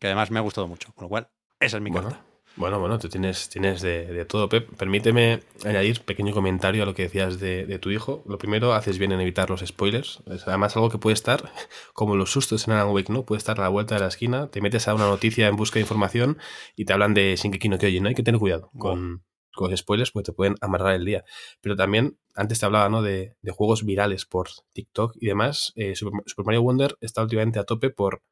que 0.00 0.08
además 0.08 0.30
me 0.30 0.38
ha 0.38 0.42
gustado 0.42 0.66
mucho, 0.66 0.92
con 0.94 1.04
lo 1.04 1.08
cual, 1.08 1.28
esa 1.60 1.76
es 1.76 1.82
mi 1.82 1.90
carta. 1.90 2.20
Bueno, 2.56 2.80
bueno, 2.80 2.98
tú 2.98 3.10
tienes, 3.10 3.50
tienes 3.50 3.82
de, 3.82 4.24
todo, 4.24 4.48
Pep. 4.48 4.74
Permíteme 4.76 5.40
añadir 5.66 6.00
pequeño 6.00 6.32
comentario 6.32 6.82
a 6.82 6.86
lo 6.86 6.94
que 6.94 7.02
decías 7.02 7.38
de, 7.38 7.78
tu 7.78 7.90
hijo. 7.90 8.22
Lo 8.26 8.38
primero, 8.38 8.72
haces 8.72 8.98
bien 8.98 9.12
en 9.12 9.20
evitar 9.20 9.50
los 9.50 9.60
spoilers. 9.60 10.22
Es 10.26 10.48
además 10.48 10.74
algo 10.74 10.88
que 10.88 10.96
puede 10.96 11.12
estar, 11.12 11.52
como 11.92 12.16
los 12.16 12.32
sustos 12.32 12.66
en 12.66 12.72
Alan 12.72 12.88
Wake, 12.88 13.12
¿no? 13.12 13.24
Puede 13.24 13.38
estar 13.38 13.60
a 13.60 13.64
la 13.64 13.68
vuelta 13.68 13.96
de 13.96 14.00
la 14.00 14.08
esquina, 14.08 14.48
te 14.48 14.62
metes 14.62 14.88
a 14.88 14.94
una 14.94 15.06
noticia 15.06 15.48
en 15.48 15.56
busca 15.56 15.74
de 15.74 15.82
información 15.82 16.38
y 16.76 16.86
te 16.86 16.94
hablan 16.94 17.12
de 17.12 17.36
Shinkeki 17.36 17.68
no 17.68 17.78
Kyojin, 17.78 18.02
¿no? 18.02 18.08
Hay 18.08 18.14
que 18.14 18.22
tener 18.22 18.40
cuidado 18.40 18.70
con, 18.78 19.22
con 19.56 19.76
spoilers 19.76 20.12
porque 20.12 20.26
te 20.26 20.32
pueden 20.32 20.54
amarrar 20.60 20.94
el 20.94 21.04
día. 21.04 21.24
Pero 21.60 21.74
también, 21.74 22.18
antes 22.36 22.60
te 22.60 22.66
hablaba, 22.66 22.88
¿no? 22.88 23.02
De, 23.02 23.34
juegos 23.50 23.84
virales 23.84 24.26
por 24.26 24.48
TikTok 24.72 25.16
y 25.18 25.26
demás. 25.26 25.72
Eh, 25.74 25.96
Super 25.96 26.44
Mario 26.44 26.62
Wonder 26.62 26.96
está 27.00 27.22
últimamente 27.22 27.58
a 27.58 27.64
tope 27.64 27.90
por 27.90 28.22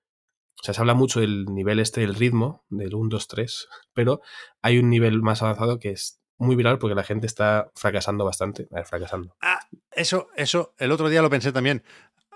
o 0.61 0.65
sea, 0.65 0.73
se 0.73 0.81
habla 0.81 0.95
mucho 0.95 1.21
del 1.21 1.45
nivel 1.47 1.79
este 1.79 2.01
del 2.01 2.15
ritmo, 2.15 2.65
del 2.71 2.95
1, 2.95 3.09
2, 3.11 3.29
3, 3.29 3.69
pero 3.93 4.23
hay 4.63 4.79
un 4.79 4.89
nivel 4.89 5.21
más 5.21 5.43
avanzado 5.43 5.79
que 5.79 5.91
es 5.91 6.23
muy 6.39 6.57
viral 6.57 6.79
porque 6.79 6.95
la 6.95 7.05
gente 7.05 7.27
está 7.27 7.71
fracasando 7.75 8.25
bastante. 8.25 8.67
A 8.71 8.77
ver, 8.77 8.87
fracasando. 8.87 9.37
Ah, 9.43 9.61
eso, 9.91 10.29
eso, 10.37 10.75
el 10.79 10.93
otro 10.93 11.11
día 11.11 11.23
lo 11.23 11.29
pensé 11.29 11.53
también. 11.53 11.83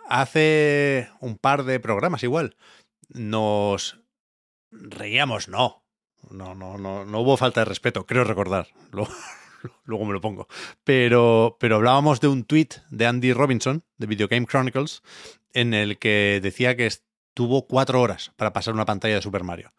Hace 0.08 1.10
un 1.20 1.38
par 1.38 1.64
de 1.64 1.80
programas 1.80 2.22
igual. 2.22 2.56
Nos 3.08 4.00
reíamos, 4.70 5.48
no. 5.48 5.84
No, 6.30 6.54
no, 6.54 6.78
no, 6.78 7.04
no 7.04 7.20
hubo 7.20 7.36
falta 7.36 7.60
de 7.60 7.64
respeto, 7.66 8.06
creo 8.06 8.24
recordar. 8.24 8.68
Luego, 9.84 10.04
me 10.04 10.12
lo 10.12 10.20
pongo. 10.20 10.46
Pero, 10.84 11.56
pero 11.58 11.76
hablábamos 11.76 12.20
de 12.20 12.28
un 12.28 12.44
tweet 12.44 12.68
de 12.90 13.06
Andy 13.06 13.32
Robinson, 13.32 13.82
de 13.96 14.06
Video 14.06 14.28
Game 14.28 14.46
Chronicles, 14.46 15.02
en 15.52 15.74
el 15.74 15.98
que 15.98 16.40
decía 16.42 16.76
que 16.76 16.90
tuvo 17.34 17.66
cuatro 17.66 18.00
horas 18.00 18.32
para 18.36 18.52
pasar 18.52 18.74
una 18.74 18.84
pantalla 18.84 19.16
de 19.16 19.22
Super 19.22 19.44
Mario. 19.44 19.72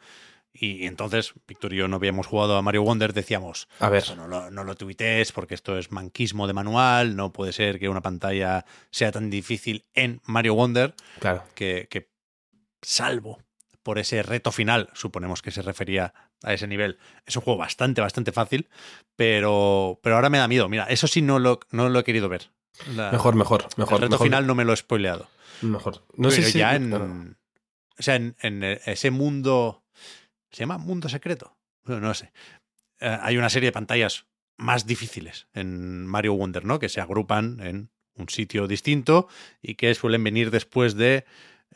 Y 0.52 0.88
entonces, 0.88 1.34
Víctor 1.48 1.74
y 1.74 1.78
yo 1.78 1.88
no 1.88 1.98
habíamos 1.98 2.28
jugado 2.28 2.58
a 2.58 2.62
Mario 2.62 2.84
Wonder, 2.84 3.14
decíamos, 3.14 3.70
a 3.80 3.90
ver, 3.90 4.04
no 4.18 4.28
lo, 4.28 4.50
no 4.50 4.64
lo 4.64 4.76
tuitees 4.76 5.32
porque 5.32 5.54
esto 5.54 5.78
es 5.78 5.92
manquismo 5.92 6.48
de 6.48 6.54
manual, 6.54 7.16
no 7.16 7.32
puede 7.32 7.54
ser 7.54 7.80
que 7.80 7.88
una 7.88 8.02
pantalla 8.02 8.66
sea 8.90 9.12
tan 9.12 9.30
difícil 9.30 9.86
en 9.94 10.22
Mario 10.26 10.56
Wonder, 10.56 10.96
claro. 11.20 11.44
que, 11.54 11.88
que 11.90 12.10
salvo 12.82 13.40
por 13.84 14.00
ese 14.00 14.24
reto 14.24 14.52
final, 14.52 14.90
suponemos 14.94 15.42
que 15.42 15.52
se 15.52 15.62
refería 15.62 16.14
a 16.44 16.54
ese 16.54 16.68
nivel, 16.68 16.98
es 17.26 17.36
un 17.36 17.42
juego 17.42 17.60
bastante, 17.60 18.02
bastante 18.02 18.32
fácil, 18.32 18.70
pero, 19.16 20.00
pero 20.02 20.16
ahora 20.16 20.30
me 20.30 20.38
da 20.38 20.48
miedo. 20.48 20.70
Mira, 20.70 20.86
eso 20.86 21.08
sí 21.08 21.22
no 21.22 21.40
lo, 21.40 21.60
no 21.72 21.90
lo 21.90 22.00
he 22.00 22.04
querido 22.04 22.30
ver. 22.30 22.52
mejor, 23.12 23.36
mejor, 23.36 23.68
mejor. 23.78 23.96
El 23.96 24.02
reto 24.04 24.20
final 24.20 24.48
no 24.48 24.56
me 24.56 24.66
lo 24.66 24.74
he 24.74 24.78
spoileado. 24.78 25.28
Mejor. 25.62 26.06
No 26.16 26.32
sé 26.32 26.44
si 26.44 26.60
ya 26.60 26.76
en, 26.76 26.94
o 26.94 28.04
sea, 28.04 28.16
en, 28.16 28.64
ese 28.86 29.12
mundo. 29.12 29.84
¿Se 30.52 30.62
llama 30.62 30.78
mundo 30.78 31.10
secreto? 31.10 31.58
no 31.86 32.14
sé. 32.14 32.32
Eh, 33.00 33.18
hay 33.22 33.38
una 33.38 33.50
serie 33.50 33.68
de 33.68 33.74
pantallas 33.74 34.26
más 34.58 34.86
difíciles 34.86 35.48
en 35.54 36.06
Mario 36.06 36.34
Wonder, 36.34 36.66
¿no? 36.66 36.80
Que 36.80 36.90
se 36.90 37.02
agrupan 37.02 37.60
en 37.62 37.90
un 38.16 38.30
sitio 38.30 38.68
distinto 38.68 39.28
y 39.62 39.76
que 39.76 39.94
suelen 39.96 40.24
venir 40.24 40.52
después 40.52 40.96
de 40.96 41.26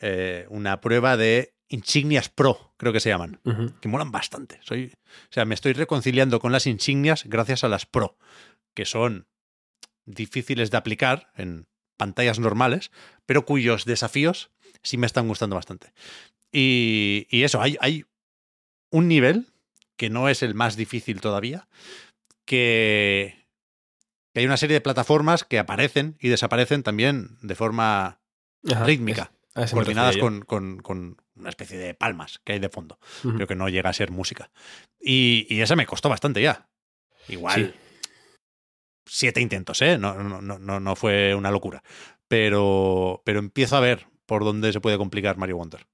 eh, 0.01 0.45
una 0.49 0.81
prueba 0.81 1.15
de 1.17 1.52
insignias 1.73 2.29
pro, 2.29 2.71
creo 2.77 2.93
que 2.93 2.99
se 2.99 3.09
llaman, 3.09 3.39
que 3.81 3.87
molan 3.87 4.11
bastante. 4.11 4.59
Soy, 4.61 4.93
o 4.93 5.33
sea, 5.33 5.43
me 5.43 5.55
estoy 5.55 5.73
reconciliando 5.73 6.39
con 6.39 6.51
las 6.51 6.67
insignias 6.67 7.23
gracias 7.25 7.63
a 7.63 7.67
las 7.67 7.87
pro, 7.87 8.15
que 8.75 8.85
son 8.85 9.27
difíciles 10.05 10.69
de 10.69 10.77
aplicar 10.77 11.31
en 11.35 11.65
pantallas 11.97 12.37
normales, 12.37 12.91
pero 13.25 13.45
cuyos 13.45 13.85
desafíos 13.85 14.51
sí 14.83 14.97
me 14.97 15.07
están 15.07 15.27
gustando 15.27 15.55
bastante. 15.55 15.93
Y, 16.51 17.25
eso, 17.31 17.59
hay, 17.59 17.75
hay 17.79 18.05
un 18.91 19.07
nivel 19.07 19.47
que 19.97 20.11
no 20.11 20.29
es 20.29 20.43
el 20.43 20.53
más 20.53 20.75
difícil 20.75 21.21
todavía, 21.21 21.67
que, 22.45 23.47
hay 24.35 24.45
una 24.45 24.57
serie 24.57 24.75
de 24.75 24.81
plataformas 24.81 25.43
que 25.43 25.57
aparecen 25.57 26.17
y 26.19 26.29
desaparecen 26.29 26.83
también 26.83 27.37
de 27.41 27.55
forma 27.55 28.19
rítmica, 28.61 29.31
coordinadas 29.71 30.17
con, 30.17 30.41
con, 30.41 31.17
una 31.35 31.49
especie 31.49 31.77
de 31.77 31.93
palmas 31.93 32.39
que 32.43 32.53
hay 32.53 32.59
de 32.59 32.69
fondo, 32.69 32.99
pero 33.21 33.47
que 33.47 33.55
no 33.55 33.69
llega 33.69 33.89
a 33.89 33.93
ser 33.93 34.11
música. 34.11 34.51
Y, 34.99 35.47
y 35.49 35.61
esa 35.61 35.75
me 35.75 35.85
costó 35.85 36.09
bastante 36.09 36.41
ya. 36.41 36.69
Igual. 37.27 37.73
Siete 39.05 39.41
intentos, 39.41 39.81
¿eh? 39.81 39.97
No, 39.97 40.15
no, 40.15 40.41
no, 40.41 40.79
no 40.79 40.95
fue 40.95 41.35
una 41.35 41.51
locura. 41.51 41.83
Pero, 42.27 43.21
pero 43.25 43.39
empiezo 43.39 43.75
a 43.75 43.79
ver 43.79 44.07
por 44.25 44.43
dónde 44.43 44.71
se 44.71 44.81
puede 44.81 44.97
complicar 44.97 45.37
Mario 45.37 45.57
Wonder. 45.57 45.87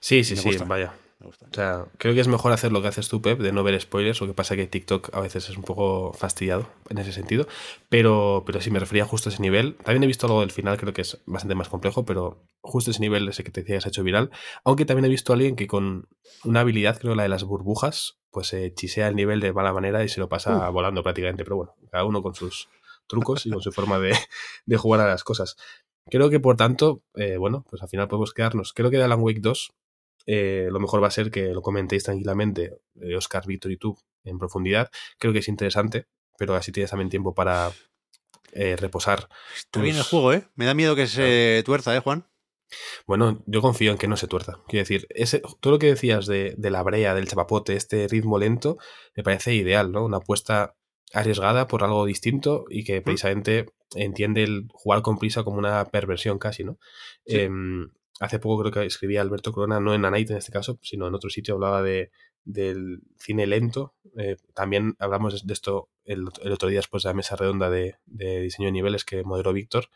Sí, 0.00 0.24
sí, 0.24 0.36
sí, 0.36 0.56
vaya. 0.66 0.94
O 1.24 1.54
sea, 1.54 1.86
creo 1.98 2.14
que 2.14 2.20
es 2.20 2.28
mejor 2.28 2.52
hacer 2.52 2.72
lo 2.72 2.82
que 2.82 2.88
haces 2.88 3.08
tú, 3.08 3.22
Pep, 3.22 3.38
de 3.38 3.52
no 3.52 3.62
ver 3.62 3.80
spoilers. 3.80 4.20
Lo 4.20 4.26
que 4.26 4.34
pasa 4.34 4.56
que 4.56 4.66
TikTok 4.66 5.14
a 5.14 5.20
veces 5.20 5.48
es 5.48 5.56
un 5.56 5.62
poco 5.62 6.12
fastidiado 6.12 6.68
en 6.88 6.98
ese 6.98 7.12
sentido. 7.12 7.46
Pero, 7.88 8.42
pero 8.46 8.60
sí, 8.60 8.70
me 8.70 8.78
refería 8.78 9.04
justo 9.04 9.28
a 9.28 9.32
ese 9.32 9.42
nivel. 9.42 9.76
También 9.76 10.02
he 10.02 10.06
visto 10.06 10.26
algo 10.26 10.40
del 10.40 10.50
final, 10.50 10.76
creo 10.78 10.92
que 10.92 11.02
es 11.02 11.18
bastante 11.26 11.54
más 11.54 11.68
complejo, 11.68 12.04
pero 12.04 12.42
justo 12.60 12.90
ese 12.90 13.00
nivel, 13.00 13.28
ese 13.28 13.44
que 13.44 13.50
te 13.50 13.60
decía, 13.60 13.76
que 13.76 13.80
se 13.82 13.88
ha 13.88 13.90
hecho 13.90 14.02
viral. 14.02 14.30
Aunque 14.64 14.84
también 14.84 15.04
he 15.04 15.08
visto 15.08 15.32
a 15.32 15.34
alguien 15.34 15.56
que 15.56 15.66
con 15.66 16.08
una 16.44 16.60
habilidad, 16.60 16.98
creo 16.98 17.14
la 17.14 17.24
de 17.24 17.28
las 17.28 17.44
burbujas, 17.44 18.18
pues 18.30 18.48
se 18.48 18.72
chisea 18.74 19.08
el 19.08 19.16
nivel 19.16 19.40
de 19.40 19.52
mala 19.52 19.72
manera 19.72 20.02
y 20.04 20.08
se 20.08 20.20
lo 20.20 20.28
pasa 20.28 20.68
volando 20.70 21.02
prácticamente. 21.02 21.44
Pero 21.44 21.56
bueno, 21.56 21.74
cada 21.90 22.04
uno 22.04 22.22
con 22.22 22.34
sus 22.34 22.68
trucos 23.06 23.46
y 23.46 23.50
con 23.50 23.60
su 23.60 23.72
forma 23.72 23.98
de, 23.98 24.16
de 24.66 24.76
jugar 24.76 25.00
a 25.00 25.06
las 25.06 25.24
cosas. 25.24 25.56
Creo 26.10 26.30
que 26.30 26.40
por 26.40 26.56
tanto, 26.56 27.02
eh, 27.14 27.36
bueno, 27.36 27.64
pues 27.70 27.82
al 27.82 27.88
final 27.88 28.08
podemos 28.08 28.34
quedarnos. 28.34 28.72
Creo 28.72 28.90
que 28.90 28.96
de 28.96 29.04
Alan 29.04 29.20
Wake 29.20 29.40
2 29.40 29.72
eh, 30.26 30.68
lo 30.70 30.80
mejor 30.80 31.02
va 31.02 31.08
a 31.08 31.12
ser 31.12 31.30
que 31.30 31.48
lo 31.48 31.62
comentéis 31.62 32.04
tranquilamente, 32.04 32.78
eh, 33.00 33.16
Oscar, 33.16 33.46
Víctor 33.46 33.72
y 33.72 33.76
tú, 33.76 33.96
en 34.24 34.38
profundidad. 34.38 34.90
Creo 35.18 35.32
que 35.32 35.40
es 35.40 35.48
interesante, 35.48 36.06
pero 36.38 36.54
así 36.54 36.72
tienes 36.72 36.90
también 36.90 37.10
tiempo 37.10 37.34
para 37.34 37.72
reposar. 38.76 39.30
Está 39.56 39.80
bien 39.80 39.96
el 39.96 40.02
juego, 40.02 40.34
¿eh? 40.34 40.46
Me 40.56 40.66
da 40.66 40.74
miedo 40.74 40.94
que 40.94 41.06
se 41.06 41.62
tuerza, 41.64 41.96
¿eh, 41.96 42.00
Juan? 42.00 42.26
Bueno, 43.06 43.42
yo 43.46 43.62
confío 43.62 43.92
en 43.92 43.98
que 43.98 44.08
no 44.08 44.16
se 44.16 44.26
tuerza. 44.26 44.60
Quiero 44.68 44.82
decir, 44.82 45.06
ese, 45.10 45.42
todo 45.60 45.72
lo 45.72 45.78
que 45.78 45.86
decías 45.86 46.26
de, 46.26 46.54
de 46.56 46.70
la 46.70 46.82
brea, 46.82 47.14
del 47.14 47.28
chapapote, 47.28 47.76
este 47.76 48.08
ritmo 48.08 48.38
lento, 48.38 48.76
me 49.16 49.22
parece 49.22 49.54
ideal, 49.54 49.92
¿no? 49.92 50.04
Una 50.04 50.18
apuesta 50.18 50.76
arriesgada 51.12 51.68
por 51.68 51.84
algo 51.84 52.04
distinto 52.06 52.64
y 52.68 52.84
que 52.84 53.02
precisamente 53.02 53.66
entiende 53.94 54.42
el 54.42 54.68
jugar 54.72 55.02
con 55.02 55.18
prisa 55.18 55.44
como 55.44 55.58
una 55.58 55.84
perversión 55.86 56.38
casi, 56.38 56.64
¿no? 56.64 56.78
Em, 57.26 57.90
hace 58.22 58.38
poco 58.38 58.62
creo 58.62 58.72
que 58.72 58.86
escribía 58.86 59.20
Alberto 59.20 59.52
Corona, 59.52 59.80
no 59.80 59.94
en 59.94 60.04
Anite 60.04 60.32
en 60.32 60.38
este 60.38 60.52
caso, 60.52 60.78
sino 60.80 61.08
en 61.08 61.14
otro 61.14 61.28
sitio, 61.28 61.54
hablaba 61.54 61.82
de, 61.82 62.12
del 62.44 63.02
cine 63.18 63.48
lento. 63.48 63.94
Eh, 64.16 64.36
también 64.54 64.94
hablamos 65.00 65.44
de 65.44 65.52
esto 65.52 65.88
el, 66.04 66.28
otro 66.28 66.68
día 66.68 66.78
después 66.78 67.02
de 67.02 67.10
la 67.10 67.14
mesa 67.14 67.34
redonda 67.34 67.68
de, 67.68 67.96
diseño 68.06 68.66
de 68.66 68.72
niveles 68.72 69.04
que 69.04 69.24
moderó 69.24 69.52
Víctor, 69.52 69.86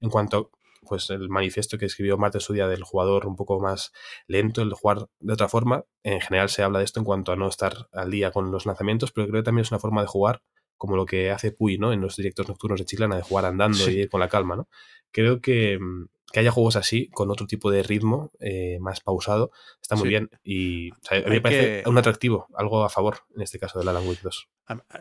en 0.00 0.10
cuanto 0.10 0.50
pues 0.88 1.10
el 1.10 1.28
manifiesto 1.28 1.78
que 1.78 1.86
escribió 1.86 2.18
Marte 2.18 2.40
su 2.40 2.52
día 2.52 2.68
del 2.68 2.82
jugador 2.82 3.26
un 3.26 3.36
poco 3.36 3.60
más 3.60 3.92
lento, 4.26 4.62
el 4.62 4.72
jugar 4.72 5.08
de 5.20 5.32
otra 5.32 5.48
forma. 5.48 5.84
En 6.02 6.20
general 6.20 6.48
se 6.48 6.62
habla 6.62 6.80
de 6.80 6.84
esto 6.84 7.00
en 7.00 7.04
cuanto 7.04 7.32
a 7.32 7.36
no 7.36 7.48
estar 7.48 7.88
al 7.92 8.10
día 8.10 8.32
con 8.32 8.50
los 8.50 8.66
lanzamientos, 8.66 9.12
pero 9.12 9.28
creo 9.28 9.42
que 9.42 9.46
también 9.46 9.62
es 9.62 9.70
una 9.70 9.80
forma 9.80 10.02
de 10.02 10.08
jugar 10.08 10.42
como 10.76 10.96
lo 10.96 11.06
que 11.06 11.30
hace 11.30 11.52
Puy, 11.52 11.78
¿no? 11.78 11.92
En 11.92 12.00
los 12.00 12.16
directos 12.16 12.48
nocturnos 12.48 12.80
de 12.80 12.86
Chilana, 12.86 13.16
de 13.16 13.22
jugar 13.22 13.44
andando 13.44 13.90
y 13.90 14.06
con 14.08 14.20
la 14.20 14.28
calma, 14.28 14.56
¿no? 14.56 14.68
Creo 15.10 15.40
que, 15.40 15.78
mm, 15.78 16.08
que, 16.32 16.40
haya 16.40 16.50
juegos 16.50 16.76
así, 16.76 17.08
con 17.08 17.30
otro 17.30 17.46
tipo 17.46 17.70
de 17.70 17.82
ritmo, 17.82 18.32
eh, 18.40 18.78
más 18.80 19.00
pausado, 19.00 19.50
está 19.80 19.96
muy 19.96 20.08
bien. 20.08 20.30
Y 20.42 20.90
a 21.10 21.16
mí 21.26 21.30
me 21.30 21.40
parece 21.40 21.82
un 21.86 21.96
atractivo, 21.98 22.48
algo 22.54 22.84
a 22.84 22.88
favor, 22.88 23.18
en 23.34 23.42
este 23.42 23.58
caso, 23.58 23.78
del 23.78 23.88
Alan 23.88 24.06
Wake 24.06 24.20
2. 24.22 24.48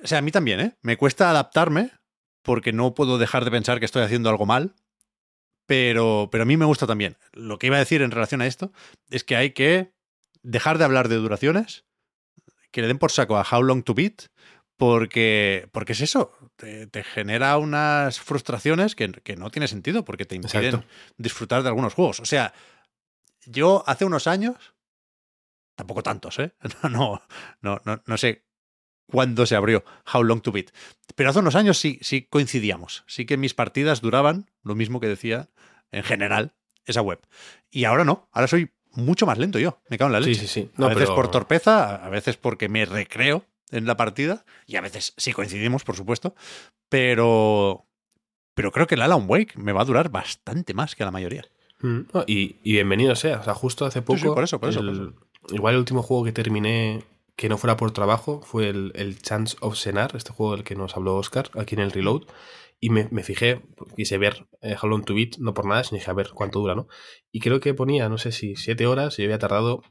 O 0.03 0.07
sea, 0.07 0.19
a 0.19 0.21
mí 0.21 0.31
también, 0.31 0.59
¿eh? 0.59 0.77
Me 0.81 0.97
cuesta 0.97 1.29
adaptarme 1.29 1.91
porque 2.41 2.71
no 2.71 2.93
puedo 2.93 3.17
dejar 3.17 3.43
de 3.43 3.51
pensar 3.51 3.79
que 3.79 3.85
estoy 3.85 4.03
haciendo 4.03 4.29
algo 4.29 4.45
mal, 4.45 4.75
pero, 5.65 6.29
pero 6.31 6.43
a 6.43 6.45
mí 6.45 6.57
me 6.57 6.65
gusta 6.65 6.87
también. 6.87 7.17
Lo 7.33 7.57
que 7.57 7.67
iba 7.67 7.75
a 7.75 7.79
decir 7.79 8.01
en 8.01 8.11
relación 8.11 8.41
a 8.41 8.47
esto 8.47 8.71
es 9.09 9.23
que 9.23 9.35
hay 9.35 9.51
que 9.51 9.93
dejar 10.43 10.77
de 10.77 10.85
hablar 10.85 11.09
de 11.09 11.15
duraciones, 11.15 11.85
que 12.71 12.81
le 12.81 12.87
den 12.87 12.99
por 12.99 13.11
saco 13.11 13.37
a 13.37 13.45
How 13.49 13.63
Long 13.63 13.83
to 13.83 13.93
Beat, 13.95 14.27
porque, 14.77 15.69
porque 15.71 15.93
es 15.93 16.01
eso, 16.01 16.33
te, 16.55 17.03
genera 17.03 17.57
unas 17.57 18.19
frustraciones 18.19 18.95
que, 18.95 19.07
no 19.37 19.49
tiene 19.49 19.67
sentido, 19.67 20.03
porque 20.03 20.25
te 20.25 20.35
impiden 20.35 20.83
disfrutar 21.17 21.63
de 21.63 21.69
algunos 21.69 21.93
juegos. 21.93 22.19
O 22.19 22.25
sea, 22.25 22.53
yo 23.45 23.83
hace 23.87 24.05
unos 24.05 24.27
años, 24.27 24.55
tampoco 25.75 26.03
tantos, 26.03 26.39
¿eh? 26.39 26.53
No, 26.89 27.21
no, 27.61 27.81
no, 27.85 28.01
no 28.05 28.17
sé 28.17 28.43
cuándo 29.07 29.45
se 29.45 29.55
abrió 29.55 29.85
How 30.11 30.23
Long 30.23 30.41
to 30.41 30.51
Beat, 30.51 30.71
pero 31.15 31.29
hace 31.29 31.39
unos 31.39 31.55
años 31.55 31.77
sí, 31.77 31.99
sí 32.01 32.23
coincidíamos. 32.23 33.03
Sí 33.07 33.25
que 33.25 33.37
mis 33.37 33.53
partidas 33.53 34.01
duraban 34.01 34.49
lo 34.63 34.75
mismo 34.75 34.99
que 34.99 35.07
decía 35.07 35.49
en 35.91 36.03
general 36.03 36.53
esa 36.85 37.01
web. 37.01 37.19
Y 37.69 37.85
ahora 37.85 38.03
no, 38.03 38.27
ahora 38.31 38.47
soy 38.47 38.71
mucho 38.91 39.25
más 39.25 39.37
lento 39.37 39.59
yo, 39.59 39.79
me 39.89 39.97
cago 39.97 40.07
en 40.09 40.13
la 40.13 40.19
leche. 40.19 40.41
Sí, 40.41 40.47
sí, 40.47 40.61
sí. 40.61 40.83
a 40.83 40.87
veces 40.87 41.09
por 41.09 41.29
torpeza, 41.29 41.95
a 41.95 42.09
veces 42.09 42.37
porque 42.37 42.69
me 42.69 42.85
recreo 42.85 43.45
en 43.75 43.85
la 43.85 43.97
partida, 43.97 44.45
y 44.65 44.75
a 44.77 44.81
veces 44.81 45.13
sí 45.17 45.33
coincidimos, 45.33 45.83
por 45.83 45.95
supuesto, 45.95 46.35
pero, 46.89 47.85
pero 48.53 48.71
creo 48.71 48.87
que 48.87 48.95
el 48.95 49.01
Alan 49.01 49.25
Wake 49.27 49.57
me 49.57 49.71
va 49.71 49.81
a 49.81 49.85
durar 49.85 50.09
bastante 50.09 50.73
más 50.73 50.95
que 50.95 51.05
la 51.05 51.11
mayoría. 51.11 51.45
Mm. 51.81 52.01
y, 52.25 52.55
bienvenido 52.63 53.15
sea, 53.15 53.39
o 53.39 53.43
sea, 53.43 53.53
justo 53.53 53.85
hace 53.85 54.01
poco, 54.01 54.33
por 54.33 54.43
eso, 54.43 54.59
por 54.59 54.69
eso, 54.69 54.81
igual 55.49 55.73
el 55.73 55.79
último 55.79 56.01
juego 56.01 56.23
que 56.23 56.31
terminé 56.31 57.03
que 57.35 57.49
no 57.49 57.57
fuera 57.57 57.75
por 57.75 57.91
trabajo 57.91 58.41
fue 58.41 58.69
el, 58.69 59.19
Chance 59.21 59.57
of 59.59 59.75
Senar, 59.75 60.15
este 60.15 60.31
juego 60.31 60.55
del 60.55 60.63
que 60.63 60.75
nos 60.75 60.95
habló 60.95 61.15
Oscar 61.15 61.49
aquí 61.55 61.75
en 61.75 61.81
el 61.81 61.91
Reload. 61.91 62.23
Y 62.79 62.89
me, 62.89 63.23
fijé, 63.23 63.61
quise 63.95 64.17
ver 64.17 64.47
eh, 64.61 64.75
How 64.79 64.89
Long 64.89 65.05
to 65.05 65.15
Beat, 65.15 65.37
no 65.37 65.53
por 65.53 65.65
nada, 65.65 65.83
sino 65.83 65.97
dije 65.97 66.11
a 66.11 66.13
ver 66.13 66.29
cuánto 66.33 66.59
dura, 66.59 66.75
¿no? 66.75 66.87
Y 67.31 67.39
creo 67.39 67.59
que 67.59 67.73
ponía, 67.73 68.09
no 68.09 68.17
sé 68.17 68.31
si 68.31 68.55
siete 68.57 68.85
horas 68.85 69.17
y 69.17 69.23
yo 69.23 69.27
había 69.27 69.39
tardado 69.39 69.81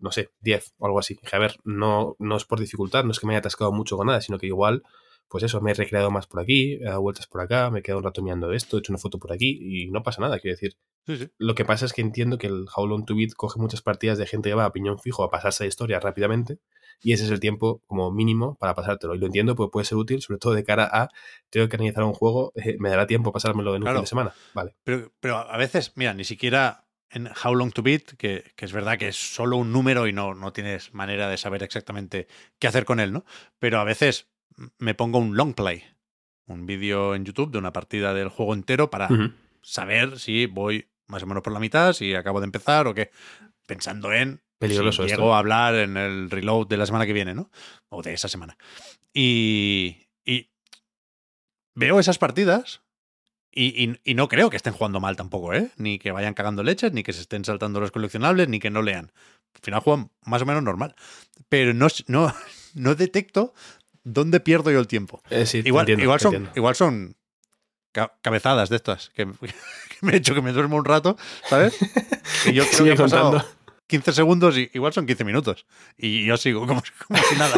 no 0.00 0.12
sé, 0.12 0.30
10 0.40 0.74
o 0.78 0.86
algo 0.86 0.98
así. 0.98 1.18
Dije, 1.20 1.36
a 1.36 1.38
ver, 1.38 1.56
no, 1.64 2.16
no 2.18 2.36
es 2.36 2.44
por 2.44 2.60
dificultad, 2.60 3.04
no 3.04 3.12
es 3.12 3.20
que 3.20 3.26
me 3.26 3.32
haya 3.32 3.40
atascado 3.40 3.72
mucho 3.72 3.96
con 3.96 4.06
nada, 4.06 4.20
sino 4.20 4.38
que 4.38 4.46
igual, 4.46 4.82
pues 5.28 5.44
eso, 5.44 5.60
me 5.60 5.70
he 5.70 5.74
recreado 5.74 6.10
más 6.10 6.26
por 6.26 6.40
aquí, 6.40 6.74
he 6.74 6.84
dado 6.84 7.00
vueltas 7.00 7.26
por 7.26 7.40
acá, 7.40 7.70
me 7.70 7.80
he 7.80 7.82
quedado 7.82 7.98
un 7.98 8.04
rato 8.04 8.22
mirando 8.22 8.52
esto, 8.52 8.76
he 8.76 8.80
hecho 8.80 8.92
una 8.92 8.98
foto 8.98 9.18
por 9.18 9.32
aquí 9.32 9.58
y 9.60 9.90
no 9.90 10.02
pasa 10.02 10.20
nada, 10.20 10.38
quiero 10.38 10.54
decir. 10.54 10.76
Lo 11.38 11.54
que 11.54 11.64
pasa 11.64 11.86
es 11.86 11.94
que 11.94 12.02
entiendo 12.02 12.36
que 12.36 12.48
el 12.48 12.66
How 12.74 12.86
Long 12.86 13.06
to 13.06 13.14
Beat 13.14 13.32
coge 13.34 13.58
muchas 13.58 13.80
partidas 13.80 14.18
de 14.18 14.26
gente 14.26 14.50
que 14.50 14.54
va 14.54 14.66
a 14.66 14.72
piñón 14.72 14.98
fijo 14.98 15.24
a 15.24 15.30
pasarse 15.30 15.64
la 15.64 15.68
historia 15.68 16.00
rápidamente 16.00 16.58
y 17.00 17.12
ese 17.12 17.24
es 17.24 17.30
el 17.30 17.40
tiempo 17.40 17.82
como 17.86 18.10
mínimo 18.10 18.56
para 18.56 18.74
pasártelo. 18.74 19.14
Y 19.14 19.18
lo 19.18 19.26
entiendo, 19.26 19.54
pues 19.54 19.70
puede 19.72 19.84
ser 19.84 19.96
útil, 19.98 20.20
sobre 20.20 20.38
todo 20.38 20.54
de 20.54 20.64
cara 20.64 20.88
a 20.90 21.08
tengo 21.50 21.68
que 21.68 21.76
analizar 21.76 22.04
un 22.04 22.12
juego, 22.12 22.52
eh, 22.56 22.76
me 22.78 22.90
dará 22.90 23.06
tiempo 23.06 23.32
pasármelo 23.32 23.74
en 23.76 23.82
un 23.82 23.88
fin 23.88 24.00
de 24.00 24.06
semana. 24.06 24.34
Vale. 24.54 24.74
Pero, 24.84 25.12
pero 25.20 25.36
a 25.38 25.56
veces, 25.56 25.92
mira, 25.96 26.14
ni 26.14 26.24
siquiera 26.24 26.87
en 27.10 27.28
How 27.42 27.54
Long 27.54 27.72
to 27.72 27.82
Beat, 27.82 28.16
que, 28.16 28.52
es 28.56 28.72
verdad 28.72 28.98
que 28.98 29.08
es 29.08 29.16
solo 29.16 29.56
un 29.56 29.72
número 29.72 30.06
y 30.06 30.12
no, 30.12 30.34
no 30.34 30.52
tienes 30.52 30.92
manera 30.94 31.28
de 31.28 31.36
saber 31.36 31.62
exactamente 31.62 32.26
qué 32.58 32.66
hacer 32.66 32.84
con 32.84 33.00
él, 33.00 33.12
¿no? 33.12 33.24
Pero 33.58 33.80
a 33.80 33.84
veces 33.84 34.28
me 34.78 34.94
pongo 34.94 35.18
un 35.18 35.36
long 35.36 35.54
play, 35.54 35.84
un 36.46 36.66
vídeo 36.66 37.14
en 37.14 37.24
YouTube 37.24 37.50
de 37.50 37.58
una 37.58 37.72
partida 37.72 38.14
del 38.14 38.28
juego 38.28 38.54
entero 38.54 38.90
para 38.90 39.08
saber 39.62 40.18
si 40.18 40.46
voy 40.46 40.88
más 41.06 41.22
o 41.22 41.26
menos 41.26 41.42
por 41.42 41.52
la 41.52 41.60
mitad, 41.60 41.92
si 41.92 42.14
acabo 42.14 42.40
de 42.40 42.46
empezar 42.46 42.86
o 42.86 42.94
qué, 42.94 43.10
pensando 43.66 44.12
en 44.12 44.42
Peligroso 44.58 45.04
si 45.04 45.10
llego 45.10 45.34
a 45.34 45.38
hablar 45.38 45.76
en 45.76 45.96
el 45.96 46.30
reload 46.30 46.66
de 46.66 46.76
la 46.76 46.86
semana 46.86 47.06
que 47.06 47.12
viene, 47.12 47.34
¿no? 47.34 47.50
O 47.90 48.02
de 48.02 48.12
esa 48.12 48.28
semana. 48.28 48.58
Y, 49.14 50.08
y 50.24 50.50
veo 51.74 52.00
esas 52.00 52.18
partidas 52.18 52.82
y, 53.52 54.14
no 54.14 54.28
creo 54.28 54.50
que 54.50 54.56
estén 54.56 54.72
jugando 54.72 55.00
mal 55.00 55.16
tampoco, 55.16 55.54
¿eh? 55.54 55.70
Ni 55.76 55.98
que 55.98 56.12
vayan 56.12 56.34
cagando 56.34 56.62
leches, 56.62 56.92
ni 56.92 57.02
que 57.02 57.12
se 57.12 57.22
estén 57.22 57.44
saltando 57.44 57.80
los 57.80 57.90
coleccionables, 57.90 58.48
ni 58.48 58.60
que 58.60 58.70
no 58.70 58.82
lean. 58.82 59.12
Al 59.54 59.60
final 59.62 59.80
juegan 59.80 60.10
más 60.24 60.42
o 60.42 60.46
menos 60.46 60.62
normal. 60.62 60.94
Pero 61.48 61.74
no, 61.74 61.88
no, 62.06 62.34
no 62.74 62.94
detecto 62.94 63.54
dónde 64.04 64.40
pierdo 64.40 64.70
yo 64.70 64.78
el 64.78 64.86
tiempo. 64.86 65.22
Eh, 65.30 65.44
igual, 65.64 65.88
igual, 65.88 66.20
son, 66.20 66.50
igual 66.54 66.74
son 66.74 67.16
cabezadas 68.22 68.68
de 68.68 68.76
estas 68.76 69.10
que, 69.14 69.26
me 69.26 70.12
he 70.12 70.16
hecho 70.16 70.34
que 70.34 70.42
me 70.42 70.52
duermo 70.52 70.76
un 70.76 70.84
rato, 70.84 71.16
¿sabes? 71.48 71.76
Y 72.46 72.52
yo 72.52 72.64
creo 72.68 72.84
que 72.84 72.92
he 72.92 72.96
pasado 72.96 73.44
15 73.88 74.12
segundos 74.12 74.56
y 74.56 74.70
igual 74.74 74.92
son 74.92 75.06
15 75.06 75.24
minutos. 75.24 75.66
Y 75.96 76.24
yo 76.24 76.36
sigo 76.36 76.66
como, 76.66 76.82
como 77.08 77.20
si 77.22 77.36
nada. 77.36 77.56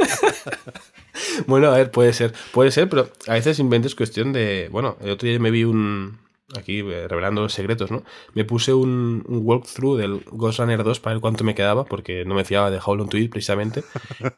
bueno, 1.47 1.69
a 1.69 1.77
ver, 1.77 1.91
puede 1.91 2.13
ser. 2.13 2.33
Puede 2.53 2.71
ser, 2.71 2.89
pero 2.89 3.11
a 3.27 3.35
veces 3.35 3.57
simplemente 3.57 3.89
es 3.89 3.95
cuestión 3.95 4.33
de. 4.33 4.69
Bueno, 4.71 4.97
el 5.03 5.11
otro 5.11 5.29
día 5.29 5.39
me 5.39 5.51
vi 5.51 5.65
un. 5.65 6.19
Aquí 6.57 6.81
eh, 6.81 7.07
revelando 7.07 7.49
secretos, 7.49 7.91
¿no? 7.91 8.03
Me 8.35 8.45
puse 8.45 8.75
un, 8.75 9.25
walkthrough 9.27 9.99
del 9.99 10.21
Ghost 10.33 10.59
Runner 10.59 10.83
2 10.83 11.01
para 11.01 11.15
ver 11.15 11.21
cuánto 11.21 11.45
me 11.45 11.55
quedaba, 11.55 11.85
porque 11.85 12.25
no 12.25 12.35
me 12.35 12.45
fiaba 12.45 12.71
de 12.71 12.81
Howl 12.85 13.09
Tweet 13.09 13.29
precisamente. 13.29 13.85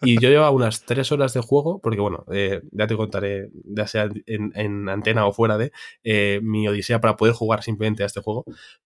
Y 0.03 0.21
yo 0.21 0.29
llevaba 0.29 0.51
unas 0.51 0.85
3 0.85 1.11
horas 1.13 1.33
de 1.33 1.41
juego, 1.41 1.81
porque 1.81 2.01
bueno, 2.01 2.25
eh, 2.33 2.63
ya 2.71 2.87
te 2.87 2.97
contaré, 2.97 3.51
ya 3.65 3.87
sea 3.87 4.09
en, 4.27 4.89
antena 4.89 5.27
o 5.27 5.33
fuera 5.33 5.57
de, 5.59 5.73
eh, 6.05 6.41
mi 6.43 6.69
odisea 6.69 7.01
para 7.01 7.17
poder 7.17 7.35
jugar 7.35 7.63
simplemente 7.63 8.03
a 8.03 8.07
este 8.07 8.21
juego. 8.21 8.45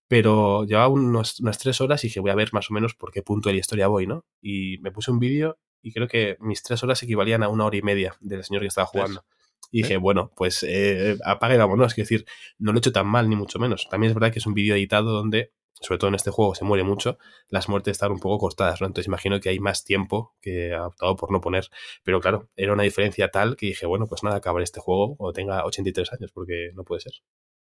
Pero 0.08 0.64
llevaba 0.64 0.88
unos, 0.88 1.40
unas 1.40 1.58
3 1.58 1.80
horas 1.80 2.04
y 2.04 2.08
dije, 2.08 2.20
voy 2.20 2.30
a 2.30 2.36
ver 2.36 2.50
más 2.52 2.70
o 2.70 2.74
menos 2.74 2.94
por 2.94 3.12
qué 3.12 3.22
punto 3.22 3.48
de 3.48 3.54
la 3.54 3.60
historia 3.60 3.88
voy, 3.88 4.06
¿no? 4.06 4.24
Y 4.40 4.78
me 4.78 4.92
puse 4.92 5.10
un 5.10 5.18
vídeo 5.18 5.58
y 5.86 5.92
creo 5.92 6.08
que 6.08 6.36
mis 6.40 6.64
tres 6.64 6.82
horas 6.82 7.00
equivalían 7.04 7.44
a 7.44 7.48
una 7.48 7.64
hora 7.64 7.76
y 7.76 7.82
media 7.82 8.16
del 8.18 8.42
señor 8.42 8.62
que 8.62 8.66
estaba 8.66 8.88
jugando. 8.88 9.24
Y 9.70 9.82
dije, 9.82 9.96
bueno, 9.96 10.30
pues 10.36 10.62
eh, 10.62 11.18
apaga 11.24 11.54
y 11.54 11.58
vámonos. 11.58 11.92
Es 11.92 11.96
decir, 11.96 12.24
no 12.58 12.72
lo 12.72 12.78
he 12.78 12.80
hecho 12.80 12.92
tan 12.92 13.06
mal, 13.06 13.28
ni 13.28 13.36
mucho 13.36 13.58
menos. 13.58 13.88
También 13.90 14.10
es 14.10 14.14
verdad 14.14 14.32
que 14.32 14.38
es 14.38 14.46
un 14.46 14.54
vídeo 14.54 14.74
editado 14.74 15.12
donde, 15.12 15.52
sobre 15.80 15.98
todo 15.98 16.08
en 16.08 16.14
este 16.14 16.30
juego, 16.30 16.54
se 16.54 16.64
muere 16.64 16.84
mucho. 16.84 17.18
Las 17.48 17.68
muertes 17.68 17.92
están 17.92 18.12
un 18.12 18.20
poco 18.20 18.38
cortadas, 18.38 18.80
¿no? 18.80 18.86
Entonces 18.86 19.08
imagino 19.08 19.40
que 19.40 19.48
hay 19.48 19.58
más 19.58 19.84
tiempo 19.84 20.34
que 20.40 20.72
ha 20.72 20.86
optado 20.86 21.16
por 21.16 21.32
no 21.32 21.40
poner. 21.40 21.68
Pero 22.04 22.20
claro, 22.20 22.48
era 22.56 22.72
una 22.72 22.84
diferencia 22.84 23.28
tal 23.30 23.56
que 23.56 23.66
dije, 23.66 23.86
bueno, 23.86 24.06
pues 24.06 24.22
nada, 24.22 24.36
acabar 24.36 24.62
este 24.62 24.80
juego 24.80 25.16
o 25.18 25.32
tenga 25.32 25.64
83 25.64 26.12
años, 26.12 26.32
porque 26.32 26.70
no 26.74 26.84
puede 26.84 27.00
ser. 27.00 27.12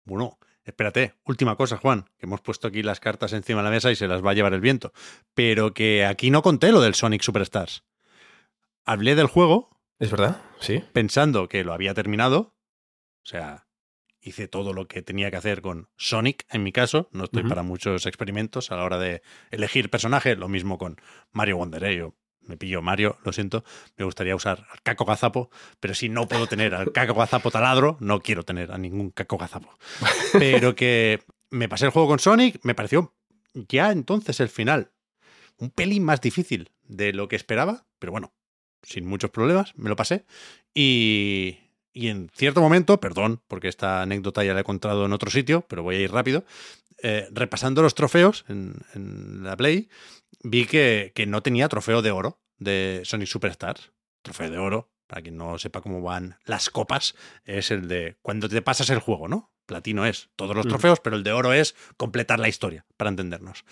Bueno, 0.05 0.39
espérate, 0.65 1.15
última 1.25 1.57
cosa, 1.57 1.77
Juan, 1.77 2.07
que 2.19 2.27
hemos 2.27 2.41
puesto 2.41 2.69
aquí 2.69 2.83
las 2.83 3.01
cartas 3.01 3.33
encima 3.33 3.61
de 3.61 3.65
la 3.65 3.71
mesa 3.71 3.91
y 3.91 3.97
se 3.97 4.09
las 4.09 4.25
va 4.25 4.31
a 4.31 4.35
llevar 4.35 4.55
el 4.55 4.61
viento. 4.61 4.93
Pero 5.35 5.75
que 5.75 6.07
aquí 6.07 6.31
no 6.31 6.43
conté 6.43 6.73
lo 6.73 6.81
del 6.81 6.95
Sonic 6.95 7.23
Superstars 7.23 7.85
hablé 8.91 9.15
del 9.15 9.27
juego. 9.27 9.71
Es 10.01 10.11
verdad, 10.11 10.43
sí. 10.61 10.83
Pensando 10.93 11.49
que 11.49 11.63
lo 11.63 11.73
había 11.73 11.95
terminado. 11.95 12.57
O 13.23 13.27
sea, 13.27 13.69
hice 14.21 14.49
todo 14.49 14.73
lo 14.73 14.89
que 14.89 15.03
tenía 15.03 15.31
que 15.31 15.37
hacer 15.37 15.63
con 15.63 15.89
Sonic, 15.97 16.47
en 16.51 16.63
mi 16.63 16.73
caso. 16.73 17.09
No 17.13 17.25
estoy 17.25 17.45
para 17.45 17.63
muchos 17.63 18.07
experimentos 18.07 18.73
a 18.73 18.77
la 18.77 18.85
hora 18.85 18.99
de 18.99 19.23
elegir 19.51 19.91
personaje. 19.91 20.35
Lo 20.37 20.49
mismo 20.49 20.79
con 20.79 20.97
Mario 21.31 21.59
Wonder. 21.59 21.85
¿eh? 21.85 21.97
Yo 21.97 22.15
me 22.41 22.57
pillo 22.57 22.83
Mario, 22.83 23.19
lo 23.25 23.33
siento. 23.33 23.63
Me 23.97 24.05
gustaría 24.05 24.35
usar 24.35 24.67
al 24.73 24.83
Caco 24.83 25.05
Gazapo, 25.05 25.51
pero 25.79 25.95
si 25.95 26.09
no 26.09 26.27
puedo 26.27 26.47
tener 26.47 26.75
al 26.75 26.93
Caco 26.93 27.15
Gazapo 27.15 27.51
taladro, 27.51 27.97
no 28.01 28.21
quiero 28.21 28.43
tener 28.43 28.73
a 28.73 28.79
ningún 28.79 29.11
Caco 29.11 29.37
Gazapo. 29.37 29.79
Pero 30.33 30.75
que 30.75 31.21
me 31.51 31.69
pasé 31.69 31.85
el 31.85 31.91
juego 31.91 32.09
con 32.09 32.19
Sonic, 32.19 32.59
me 32.63 32.75
pareció 32.75 33.15
ya 33.55 33.91
entonces 33.91 34.41
el 34.41 34.49
final 34.49 34.93
un 35.57 35.71
pelín 35.71 36.05
más 36.05 36.21
difícil 36.21 36.71
de 36.85 37.13
lo 37.13 37.29
que 37.29 37.37
esperaba, 37.37 37.87
pero 37.99 38.13
bueno, 38.13 38.33
sin 38.83 39.07
muchos 39.07 39.31
problemas, 39.31 39.73
me 39.77 39.89
lo 39.89 39.97
pasé. 39.97 40.25
Y, 40.75 41.59
y 41.93 42.09
en 42.09 42.31
cierto 42.35 42.61
momento, 42.61 43.01
perdón, 43.01 43.43
porque 43.49 43.69
esta 43.69 44.03
anécdota 44.03 44.45
ya 44.45 44.55
la 44.55 44.61
he 44.61 44.65
contado 44.65 45.07
en 45.07 45.13
otro 45.13 45.31
sitio, 45.31 45.63
pero 45.63 45.83
voy 45.83 45.97
a 45.97 46.01
ir 46.01 46.13
rápido, 46.13 46.45
eh, 47.03 47.29
repasando 47.31 47.83
los 47.83 47.95
trofeos 47.95 48.45
en, 48.49 49.43
la 49.43 49.57
Play, 49.57 49.89
vi 50.43 50.67
que, 50.67 51.13
que, 51.15 51.27
no 51.27 51.43
tenía 51.43 51.69
trofeo 51.69 52.03
de 52.03 52.11
oro 52.11 52.41
de 52.59 53.03
Sonic 53.05 53.29
Superstars. 53.29 53.93
Trofeo 54.23 54.51
de 54.51 54.59
oro, 54.59 54.91
para 55.07 55.23
quien 55.23 55.37
no 55.37 55.59
sepa 55.59 55.81
cómo 55.81 56.03
van 56.03 56.37
las 56.45 56.69
copas, 56.69 57.15
es 57.45 57.71
el 57.71 57.89
de 57.89 58.19
cuando 58.23 58.49
te 58.49 58.61
pasas 58.63 58.91
el 58.91 58.99
juego, 58.99 59.29
¿no? 59.29 59.51
Platino 59.71 60.05
es 60.05 60.31
todos 60.35 60.57
los 60.57 60.67
trofeos, 60.67 60.99
pero 61.01 61.17
el 61.17 61.23
de 61.23 61.33
oro 61.33 61.53
es 61.53 61.77
completar 61.97 62.41
la 62.41 62.49
historia, 62.49 62.87
para 62.97 63.09
entendernos. 63.09 63.65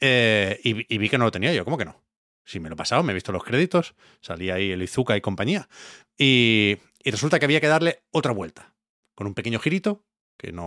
Eh, 0.00 0.60
y, 0.64 0.98
vi 0.98 1.08
que 1.08 1.18
no 1.18 1.24
lo 1.24 1.30
tenía 1.30 1.54
yo, 1.54 1.64
¿cómo 1.64 1.78
que 1.78 1.84
no? 1.84 2.02
Si 2.46 2.60
me 2.60 2.68
lo 2.68 2.74
he 2.74 2.76
pasado, 2.76 3.02
me 3.02 3.12
he 3.12 3.14
visto 3.14 3.32
los 3.32 3.42
créditos, 3.42 3.96
salía 4.20 4.54
ahí 4.54 4.70
el 4.70 4.80
Izuka 4.80 5.16
y 5.16 5.20
compañía. 5.20 5.68
Y, 6.16 6.78
resulta 7.04 7.38
que 7.38 7.44
había 7.44 7.60
que 7.60 7.66
darle 7.66 8.04
otra 8.12 8.32
vuelta, 8.32 8.72
con 9.16 9.26
un 9.26 9.34
pequeño 9.34 9.58
girito, 9.58 10.04
que 10.38 10.52
no 10.52 10.64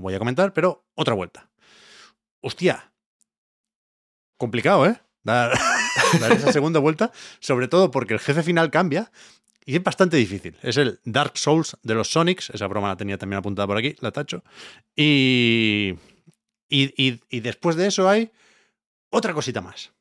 voy 0.00 0.14
a 0.14 0.20
comentar, 0.20 0.52
pero 0.52 0.86
otra 0.94 1.14
vuelta. 1.14 1.50
Hostia, 2.40 2.92
complicado, 4.38 4.86
¿eh? 4.86 5.00
Dar, 5.26 5.52
esa 6.30 6.52
segunda 6.52 6.78
vuelta, 6.78 7.10
sobre 7.40 7.66
todo 7.66 7.90
porque 7.90 8.14
el 8.14 8.20
jefe 8.20 8.44
final 8.44 8.70
cambia 8.70 9.10
y 9.64 9.74
es 9.74 9.82
bastante 9.82 10.16
difícil. 10.16 10.56
Es 10.62 10.76
el 10.76 11.00
Dark 11.04 11.36
Souls 11.36 11.76
de 11.82 11.94
los 11.94 12.12
Sonics, 12.12 12.50
esa 12.50 12.68
broma 12.68 12.86
la 12.86 12.96
tenía 12.96 13.18
también 13.18 13.38
apuntada 13.38 13.66
por 13.66 13.76
aquí, 13.76 13.96
la 13.98 14.12
tacho. 14.12 14.44
Y, 14.94 15.94
y, 16.68 17.20
y 17.28 17.40
después 17.40 17.74
de 17.74 17.88
eso 17.88 18.08
hay 18.08 18.30
otra 19.10 19.34
cosita 19.34 19.60
más. 19.60 19.95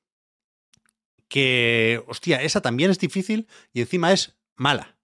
Que, 1.28 2.04
hostia, 2.08 2.42
esa 2.42 2.62
también 2.62 2.92
es 2.92 3.00
difícil 3.00 3.48
y 3.74 3.82
encima 3.82 4.12
es 4.12 4.36
mala. 4.56 4.98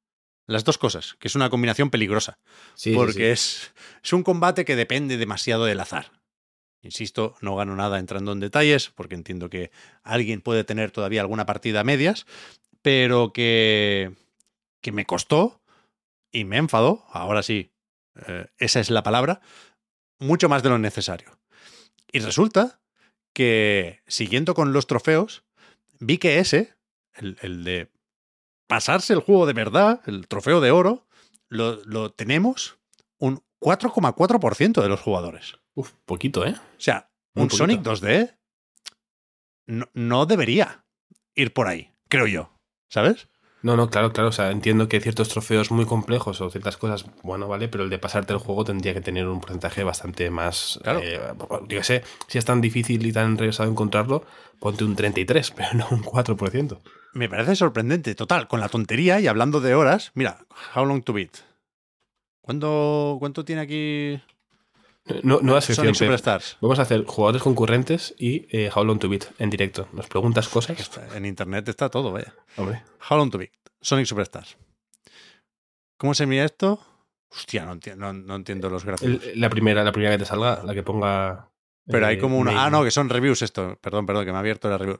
Las 0.47 0.63
dos 0.63 0.77
cosas, 0.77 1.15
que 1.19 1.27
es 1.27 1.35
una 1.35 1.49
combinación 1.49 1.89
peligrosa. 1.89 2.39
Sí, 2.75 2.93
porque 2.93 3.31
Es, 3.31 3.73
es 4.03 4.13
un 4.13 4.23
combate 4.23 4.65
que 4.65 4.75
depende 4.75 5.17
demasiado 5.17 5.65
del 5.65 5.79
azar. 5.79 6.11
Insisto, 6.81 7.35
no 7.41 7.55
gano 7.55 7.75
nada 7.75 7.99
entrando 7.99 8.31
en 8.31 8.39
detalles, 8.39 8.89
porque 8.89 9.15
entiendo 9.15 9.49
que 9.49 9.71
alguien 10.03 10.41
puede 10.41 10.63
tener 10.63 10.91
todavía 10.91 11.21
alguna 11.21 11.45
partida 11.45 11.81
a 11.81 11.83
medias, 11.83 12.25
pero 12.81 13.33
que, 13.33 14.13
que 14.81 14.91
me 14.91 15.05
costó 15.05 15.61
y 16.31 16.43
me 16.43 16.57
enfadó, 16.57 17.05
ahora 17.11 17.43
sí, 17.43 17.71
eh, 18.27 18.47
esa 18.57 18.79
es 18.79 18.89
la 18.89 19.03
palabra, 19.03 19.41
mucho 20.19 20.49
más 20.49 20.63
de 20.63 20.69
lo 20.69 20.79
necesario. 20.79 21.37
Y 22.11 22.19
resulta 22.19 22.81
que, 23.33 24.01
siguiendo 24.07 24.53
con 24.53 24.73
los 24.73 24.87
trofeos, 24.87 25.43
vi 26.01 26.17
que 26.17 26.39
ese, 26.39 26.75
el, 27.13 27.37
el 27.41 27.63
de 27.63 27.91
pasarse 28.67 29.13
el 29.13 29.19
juego 29.21 29.45
de 29.45 29.53
verdad, 29.53 30.01
el 30.05 30.27
trofeo 30.27 30.59
de 30.59 30.71
oro, 30.71 31.07
lo, 31.47 31.83
lo 31.85 32.11
tenemos 32.11 32.79
un 33.17 33.43
4,4% 33.61 34.81
de 34.81 34.89
los 34.89 34.99
jugadores. 34.99 35.55
Uf, 35.75 35.93
poquito, 36.05 36.45
¿eh? 36.45 36.55
O 36.57 36.79
sea, 36.79 37.11
un 37.35 37.49
Sonic 37.49 37.81
2D 37.81 38.37
no, 39.67 39.89
no, 39.93 40.25
debería 40.25 40.85
ir 41.35 41.53
por 41.53 41.67
ahí, 41.67 41.93
creo 42.09 42.27
yo. 42.27 42.51
¿Sabes? 42.89 43.29
No, 43.63 43.77
no, 43.77 43.89
claro, 43.89 44.11
claro. 44.11 44.29
O 44.29 44.31
sea, 44.31 44.51
entiendo 44.51 44.87
que 44.87 44.99
ciertos 44.99 45.29
trofeos 45.29 45.71
muy 45.71 45.85
complejos 45.85 46.41
o 46.41 46.49
ciertas 46.49 46.77
cosas, 46.77 47.05
bueno, 47.23 47.47
vale, 47.47 47.67
pero 47.67 47.83
el 47.83 47.89
de 47.89 47.99
pasarte 47.99 48.33
el 48.33 48.39
juego 48.39 48.63
tendría 48.63 48.93
que 48.93 49.01
tener 49.01 49.27
un 49.27 49.39
porcentaje 49.39 49.83
bastante 49.83 50.29
más. 50.29 50.79
Claro. 50.83 51.01
Eh, 51.03 51.19
yo 51.67 51.83
sé, 51.83 52.03
si 52.27 52.37
es 52.37 52.45
tan 52.45 52.61
difícil 52.61 53.05
y 53.05 53.13
tan 53.13 53.37
regresado 53.37 53.69
encontrarlo, 53.69 54.25
ponte 54.59 54.83
un 54.83 54.95
33, 54.95 55.51
pero 55.55 55.73
no 55.73 55.87
un 55.91 56.03
4%. 56.03 56.79
Me 57.13 57.29
parece 57.29 57.55
sorprendente, 57.55 58.15
total, 58.15 58.47
con 58.47 58.59
la 58.59 58.69
tontería 58.69 59.19
y 59.19 59.27
hablando 59.27 59.59
de 59.59 59.75
horas. 59.75 60.11
Mira, 60.15 60.45
How 60.75 60.85
Long 60.85 61.03
to 61.03 61.13
Beat. 61.13 61.37
¿Cuánto, 62.41 63.17
cuánto 63.19 63.45
tiene 63.45 63.61
aquí 63.61 64.21
no, 65.23 65.39
nueva 65.41 65.61
sección. 65.61 65.87
Sonic 65.87 65.95
Superstars. 65.95 66.57
Vamos 66.61 66.79
a 66.79 66.83
hacer 66.83 67.05
jugadores 67.05 67.41
concurrentes 67.41 68.13
y 68.17 68.47
eh, 68.55 68.69
How 68.73 68.83
Long 68.83 68.99
to 68.99 69.09
Beat 69.09 69.25
en 69.39 69.49
directo. 69.49 69.87
Nos 69.93 70.07
preguntas 70.07 70.47
cosas. 70.47 70.91
En 71.15 71.25
internet 71.25 71.67
está 71.69 71.89
todo, 71.89 72.11
vaya. 72.11 72.33
Hombre. 72.57 72.83
How 73.09 73.17
Long 73.17 73.31
to 73.31 73.37
Beat. 73.37 73.51
Sonic 73.81 74.05
Superstars. 74.05 74.57
¿Cómo 75.97 76.13
se 76.13 76.25
mira 76.25 76.45
esto? 76.45 76.79
Hostia, 77.29 77.65
no 77.65 77.73
entiendo, 77.73 78.11
no, 78.11 78.35
entiendo 78.35 78.69
los 78.69 78.83
gráficos. 78.83 79.23
El, 79.23 79.39
la, 79.39 79.49
primera, 79.49 79.83
la 79.83 79.91
primera 79.91 80.13
que 80.13 80.19
te 80.19 80.25
salga, 80.25 80.63
la 80.63 80.73
que 80.73 80.83
ponga. 80.83 81.49
Pero 81.85 82.05
hay 82.05 82.17
como 82.17 82.37
una. 82.37 82.65
Ah, 82.65 82.69
no, 82.69 82.83
que 82.83 82.91
son 82.91 83.09
reviews 83.09 83.41
esto. 83.41 83.77
Perdón, 83.81 84.05
perdón, 84.05 84.25
que 84.25 84.31
me 84.31 84.37
ha 84.37 84.41
abierto 84.41 84.69
la 84.69 84.77
review. 84.77 84.99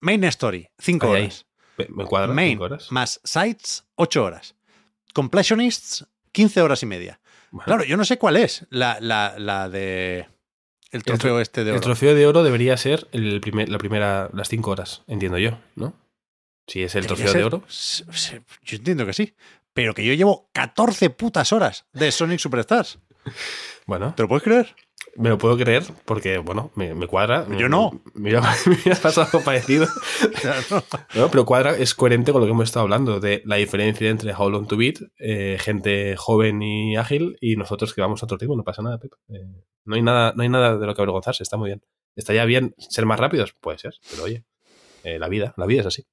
Main 0.00 0.24
Story, 0.24 0.68
5 0.78 1.08
horas. 1.08 1.46
Ahí. 1.78 1.86
Me 1.88 2.04
cuadra. 2.04 2.32
Main, 2.32 2.60
horas. 2.60 2.92
más 2.92 3.20
Sites, 3.24 3.84
8 3.94 4.24
horas. 4.24 4.54
Completionists, 5.14 6.06
15 6.32 6.62
horas 6.62 6.82
y 6.82 6.86
media. 6.86 7.20
Bueno. 7.50 7.66
Claro, 7.66 7.84
yo 7.84 7.96
no 7.96 8.04
sé 8.04 8.18
cuál 8.18 8.36
es 8.36 8.66
la, 8.70 8.98
la, 9.00 9.34
la 9.38 9.68
de. 9.68 10.26
El 10.90 11.02
trofeo 11.02 11.36
el, 11.36 11.42
este 11.42 11.64
de 11.64 11.70
oro. 11.70 11.76
El 11.76 11.82
trofeo 11.82 12.14
de 12.14 12.26
oro 12.26 12.42
debería 12.42 12.76
ser 12.76 13.08
el 13.12 13.40
primer, 13.40 13.68
la 13.68 13.78
primera, 13.78 14.28
las 14.32 14.48
5 14.48 14.70
horas, 14.70 15.02
entiendo 15.06 15.38
yo, 15.38 15.58
¿no? 15.76 15.94
Si 16.66 16.82
es 16.82 16.94
el 16.94 17.06
trofeo 17.06 17.28
ser, 17.28 17.38
de 17.38 17.44
oro. 17.44 17.64
Yo 18.64 18.76
entiendo 18.76 19.06
que 19.06 19.12
sí. 19.12 19.34
Pero 19.72 19.94
que 19.94 20.04
yo 20.04 20.14
llevo 20.14 20.50
14 20.52 21.10
putas 21.10 21.52
horas 21.52 21.86
de 21.92 22.10
Sonic 22.10 22.40
Superstars. 22.40 22.98
Bueno. 23.86 24.14
¿Te 24.16 24.22
lo 24.22 24.28
puedes 24.28 24.42
creer? 24.42 24.74
Me 25.16 25.28
lo 25.28 25.38
puedo 25.38 25.56
creer 25.56 25.82
porque, 26.04 26.38
bueno, 26.38 26.70
me, 26.74 26.94
me 26.94 27.06
cuadra. 27.06 27.46
Yo 27.56 27.68
no. 27.68 28.00
Me, 28.14 28.32
me, 28.32 28.40
me 28.86 28.92
ha 28.92 28.96
pasado 28.96 29.26
algo 29.26 29.40
parecido. 29.44 29.86
no. 30.70 30.82
no. 31.14 31.30
pero 31.30 31.44
cuadra, 31.44 31.76
es 31.76 31.94
coherente 31.94 32.32
con 32.32 32.40
lo 32.40 32.46
que 32.46 32.52
hemos 32.52 32.64
estado 32.64 32.84
hablando, 32.84 33.20
de 33.20 33.42
la 33.44 33.56
diferencia 33.56 34.08
entre 34.08 34.34
How 34.34 34.50
Long 34.50 34.66
to 34.66 34.76
Beat, 34.76 34.98
eh, 35.18 35.58
gente 35.60 36.16
joven 36.16 36.62
y 36.62 36.96
ágil, 36.96 37.36
y 37.40 37.56
nosotros 37.56 37.92
que 37.92 38.00
vamos 38.00 38.22
a 38.22 38.26
otro 38.26 38.38
ritmo, 38.38 38.56
no 38.56 38.64
pasa 38.64 38.82
nada, 38.82 38.98
Pep. 38.98 39.12
Eh, 39.28 39.46
no, 39.84 39.96
hay 39.96 40.02
nada, 40.02 40.32
no 40.36 40.42
hay 40.42 40.48
nada 40.48 40.78
de 40.78 40.86
lo 40.86 40.94
que 40.94 41.02
avergonzarse, 41.02 41.42
está 41.42 41.56
muy 41.56 41.70
bien. 41.70 41.82
¿Estaría 42.16 42.44
bien 42.44 42.74
ser 42.78 43.06
más 43.06 43.18
rápidos? 43.18 43.54
Puede 43.60 43.78
ser, 43.78 43.94
pero 44.10 44.24
oye, 44.24 44.44
eh, 45.04 45.18
la 45.18 45.28
vida, 45.28 45.54
la 45.56 45.66
vida 45.66 45.80
es 45.80 45.86
así. 45.86 46.06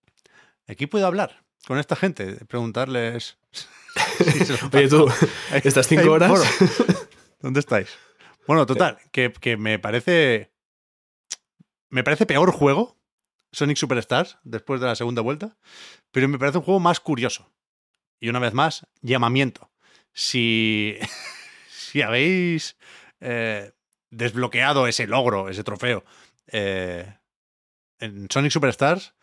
Aquí 0.68 0.88
puedo 0.88 1.06
hablar 1.06 1.44
con 1.68 1.78
esta 1.78 1.96
gente, 1.96 2.46
preguntarles. 2.46 3.38
si 4.72 4.78
oye, 4.78 4.88
tú, 4.88 5.08
estas 5.64 5.88
cinco 5.88 6.12
horas. 6.12 6.42
¿Dónde 7.42 7.60
estáis? 7.60 7.90
Bueno, 8.48 8.66
total, 8.66 8.98
que, 9.12 9.32
que, 9.34 9.58
me 9.58 9.78
parece. 9.78 10.52
Me 11.90 12.04
parece 12.04 12.26
peor 12.26 12.52
juego 12.52 12.98
Sonic 13.52 13.78
Superstars 13.78 14.38
después 14.44 14.82
de 14.82 14.88
la 14.88 14.96
segunda 14.96 15.22
vuelta, 15.22 15.58
pero 16.12 16.28
me 16.28 16.40
parece 16.40 16.58
un 16.60 16.64
juego 16.64 16.80
más 16.80 17.00
curioso. 17.00 17.52
Y 18.20 18.30
una 18.30 18.40
vez 18.40 18.54
más, 18.54 18.88
llamamiento. 19.02 19.70
Si, 20.14 20.98
si 21.70 22.02
habéis 22.02 22.78
eh, 23.20 23.74
desbloqueado 24.10 24.88
ese 24.88 25.08
logro, 25.08 25.50
ese 25.50 25.64
trofeo 25.64 26.04
eh, 26.48 27.18
en 28.00 28.28
Sonic 28.30 28.52
Superstars, 28.52 29.14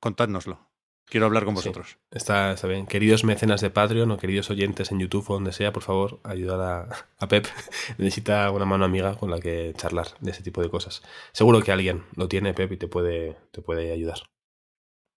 contádnoslo. 0.00 0.65
Quiero 1.08 1.26
hablar 1.26 1.44
con 1.44 1.54
vosotros. 1.54 1.90
Sí, 1.90 1.96
está, 2.10 2.52
está, 2.52 2.66
bien. 2.66 2.86
Queridos 2.86 3.22
mecenas 3.22 3.60
de 3.60 3.70
Patreon 3.70 4.10
o 4.10 4.16
queridos 4.16 4.50
oyentes 4.50 4.90
en 4.90 4.98
YouTube 4.98 5.30
o 5.30 5.34
donde 5.34 5.52
sea, 5.52 5.72
por 5.72 5.84
favor, 5.84 6.20
ayudad 6.24 6.60
a, 6.62 6.88
a, 7.18 7.28
Pep. 7.28 7.46
Necesita 7.98 8.50
una 8.50 8.64
mano 8.64 8.84
amiga 8.84 9.14
con 9.14 9.30
la 9.30 9.38
que 9.38 9.72
charlar 9.76 10.08
de 10.20 10.32
ese 10.32 10.42
tipo 10.42 10.62
de 10.62 10.68
cosas. 10.68 11.02
Seguro 11.32 11.62
que 11.62 11.70
alguien 11.70 12.04
lo 12.16 12.28
tiene, 12.28 12.54
Pep, 12.54 12.72
y 12.72 12.76
te 12.76 12.88
puede, 12.88 13.36
te 13.52 13.62
puede 13.62 13.92
ayudar. 13.92 14.18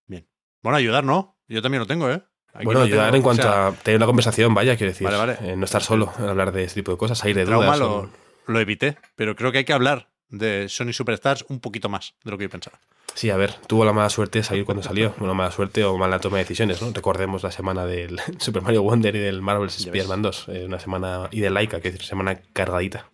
Bien. 0.05 0.29
Bueno, 0.61 0.77
ayudar, 0.77 1.03
¿no? 1.03 1.39
Yo 1.47 1.61
también 1.63 1.79
lo 1.79 1.87
tengo, 1.87 2.09
¿eh? 2.11 2.21
Aquí 2.53 2.65
bueno, 2.65 2.81
ayudar 2.81 3.05
tengo, 3.05 3.17
en 3.17 3.23
cuanto 3.23 3.41
o 3.43 3.51
sea, 3.51 3.67
a 3.67 3.71
tener 3.73 3.97
una 3.97 4.05
conversación, 4.05 4.53
vaya, 4.53 4.75
quiero 4.77 4.91
decir. 4.91 5.05
Vale, 5.05 5.17
vale. 5.17 5.37
Eh, 5.41 5.55
no 5.55 5.65
estar 5.65 5.81
solo, 5.81 6.11
hablar 6.19 6.51
de 6.51 6.63
ese 6.63 6.75
tipo 6.75 6.91
de 6.91 6.97
cosas, 6.97 7.17
salir 7.17 7.35
de 7.35 7.45
trauma 7.45 7.65
dudas. 7.65 7.79
Lo, 7.79 7.95
o... 7.97 8.09
lo 8.47 8.59
evité, 8.59 8.97
pero 9.15 9.35
creo 9.35 9.51
que 9.51 9.59
hay 9.59 9.65
que 9.65 9.73
hablar 9.73 10.09
de 10.29 10.69
Sony 10.69 10.93
Superstars 10.93 11.45
un 11.49 11.59
poquito 11.59 11.89
más 11.89 12.15
de 12.23 12.31
lo 12.31 12.37
que 12.37 12.45
yo 12.45 12.49
pensaba. 12.49 12.79
Sí, 13.15 13.29
a 13.29 13.37
ver, 13.37 13.53
tuvo 13.67 13.83
la 13.85 13.93
mala 13.93 14.09
suerte 14.09 14.39
de 14.39 14.43
salir 14.43 14.65
cuando 14.65 14.81
salió. 14.83 15.13
Bueno, 15.17 15.33
mala 15.33 15.51
suerte 15.51 15.83
o 15.83 15.97
mala 15.97 16.19
toma 16.19 16.37
de 16.37 16.43
decisiones, 16.43 16.81
¿no? 16.81 16.91
Recordemos 16.93 17.43
la 17.43 17.51
semana 17.51 17.85
del 17.85 18.19
Super 18.39 18.61
Mario 18.61 18.83
Wonder 18.83 19.15
y 19.15 19.19
del 19.19 19.41
Marvel's 19.41 19.77
Spider-Man 19.77 20.21
2. 20.21 20.45
Eh, 20.49 20.65
una 20.65 20.79
semana. 20.79 21.27
Y 21.31 21.41
de 21.41 21.49
Laika, 21.49 21.81
que 21.81 21.89
es 21.89 22.05
semana 22.05 22.41
cargadita. 22.53 23.09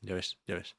Ya 0.00 0.14
ves, 0.14 0.38
ya 0.46 0.54
ves. 0.54 0.76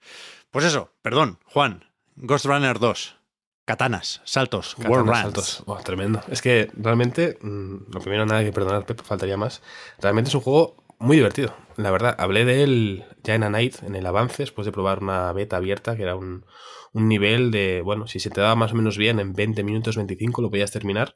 Pues 0.50 0.66
eso, 0.66 0.94
perdón, 1.02 1.40
Juan. 1.46 1.86
Ghost 2.16 2.46
Runner 2.46 2.80
2. 2.80 3.18
Katanas, 3.66 4.22
saltos, 4.26 4.76
Katanas, 4.76 4.92
War 4.92 5.06
Runs. 5.06 5.20
saltos. 5.20 5.64
Oh, 5.68 5.78
tremendo. 5.78 6.22
Es 6.30 6.42
que 6.42 6.70
realmente, 6.74 7.38
mmm, 7.42 7.92
lo 7.94 8.02
primero, 8.02 8.26
nada 8.26 8.44
que 8.44 8.52
perdonar, 8.52 8.86
Pep, 8.86 9.02
faltaría 9.02 9.38
más. 9.38 9.62
Realmente 10.00 10.30
es 10.30 10.36
un 10.36 10.42
juego 10.42 10.84
muy 11.00 11.16
divertido, 11.16 11.56
la 11.78 11.92
verdad. 11.92 12.16
Hablé 12.18 12.44
de 12.44 12.64
él 12.64 13.06
ya 13.24 13.36
en 13.36 13.44
A 13.44 13.50
Night, 13.50 13.84
en 13.84 13.96
el 13.96 14.06
avance, 14.06 14.44
después 14.44 14.66
de 14.66 14.72
probar 14.72 15.00
una 15.00 15.32
beta 15.32 15.58
abierta, 15.58 15.96
que 15.96 16.04
era 16.04 16.16
un, 16.16 16.46
un 16.94 17.08
nivel 17.08 17.52
de, 17.52 17.82
bueno, 17.82 18.08
si 18.08 18.20
se 18.20 18.30
te 18.30 18.42
daba 18.42 18.56
más 18.56 18.74
o 18.74 18.76
menos 18.76 18.98
bien, 18.98 19.20
en 19.20 19.34
20 19.34 19.64
minutos, 19.64 19.96
25 19.96 20.42
lo 20.42 20.50
podías 20.50 20.72
terminar. 20.72 21.16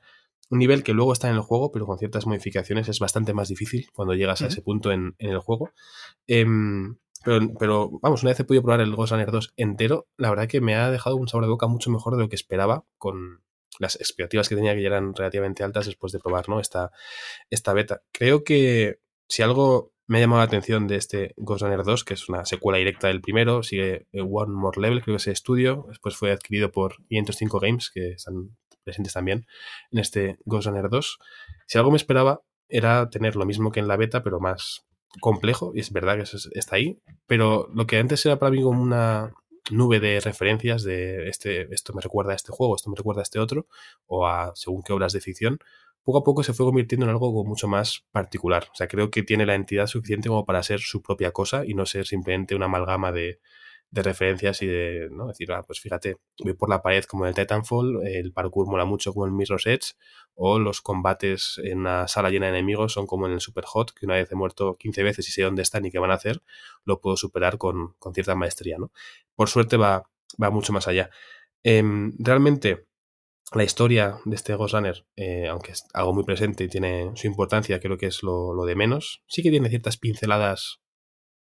Un 0.50 0.60
nivel 0.60 0.84
que 0.84 0.94
luego 0.94 1.12
está 1.14 1.30
en 1.30 1.36
el 1.36 1.42
juego, 1.42 1.72
pero 1.72 1.86
con 1.86 1.98
ciertas 1.98 2.28
modificaciones 2.28 2.88
es 2.88 3.00
bastante 3.00 3.34
más 3.34 3.50
difícil 3.50 3.88
cuando 3.94 4.14
llegas 4.14 4.42
a 4.42 4.48
ese 4.48 4.62
punto 4.62 4.92
en, 4.92 5.16
en 5.18 5.32
el 5.32 5.40
juego. 5.40 5.72
Eh, 6.28 6.46
pero, 7.24 7.40
pero, 7.58 8.00
vamos, 8.04 8.22
una 8.22 8.32
vez 8.32 8.40
he 8.40 8.44
podido 8.44 8.62
probar 8.62 8.82
el 8.82 8.96
Ghost 8.96 9.12
Runner 9.12 9.32
2 9.32 9.54
entero, 9.58 10.08
la 10.16 10.30
verdad 10.30 10.48
que 10.48 10.62
me 10.62 10.76
ha 10.76 10.92
dejado 10.92 11.16
un 11.16 11.28
sabor 11.28 11.46
de 11.46 11.50
boca 11.50 11.66
mucho 11.66 11.90
mejor 11.90 12.16
de 12.16 12.22
lo 12.22 12.30
que 12.30 12.36
esperaba 12.36 12.86
con 13.00 13.42
las 13.80 13.96
expectativas 13.96 14.48
que 14.48 14.56
tenía 14.56 14.76
que 14.76 14.84
ya 14.84 14.88
eran 14.88 15.16
relativamente 15.16 15.64
altas 15.64 15.88
después 15.88 16.14
de 16.14 16.20
probar 16.20 16.48
¿no? 16.50 16.60
esta, 16.60 16.92
esta 17.50 17.74
beta. 17.74 18.04
Creo 18.12 18.44
que 18.44 19.00
si 19.28 19.42
algo 19.42 19.95
me 20.08 20.18
ha 20.18 20.22
llamado 20.22 20.40
la 20.40 20.46
atención 20.46 20.88
de 20.88 20.98
este 20.98 21.34
Ghost 21.38 21.64
Runner 21.64 21.84
2, 21.84 22.04
que 22.04 22.14
es 22.14 22.30
una 22.30 22.46
secuela 22.46 22.78
directa 22.78 23.08
del 23.08 23.22
primero, 23.22 23.64
sigue 23.64 24.08
One 24.14 24.54
More 24.54 24.80
Level, 24.80 25.02
creo 25.02 25.16
que 25.16 25.22
es 25.22 25.28
el 25.28 25.34
estudio, 25.34 25.86
después 25.90 26.16
fue 26.16 26.32
adquirido 26.32 26.72
por 26.72 26.96
505 27.08 27.60
Games, 27.60 27.90
que 27.90 28.12
están 28.12 28.56
presentes 28.84 29.14
también 29.14 29.48
en 29.92 30.00
este 30.00 30.38
Ghost 30.46 30.68
Runner 30.68 30.90
2. 30.90 31.20
Si 31.68 31.78
algo 31.78 31.92
me 31.92 31.98
esperaba 31.98 32.42
era 32.70 33.10
tener 33.10 33.36
lo 33.36 33.46
mismo 33.46 33.72
que 33.72 33.80
en 33.80 33.88
la 33.88 33.98
beta, 33.98 34.24
pero 34.24 34.40
más 34.40 34.86
complejo, 35.20 35.72
y 35.74 35.80
es 35.80 35.92
verdad 35.92 36.18
que 36.18 36.38
está 36.54 36.76
ahí, 36.76 37.00
pero 37.26 37.70
lo 37.74 37.88
que 37.88 37.98
antes 37.98 38.26
era 38.26 38.38
para 38.38 38.52
mí 38.52 38.62
como 38.62 38.82
una 38.82 39.34
nube 39.72 40.00
de 40.00 40.20
referencias 40.20 40.84
de 40.84 41.28
este, 41.28 41.74
esto 41.74 41.94
me 41.94 42.02
recuerda 42.02 42.34
a 42.34 42.36
este 42.36 42.52
juego, 42.52 42.76
esto 42.76 42.90
me 42.90 42.96
recuerda 42.96 43.22
a 43.22 43.24
este 43.24 43.40
otro, 43.40 43.68
o 44.06 44.28
a 44.28 44.52
según 44.56 44.84
qué 44.84 44.94
obras 44.94 45.14
de 45.14 45.22
ficción, 45.22 45.60
poco 46.06 46.20
a 46.20 46.24
poco 46.24 46.44
se 46.44 46.54
fue 46.54 46.66
convirtiendo 46.68 47.06
en 47.06 47.10
algo 47.12 47.44
mucho 47.44 47.68
más 47.68 48.06
particular. 48.12 48.68
O 48.72 48.76
sea, 48.76 48.88
creo 48.88 49.10
que 49.10 49.24
tiene 49.24 49.46
la 49.46 49.56
entidad 49.56 49.88
suficiente 49.88 50.30
como 50.30 50.46
para 50.46 50.62
ser 50.64 50.80
su 50.80 51.02
propia 51.02 51.32
cosa 51.32 51.66
y 51.66 51.74
no 51.74 51.86
ser 51.88 52.06
simplemente 52.06 52.56
una 52.56 52.66
amalgama 52.66 53.12
de, 53.12 53.40
referencias 53.92 54.62
y 54.62 54.68
de 54.68 55.08
¿no? 55.10 55.28
decir, 55.28 55.52
ah, 55.54 55.64
pues 55.66 55.80
fíjate, 55.80 56.18
voy 56.44 56.54
por 56.54 56.70
la 56.70 56.82
pared 56.82 57.06
como 57.06 57.24
en 57.26 57.30
el 57.30 57.36
Titanfall, 57.36 58.06
el 58.06 58.34
parkour 58.34 58.68
mola 58.68 58.84
mucho 58.84 59.14
como 59.14 59.26
en 59.26 59.36
Mirror's 59.38 59.66
Edge, 59.68 59.94
o 60.34 60.60
los 60.60 60.82
combates 60.82 61.62
en 61.64 61.80
una 61.80 62.08
sala 62.10 62.30
llena 62.30 62.48
de 62.48 62.58
enemigos 62.58 62.92
son 62.92 63.08
como 63.08 63.26
en 63.26 63.32
el 63.34 63.40
Super 63.40 63.64
Hot, 63.64 63.94
que 63.94 64.06
una 64.06 64.16
vez 64.16 64.30
he 64.30 64.36
muerto 64.36 64.76
15 64.78 65.02
veces 65.02 65.30
y 65.30 65.32
sé 65.32 65.44
dónde 65.44 65.62
están 65.62 65.86
y 65.86 65.92
qué 65.92 66.00
van 66.00 66.12
a 66.12 66.16
hacer, 66.16 66.42
lo 66.84 67.00
puedo 67.00 67.16
superar 67.16 67.58
con, 67.58 67.96
cierta 68.14 68.36
maestría. 68.36 68.78
¿no? 68.78 68.92
Por 69.34 69.48
suerte 69.48 69.78
va, 69.78 70.04
va 70.42 70.50
mucho 70.50 70.74
más 70.74 70.90
allá. 70.90 71.10
Em, 71.64 72.14
realmente, 72.20 72.86
la 73.54 73.64
historia 73.64 74.18
de 74.26 74.36
este 74.36 74.56
Ghost 74.56 74.74
Runner, 74.74 75.06
eh, 75.16 75.48
aunque 75.48 75.72
es 75.72 75.86
algo 75.94 76.14
muy 76.14 76.24
presente 76.24 76.64
y 76.64 76.68
tiene 76.68 77.12
su 77.16 77.28
importancia, 77.28 77.80
creo 77.80 77.98
que 77.98 78.08
es 78.08 78.24
lo, 78.24 78.56
de 78.66 78.76
menos, 78.76 79.24
sí 79.28 79.44
que 79.44 79.52
tiene 79.52 79.70
ciertas 79.70 79.98
pinceladas 79.98 80.82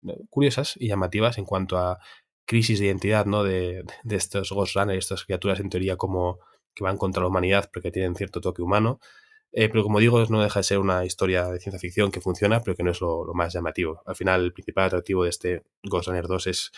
eh, 0.07 0.17
curiosas 0.29 0.75
y 0.77 0.87
llamativas 0.87 1.37
en 1.37 1.45
cuanto 1.45 1.77
a 1.77 1.99
crisis 2.45 2.79
de 2.79 2.85
identidad 2.85 3.25
¿no? 3.25 3.43
de, 3.43 3.83
de 4.03 4.15
estos 4.15 4.51
Ghost 4.51 4.75
Runners, 4.75 5.05
estas 5.05 5.25
criaturas 5.25 5.59
en 5.59 5.69
teoría 5.69 5.97
como 5.97 6.39
que 6.75 6.83
van 6.83 6.97
contra 6.97 7.23
la 7.23 7.29
humanidad 7.29 7.69
porque 7.73 7.91
tienen 7.91 8.15
cierto 8.15 8.41
toque 8.41 8.61
humano. 8.61 8.99
Eh, 9.57 9.69
pero 9.69 9.83
como 9.83 9.99
digo, 9.99 10.23
no 10.25 10.43
deja 10.43 10.59
de 10.59 10.63
ser 10.65 10.79
una 10.79 11.05
historia 11.05 11.47
de 11.47 11.59
ciencia 11.59 11.79
ficción 11.79 12.11
que 12.11 12.19
funciona, 12.19 12.61
pero 12.61 12.75
que 12.75 12.83
no 12.83 12.91
es 12.91 12.99
lo, 12.99 13.25
más 13.33 13.53
llamativo. 13.53 14.01
Al 14.05 14.15
final, 14.15 14.43
el 14.43 14.53
principal 14.53 14.85
atractivo 14.85 15.23
de 15.23 15.29
este 15.29 15.63
Ghost 15.83 16.09
Runner 16.09 16.27
2 16.27 16.47
es 16.47 16.71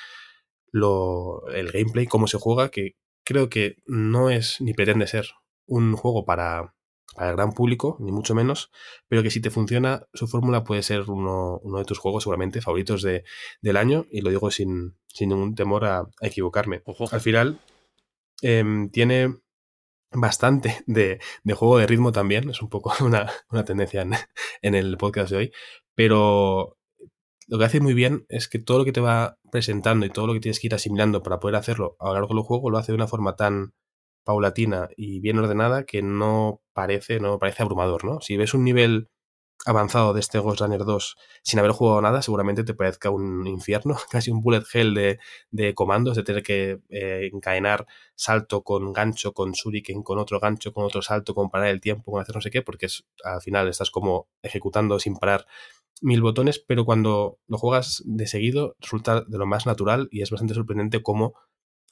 lo, 0.72 1.48
el 1.48 1.72
gameplay, 1.72 2.06
cómo 2.06 2.28
se 2.28 2.38
juega, 2.38 2.70
que 2.70 2.96
creo 3.28 3.50
que 3.50 3.76
no 3.86 4.30
es 4.30 4.62
ni 4.62 4.74
pretende 4.74 5.06
ser 5.06 5.28
un 5.66 5.98
juego 5.98 6.24
para, 6.24 6.74
para 7.14 7.32
el 7.32 7.36
gran 7.36 7.52
público, 7.52 7.98
ni 8.00 8.14
mucho 8.14 8.34
menos, 8.34 8.72
pero 9.10 9.22
que 9.22 9.32
si 9.32 9.42
te 9.42 9.50
funciona, 9.50 10.08
su 10.14 10.28
fórmula 10.28 10.64
puede 10.64 10.82
ser 10.82 11.02
uno, 11.10 11.60
uno 11.62 11.80
de 11.80 11.84
tus 11.84 12.00
juegos 12.00 12.24
seguramente 12.24 12.62
favoritos 12.62 13.02
de, 13.02 13.26
del 13.62 13.76
año, 13.76 14.06
y 14.10 14.22
lo 14.22 14.30
digo 14.30 14.50
sin, 14.50 14.96
sin 15.08 15.30
ningún 15.30 15.56
temor 15.56 15.84
a, 15.84 16.08
equivocarme. 16.22 16.84
Al 17.12 17.20
final, 17.20 17.60
em, 18.42 18.90
tiene 18.92 19.36
bastante 20.14 20.84
de, 20.86 21.20
juego 21.54 21.80
de 21.80 21.88
ritmo 21.88 22.14
también, 22.14 22.50
es 22.50 22.62
un 22.62 22.70
poco 22.70 22.94
una, 23.04 23.30
tendencia 23.66 24.08
en, 24.62 24.76
el 24.76 24.98
podcast 24.98 25.32
de 25.32 25.38
hoy, 25.38 25.52
pero 25.96 26.77
lo 27.48 27.58
que 27.58 27.66
hace 27.66 27.80
muy 27.80 27.94
bien 27.94 28.26
es 28.30 28.48
que 28.48 28.60
todo 28.60 28.80
lo 28.80 28.86
que 28.86 28.92
te 28.92 29.02
va 29.02 29.38
presentando 29.52 30.06
y 30.06 30.10
todo 30.10 30.28
lo 30.28 30.34
que 30.34 30.40
tienes 30.40 30.60
que 30.60 30.68
ir 30.68 30.76
asimilando 30.76 31.24
para 31.24 31.40
poder 31.40 31.56
hacerlo 31.56 31.96
a 32.00 32.08
lo 32.08 32.14
largo 32.14 32.36
del 32.36 32.44
juego 32.44 32.70
lo 32.70 32.78
hace 32.78 32.92
de 32.92 32.98
una 32.98 33.08
forma 33.08 33.36
tan 33.36 33.74
paulatina 34.26 34.90
y 34.98 35.22
bien 35.22 35.40
ordenada 35.40 35.86
que 35.86 36.02
no 36.02 36.62
parece, 36.74 37.20
no 37.22 37.40
parece 37.40 37.64
abrumador, 37.64 38.04
¿no? 38.04 38.20
Si 38.20 38.36
ves 38.36 38.54
un 38.54 38.66
nivel 38.66 39.10
avanzado 39.66 40.14
de 40.14 40.20
este 40.20 40.40
Ghost 40.40 40.62
Runner 40.62 40.84
2 40.84 41.16
sin 41.44 41.60
haber 41.60 41.72
jugado 41.72 42.02
nada, 42.02 42.22
seguramente 42.22 42.64
te 42.64 42.74
parezca 42.74 43.10
un 43.10 43.48
infierno, 43.48 43.98
casi 44.12 44.32
un 44.32 44.42
bullet 44.42 44.64
hell 44.74 44.94
de, 44.94 45.20
de 45.52 45.74
comandos, 45.74 46.16
de 46.16 46.24
tener 46.24 46.44
que 46.44 46.80
eh, 46.90 47.30
encadenar 47.34 47.86
salto 48.16 48.64
con 48.64 48.94
gancho, 48.94 49.34
con 49.34 49.52
shuriken, 49.54 50.04
con 50.04 50.20
otro 50.20 50.40
gancho, 50.40 50.74
con 50.74 50.84
otro 50.84 51.02
salto, 51.02 51.34
con 51.34 51.50
parar 51.50 51.70
el 51.70 51.82
tiempo, 51.82 52.12
con 52.12 52.22
hacer 52.22 52.36
no 52.36 52.42
sé 52.42 52.52
qué, 52.52 52.62
porque 52.62 52.88
al 53.24 53.42
final 53.42 53.68
estás 53.68 53.92
como 53.92 54.28
ejecutando 54.42 55.00
sin 55.00 55.16
parar 55.16 55.46
mil 56.02 56.22
botones, 56.22 56.60
pero 56.60 56.86
cuando 56.86 57.40
lo 57.48 57.58
juegas 57.58 58.04
de 58.06 58.28
seguido 58.28 58.76
resulta 58.80 59.22
de 59.22 59.38
lo 59.38 59.46
más 59.46 59.66
natural 59.66 60.08
y 60.12 60.22
es 60.22 60.32
bastante 60.32 60.54
sorprendente 60.54 61.02
cómo 61.02 61.34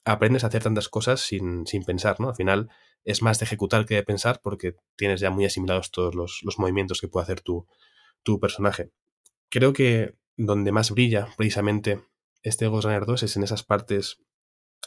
aprendes 0.06 0.44
a 0.44 0.48
hacer 0.48 0.64
tantas 0.64 0.90
cosas 0.90 1.22
sin, 1.22 1.65
sin 1.65 1.84
pensar, 1.84 2.19
¿no? 2.19 2.30
Al 2.30 2.36
final 2.36 2.69
es 3.03 3.22
más 3.22 3.40
de 3.40 3.45
ejecutar 3.45 3.86
que 3.86 3.95
de 3.95 4.03
pensar 4.03 4.40
porque 4.41 4.76
tienes 4.95 5.19
ya 5.19 5.32
muy 5.32 5.45
asimilados 5.45 5.91
todos 5.91 6.15
los, 6.15 6.41
movimientos 6.57 7.02
que 7.02 7.07
puede 7.07 7.23
hacer 7.23 7.41
tu, 7.41 7.68
tu, 8.23 8.40
personaje. 8.40 8.91
Creo 9.49 9.73
que 9.73 10.15
donde 10.38 10.72
más 10.72 10.91
brilla 10.91 11.27
precisamente 11.38 12.02
este 12.44 12.68
Ghost 12.68 12.86
Runner 12.86 13.06
2 13.06 13.23
es 13.23 13.38
en 13.38 13.44
esas 13.44 13.64
partes 13.64 14.18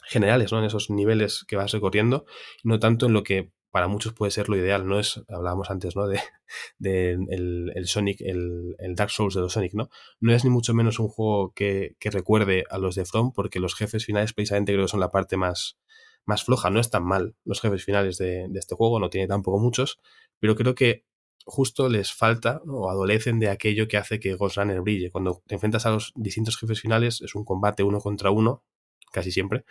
generales, 0.05 0.53
¿no? 0.53 0.59
En 0.59 0.65
esos 0.65 0.91
niveles 0.91 1.45
que 1.47 1.57
vas 1.57 1.73
recorriendo, 1.73 2.25
no 2.63 2.79
tanto 2.79 3.07
en 3.07 3.13
lo 3.13 3.23
que 3.23 3.53
para 3.71 3.89
muchos 3.89 4.15
puede 4.15 4.31
ser 4.31 4.49
lo 4.49 4.57
ideal, 4.57 4.87
no 4.87 4.99
es, 4.99 5.23
hablábamos 5.29 5.71
antes, 5.71 5.95
¿no? 5.95 6.07
De, 6.07 6.21
de 6.79 7.13
el, 7.13 7.87
Sonic, 7.87 8.21
el, 8.21 8.77
el, 8.79 8.95
Dark 8.95 9.11
Souls 9.11 9.35
de 9.35 9.41
los 9.41 9.53
Sonic, 9.53 9.75
¿no? 9.75 9.91
No 10.21 10.33
es 10.33 10.45
ni 10.45 10.51
mucho 10.51 10.75
menos 10.75 10.99
un 10.99 11.09
juego 11.09 11.53
que, 11.53 11.97
que, 11.99 12.11
recuerde 12.11 12.65
a 12.71 12.79
los 12.79 12.95
de 12.95 13.05
From, 13.05 13.33
porque 13.33 13.61
los 13.61 13.75
jefes 13.75 14.05
finales 14.05 14.33
precisamente 14.33 14.73
creo 14.73 14.87
que 14.87 14.91
son 14.91 15.01
la 15.01 15.11
parte 15.11 15.37
más, 15.37 15.79
más 16.25 16.45
floja. 16.45 16.71
No 16.71 16.81
es 16.81 16.91
tan 16.91 17.05
mal 17.05 17.35
los 17.45 17.61
jefes 17.61 17.85
finales 17.85 18.19
de, 18.19 18.49
este 18.55 18.75
juego, 18.75 19.01
no 19.01 19.11
tiene 19.11 19.27
tampoco 19.27 19.59
muchos, 19.59 19.99
pero 20.39 20.55
creo 20.55 20.75
que 20.75 21.05
justo 21.45 21.89
les 21.89 22.13
falta 22.13 22.61
o 22.67 22.91
adolecen 22.91 23.39
de 23.41 23.49
aquello 23.49 23.89
que 23.89 23.97
hace 23.97 24.21
que 24.21 24.35
Ghost 24.35 24.57
Runner 24.59 24.81
brille. 24.81 25.11
Cuando 25.11 25.43
te 25.47 25.55
enfrentas 25.55 25.87
a 25.87 25.91
los 25.91 26.13
distintos 26.15 26.59
jefes 26.59 26.81
finales, 26.81 27.23
es 27.23 27.35
un 27.35 27.45
combate 27.45 27.83
uno 27.83 28.01
contra 28.01 28.31
uno, 28.31 28.63
casi 29.11 29.33
siempre, 29.33 29.65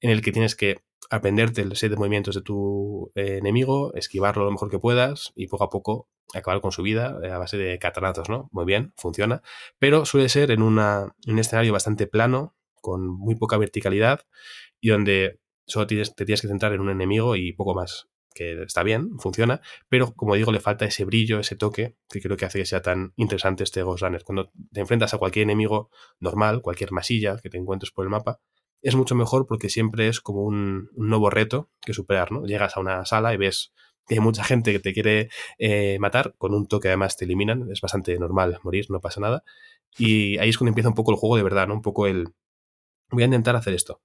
en 0.00 0.10
el 0.10 0.20
que 0.22 0.32
tienes 0.32 0.56
que 0.56 0.82
aprenderte 1.10 1.62
el 1.62 1.76
set 1.76 1.90
de 1.90 1.96
movimientos 1.96 2.34
de 2.34 2.42
tu 2.42 3.10
eh, 3.14 3.38
enemigo, 3.38 3.94
esquivarlo 3.94 4.44
lo 4.44 4.52
mejor 4.52 4.70
que 4.70 4.78
puedas 4.78 5.32
y 5.34 5.46
poco 5.48 5.64
a 5.64 5.70
poco 5.70 6.08
acabar 6.34 6.60
con 6.60 6.72
su 6.72 6.82
vida 6.82 7.18
a 7.22 7.38
base 7.38 7.58
de 7.58 7.78
catanazos, 7.78 8.28
¿no? 8.30 8.48
Muy 8.52 8.64
bien, 8.64 8.94
funciona, 8.96 9.42
pero 9.78 10.06
suele 10.06 10.28
ser 10.28 10.50
en, 10.50 10.62
una, 10.62 11.14
un 11.26 11.38
escenario 11.38 11.72
bastante 11.72 12.06
plano, 12.06 12.56
con 12.80 13.06
muy 13.06 13.36
poca 13.36 13.58
verticalidad 13.58 14.20
y 14.80 14.88
donde 14.88 15.42
Solo 15.66 15.86
te 15.86 16.24
tienes 16.24 16.42
que 16.42 16.48
centrar 16.48 16.72
en 16.72 16.80
un 16.80 16.90
enemigo 16.90 17.36
y 17.36 17.52
poco 17.52 17.74
más. 17.74 18.08
Que 18.34 18.62
está 18.62 18.82
bien, 18.82 19.18
funciona, 19.18 19.60
pero 19.88 20.14
como 20.14 20.34
digo, 20.34 20.52
le 20.52 20.60
falta 20.60 20.86
ese 20.86 21.04
brillo, 21.04 21.38
ese 21.38 21.54
toque, 21.54 21.96
que 22.08 22.20
creo 22.20 22.36
que 22.36 22.46
hace 22.46 22.58
que 22.58 22.66
sea 22.66 22.80
tan 22.80 23.12
interesante 23.16 23.62
este 23.62 23.82
Ghost 23.82 24.02
Runner. 24.02 24.24
Cuando 24.24 24.50
te 24.72 24.80
enfrentas 24.80 25.12
a 25.12 25.18
cualquier 25.18 25.44
enemigo 25.44 25.90
normal, 26.18 26.62
cualquier 26.62 26.92
masilla 26.92 27.36
que 27.36 27.50
te 27.50 27.58
encuentres 27.58 27.90
por 27.90 28.04
el 28.04 28.10
mapa, 28.10 28.40
es 28.82 28.94
mucho 28.94 29.14
mejor 29.14 29.46
porque 29.46 29.68
siempre 29.68 30.08
es 30.08 30.20
como 30.20 30.42
un, 30.42 30.90
nuevo 30.96 31.30
reto 31.30 31.70
que 31.80 31.94
superar, 31.94 32.32
¿no? 32.32 32.44
Llegas 32.44 32.76
a 32.76 32.80
una 32.80 33.04
sala 33.04 33.32
y 33.34 33.36
ves 33.36 33.72
que 34.06 34.14
hay 34.16 34.20
mucha 34.20 34.44
gente 34.44 34.72
que 34.72 34.80
te 34.80 34.92
quiere 34.92 35.30
eh, 35.58 35.98
matar, 36.00 36.34
con 36.38 36.54
un 36.54 36.66
toque 36.66 36.88
además 36.88 37.16
te 37.16 37.24
eliminan, 37.24 37.70
es 37.70 37.80
bastante 37.80 38.18
normal 38.18 38.58
morir, 38.64 38.86
no 38.90 39.00
pasa 39.00 39.20
nada. 39.20 39.44
Y 39.96 40.38
ahí 40.38 40.48
es 40.48 40.58
cuando 40.58 40.70
empieza 40.70 40.88
un 40.88 40.94
poco 40.94 41.12
el 41.12 41.18
juego 41.18 41.36
de 41.36 41.42
verdad, 41.44 41.68
¿no? 41.68 41.74
Un 41.74 41.82
poco 41.82 42.06
el... 42.06 42.28
Voy 43.10 43.22
a 43.22 43.26
intentar 43.26 43.56
hacer 43.56 43.74
esto 43.74 44.00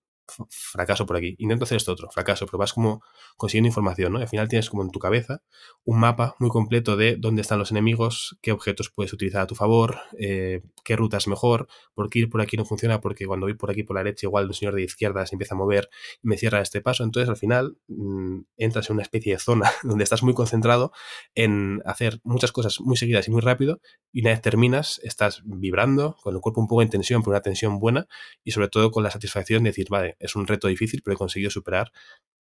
fracaso 0.50 1.06
por 1.06 1.18
aquí, 1.18 1.36
intento 1.40 1.66
hacer 1.66 1.78
esto 1.78 1.92
otro, 1.92 2.10
fracaso, 2.10 2.46
pero 2.46 2.58
vas 2.58 2.74
como 2.74 3.02
consiguiendo 3.38 3.68
información, 3.68 4.14
¿no? 4.14 4.20
al 4.20 4.28
final 4.28 4.48
tienes 4.48 4.70
como 4.70 4.84
en 4.84 4.92
tu 4.92 5.00
cabeza 5.00 5.42
un 5.86 6.00
mapa 6.00 6.36
muy 6.40 6.50
completo 6.50 6.98
de 6.98 7.16
dónde 7.16 7.42
están 7.42 7.60
los 7.60 7.72
enemigos, 7.72 8.38
qué 8.42 8.52
objetos 8.52 8.90
puedes 8.90 9.14
utilizar 9.14 9.42
a 9.42 9.48
tu 9.48 9.56
favor, 9.56 10.00
eh, 10.20 10.62
qué 10.84 10.96
ruta 10.96 11.18
es 11.18 11.28
mejor, 11.28 11.68
por 11.94 12.10
qué 12.10 12.20
ir 12.20 12.30
por 12.30 12.42
aquí 12.42 12.58
no 12.58 12.66
funciona, 12.66 13.00
porque 13.00 13.26
cuando 13.26 13.46
voy 13.46 13.54
por 13.54 13.72
aquí 13.72 13.84
por 13.84 13.96
la 13.96 14.04
derecha 14.04 14.28
igual 14.28 14.46
el 14.46 14.54
señor 14.54 14.76
de 14.76 14.84
izquierda 14.84 15.26
se 15.26 15.36
empieza 15.36 15.56
a 15.56 15.58
mover 15.58 15.90
y 16.22 16.28
me 16.28 16.38
cierra 16.38 16.62
este 16.62 16.82
paso, 16.82 17.04
entonces 17.04 17.30
al 17.30 17.38
final 17.38 17.78
mm, 17.88 18.40
entras 18.58 18.90
en 18.90 18.96
una 18.96 19.04
especie 19.04 19.34
de 19.34 19.40
zona 19.40 19.72
donde 19.84 20.04
estás 20.04 20.24
muy 20.24 20.34
concentrado 20.34 20.92
en 21.36 21.82
hacer 21.86 22.20
muchas 22.24 22.52
cosas 22.52 22.80
muy 22.82 22.98
seguidas 22.98 23.28
y 23.28 23.32
muy 23.32 23.42
rápido 23.42 23.80
y 24.12 24.22
una 24.22 24.32
vez 24.32 24.42
terminas 24.42 25.00
estás 25.04 25.42
vibrando, 25.46 26.18
con 26.22 26.36
el 26.36 26.42
cuerpo 26.42 26.62
un 26.62 26.68
poco 26.68 26.82
en 26.82 26.90
tensión, 26.90 27.22
pero 27.22 27.32
una 27.32 27.42
tensión 27.42 27.80
buena 27.80 28.08
y 28.44 28.52
sobre 28.52 28.68
todo 28.68 28.92
con 28.92 29.04
la 29.04 29.12
satisfacción 29.12 29.64
de 29.64 29.70
decir, 29.70 29.88
vale, 29.90 30.17
es 30.20 30.36
un 30.36 30.48
reto 30.48 30.68
difícil, 30.68 31.02
pero 31.04 31.16
he 31.16 31.18
conseguido 31.18 31.52
superar 31.52 31.92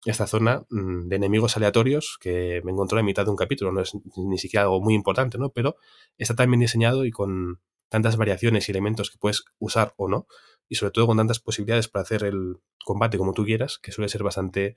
esta 0.05 0.27
zona 0.27 0.65
mm, 0.69 1.07
de 1.07 1.15
enemigos 1.15 1.55
aleatorios 1.57 2.17
que 2.19 2.61
me 2.63 2.71
encontró 2.71 2.99
en 2.99 3.05
mitad 3.05 3.25
de 3.25 3.31
un 3.31 3.37
capítulo. 3.37 3.71
No 3.71 3.81
es 3.81 3.93
ni 4.15 4.37
siquiera 4.37 4.63
algo 4.63 4.81
muy 4.81 4.93
importante, 4.93 5.37
¿no? 5.37 5.51
Pero 5.51 5.77
está 6.17 6.35
tan 6.35 6.49
bien 6.49 6.59
diseñado 6.59 7.05
y 7.05 7.11
con 7.11 7.61
tantas 7.89 8.17
variaciones 8.17 8.67
y 8.67 8.71
elementos 8.71 9.11
que 9.11 9.17
puedes 9.17 9.45
usar 9.59 9.93
o 9.97 10.07
no, 10.07 10.27
y 10.67 10.75
sobre 10.75 10.91
todo 10.91 11.07
con 11.07 11.17
tantas 11.17 11.39
posibilidades 11.39 11.87
para 11.87 12.01
hacer 12.01 12.23
el 12.23 12.57
combate 12.83 13.17
como 13.17 13.33
tú 13.33 13.45
quieras, 13.45 13.77
que 13.77 13.91
suele 13.91 14.09
ser 14.09 14.23
bastante 14.23 14.75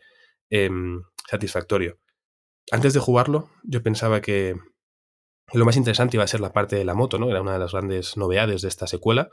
em, 0.50 1.02
satisfactorio. 1.28 1.98
Antes 2.70 2.92
de 2.92 3.00
jugarlo, 3.00 3.48
yo 3.62 3.82
pensaba 3.82 4.20
que 4.20 4.56
lo 5.52 5.64
más 5.64 5.76
interesante 5.76 6.16
iba 6.16 6.24
a 6.24 6.28
ser 6.28 6.40
la 6.40 6.52
parte 6.52 6.76
de 6.76 6.84
la 6.84 6.94
moto, 6.94 7.18
¿no? 7.18 7.30
Era 7.30 7.40
una 7.40 7.54
de 7.54 7.58
las 7.58 7.72
grandes 7.72 8.16
novedades 8.16 8.62
de 8.62 8.68
esta 8.68 8.86
secuela 8.86 9.30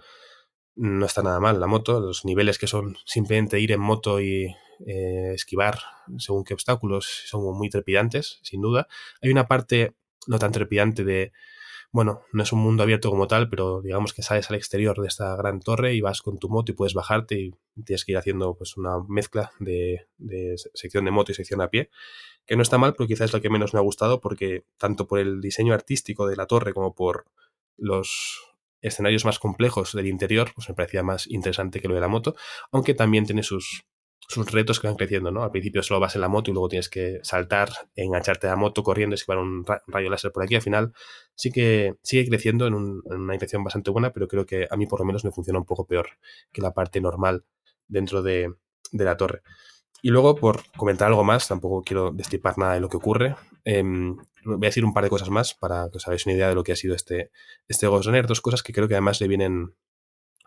no 0.75 1.05
está 1.05 1.21
nada 1.21 1.39
mal 1.39 1.59
la 1.59 1.67
moto, 1.67 1.99
los 1.99 2.25
niveles 2.25 2.57
que 2.57 2.67
son 2.67 2.97
simplemente 3.05 3.59
ir 3.59 3.71
en 3.71 3.81
moto 3.81 4.19
y 4.19 4.55
eh, 4.85 5.31
esquivar 5.33 5.79
según 6.17 6.43
qué 6.43 6.53
obstáculos 6.53 7.23
son 7.25 7.43
muy 7.57 7.69
trepidantes, 7.69 8.39
sin 8.41 8.61
duda. 8.61 8.87
Hay 9.21 9.31
una 9.31 9.47
parte 9.47 9.95
no 10.27 10.39
tan 10.39 10.51
trepidante 10.51 11.03
de 11.03 11.31
bueno, 11.93 12.23
no 12.31 12.41
es 12.41 12.51
un 12.51 12.59
mundo 12.59 12.81
abierto 12.81 13.11
como 13.11 13.27
tal, 13.27 13.49
pero 13.51 13.79
digamos 13.83 14.13
que 14.13 14.23
sales 14.23 14.49
al 14.49 14.55
exterior 14.55 14.99
de 14.99 15.07
esta 15.07 15.35
gran 15.35 15.59
torre 15.59 15.93
y 15.93 16.01
vas 16.01 16.23
con 16.23 16.39
tu 16.39 16.49
moto 16.49 16.71
y 16.71 16.75
puedes 16.75 16.95
bajarte 16.95 17.39
y 17.39 17.53
tienes 17.85 18.03
que 18.03 18.13
ir 18.13 18.17
haciendo 18.17 18.55
pues 18.55 18.77
una 18.77 18.97
mezcla 19.07 19.51
de, 19.59 20.07
de 20.17 20.55
sección 20.73 21.05
de 21.05 21.11
moto 21.11 21.31
y 21.31 21.35
sección 21.35 21.61
a 21.61 21.69
pie, 21.69 21.91
que 22.47 22.55
no 22.55 22.63
está 22.63 22.79
mal, 22.79 22.95
pero 22.95 23.07
quizás 23.07 23.25
es 23.25 23.33
lo 23.33 23.41
que 23.41 23.51
menos 23.51 23.75
me 23.75 23.79
ha 23.79 23.83
gustado 23.83 24.21
porque 24.21 24.65
tanto 24.79 25.05
por 25.05 25.19
el 25.19 25.39
diseño 25.39 25.75
artístico 25.75 26.25
de 26.25 26.35
la 26.35 26.47
torre 26.47 26.73
como 26.73 26.95
por 26.95 27.25
los 27.77 28.52
escenarios 28.83 29.25
más 29.25 29.39
complejos 29.39 29.93
del 29.93 30.07
interior, 30.07 30.51
pues 30.53 30.69
me 30.69 30.75
parecía 30.75 31.01
más 31.01 31.27
interesante 31.27 31.79
que 31.79 31.87
lo 31.87 31.95
de 31.95 32.01
la 32.01 32.07
moto, 32.07 32.35
aunque 32.71 32.93
también 32.93 33.25
tiene 33.25 33.41
sus, 33.41 33.85
sus 34.27 34.51
retos 34.51 34.79
que 34.79 34.87
van 34.87 34.95
creciendo, 34.95 35.31
¿no? 35.31 35.43
Al 35.43 35.51
principio 35.51 35.81
solo 35.81 35.99
vas 35.99 36.15
en 36.15 36.21
la 36.21 36.27
moto 36.27 36.51
y 36.51 36.53
luego 36.53 36.69
tienes 36.69 36.89
que 36.89 37.19
saltar, 37.23 37.69
engancharte 37.95 38.47
a 38.47 38.51
la 38.51 38.55
moto 38.55 38.83
corriendo, 38.83 39.15
esquivar 39.15 39.39
un 39.39 39.65
rayo 39.87 40.09
láser 40.09 40.31
por 40.31 40.43
aquí. 40.43 40.55
Al 40.55 40.61
final 40.61 40.93
sí 41.35 41.51
que 41.51 41.95
sigue 42.03 42.27
creciendo 42.27 42.67
en, 42.67 42.73
una 42.75 43.33
intención 43.33 43.63
bastante 43.63 43.91
buena, 43.91 44.11
pero 44.11 44.27
creo 44.27 44.45
que 44.45 44.67
a 44.69 44.75
mí 44.75 44.85
por 44.85 44.99
lo 44.99 45.05
menos 45.05 45.23
me 45.25 45.31
funciona 45.31 45.59
un 45.59 45.65
poco 45.65 45.87
peor 45.87 46.09
que 46.51 46.61
la 46.61 46.73
parte 46.73 47.01
normal 47.01 47.45
dentro 47.87 48.21
de, 48.21 48.53
de 48.91 49.05
la 49.05 49.17
torre. 49.17 49.41
Y 50.01 50.09
luego, 50.09 50.35
por 50.35 50.63
comentar 50.75 51.07
algo 51.07 51.23
más, 51.23 51.47
tampoco 51.47 51.81
quiero 51.81 52.11
destripar 52.11 52.57
nada 52.57 52.73
de 52.73 52.81
lo 52.81 52.89
que 52.89 52.97
ocurre. 52.97 53.37
Em, 53.63 54.17
voy 54.45 54.65
a 54.65 54.69
decir 54.69 54.85
un 54.85 54.93
par 54.93 55.03
de 55.03 55.09
cosas 55.09 55.29
más 55.29 55.53
para 55.53 55.89
que 55.89 55.97
os 55.97 56.07
hagáis 56.07 56.25
una 56.25 56.35
idea 56.35 56.49
de 56.49 56.55
lo 56.55 56.63
que 56.63 56.71
ha 56.71 56.75
sido 56.75 56.95
este, 56.95 57.31
este 57.67 57.87
Ghost 57.87 58.05
Runner. 58.05 58.27
Dos 58.27 58.41
cosas 58.41 58.63
que 58.63 58.73
creo 58.73 58.87
que 58.87 58.93
además 58.93 59.21
le 59.21 59.27
vienen 59.27 59.75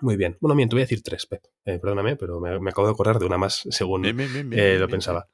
muy 0.01 0.17
bien. 0.17 0.37
Bueno, 0.41 0.55
miento, 0.55 0.77
voy 0.77 0.83
a 0.83 0.85
decir 0.85 1.03
tres, 1.03 1.27
Pep. 1.27 1.43
Eh, 1.65 1.79
perdóname, 1.79 2.17
pero 2.17 2.41
me, 2.41 2.71
acabo 2.71 2.89
de 2.89 2.95
correr 2.95 3.19
de 3.19 3.27
una 3.27 3.39
más 3.39 3.67
según 3.71 4.05
eh, 4.05 4.77
lo 4.79 4.89
pensaba. 4.89 5.29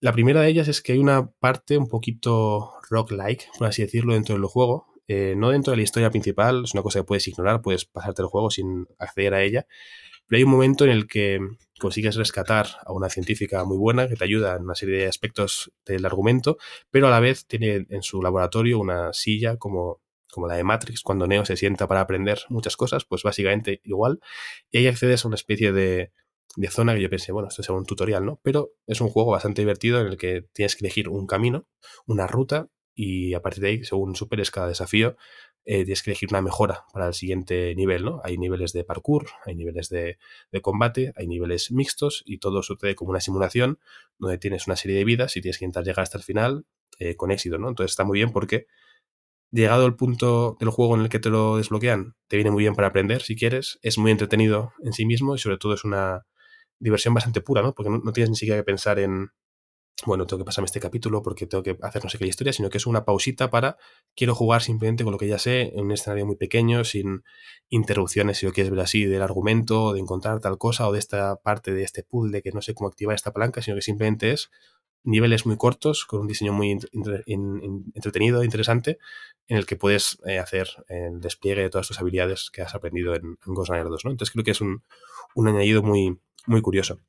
La 0.00 0.12
primera 0.12 0.40
de 0.40 0.48
ellas 0.48 0.66
es 0.66 0.82
que 0.82 0.92
hay 0.92 0.98
una 0.98 1.30
parte 1.30 1.78
un 1.78 1.88
poquito 1.88 2.72
rock-like, 2.90 3.44
por 3.56 3.68
así 3.68 3.82
decirlo, 3.82 4.14
dentro 4.14 4.34
del 4.34 4.44
juego. 4.46 4.86
Eh, 5.06 5.34
no 5.36 5.50
dentro 5.50 5.72
de 5.72 5.76
la 5.76 5.82
historia 5.82 6.10
principal, 6.10 6.64
es 6.64 6.74
una 6.74 6.82
cosa 6.82 7.00
que 7.00 7.04
puedes 7.04 7.26
ignorar, 7.28 7.62
puedes 7.62 7.84
pasarte 7.84 8.22
el 8.22 8.28
juego 8.28 8.50
sin 8.50 8.86
acceder 8.98 9.34
a 9.34 9.42
ella. 9.42 9.66
Pero 10.26 10.38
hay 10.38 10.44
un 10.44 10.50
momento 10.50 10.84
en 10.84 10.90
el 10.90 11.06
que 11.06 11.40
consigues 11.78 12.16
rescatar 12.16 12.66
a 12.86 12.92
una 12.92 13.08
científica 13.08 13.64
muy 13.64 13.76
buena 13.76 14.08
que 14.08 14.16
te 14.16 14.24
ayuda 14.24 14.56
en 14.56 14.62
una 14.62 14.74
serie 14.74 14.98
de 14.98 15.06
aspectos 15.06 15.72
del 15.84 16.04
argumento, 16.06 16.56
pero 16.90 17.08
a 17.08 17.10
la 17.10 17.20
vez 17.20 17.46
tiene 17.46 17.86
en 17.88 18.02
su 18.02 18.22
laboratorio 18.22 18.78
una 18.78 19.12
silla 19.12 19.56
como, 19.56 20.00
como 20.30 20.46
la 20.46 20.54
de 20.54 20.64
Matrix, 20.64 21.02
cuando 21.02 21.26
Neo 21.26 21.44
se 21.44 21.56
sienta 21.56 21.86
para 21.88 22.00
aprender 22.00 22.40
muchas 22.48 22.76
cosas, 22.76 23.04
pues 23.04 23.22
básicamente 23.22 23.80
igual. 23.84 24.20
Y 24.70 24.78
ahí 24.78 24.86
accedes 24.86 25.24
a 25.24 25.28
una 25.28 25.34
especie 25.34 25.72
de, 25.72 26.12
de 26.56 26.68
zona 26.68 26.94
que 26.94 27.02
yo 27.02 27.10
pensé, 27.10 27.32
bueno, 27.32 27.48
esto 27.48 27.62
es 27.62 27.68
un 27.68 27.84
tutorial, 27.84 28.24
¿no? 28.24 28.40
Pero 28.42 28.72
es 28.86 29.00
un 29.00 29.08
juego 29.08 29.32
bastante 29.32 29.62
divertido 29.62 30.00
en 30.00 30.06
el 30.06 30.16
que 30.16 30.46
tienes 30.52 30.76
que 30.76 30.84
elegir 30.84 31.08
un 31.08 31.26
camino, 31.26 31.66
una 32.06 32.26
ruta, 32.26 32.68
y 32.94 33.34
a 33.34 33.40
partir 33.40 33.62
de 33.62 33.68
ahí, 33.68 33.84
según 33.84 34.14
superes 34.16 34.50
cada 34.50 34.68
desafío, 34.68 35.16
eh, 35.64 35.84
tienes 35.84 36.02
que 36.02 36.10
elegir 36.10 36.28
una 36.30 36.42
mejora 36.42 36.84
para 36.92 37.06
el 37.06 37.14
siguiente 37.14 37.74
nivel, 37.76 38.04
¿no? 38.04 38.20
Hay 38.24 38.36
niveles 38.36 38.72
de 38.72 38.84
parkour, 38.84 39.26
hay 39.46 39.54
niveles 39.54 39.88
de, 39.88 40.18
combate, 40.60 41.12
hay 41.16 41.28
niveles 41.28 41.70
mixtos 41.70 42.22
y 42.26 42.38
todo 42.38 42.62
sucede 42.62 42.94
como 42.94 43.10
una 43.10 43.20
simulación 43.20 43.78
donde 44.18 44.38
tienes 44.38 44.66
una 44.66 44.76
serie 44.76 44.98
de 44.98 45.04
vidas 45.04 45.36
y 45.36 45.40
tienes 45.40 45.58
que 45.58 45.64
intentar 45.64 45.84
llegar 45.84 46.02
hasta 46.02 46.18
el 46.18 46.24
final 46.24 46.66
eh, 46.98 47.16
con 47.16 47.30
éxito, 47.30 47.58
¿no? 47.58 47.68
Entonces 47.68 47.92
está 47.92 48.04
muy 48.04 48.18
bien 48.18 48.32
porque 48.32 48.66
llegado 49.52 49.86
el 49.86 49.94
punto 49.94 50.56
del 50.58 50.70
juego 50.70 50.96
en 50.96 51.02
el 51.02 51.08
que 51.08 51.20
te 51.20 51.30
lo 51.30 51.58
desbloquean, 51.58 52.16
te 52.28 52.36
viene 52.36 52.50
muy 52.50 52.64
bien 52.64 52.74
para 52.74 52.88
aprender 52.88 53.22
si 53.22 53.36
quieres, 53.36 53.78
es 53.82 53.98
muy 53.98 54.10
entretenido 54.10 54.72
en 54.82 54.92
sí 54.92 55.06
mismo 55.06 55.34
y 55.34 55.38
sobre 55.38 55.58
todo 55.58 55.74
es 55.74 55.84
una 55.84 56.26
diversión 56.80 57.14
bastante 57.14 57.40
pura, 57.40 57.62
¿no? 57.62 57.74
Porque 57.74 57.90
no 57.90 58.12
tienes 58.12 58.30
ni 58.30 58.36
siquiera 58.36 58.60
que 58.60 58.64
pensar 58.64 58.98
en, 58.98 59.30
bueno, 60.06 60.26
tengo 60.26 60.38
que 60.42 60.44
pasarme 60.46 60.66
este 60.66 60.80
capítulo 60.80 61.22
porque 61.22 61.46
tengo 61.46 61.62
que 61.62 61.78
hacer 61.82 62.02
no 62.02 62.10
sé 62.10 62.18
qué 62.18 62.26
historia, 62.26 62.52
sino 62.52 62.70
que 62.70 62.78
es 62.78 62.86
una 62.86 63.04
pausita 63.04 63.50
para 63.50 63.76
quiero 64.16 64.34
jugar 64.34 64.62
simplemente 64.62 65.04
con 65.04 65.12
lo 65.12 65.18
que 65.18 65.28
ya 65.28 65.38
sé 65.38 65.72
en 65.74 65.84
un 65.84 65.92
escenario 65.92 66.26
muy 66.26 66.36
pequeño, 66.36 66.84
sin 66.84 67.22
interrupciones, 67.68 68.38
si 68.38 68.46
lo 68.46 68.52
quieres 68.52 68.70
ver 68.70 68.80
así, 68.80 69.04
del 69.04 69.22
argumento, 69.22 69.92
de 69.92 70.00
encontrar 70.00 70.40
tal 70.40 70.58
cosa 70.58 70.88
o 70.88 70.92
de 70.92 70.98
esta 70.98 71.36
parte 71.36 71.72
de 71.72 71.84
este 71.84 72.02
puzzle 72.02 72.42
que 72.42 72.50
no 72.52 72.62
sé 72.62 72.74
cómo 72.74 72.88
activar 72.88 73.14
esta 73.14 73.32
palanca, 73.32 73.62
sino 73.62 73.76
que 73.76 73.82
simplemente 73.82 74.32
es 74.32 74.50
niveles 75.04 75.46
muy 75.46 75.56
cortos 75.56 76.04
con 76.04 76.20
un 76.20 76.28
diseño 76.28 76.52
muy 76.52 76.78
entretenido, 77.94 78.44
interesante, 78.44 78.98
en 79.48 79.56
el 79.56 79.66
que 79.66 79.76
puedes 79.76 80.18
eh, 80.26 80.38
hacer 80.38 80.68
el 80.88 81.20
despliegue 81.20 81.62
de 81.62 81.70
todas 81.70 81.88
tus 81.88 82.00
habilidades 82.00 82.50
que 82.52 82.62
has 82.62 82.74
aprendido 82.74 83.14
en, 83.14 83.36
Ghost 83.44 83.70
Runner 83.70 83.88
2. 83.88 84.04
¿no? 84.04 84.10
Entonces 84.12 84.32
creo 84.32 84.44
que 84.44 84.52
es 84.52 84.60
un, 84.60 84.82
un 85.34 85.48
añadido 85.48 85.82
muy, 85.82 86.18
muy 86.46 86.62
curioso. 86.62 87.00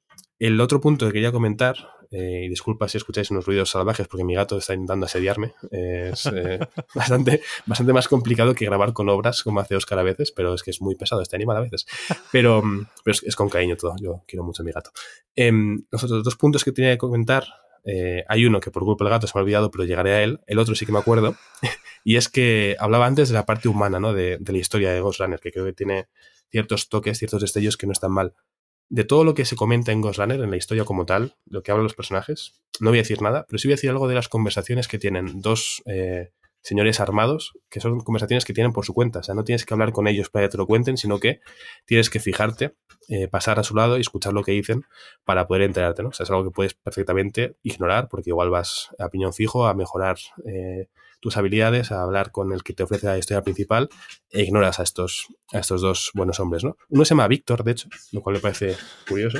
El 0.43 0.59
otro 0.59 0.81
punto 0.81 1.05
que 1.05 1.13
quería 1.13 1.31
comentar, 1.31 1.77
eh, 2.11 2.41
y 2.43 2.49
disculpa 2.49 2.89
si 2.89 2.97
escucháis 2.97 3.31
unos 3.31 3.45
ruidos 3.45 3.69
salvajes 3.69 4.09
porque 4.09 4.25
mi 4.25 4.35
gato 4.35 4.57
está 4.57 4.73
intentando 4.73 5.05
asediarme, 5.05 5.53
es 5.71 6.25
eh, 6.25 6.59
bastante, 6.93 7.41
bastante 7.65 7.93
más 7.93 8.09
complicado 8.09 8.53
que 8.53 8.65
grabar 8.65 8.91
con 8.91 9.07
obras 9.07 9.41
como 9.41 9.61
hace 9.61 9.77
Oscar 9.77 9.99
a 9.99 10.03
veces, 10.03 10.33
pero 10.33 10.53
es 10.53 10.61
que 10.61 10.71
es 10.71 10.81
muy 10.81 10.95
pesado 10.95 11.21
este 11.21 11.37
animal 11.37 11.55
a 11.55 11.61
veces. 11.61 11.85
Pero, 12.29 12.61
mm, 12.61 12.87
pero 13.05 13.17
es, 13.23 13.35
con 13.37 13.47
cariño 13.47 13.77
todo, 13.77 13.95
yo 14.01 14.25
quiero 14.27 14.43
mucho 14.43 14.63
a 14.63 14.65
mi 14.65 14.73
gato. 14.73 14.91
Em, 15.33 15.85
los 15.89 16.03
otros 16.03 16.25
dos 16.25 16.35
puntos 16.35 16.65
que 16.65 16.73
tenía 16.73 16.91
que 16.91 16.97
comentar, 16.97 17.45
eh, 17.85 18.25
hay 18.27 18.45
uno 18.45 18.59
que 18.59 18.69
por 18.69 18.83
culpa 18.83 19.05
del 19.05 19.11
gato 19.11 19.27
se 19.27 19.31
me 19.35 19.39
ha 19.39 19.43
olvidado, 19.43 19.71
pero 19.71 19.85
llegaré 19.85 20.11
a 20.11 20.23
él, 20.23 20.41
el 20.45 20.59
otro 20.59 20.75
sí 20.75 20.85
que 20.85 20.91
me 20.91 20.99
acuerdo, 20.99 21.37
y 22.03 22.17
es 22.17 22.27
que 22.27 22.75
hablaba 22.79 23.05
antes 23.05 23.29
de 23.29 23.35
la 23.35 23.45
parte 23.45 23.69
humana 23.69 24.01
¿no? 24.01 24.11
de, 24.11 24.39
de 24.41 24.51
la 24.51 24.57
historia 24.57 24.91
de 24.91 24.99
Ghost 24.99 25.21
Runner, 25.21 25.39
que 25.39 25.53
creo 25.53 25.63
que 25.63 25.71
tiene 25.71 26.09
ciertos 26.51 26.89
toques, 26.89 27.17
ciertos 27.17 27.39
destellos 27.39 27.77
que 27.77 27.87
no 27.87 27.93
están 27.93 28.11
mal 28.11 28.33
de 28.89 29.03
todo 29.03 29.23
lo 29.23 29.33
que 29.33 29.45
se 29.45 29.55
comenta 29.55 29.91
en 29.91 30.01
Ghost 30.01 30.19
en 30.19 30.51
la 30.51 30.57
historia 30.57 30.85
como 30.85 31.05
tal, 31.05 31.35
lo 31.45 31.63
que 31.63 31.71
hablan 31.71 31.83
los 31.83 31.95
personajes, 31.95 32.61
no 32.79 32.89
voy 32.89 32.99
a 32.99 33.01
decir 33.01 33.21
nada, 33.21 33.45
pero 33.47 33.57
sí 33.57 33.67
voy 33.67 33.73
a 33.73 33.75
decir 33.75 33.89
algo 33.89 34.07
de 34.07 34.15
las 34.15 34.29
conversaciones 34.29 34.87
que 34.87 34.99
tienen 34.99 35.41
dos 35.41 35.81
eh, 35.85 36.31
señores 36.63 36.99
armados, 36.99 37.53
que 37.69 37.81
son 37.81 37.99
conversaciones 37.99 38.45
que 38.45 38.53
tienen 38.53 38.71
por 38.71 38.85
su 38.85 38.93
cuenta. 38.93 39.19
O 39.19 39.23
sea, 39.23 39.35
no 39.35 39.43
tienes 39.43 39.65
que 39.65 39.73
hablar 39.73 39.91
con 39.91 40.07
ellos 40.07 40.29
para 40.29 40.45
que 40.45 40.51
te 40.51 40.57
lo 40.57 40.65
cuenten, 40.65 40.97
sino 40.97 41.19
que 41.19 41.41
tienes 41.85 42.09
que 42.09 42.19
fijarte, 42.19 42.75
eh, 43.09 43.27
pasar 43.27 43.59
a 43.59 43.63
su 43.63 43.75
lado 43.75 43.97
y 43.97 44.01
escuchar 44.01 44.33
lo 44.33 44.43
que 44.43 44.53
dicen 44.53 44.83
para 45.25 45.45
poder 45.45 45.63
enterarte, 45.63 46.03
¿no? 46.03 46.09
O 46.09 46.13
sea, 46.13 46.23
es 46.23 46.29
algo 46.29 46.45
que 46.45 46.51
puedes 46.51 46.73
perfectamente 46.73 47.57
ignorar, 47.63 48.07
porque 48.09 48.29
igual 48.29 48.49
vas 48.49 48.89
a 48.97 49.09
piñón 49.09 49.33
fijo 49.33 49.67
a 49.67 49.73
mejorar 49.73 50.17
eh, 50.45 50.87
tus 51.23 51.37
habilidades, 51.37 51.93
a 51.93 52.01
hablar 52.01 52.31
con 52.31 52.51
el 52.51 52.63
que 52.63 52.73
te 52.73 52.83
ofrece 52.83 53.07
la 53.07 53.17
historia 53.17 53.41
principal 53.41 53.87
e 54.29 54.43
ignoras 54.43 54.81
a 54.81 54.83
estos, 54.83 55.27
a 55.53 55.59
estos 55.59 55.79
dos 55.79 56.11
buenos 56.13 56.41
hombres, 56.41 56.65
¿no? 56.65 56.75
Uno 56.89 57.05
se 57.05 57.11
llama 57.11 57.29
Víctor, 57.29 57.63
de 57.63 57.71
hecho, 57.71 57.87
lo 58.11 58.21
cual 58.21 58.35
me 58.35 58.41
parece 58.41 58.75
curioso, 59.07 59.39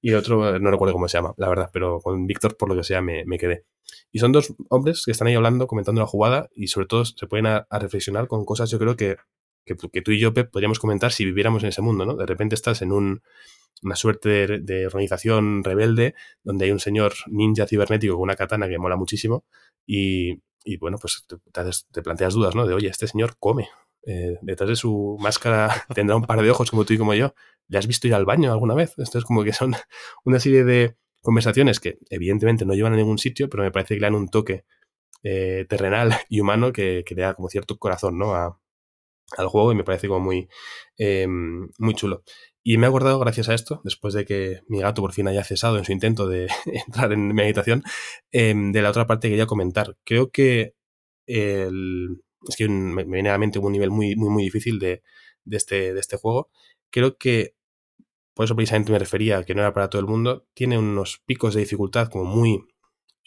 y 0.00 0.10
el 0.10 0.14
otro 0.14 0.54
eh, 0.54 0.60
no 0.60 0.70
recuerdo 0.70 0.92
cómo 0.92 1.08
se 1.08 1.18
llama, 1.18 1.34
la 1.36 1.48
verdad, 1.48 1.68
pero 1.72 1.98
con 1.98 2.28
Víctor, 2.28 2.56
por 2.56 2.68
lo 2.68 2.76
que 2.76 2.84
sea, 2.84 3.02
me, 3.02 3.24
quedé. 3.40 3.64
Y 4.12 4.20
son 4.20 4.30
dos 4.30 4.54
hombres 4.68 5.02
que 5.04 5.10
están 5.10 5.26
ahí 5.26 5.34
hablando, 5.34 5.66
comentando 5.66 6.00
la 6.00 6.06
jugada 6.06 6.48
y 6.54 6.68
sobre 6.68 6.86
todo 6.86 7.04
se 7.04 7.26
pueden 7.26 7.46
a, 7.46 7.66
reflexionar 7.72 8.28
con 8.28 8.44
cosas, 8.44 8.70
yo 8.70 8.78
creo 8.78 8.94
que, 8.94 9.16
que, 9.64 9.74
tú 9.74 10.12
y 10.12 10.20
yo, 10.20 10.32
Pep, 10.32 10.52
podríamos 10.52 10.78
comentar 10.78 11.10
si 11.10 11.24
viviéramos 11.24 11.64
en 11.64 11.70
ese 11.70 11.82
mundo, 11.82 12.06
¿no? 12.06 12.14
De 12.14 12.26
repente 12.26 12.54
estás 12.54 12.82
en 12.82 12.92
un, 12.92 13.22
una 13.82 13.96
suerte 13.96 14.28
de, 14.28 14.60
de, 14.60 14.86
organización 14.86 15.64
rebelde 15.64 16.14
donde 16.44 16.66
hay 16.66 16.70
un 16.70 16.78
señor 16.78 17.14
ninja 17.26 17.66
cibernético 17.66 18.14
con 18.14 18.22
una 18.22 18.36
katana 18.36 18.68
que 18.68 18.78
mola 18.78 18.94
muchísimo 18.94 19.44
y, 19.88 20.40
y 20.66 20.76
bueno, 20.78 20.98
pues 20.98 21.24
te, 21.92 22.02
planteas 22.02 22.34
dudas, 22.34 22.54
¿no? 22.54 22.66
De, 22.66 22.74
oye, 22.74 22.88
este 22.88 23.06
señor 23.06 23.36
come. 23.38 23.68
Eh, 24.04 24.36
detrás 24.42 24.68
de 24.68 24.76
su 24.76 25.16
máscara 25.20 25.86
tendrá 25.94 26.16
un 26.16 26.24
par 26.24 26.42
de 26.42 26.50
ojos 26.50 26.70
como 26.70 26.84
tú 26.84 26.92
y 26.92 26.98
como 26.98 27.14
yo. 27.14 27.34
¿Le 27.68 27.78
has 27.78 27.86
visto 27.86 28.08
ir 28.08 28.14
al 28.14 28.24
baño 28.24 28.52
alguna 28.52 28.74
vez? 28.74 28.94
Esto 28.98 29.18
es 29.18 29.24
como 29.24 29.44
que 29.44 29.52
son 29.52 29.74
una 30.24 30.40
serie 30.40 30.64
de 30.64 30.96
conversaciones 31.22 31.80
que 31.80 31.98
evidentemente 32.10 32.66
no 32.66 32.74
llevan 32.74 32.94
a 32.94 32.96
ningún 32.96 33.18
sitio, 33.18 33.48
pero 33.48 33.62
me 33.62 33.70
parece 33.70 33.94
que 33.94 34.00
le 34.00 34.06
dan 34.06 34.16
un 34.16 34.28
toque 34.28 34.64
eh, 35.22 35.66
terrenal 35.68 36.10
y 36.28 36.40
humano 36.40 36.72
que, 36.72 37.04
que, 37.06 37.14
le 37.14 37.22
da 37.22 37.34
como 37.34 37.48
cierto 37.48 37.78
corazón, 37.78 38.18
¿no? 38.18 38.34
A, 38.34 38.60
al 39.36 39.48
juego 39.48 39.72
y 39.72 39.76
me 39.76 39.84
parece 39.84 40.08
como 40.08 40.20
muy, 40.20 40.48
em, 40.98 41.68
muy 41.78 41.94
chulo. 41.94 42.22
Y 42.68 42.78
me 42.78 42.86
he 42.86 42.88
acordado, 42.88 43.20
gracias 43.20 43.48
a 43.48 43.54
esto, 43.54 43.80
después 43.84 44.12
de 44.12 44.24
que 44.24 44.62
mi 44.66 44.80
gato 44.80 45.00
por 45.00 45.12
fin 45.12 45.28
haya 45.28 45.44
cesado 45.44 45.78
en 45.78 45.84
su 45.84 45.92
intento 45.92 46.26
de 46.26 46.48
entrar 46.66 47.12
en 47.12 47.32
meditación, 47.32 47.84
em, 48.32 48.72
de 48.72 48.82
la 48.82 48.90
otra 48.90 49.06
parte 49.06 49.28
que 49.28 49.34
quería 49.34 49.46
comentar. 49.46 49.96
Creo 50.02 50.32
que 50.32 50.74
el, 51.26 52.24
es 52.48 52.56
que 52.56 52.68
me 52.68 53.04
viene 53.04 53.28
a 53.28 53.32
la 53.34 53.38
mente 53.38 53.60
un 53.60 53.70
nivel 53.70 53.92
muy, 53.92 54.16
muy, 54.16 54.30
muy 54.30 54.42
difícil 54.42 54.80
de, 54.80 55.04
de, 55.44 55.56
este, 55.56 55.94
de 55.94 56.00
este 56.00 56.16
juego. 56.16 56.50
Creo 56.90 57.16
que, 57.16 57.54
por 58.34 58.46
eso 58.46 58.56
precisamente 58.56 58.90
me 58.90 58.98
refería 58.98 59.44
que 59.44 59.54
no 59.54 59.60
era 59.60 59.72
para 59.72 59.88
todo 59.88 60.00
el 60.00 60.08
mundo, 60.08 60.48
tiene 60.52 60.76
unos 60.76 61.22
picos 61.24 61.54
de 61.54 61.60
dificultad 61.60 62.08
como 62.08 62.24
muy, 62.24 62.64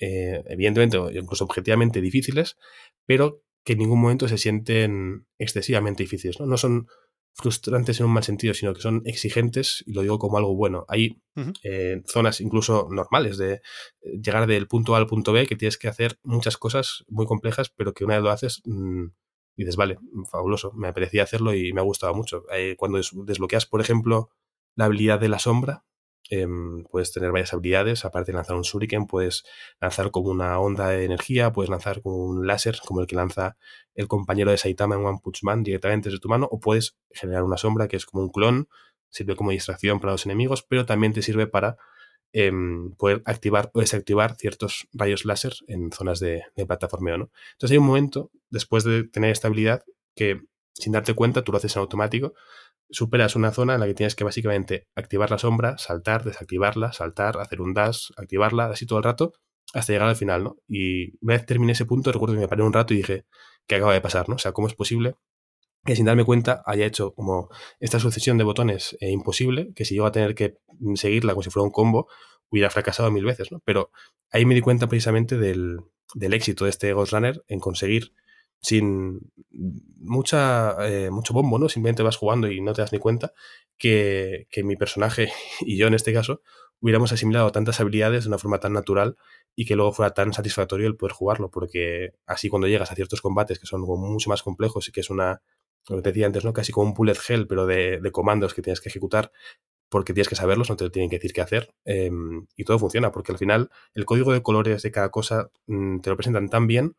eh, 0.01 0.43
evidentemente, 0.47 0.97
incluso 1.17 1.45
objetivamente 1.45 2.01
difíciles, 2.01 2.57
pero 3.05 3.41
que 3.63 3.71
en 3.71 3.79
ningún 3.79 4.01
momento 4.01 4.27
se 4.27 4.37
sienten 4.37 5.27
excesivamente 5.37 6.03
difíciles. 6.03 6.41
No, 6.41 6.45
no 6.45 6.57
son 6.57 6.87
frustrantes 7.33 7.99
en 7.99 8.05
un 8.05 8.13
mal 8.13 8.23
sentido, 8.23 8.53
sino 8.53 8.73
que 8.73 8.81
son 8.81 9.01
exigentes, 9.05 9.83
y 9.85 9.93
lo 9.93 10.01
digo 10.01 10.19
como 10.19 10.37
algo 10.37 10.55
bueno. 10.55 10.85
Hay 10.87 11.21
eh, 11.63 12.01
zonas 12.05 12.41
incluso 12.41 12.87
normales 12.91 13.37
de 13.37 13.53
eh, 13.53 13.61
llegar 14.21 14.47
del 14.47 14.67
punto 14.67 14.95
A 14.95 14.97
al 14.97 15.07
punto 15.07 15.31
B, 15.31 15.47
que 15.47 15.55
tienes 15.55 15.77
que 15.77 15.87
hacer 15.87 16.19
muchas 16.23 16.57
cosas 16.57 17.05
muy 17.07 17.25
complejas, 17.25 17.69
pero 17.69 17.93
que 17.93 18.03
una 18.03 18.15
vez 18.15 18.23
lo 18.23 18.31
haces, 18.31 18.61
mmm, 18.65 19.07
dices, 19.55 19.75
vale, 19.75 19.97
fabuloso, 20.29 20.71
me 20.73 20.89
apetecía 20.89 21.23
hacerlo 21.23 21.53
y 21.53 21.73
me 21.73 21.81
ha 21.81 21.83
gustado 21.83 22.13
mucho. 22.13 22.43
Eh, 22.53 22.75
cuando 22.77 22.99
desbloqueas, 23.25 23.65
por 23.65 23.81
ejemplo, 23.81 24.29
la 24.75 24.85
habilidad 24.85 25.19
de 25.19 25.29
la 25.29 25.39
sombra, 25.39 25.85
em, 26.29 26.83
puedes 26.83 27.11
tener 27.11 27.31
varias 27.31 27.53
habilidades, 27.53 28.05
aparte 28.05 28.31
de 28.31 28.35
lanzar 28.37 28.55
un 28.55 28.61
shuriken, 28.61 29.07
puedes 29.07 29.43
lanzar 29.81 30.11
como 30.11 30.29
una 30.29 30.59
onda 30.59 30.89
de 30.89 31.05
energía, 31.05 31.51
puedes 31.51 31.69
lanzar 31.69 32.01
como 32.01 32.17
un 32.17 32.47
láser, 32.47 32.79
como 32.85 33.01
el 33.01 33.07
que 33.07 33.15
lanza 33.15 33.57
el 33.95 34.07
compañero 34.07 34.51
de 34.51 34.57
Saitama 34.57 34.95
en 34.95 35.05
One 35.05 35.19
Punch 35.23 35.43
Man 35.43 35.63
directamente 35.63 36.09
desde 36.09 36.19
tu 36.19 36.29
mano, 36.29 36.47
o 36.51 36.59
puedes 36.59 36.97
generar 37.11 37.43
una 37.43 37.57
sombra 37.57 37.87
que 37.87 37.97
es 37.97 38.05
como 38.05 38.23
un 38.23 38.29
clon, 38.29 38.67
sirve 39.09 39.35
como 39.35 39.51
distracción 39.51 39.99
para 39.99 40.13
los 40.13 40.25
enemigos, 40.25 40.63
pero 40.63 40.85
también 40.85 41.13
te 41.13 41.21
sirve 41.21 41.47
para 41.47 41.77
em, 42.31 42.91
poder 42.91 43.23
activar 43.25 43.71
o 43.73 43.79
desactivar 43.79 44.35
ciertos 44.35 44.87
rayos 44.93 45.25
láser 45.25 45.53
en 45.67 45.91
zonas 45.91 46.19
de, 46.19 46.43
de 46.55 46.65
plataformeo, 46.65 47.17
¿no? 47.17 47.31
Entonces 47.53 47.71
hay 47.71 47.77
un 47.79 47.87
momento, 47.87 48.31
después 48.49 48.83
de 48.83 49.03
tener 49.05 49.31
esta 49.31 49.47
habilidad, 49.47 49.83
que 50.15 50.41
sin 50.79 50.93
darte 50.93 51.13
cuenta, 51.13 51.43
tú 51.43 51.51
lo 51.51 51.57
haces 51.57 51.75
en 51.75 51.81
automático, 51.81 52.33
superas 52.89 53.35
una 53.35 53.51
zona 53.51 53.75
en 53.75 53.79
la 53.79 53.87
que 53.87 53.93
tienes 53.93 54.15
que 54.15 54.23
básicamente 54.23 54.87
activar 54.95 55.31
la 55.31 55.37
sombra, 55.37 55.77
saltar, 55.77 56.23
desactivarla, 56.23 56.91
saltar, 56.91 57.39
hacer 57.39 57.61
un 57.61 57.73
dash, 57.73 58.09
activarla, 58.17 58.65
así 58.67 58.85
todo 58.85 58.99
el 58.99 59.03
rato, 59.03 59.33
hasta 59.73 59.93
llegar 59.93 60.09
al 60.09 60.15
final, 60.15 60.43
¿no? 60.43 60.57
Y 60.67 61.17
una 61.23 61.35
vez 61.35 61.45
terminé 61.45 61.73
ese 61.73 61.85
punto, 61.85 62.11
recuerdo 62.11 62.35
que 62.35 62.41
me 62.41 62.47
paré 62.47 62.63
un 62.63 62.73
rato 62.73 62.93
y 62.93 62.97
dije, 62.97 63.25
¿qué 63.67 63.75
acaba 63.75 63.93
de 63.93 64.01
pasar, 64.01 64.29
no? 64.29 64.35
O 64.35 64.39
sea, 64.39 64.51
¿cómo 64.51 64.67
es 64.67 64.73
posible 64.73 65.15
que 65.85 65.95
sin 65.95 66.05
darme 66.05 66.25
cuenta 66.25 66.61
haya 66.65 66.85
hecho 66.85 67.13
como 67.13 67.49
esta 67.79 67.99
sucesión 67.99 68.37
de 68.37 68.43
botones 68.43 68.97
eh, 68.99 69.11
imposible, 69.11 69.71
que 69.75 69.85
si 69.85 69.95
yo 69.95 70.01
iba 70.01 70.09
a 70.09 70.11
tener 70.11 70.35
que 70.35 70.57
seguirla 70.95 71.33
como 71.33 71.43
si 71.43 71.49
fuera 71.49 71.63
un 71.63 71.71
combo, 71.71 72.07
hubiera 72.49 72.69
fracasado 72.69 73.11
mil 73.11 73.25
veces, 73.25 73.51
¿no? 73.51 73.61
Pero 73.63 73.91
ahí 74.31 74.45
me 74.45 74.55
di 74.55 74.61
cuenta 74.61 74.87
precisamente 74.87 75.37
del, 75.37 75.79
del 76.13 76.33
éxito 76.33 76.65
de 76.65 76.71
este 76.71 76.93
Ghost 76.93 77.13
Runner 77.13 77.43
en 77.47 77.59
conseguir 77.59 78.13
sin 78.61 79.31
mucha, 79.99 80.75
eh, 80.87 81.09
mucho 81.11 81.33
bombo, 81.33 81.59
¿no? 81.59 81.69
Simplemente 81.69 82.03
vas 82.03 82.17
jugando 82.17 82.51
y 82.51 82.61
no 82.61 82.73
te 82.73 82.81
das 82.81 82.91
ni 82.91 82.99
cuenta 82.99 83.33
que, 83.77 84.47
que, 84.51 84.63
mi 84.63 84.75
personaje 84.75 85.31
y 85.61 85.77
yo 85.77 85.87
en 85.87 85.93
este 85.93 86.13
caso 86.13 86.41
hubiéramos 86.81 87.11
asimilado 87.11 87.51
tantas 87.51 87.79
habilidades 87.79 88.23
de 88.23 88.29
una 88.29 88.37
forma 88.37 88.59
tan 88.59 88.73
natural 88.73 89.17
y 89.55 89.65
que 89.65 89.75
luego 89.75 89.91
fuera 89.91 90.13
tan 90.13 90.33
satisfactorio 90.33 90.87
el 90.87 90.95
poder 90.95 91.13
jugarlo, 91.13 91.51
porque 91.51 92.13
así 92.25 92.49
cuando 92.49 92.67
llegas 92.67 92.91
a 92.91 92.95
ciertos 92.95 93.21
combates 93.21 93.59
que 93.59 93.65
son 93.65 93.81
mucho 93.81 94.29
más 94.29 94.43
complejos 94.43 94.87
y 94.87 94.91
que 94.91 95.01
es 95.01 95.09
una, 95.09 95.41
lo 95.89 95.97
que 95.97 96.01
te 96.01 96.09
decía 96.09 96.25
antes, 96.25 96.45
¿no? 96.45 96.53
Casi 96.53 96.71
como 96.71 96.87
un 96.87 96.93
bullet 96.93 97.17
hell, 97.27 97.47
pero 97.47 97.65
de, 97.65 97.99
de 97.99 98.11
comandos 98.11 98.53
que 98.53 98.61
tienes 98.61 98.79
que 98.79 98.89
ejecutar 98.89 99.31
porque 99.89 100.13
tienes 100.13 100.29
que 100.29 100.35
saberlos, 100.35 100.69
no 100.69 100.75
te 100.75 100.83
lo 100.85 100.91
tienen 100.91 101.09
que 101.09 101.17
decir 101.17 101.33
qué 101.33 101.41
hacer, 101.41 101.73
eh, 101.83 102.11
y 102.55 102.63
todo 102.63 102.77
funciona, 102.79 103.11
porque 103.11 103.31
al 103.31 103.39
final 103.39 103.71
el 103.95 104.05
código 104.05 104.31
de 104.31 104.43
colores 104.43 104.83
de 104.83 104.91
cada 104.91 105.09
cosa 105.09 105.49
mmm, 105.65 105.99
te 105.99 106.09
lo 106.09 106.15
presentan 106.15 106.47
tan 106.47 106.67
bien 106.67 106.95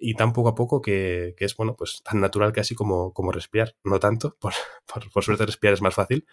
y 0.00 0.14
tan 0.14 0.32
poco 0.32 0.48
a 0.50 0.54
poco 0.54 0.80
que, 0.80 1.34
que, 1.36 1.44
es, 1.44 1.56
bueno, 1.56 1.76
pues 1.76 2.02
tan 2.02 2.20
natural 2.20 2.52
casi 2.52 2.74
como, 2.74 3.12
como 3.12 3.32
respirar. 3.32 3.76
No 3.84 4.00
tanto, 4.00 4.36
por, 4.40 4.52
por, 4.92 5.10
por, 5.10 5.24
suerte 5.24 5.46
respirar 5.46 5.74
es 5.74 5.82
más 5.82 5.94
fácil, 5.94 6.26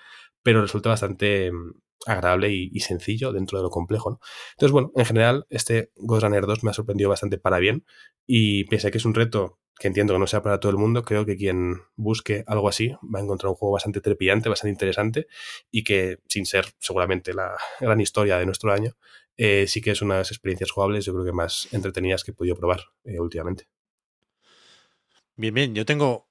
pero 0.44 0.62
resulta 0.62 0.90
bastante 0.90 1.52
mm, 1.52 1.74
agradable 2.06 2.52
y, 2.52 2.80
sencillo 2.80 3.32
dentro 3.32 3.60
de 3.60 3.64
lo 3.64 3.70
complejo. 3.70 4.20
Entonces, 4.54 4.72
bueno, 4.72 4.92
en 4.96 5.06
general, 5.06 5.46
este 5.50 5.92
Ghost 5.96 6.24
Runner 6.24 6.46
2 6.46 6.64
me 6.64 6.72
ha 6.72 6.74
sorprendido 6.74 7.10
bastante 7.10 7.38
para 7.38 7.60
bien 7.60 7.86
y 8.26 8.66
pese 8.66 8.88
a 8.88 8.92
que 8.92 8.98
es 8.98 9.06
un 9.06 9.14
reto 9.14 9.60
que 9.80 9.88
entiendo 9.88 10.14
que 10.14 10.20
no 10.20 10.28
sea 10.28 10.44
para 10.44 10.60
todo 10.60 10.72
el 10.72 10.78
mundo, 10.78 11.02
creo 11.04 11.26
que 11.26 11.36
quien 11.36 11.82
busque 11.96 12.44
algo 12.46 12.70
así 12.70 12.90
va 13.04 13.20
a 13.20 13.24
encontrar 13.24 13.50
un 13.50 13.56
juego 13.56 13.74
bastante 13.74 14.00
trepidante, 14.00 14.48
bastante 14.48 14.74
interesante 14.74 15.28
y 15.72 15.84
que, 15.84 16.20
sin 16.28 16.46
ser 16.46 16.66
seguramente 16.78 17.34
la 17.34 17.58
gran 17.80 18.00
historia 18.00 18.38
de 18.38 18.46
nuestro 18.46 18.72
año, 18.72 18.92
eh, 19.44 19.66
sí 19.66 19.82
que 19.82 19.90
es 19.90 20.04
una 20.04 20.14
de 20.14 20.20
las 20.20 20.30
experiencias 20.30 20.70
jugables, 20.70 21.04
yo 21.04 21.14
creo 21.14 21.26
que 21.26 21.32
más 21.32 21.68
entretenidas 21.72 22.24
que 22.24 22.30
he 22.30 22.34
podido 22.36 22.56
probar 22.56 22.82
eh, 23.04 23.20
últimamente. 23.20 23.68
Bien, 25.36 25.52
bien, 25.52 25.74
yo 25.74 25.84
tengo 25.84 26.30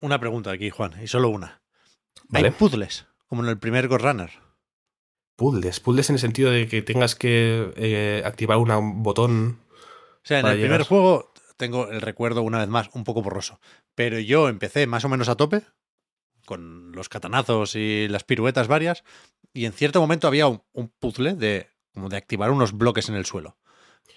una 0.00 0.20
pregunta 0.20 0.52
aquí, 0.52 0.70
Juan, 0.70 0.94
y 1.02 1.08
solo 1.08 1.28
una. 1.28 1.60
¿Vale? 2.28 2.46
¿Hay 2.46 2.54
puzzles, 2.54 3.08
como 3.26 3.42
en 3.42 3.48
el 3.48 3.58
primer 3.58 3.88
Ghost 3.88 4.04
Runner? 4.04 4.30
Puzzles, 5.34 5.80
puzzles 5.80 6.08
en 6.08 6.14
el 6.14 6.20
sentido 6.20 6.52
de 6.52 6.68
que 6.68 6.82
tengas 6.82 7.16
que 7.16 7.72
eh, 7.74 8.22
activar 8.24 8.58
una, 8.58 8.78
un 8.78 9.02
botón. 9.02 9.58
O 9.72 10.22
sea, 10.22 10.38
en 10.38 10.46
el 10.46 10.52
llegar. 10.58 10.68
primer 10.68 10.82
juego 10.86 11.32
tengo 11.56 11.90
el 11.90 12.00
recuerdo, 12.00 12.42
una 12.42 12.60
vez 12.60 12.68
más, 12.68 12.90
un 12.92 13.02
poco 13.02 13.22
borroso. 13.22 13.58
Pero 13.96 14.20
yo 14.20 14.48
empecé 14.48 14.86
más 14.86 15.04
o 15.04 15.08
menos 15.08 15.28
a 15.28 15.34
tope, 15.34 15.62
con 16.44 16.92
los 16.92 17.08
catanazos 17.08 17.74
y 17.74 18.06
las 18.06 18.22
piruetas 18.22 18.68
varias, 18.68 19.02
y 19.52 19.64
en 19.64 19.72
cierto 19.72 20.00
momento 20.00 20.28
había 20.28 20.46
un, 20.46 20.62
un 20.72 20.90
puzzle 21.00 21.34
de 21.34 21.74
como 21.96 22.10
de 22.10 22.18
activar 22.18 22.50
unos 22.50 22.76
bloques 22.76 23.08
en 23.08 23.14
el 23.14 23.24
suelo. 23.24 23.56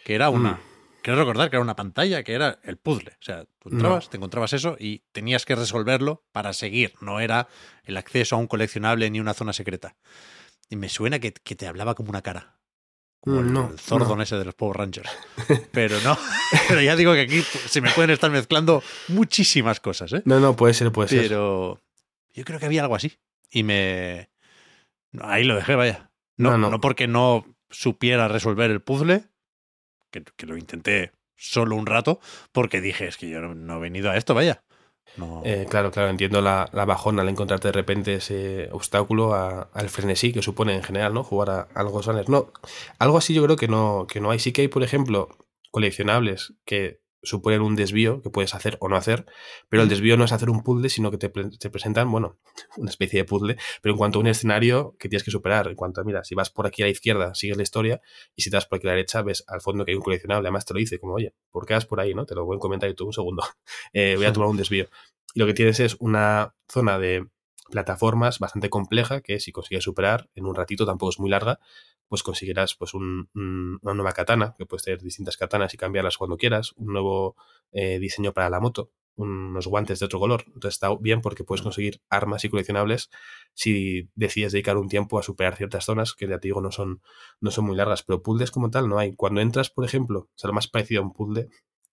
Que 0.04 0.14
era 0.14 0.30
una. 0.30 0.52
Mm. 0.52 0.60
Quiero 1.02 1.18
recordar 1.18 1.50
que 1.50 1.56
era 1.56 1.64
una 1.64 1.78
pantalla, 1.78 2.24
que 2.24 2.34
era 2.34 2.60
el 2.64 2.76
puzzle. 2.76 3.12
O 3.12 3.24
sea, 3.24 3.46
tú 3.58 3.70
entrabas, 3.70 4.04
no. 4.04 4.10
te 4.10 4.18
encontrabas 4.18 4.52
eso 4.52 4.76
y 4.78 5.06
tenías 5.14 5.46
que 5.46 5.56
resolverlo 5.56 6.26
para 6.34 6.52
seguir. 6.52 6.94
No 7.00 7.22
era 7.22 7.48
el 7.86 7.96
acceso 7.96 8.36
a 8.36 8.40
un 8.40 8.48
coleccionable 8.48 9.10
ni 9.10 9.22
una 9.22 9.34
zona 9.34 9.54
secreta. 9.54 9.96
Y 10.70 10.76
me 10.76 10.90
suena 10.90 11.20
que, 11.20 11.32
que 11.32 11.56
te 11.56 11.68
hablaba 11.68 11.96
como 11.96 12.10
una 12.10 12.22
cara. 12.22 12.60
Como 13.22 13.40
el, 13.40 13.54
no, 13.54 13.70
el 13.72 13.80
Zordon 13.80 14.18
no. 14.18 14.24
ese 14.24 14.36
de 14.36 14.44
los 14.44 14.56
Power 14.56 14.76
Rangers. 14.76 15.10
Pero 15.72 16.02
no. 16.02 16.18
Pero 16.68 16.82
ya 16.82 16.98
digo 16.98 17.14
que 17.14 17.22
aquí 17.22 17.42
se 17.44 17.80
me 17.80 17.92
pueden 17.92 18.10
estar 18.10 18.30
mezclando 18.30 18.84
muchísimas 19.08 19.80
cosas, 19.80 20.12
¿eh? 20.12 20.22
No, 20.26 20.42
no, 20.42 20.58
puede 20.58 20.74
ser, 20.74 20.92
puede 20.92 21.08
ser. 21.08 21.22
Pero 21.22 21.82
yo 22.34 22.44
creo 22.44 22.60
que 22.60 22.66
había 22.66 22.82
algo 22.82 22.96
así. 22.96 23.18
Y 23.50 23.64
me. 23.64 24.30
Ahí 25.22 25.46
lo 25.46 25.56
dejé, 25.56 25.76
vaya. 25.76 26.12
No, 26.36 26.52
no, 26.52 26.58
no. 26.58 26.72
no 26.72 26.82
porque 26.82 27.08
no 27.08 27.46
supiera 27.70 28.28
resolver 28.28 28.72
el 28.72 28.82
puzzle, 28.82 29.26
que, 30.12 30.24
que, 30.24 30.46
lo 30.46 30.58
intenté 30.58 31.12
solo 31.36 31.76
un 31.76 31.86
rato, 31.86 32.20
porque 32.52 32.82
dije, 32.82 33.08
es 33.08 33.18
que 33.18 33.30
yo 33.30 33.42
no, 33.42 33.56
no 33.56 33.78
he 33.78 33.80
venido 33.80 34.10
a 34.10 34.18
esto, 34.18 34.34
vaya. 34.34 34.64
No. 35.18 35.42
Eh, 35.44 35.66
claro, 35.70 35.92
claro, 35.92 36.10
entiendo 36.10 36.42
la, 36.42 36.70
la, 36.72 36.86
bajona 36.86 37.24
al 37.24 37.30
encontrarte 37.30 37.70
de 37.70 37.72
repente 37.72 38.16
ese 38.16 38.70
obstáculo 38.72 39.34
al 39.34 39.90
frenesí 39.90 40.32
que 40.32 40.42
supone 40.42 40.76
en 40.76 40.84
general, 40.84 41.14
¿no? 41.14 41.24
Jugar 41.24 41.50
a, 41.50 41.68
algo 41.74 42.02
Runner. 42.02 42.30
No, 42.30 42.52
algo 43.00 43.18
así 43.18 43.34
yo 43.34 43.44
creo 43.44 43.56
que 43.56 43.68
no, 43.68 44.06
que 44.08 44.22
no 44.22 44.32
hay. 44.32 44.40
Sí 44.40 44.52
que 44.52 44.62
hay, 44.62 44.68
por 44.68 44.84
ejemplo, 44.84 45.30
coleccionables 45.72 46.54
que 46.66 47.02
suponen 47.24 47.62
un 47.62 47.76
desvío 47.76 48.22
que 48.22 48.30
puedes 48.30 48.56
hacer 48.56 48.78
o 48.80 48.90
no 48.90 48.96
hacer, 48.96 49.26
pero 49.68 49.84
el 49.84 49.90
desvío 49.90 50.18
no 50.18 50.24
es 50.24 50.32
hacer 50.32 50.50
un 50.50 50.64
puzzle, 50.64 50.90
sino 50.90 51.12
que 51.12 51.18
te, 51.18 51.30
te, 51.30 51.70
presentan, 51.70 52.12
bueno, 52.12 52.38
una 52.78 52.90
especie 52.90 53.20
de 53.20 53.26
puzzle, 53.26 53.58
pero 53.82 53.94
en 53.94 53.98
cuanto 53.98 54.20
a 54.20 54.22
un 54.22 54.28
escenario 54.28 54.96
que 55.00 55.10
tienes 55.10 55.24
que 55.24 55.32
superar, 55.32 55.68
en 55.68 55.76
cuanto 55.76 56.02
a, 56.02 56.04
mira, 56.04 56.24
si 56.24 56.36
vas 56.36 56.50
por 56.50 56.68
aquí 56.68 56.82
a 56.82 56.86
la 56.86 56.92
izquierda, 56.92 57.36
sigues 57.36 57.58
la 57.58 57.64
historia, 57.64 58.02
y 58.36 58.42
si 58.42 58.50
te 58.50 58.58
vas 58.58 58.66
por 58.66 58.78
aquí 58.78 58.88
a 58.88 58.92
la 58.92 58.96
derecha, 58.96 59.22
ves 59.22 59.44
al 59.48 59.62
fondo 59.62 59.86
que 59.86 59.92
hay 59.92 59.96
un 59.96 60.04
coleccionable, 60.04 60.48
además 60.48 60.66
te 60.66 60.74
lo 60.74 60.80
dice, 60.80 61.00
como, 61.00 61.14
oye, 61.14 61.34
¿por 61.52 61.66
qué 61.66 61.74
vas 61.74 61.86
por 61.86 62.00
ahí, 62.00 62.14
no? 62.14 62.26
Te 62.26 62.36
lo 62.36 62.46
voy 62.46 62.58
a 62.58 62.60
comentar 62.60 62.90
y 62.90 62.94
tú 62.94 63.06
un 63.06 63.14
segundo, 63.14 63.44
eh, 63.94 64.16
voy 64.16 64.26
a 64.26 64.34
tomar 64.34 64.50
un 64.50 64.58
desvío. 64.58 64.88
Y 65.34 65.40
lo 65.40 65.46
que 65.46 65.54
tienes 65.54 65.80
es 65.80 65.96
una 66.00 66.56
zona 66.68 66.98
de 66.98 67.28
plataformas 67.70 68.40
bastante 68.40 68.70
compleja 68.70 69.22
que 69.22 69.40
si 69.40 69.52
consigues 69.52 69.84
superar 69.84 70.30
en 70.34 70.46
un 70.46 70.56
ratito, 70.56 70.86
tampoco 70.86 71.12
es 71.12 71.20
muy 71.20 71.30
larga, 71.30 71.60
pues 72.10 72.24
conseguirás 72.24 72.76
pues 72.76 72.94
un, 72.94 73.30
un, 73.36 73.80
una 73.82 73.94
nueva 73.94 74.12
katana, 74.12 74.56
que 74.58 74.66
puedes 74.66 74.84
tener 74.84 75.02
distintas 75.02 75.38
katanas 75.38 75.74
y 75.74 75.78
cambiarlas 75.78 76.18
cuando 76.18 76.38
quieras, 76.38 76.74
un 76.76 76.94
nuevo 76.94 77.36
eh, 77.72 78.00
diseño 78.00 78.34
para 78.34 78.50
la 78.50 78.60
moto, 78.60 78.92
unos 79.16 79.68
guantes 79.68 80.00
de 80.00 80.06
otro 80.06 80.20
color. 80.20 80.44
Entonces 80.48 80.76
está 80.76 80.96
bien 81.00 81.22
porque 81.22 81.44
puedes 81.44 81.62
conseguir 81.62 82.02
armas 82.10 82.44
y 82.46 82.50
coleccionables 82.50 83.10
si 83.54 84.10
decides 84.16 84.54
dedicar 84.54 84.78
un 84.78 84.88
tiempo 84.88 85.20
a 85.20 85.24
superar 85.24 85.56
ciertas 85.56 85.86
zonas 85.86 86.14
que 86.14 86.28
ya 86.28 86.40
te 86.40 86.48
digo 86.48 86.62
no 86.62 86.72
son, 86.72 87.02
no 87.42 87.52
son 87.52 87.66
muy 87.66 87.76
largas, 87.76 88.04
pero 88.04 88.22
puzzles 88.24 88.52
como 88.52 88.72
tal 88.72 88.90
no 88.90 88.98
hay. 88.98 89.14
Cuando 89.16 89.42
entras, 89.42 89.70
por 89.70 89.86
ejemplo, 89.86 90.20
o 90.20 90.30
sea, 90.36 90.48
lo 90.48 90.54
más 90.54 90.68
parecido 90.68 91.02
a 91.02 91.06
un 91.06 91.14
puzzle, 91.14 91.50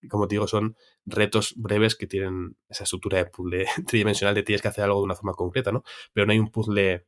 como 0.09 0.29
te 0.29 0.37
digo, 0.37 0.47
son 0.47 0.77
retos 1.05 1.55
breves 1.57 1.97
que 1.97 2.07
tienen 2.07 2.57
esa 2.69 2.85
estructura 2.85 3.19
de 3.19 3.27
puzzle 3.27 3.67
tridimensional 3.87 4.35
de 4.35 4.43
tienes 4.43 4.63
que 4.63 4.69
hacer 4.69 4.85
algo 4.85 5.01
de 5.01 5.05
una 5.05 5.15
forma 5.17 5.35
concreta, 5.35 5.73
¿no? 5.73 5.83
Pero 6.13 6.27
no 6.27 6.33
hay 6.33 6.39
un 6.39 6.51
puzzle 6.51 7.07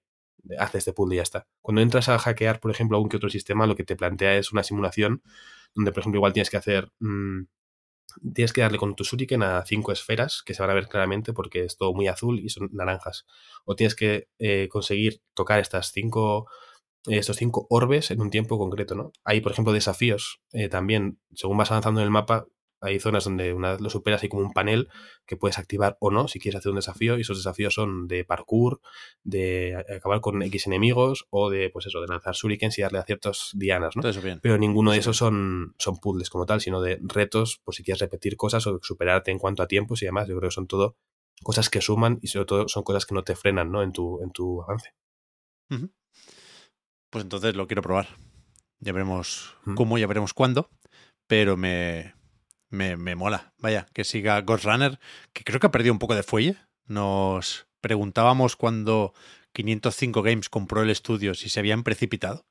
haces 0.59 0.77
este 0.77 0.93
puzzle 0.93 1.15
y 1.15 1.19
ya 1.19 1.23
está. 1.23 1.47
Cuando 1.62 1.82
entras 1.82 2.09
a 2.09 2.19
hackear, 2.19 2.60
por 2.60 2.70
ejemplo, 2.70 2.97
algún 2.97 3.09
que 3.09 3.16
otro 3.16 3.31
sistema, 3.31 3.66
lo 3.66 3.77
que 3.77 3.85
te 3.85 3.97
plantea 3.97 4.36
es 4.36 4.52
una 4.52 4.62
simulación 4.62 5.23
donde, 5.74 5.93
por 5.93 6.01
ejemplo, 6.01 6.19
igual 6.19 6.32
tienes 6.32 6.51
que 6.51 6.56
hacer. 6.56 6.90
Mmm, 7.01 7.43
tienes 8.35 8.52
que 8.52 8.62
darle 8.62 8.78
con 8.78 8.97
tu 8.97 9.05
shuriken 9.05 9.43
a 9.43 9.65
cinco 9.66 9.93
esferas 9.93 10.43
que 10.44 10.55
se 10.55 10.62
van 10.62 10.70
a 10.70 10.74
ver 10.74 10.89
claramente 10.89 11.32
porque 11.32 11.65
es 11.65 11.77
todo 11.77 11.93
muy 11.94 12.09
azul 12.09 12.40
y 12.40 12.48
son 12.48 12.69
naranjas. 12.73 13.27
O 13.65 13.77
tienes 13.77 13.94
que 13.94 14.28
eh, 14.39 14.69
conseguir 14.70 15.23
tocar 15.35 15.60
estas 15.60 15.93
cinco. 15.93 16.48
estos 17.06 17.36
cinco 17.36 17.66
orbes 17.70 18.10
en 18.10 18.20
un 18.20 18.31
tiempo 18.31 18.59
concreto, 18.59 18.94
¿no? 18.94 19.12
Hay, 19.24 19.40
por 19.40 19.52
ejemplo, 19.52 19.73
desafíos 19.73 20.40
eh, 20.52 20.69
también, 20.69 21.20
según 21.35 21.56
vas 21.59 21.70
avanzando 21.70 22.01
en 22.01 22.05
el 22.06 22.10
mapa, 22.10 22.47
hay 22.81 23.01
zonas 23.01 23.25
donde 23.25 23.53
una 23.53 23.73
vez 23.73 23.81
lo 23.81 23.91
superas 23.91 24.23
hay 24.23 24.29
como 24.29 24.43
un 24.43 24.53
panel 24.53 24.89
que 25.27 25.37
puedes 25.37 25.59
activar 25.59 25.97
o 26.01 26.11
no 26.11 26.29
si 26.29 26.39
quieres 26.39 26.59
hacer 26.59 26.71
un 26.71 26.77
desafío 26.77 27.19
y 27.19 27.23
esos 27.23 27.39
desafíos 27.39 27.75
son 27.75 28.07
de 28.07 28.25
parkour, 28.25 28.81
de 29.25 29.85
acabar 29.97 30.21
con 30.21 30.43
X 30.43 30.67
enemigos 30.67 31.27
o 31.31 31.51
de 31.51 31.71
pues 31.71 31.87
eso, 31.87 32.01
de 32.01 32.09
lanzar 32.09 32.35
shurikens 32.35 32.79
y 32.79 32.83
darle 32.83 32.99
a 32.99 33.05
ciertas 33.05 33.51
dianas, 33.55 33.97
¿no? 33.97 34.09
Eso 34.09 34.23
bien. 34.23 34.41
Pero 34.43 34.59
ninguno 34.59 34.93
de 34.93 34.99
esos 34.99 35.17
son, 35.17 35.75
son 35.79 35.99
puzzles 35.99 36.31
como 36.31 36.47
tal, 36.47 36.61
sino 36.61 36.81
de 36.81 36.99
retos 37.03 37.61
por 37.65 37.75
si 37.75 37.83
quieres 37.83 38.01
repetir 38.01 38.37
cosas 38.37 38.67
o 38.67 38.79
superarte 38.83 39.31
en 39.31 39.39
cuanto 39.39 39.63
a 39.63 39.69
tiempos 39.69 40.03
y 40.03 40.07
demás. 40.07 40.29
Yo 40.29 40.37
creo 40.37 40.49
que 40.49 40.55
son 40.55 40.67
todo 40.67 40.97
cosas 41.43 41.71
que 41.71 41.81
suman 41.81 42.19
y 42.23 42.29
sobre 42.29 42.47
todo 42.47 42.69
son 42.69 42.83
cosas 42.83 43.07
que 43.07 43.15
no 43.15 43.25
te 43.25 43.37
frenan, 43.37 43.71
¿no? 43.71 43.83
En 43.83 43.93
tu, 43.93 44.23
en 44.23 44.31
tu 44.31 44.63
avance. 44.63 44.95
Uh 45.71 45.75
-huh. 45.75 45.93
Pues 47.11 47.25
entonces 47.25 47.55
lo 47.57 47.67
quiero 47.67 47.83
probar. 47.83 48.09
Ya 48.81 48.93
veremos 48.93 49.57
uh 49.67 49.71
-huh. 49.71 49.75
cómo, 49.75 49.99
ya 49.99 50.07
veremos 50.07 50.35
cuándo. 50.35 50.71
Pero 51.27 51.57
me, 51.57 52.15
me, 52.70 52.97
me, 52.97 53.15
mola. 53.15 53.53
Vaya, 53.59 53.86
que 53.93 54.05
siga 54.05 54.40
Ghost 54.40 54.65
Runner, 54.65 54.99
que 55.32 55.45
creo 55.45 55.61
que 55.61 55.66
ha 55.66 55.73
perdido 55.73 55.93
un 55.93 55.99
poco 55.99 56.15
de 56.15 56.23
fuelle. 56.23 56.57
Nos 56.86 57.66
preguntábamos 57.81 58.57
cuando 58.57 59.15
505 59.53 60.23
Games 60.23 60.49
compró 60.49 60.82
el 60.82 60.90
estudio 60.90 61.35
si 61.35 61.49
se 61.49 61.61
habían 61.61 61.82
precipitado. 61.82 62.47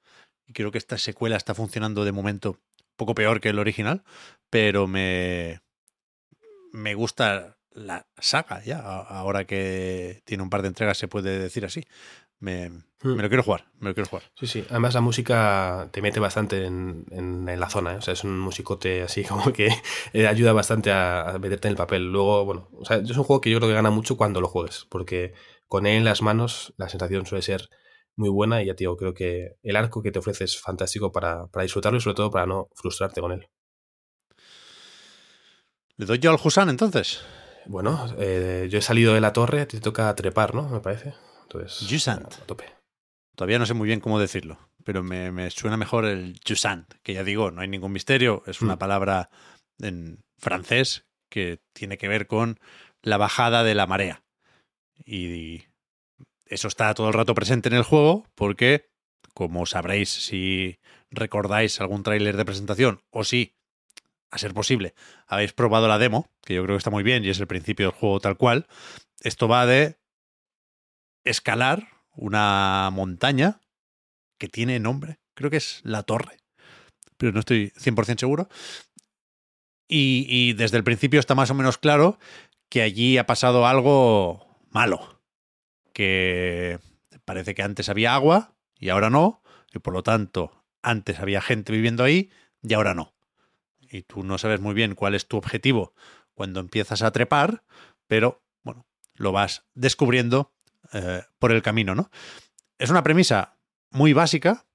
Y 0.46 0.54
creo 0.54 0.72
que 0.72 0.78
esta 0.78 0.98
secuela 0.98 1.36
está 1.36 1.54
funcionando 1.54 2.06
de 2.06 2.12
momento 2.12 2.60
poco 2.96 3.16
peor 3.16 3.40
que 3.40 3.50
el 3.50 3.60
original, 3.60 4.04
pero 4.50 4.88
me, 4.88 5.62
me 6.72 6.96
gusta 6.96 7.58
la 7.72 8.08
saga 8.18 8.64
ya, 8.64 8.80
ahora 8.80 9.46
que 9.46 10.22
tiene 10.26 10.42
un 10.42 10.50
par 10.50 10.64
de 10.64 10.70
entregas, 10.70 10.98
se 10.98 11.08
puede 11.08 11.38
decir 11.38 11.64
así. 11.64 11.84
Me, 12.40 12.70
Hmm. 13.04 13.16
me 13.16 13.22
lo 13.24 13.30
quiero 13.30 13.44
jugar, 13.44 13.66
me 13.80 13.90
lo 13.90 13.94
quiero 13.96 14.10
jugar. 14.10 14.24
Sí, 14.36 14.48
sí. 14.48 14.66
Además 14.70 14.94
la 14.96 15.02
música 15.02 15.88
te 15.92 16.02
mete 16.02 16.20
bastante 16.20 16.66
en, 16.66 17.06
en- 17.12 17.48
en 17.48 17.60
la 17.60 17.70
zona, 17.70 17.94
¿eh? 17.94 17.98
O 17.98 18.02
sea, 18.02 18.14
es 18.14 18.24
un 18.24 18.40
musicote 18.40 19.04
así 19.04 19.24
como 19.24 19.54
que 19.54 19.70
eh, 20.14 20.28
ayuda 20.28 20.52
bastante 20.54 20.92
a, 20.92 21.30
a 21.30 21.40
meterte 21.40 21.68
en 21.68 21.72
el 21.74 21.78
papel. 21.78 22.12
Luego, 22.12 22.44
bueno, 22.46 22.70
o 22.74 22.86
sea, 22.86 22.98
es 22.98 23.10
un 23.18 23.24
juego 23.24 23.42
que 23.42 23.50
yo 23.52 23.58
creo 23.60 23.70
que 23.70 23.76
gana 23.76 23.92
mucho 23.92 24.18
cuando 24.18 24.42
lo 24.42 24.48
juegues, 24.48 24.86
porque 24.90 25.34
con 25.68 25.86
él 25.86 25.98
en 25.98 26.06
las 26.06 26.22
manos 26.22 26.74
la 26.78 26.90
sensación 26.90 27.26
suele 27.26 27.42
ser 27.44 27.70
muy 28.16 28.30
buena 28.30 28.64
y 28.64 28.66
ya 28.68 28.74
te 28.76 28.80
digo, 28.84 28.98
creo 28.98 29.14
que 29.14 29.58
el 29.62 29.76
arco 29.76 30.02
que 30.02 30.12
te 30.12 30.20
ofrece 30.20 30.46
es 30.46 30.60
fantástico 30.60 31.12
para, 31.12 31.48
para 31.48 31.64
disfrutarlo 31.64 31.98
y 32.00 32.02
sobre 32.02 32.16
todo 32.16 32.32
para 32.32 32.48
no 32.48 32.70
frustrarte 32.76 33.22
con 33.22 33.32
él. 33.32 33.48
¿Le 35.98 36.06
doy 36.06 36.20
yo 36.20 36.32
al 36.32 36.40
Husan 36.44 36.70
entonces? 36.70 37.22
Bueno, 37.66 38.06
eh, 38.18 38.68
yo 38.72 38.80
he 38.80 38.82
salido 38.82 39.14
de 39.14 39.22
la 39.22 39.34
torre, 39.34 39.66
te 39.66 39.80
toca 39.80 40.14
trepar, 40.16 40.56
¿no? 40.56 40.70
Me 40.70 40.80
parece. 40.80 41.14
Entonces, 41.52 41.88
Jusant. 41.90 42.26
a 42.34 42.46
tope. 42.46 42.66
Todavía 43.36 43.60
no 43.60 43.66
sé 43.66 43.74
muy 43.74 43.88
bien 43.88 44.00
cómo 44.00 44.20
decirlo, 44.20 44.58
pero 44.84 45.04
me, 45.04 45.32
me 45.32 45.50
suena 45.52 45.78
mejor 45.78 46.06
el 46.06 46.40
Jusant, 46.48 46.92
que 47.04 47.14
ya 47.14 47.24
digo, 47.24 47.52
no 47.52 47.62
hay 47.62 47.68
ningún 47.68 47.92
misterio, 47.92 48.44
es 48.48 48.62
una 48.62 48.76
Mm. 48.76 48.80
palabra 48.80 49.30
en 49.80 50.24
francés 50.38 51.06
que 51.30 51.60
tiene 51.74 51.98
que 51.98 52.08
ver 52.08 52.28
con 52.28 52.60
la 53.02 53.18
bajada 53.18 53.64
de 53.64 53.76
la 53.76 53.86
marea. 53.88 54.24
Y 55.06 55.64
eso 56.46 56.68
está 56.68 56.94
todo 56.94 57.08
el 57.08 57.14
rato 57.14 57.36
presente 57.36 57.70
en 57.70 57.76
el 57.76 57.84
juego 57.84 58.26
porque, 58.36 58.90
como 59.34 59.66
sabréis 59.66 60.10
si 60.10 60.80
recordáis 61.12 61.80
algún 61.80 62.04
tráiler 62.04 62.36
de 62.38 62.46
presentación 62.46 63.02
o 63.12 63.24
si, 63.24 63.54
a 64.32 64.38
ser 64.40 64.54
posible, 64.54 64.94
habéis 65.28 65.54
probado 65.54 65.88
la 65.88 66.00
demo, 66.00 66.30
que 66.44 66.56
yo 66.56 66.64
creo 66.64 66.76
que 66.76 66.80
está 66.80 66.90
muy 66.90 67.04
bien 67.04 67.24
y 67.24 67.30
es 67.30 67.40
el 67.40 67.48
principio 67.48 67.86
del 67.88 67.96
juego 67.96 68.20
tal 68.20 68.36
cual, 68.38 68.66
esto 69.22 69.48
va 69.48 69.66
de 69.66 69.98
escalar 71.30 71.90
una 72.14 72.90
montaña 72.92 73.62
que 74.38 74.48
tiene 74.48 74.80
nombre, 74.80 75.20
creo 75.34 75.50
que 75.50 75.58
es 75.58 75.82
la 75.84 76.04
torre, 76.04 76.38
pero 77.18 77.32
no 77.32 77.40
estoy 77.40 77.72
100% 77.78 78.20
seguro. 78.20 78.50
Y, 79.88 80.26
y 80.28 80.54
desde 80.54 80.78
el 80.78 80.84
principio 80.84 81.20
está 81.20 81.34
más 81.34 81.50
o 81.50 81.54
menos 81.54 81.78
claro 81.78 82.20
que 82.70 82.82
allí 82.82 83.18
ha 83.18 83.26
pasado 83.26 83.66
algo 83.66 84.60
malo, 84.70 85.22
que 85.94 86.80
parece 87.26 87.56
que 87.56 87.64
antes 87.64 87.90
había 87.90 88.14
agua 88.14 88.56
y 88.78 88.90
ahora 88.90 89.10
no, 89.10 89.42
y 89.74 89.80
por 89.80 89.94
lo 89.94 90.04
tanto 90.04 90.66
antes 90.82 91.20
había 91.20 91.42
gente 91.42 91.72
viviendo 91.72 92.04
ahí 92.04 92.30
y 92.62 92.74
ahora 92.74 92.94
no. 92.94 93.14
Y 93.80 94.04
tú 94.04 94.24
no 94.24 94.38
sabes 94.38 94.60
muy 94.60 94.74
bien 94.74 94.96
cuál 94.96 95.16
es 95.16 95.28
tu 95.28 95.38
objetivo 95.38 95.94
cuando 96.34 96.60
empiezas 96.60 97.02
a 97.02 97.12
trepar, 97.12 97.64
pero 98.08 98.44
bueno, 98.64 98.86
lo 99.16 99.32
vas 99.32 99.66
descubriendo 99.74 100.54
eh, 100.94 101.24
por 101.40 101.52
el 101.52 101.62
camino, 101.62 101.96
¿no? 101.96 102.10
Es 102.78 102.90
una 102.90 103.04
premisa 103.04 103.58
muy 103.92 104.14
básica 104.14 104.66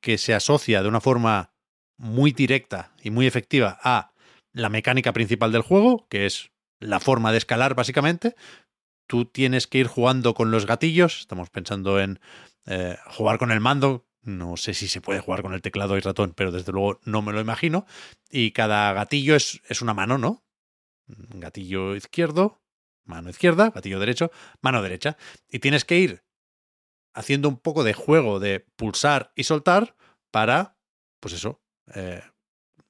que 0.00 0.18
se 0.18 0.34
asocia 0.34 0.82
de 0.82 0.88
una 0.88 1.00
forma 1.00 1.52
muy 1.96 2.32
directa 2.32 2.92
y 3.02 3.10
muy 3.10 3.26
efectiva 3.26 3.78
a 3.82 4.12
la 4.52 4.68
mecánica 4.68 5.12
principal 5.12 5.52
del 5.52 5.62
juego, 5.62 6.06
que 6.08 6.26
es 6.26 6.50
la 6.80 7.00
forma 7.00 7.32
de 7.32 7.38
escalar 7.38 7.74
básicamente. 7.74 8.36
Tú 9.06 9.24
tienes 9.24 9.66
que 9.66 9.78
ir 9.78 9.86
jugando 9.86 10.34
con 10.34 10.50
los 10.50 10.66
gatillos, 10.66 11.20
estamos 11.20 11.50
pensando 11.50 12.00
en 12.00 12.20
eh, 12.66 12.96
jugar 13.06 13.38
con 13.38 13.50
el 13.50 13.60
mando, 13.60 14.06
no 14.22 14.56
sé 14.56 14.74
si 14.74 14.88
se 14.88 15.00
puede 15.00 15.20
jugar 15.20 15.42
con 15.42 15.54
el 15.54 15.62
teclado 15.62 15.96
y 15.96 16.00
ratón, 16.00 16.34
pero 16.36 16.52
desde 16.52 16.72
luego 16.72 17.00
no 17.04 17.22
me 17.22 17.32
lo 17.32 17.40
imagino. 17.40 17.86
Y 18.30 18.52
cada 18.52 18.92
gatillo 18.92 19.34
es, 19.34 19.62
es 19.68 19.80
una 19.80 19.94
mano, 19.94 20.18
¿no? 20.18 20.44
Gatillo 21.06 21.96
izquierdo, 21.96 22.60
mano 23.08 23.30
izquierda, 23.30 23.70
gatillo 23.70 23.98
derecho, 23.98 24.30
mano 24.60 24.82
derecha. 24.82 25.16
Y 25.48 25.58
tienes 25.58 25.84
que 25.84 25.98
ir 25.98 26.22
haciendo 27.14 27.48
un 27.48 27.56
poco 27.56 27.82
de 27.82 27.94
juego 27.94 28.38
de 28.38 28.60
pulsar 28.76 29.32
y 29.34 29.44
soltar 29.44 29.96
para, 30.30 30.76
pues 31.20 31.34
eso, 31.34 31.60
eh, 31.94 32.22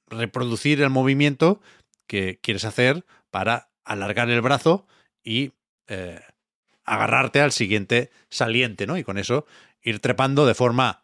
reproducir 0.07 0.81
el 0.81 0.89
movimiento 0.89 1.61
que 2.05 2.39
quieres 2.41 2.65
hacer 2.65 3.05
para 3.31 3.71
alargar 3.83 4.29
el 4.29 4.41
brazo 4.41 4.87
y 5.23 5.53
eh, 5.87 6.21
agarrarte 6.83 7.41
al 7.41 7.51
siguiente 7.51 8.11
saliente, 8.29 8.85
¿no? 8.85 8.97
Y 8.97 9.03
con 9.03 9.17
eso 9.17 9.45
ir 9.81 9.99
trepando 9.99 10.45
de 10.45 10.53
forma 10.53 11.01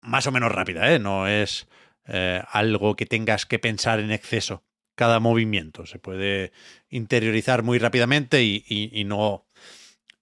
más 0.00 0.26
o 0.26 0.32
menos 0.32 0.50
rápida, 0.50 0.92
¿eh? 0.92 0.98
No 0.98 1.28
es 1.28 1.68
eh, 2.06 2.42
algo 2.50 2.96
que 2.96 3.06
tengas 3.06 3.46
que 3.46 3.58
pensar 3.58 4.00
en 4.00 4.10
exceso 4.10 4.64
cada 5.02 5.18
movimiento. 5.18 5.84
Se 5.84 5.98
puede 5.98 6.52
interiorizar 6.88 7.64
muy 7.64 7.80
rápidamente 7.80 8.44
y, 8.44 9.02
no, 9.04 9.48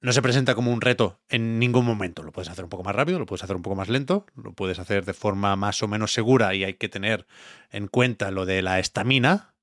no 0.00 0.12
se 0.14 0.22
presenta 0.22 0.54
como 0.54 0.72
un 0.72 0.80
reto 0.80 1.20
en 1.28 1.58
ningún 1.58 1.84
momento. 1.84 2.22
Lo 2.22 2.32
puedes 2.32 2.48
hacer 2.48 2.64
un 2.64 2.70
poco 2.70 2.82
más 2.82 2.94
rápido, 2.94 3.18
lo 3.18 3.26
puedes 3.26 3.44
hacer 3.44 3.56
un 3.56 3.60
poco 3.60 3.76
más 3.76 3.90
lento, 3.90 4.24
lo 4.34 4.54
puedes 4.54 4.78
hacer 4.78 5.04
de 5.04 5.12
forma 5.12 5.54
más 5.54 5.82
o 5.82 5.86
menos 5.86 6.14
segura 6.14 6.54
y 6.54 6.64
hay 6.64 6.72
que 6.72 6.88
tener 6.88 7.26
en 7.70 7.88
cuenta 7.88 8.30
lo 8.30 8.46
de 8.46 8.62
la 8.62 8.78
estamina, 8.78 9.54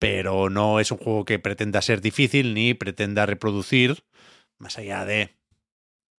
pero 0.00 0.50
no 0.50 0.80
es 0.80 0.90
un 0.90 0.98
juego 0.98 1.24
que 1.24 1.38
pretenda 1.38 1.80
ser 1.80 2.00
difícil 2.00 2.52
ni 2.52 2.74
pretenda 2.74 3.24
reproducir, 3.24 4.02
más 4.58 4.76
allá 4.76 5.04
de 5.04 5.36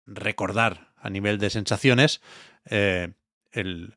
recordar 0.06 0.92
a 0.94 1.10
nivel 1.10 1.38
de 1.38 1.50
sensaciones, 1.50 2.20
eh, 2.66 3.14
el, 3.50 3.96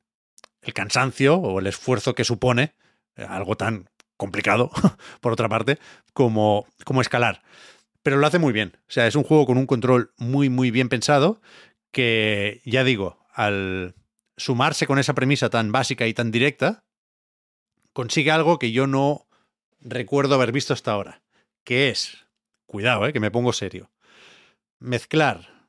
el 0.62 0.74
cansancio 0.74 1.36
o 1.36 1.60
el 1.60 1.68
esfuerzo 1.68 2.16
que 2.16 2.24
supone 2.24 2.74
eh, 3.18 3.28
algo 3.30 3.56
tan 3.56 3.88
complicado, 4.18 4.70
por 5.22 5.34
otra 5.34 5.50
parte, 5.50 5.80
como, 6.14 6.66
como 6.84 7.02
escalar. 7.02 7.42
Pero 8.04 8.18
lo 8.18 8.28
hace 8.28 8.40
muy 8.40 8.54
bien. 8.54 8.78
O 8.88 8.92
sea, 8.92 9.08
es 9.08 9.16
un 9.16 9.24
juego 9.24 9.46
con 9.46 9.58
un 9.58 9.66
control 9.66 10.14
muy, 10.18 10.50
muy 10.50 10.72
bien 10.72 10.90
pensado 10.90 11.42
que, 11.92 12.62
ya 12.66 12.84
digo, 12.84 13.26
al 13.34 13.96
sumarse 14.38 14.86
con 14.86 15.00
esa 15.00 15.14
premisa 15.14 15.50
tan 15.50 15.72
básica 15.72 16.08
y 16.08 16.14
tan 16.14 16.32
directa, 16.32 16.84
consigue 17.94 18.32
algo 18.32 18.60
que 18.60 18.72
yo 18.72 18.88
no 18.88 19.28
recuerdo 19.80 20.36
haber 20.36 20.52
visto 20.52 20.74
hasta 20.74 20.92
ahora, 20.92 21.24
que 21.64 21.90
es, 21.90 22.26
cuidado, 22.66 23.08
eh, 23.08 23.14
que 23.14 23.20
me 23.20 23.32
pongo 23.32 23.54
serio, 23.54 23.92
mezclar 24.80 25.68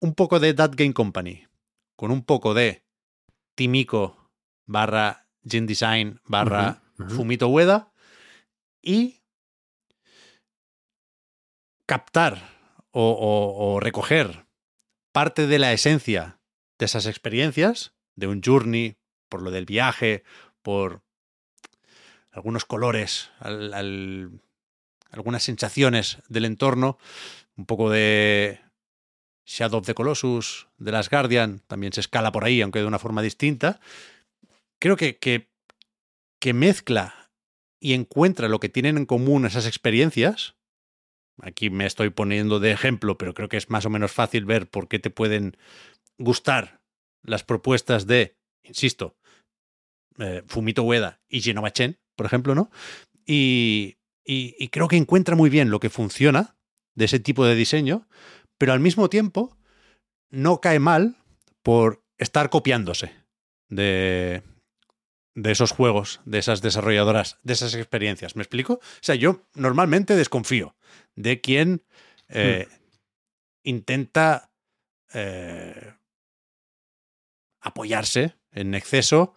un 0.00 0.14
poco 0.14 0.40
de 0.40 0.54
That 0.54 0.72
Game 0.74 0.94
Company 0.94 1.46
con 1.96 2.10
un 2.10 2.22
poco 2.22 2.54
de 2.54 2.84
Timiko 3.54 4.30
barra 4.66 5.26
Gen 5.44 5.66
Design 5.66 6.20
barra 6.24 6.82
Fumito 7.06 7.48
Ueda 7.48 7.92
y 8.82 9.20
captar 11.86 12.56
o, 12.90 13.78
recoger 13.80 14.46
parte 15.12 15.46
de 15.46 15.58
la 15.58 15.72
esencia 15.72 16.40
de 16.78 16.86
esas 16.86 17.06
experiencias, 17.06 17.94
de 18.16 18.26
un 18.26 18.42
journey, 18.44 18.96
por 19.28 19.42
lo 19.42 19.50
del 19.50 19.64
viaje, 19.66 20.24
por 20.62 21.02
algunos 22.30 22.64
colores, 22.64 23.30
al- 23.38 23.72
al- 23.74 24.40
algunas 25.10 25.42
sensaciones 25.42 26.18
del 26.28 26.44
entorno, 26.44 26.98
un 27.56 27.66
poco 27.66 27.90
de 27.90 28.60
Shadow 29.46 29.80
of 29.80 29.86
the 29.86 29.94
Colossus, 29.94 30.68
de 30.76 30.92
las 30.92 31.08
Guardian, 31.08 31.60
también 31.66 31.92
se 31.92 32.00
escala 32.00 32.32
por 32.32 32.44
ahí, 32.44 32.60
aunque 32.60 32.80
de 32.80 32.86
una 32.86 32.98
forma 32.98 33.22
distinta. 33.22 33.80
Creo 34.78 34.96
que, 34.96 35.18
que 36.40 36.52
mezcla 36.52 37.30
y 37.80 37.94
encuentra 37.94 38.48
lo 38.48 38.60
que 38.60 38.68
tienen 38.68 38.96
en 38.98 39.06
común 39.06 39.46
esas 39.46 39.66
experiencias. 39.66 40.56
Aquí 41.40 41.70
me 41.70 41.86
estoy 41.86 42.10
poniendo 42.10 42.58
de 42.60 42.72
ejemplo, 42.72 43.16
pero 43.16 43.34
creo 43.34 43.48
que 43.48 43.56
es 43.56 43.70
más 43.70 43.84
o 43.86 43.90
menos 43.90 44.10
fácil 44.12 44.44
ver 44.44 44.68
por 44.68 44.88
qué 44.88 44.98
te 44.98 45.10
pueden 45.10 45.56
gustar 46.18 46.80
las 47.22 47.44
propuestas 47.44 48.06
de, 48.06 48.36
insisto, 48.64 49.16
eh, 50.18 50.42
Fumito 50.46 50.82
Ueda 50.82 51.20
y 51.28 51.40
Genova 51.40 51.70
Chen, 51.72 51.98
por 52.16 52.26
ejemplo, 52.26 52.54
¿no? 52.54 52.70
Y, 53.24 53.98
y- 54.24 54.56
y 54.58 54.68
creo 54.68 54.88
que 54.88 54.96
encuentra 54.96 55.36
muy 55.36 55.50
bien 55.50 55.70
lo 55.70 55.78
que 55.80 55.90
funciona 55.90 56.56
de 56.96 57.04
ese 57.04 57.20
tipo 57.20 57.44
de 57.46 57.54
diseño, 57.54 58.08
pero 58.58 58.72
al 58.72 58.80
mismo 58.80 59.08
tiempo 59.08 59.56
no 60.30 60.60
cae 60.60 60.80
mal 60.80 61.16
por 61.62 62.02
estar 62.16 62.50
copiándose 62.50 63.14
de, 63.68 64.42
de 65.42 65.52
esos 65.52 65.70
juegos, 65.72 66.20
de 66.24 66.38
esas 66.38 66.62
desarrolladoras, 66.62 67.38
de 67.42 67.52
esas 67.52 67.74
experiencias. 67.74 68.36
¿Me 68.36 68.42
explico? 68.42 68.74
O 68.74 69.02
sea, 69.02 69.14
yo 69.14 69.42
normalmente 69.54 70.16
desconfío 70.16 70.74
de 71.14 71.40
quien 71.40 71.82
eh, 72.28 72.66
intenta 73.62 74.50
eh, 75.14 75.94
apoyarse 77.60 78.34
en 78.52 78.74
exceso 78.74 79.34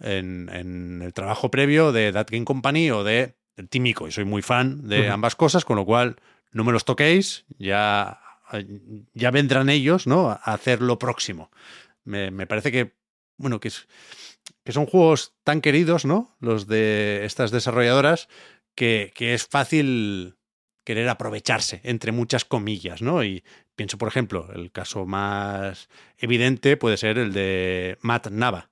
en, 0.00 0.48
en 0.52 1.02
el 1.02 1.12
trabajo 1.12 1.50
previo 1.50 1.92
de 1.92 2.12
That 2.12 2.28
Game 2.30 2.44
Company 2.44 2.90
o 2.90 3.04
de 3.04 3.36
del 3.56 3.68
Tímico. 3.68 4.06
Y 4.06 4.12
soy 4.12 4.24
muy 4.24 4.42
fan 4.42 4.86
de 4.86 5.08
ambas 5.08 5.34
cosas, 5.34 5.64
con 5.64 5.76
lo 5.76 5.86
cual 5.86 6.16
no 6.52 6.62
me 6.62 6.72
los 6.72 6.84
toquéis. 6.84 7.46
Ya 7.58 8.20
ya 9.14 9.30
vendrán 9.30 9.68
ellos, 9.68 10.06
¿no? 10.06 10.30
A 10.30 10.34
hacer 10.34 10.80
lo 10.80 10.98
próximo. 10.98 11.50
Me, 12.04 12.30
me 12.30 12.46
parece 12.46 12.70
que, 12.70 12.94
bueno, 13.36 13.60
que, 13.60 13.68
es, 13.68 13.88
que 14.64 14.72
son 14.72 14.86
juegos 14.86 15.34
tan 15.44 15.60
queridos, 15.60 16.04
¿no? 16.04 16.36
Los 16.40 16.66
de 16.66 17.24
estas 17.24 17.50
desarrolladoras, 17.50 18.28
que, 18.74 19.12
que 19.14 19.34
es 19.34 19.46
fácil 19.46 20.36
querer 20.84 21.08
aprovecharse, 21.08 21.80
entre 21.82 22.12
muchas 22.12 22.44
comillas, 22.44 23.02
¿no? 23.02 23.24
Y 23.24 23.42
pienso, 23.74 23.98
por 23.98 24.08
ejemplo, 24.08 24.48
el 24.54 24.70
caso 24.70 25.04
más 25.04 25.88
evidente 26.16 26.76
puede 26.76 26.96
ser 26.96 27.18
el 27.18 27.32
de 27.32 27.98
Matt 28.02 28.28
Nava, 28.28 28.70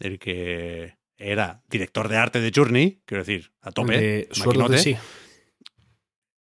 el 0.00 0.18
que 0.18 0.96
era 1.16 1.62
director 1.70 2.08
de 2.08 2.16
arte 2.16 2.40
de 2.40 2.52
Journey, 2.54 3.00
quiero 3.04 3.22
decir, 3.22 3.52
a 3.60 3.70
tope. 3.70 3.96
De 3.98 4.28
Sword 4.32 4.60
of 4.60 4.70
the 4.70 4.78
Sea. 4.78 5.00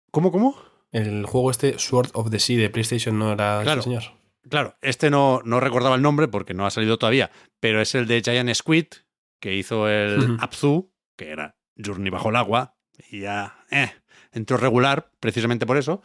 ¿Cómo, 0.09 0.31
cómo? 0.31 0.57
El 0.91 1.25
juego 1.25 1.51
este, 1.51 1.77
Sword 1.77 2.09
of 2.13 2.31
the 2.31 2.39
Sea 2.39 2.57
de 2.57 2.69
PlayStation, 2.69 3.17
no 3.17 3.31
era 3.31 3.61
Claro. 3.63 3.81
señor. 3.83 4.03
Claro, 4.49 4.75
este 4.81 5.09
no, 5.09 5.41
no 5.45 5.59
recordaba 5.59 5.95
el 5.95 6.01
nombre 6.01 6.27
porque 6.27 6.53
no 6.53 6.65
ha 6.65 6.71
salido 6.71 6.97
todavía, 6.97 7.31
pero 7.59 7.81
es 7.81 7.93
el 7.95 8.07
de 8.07 8.21
Giant 8.21 8.53
Squid, 8.53 8.85
que 9.39 9.55
hizo 9.55 9.87
el 9.87 10.19
Ujú. 10.31 10.37
Abzu, 10.39 10.91
que 11.15 11.29
era 11.29 11.55
Journey 11.83 12.09
bajo 12.09 12.29
el 12.29 12.35
agua, 12.35 12.75
y 13.09 13.21
ya 13.21 13.63
eh, 13.71 13.91
entró 14.31 14.57
regular, 14.57 15.11
precisamente 15.19 15.65
por 15.65 15.77
eso. 15.77 16.01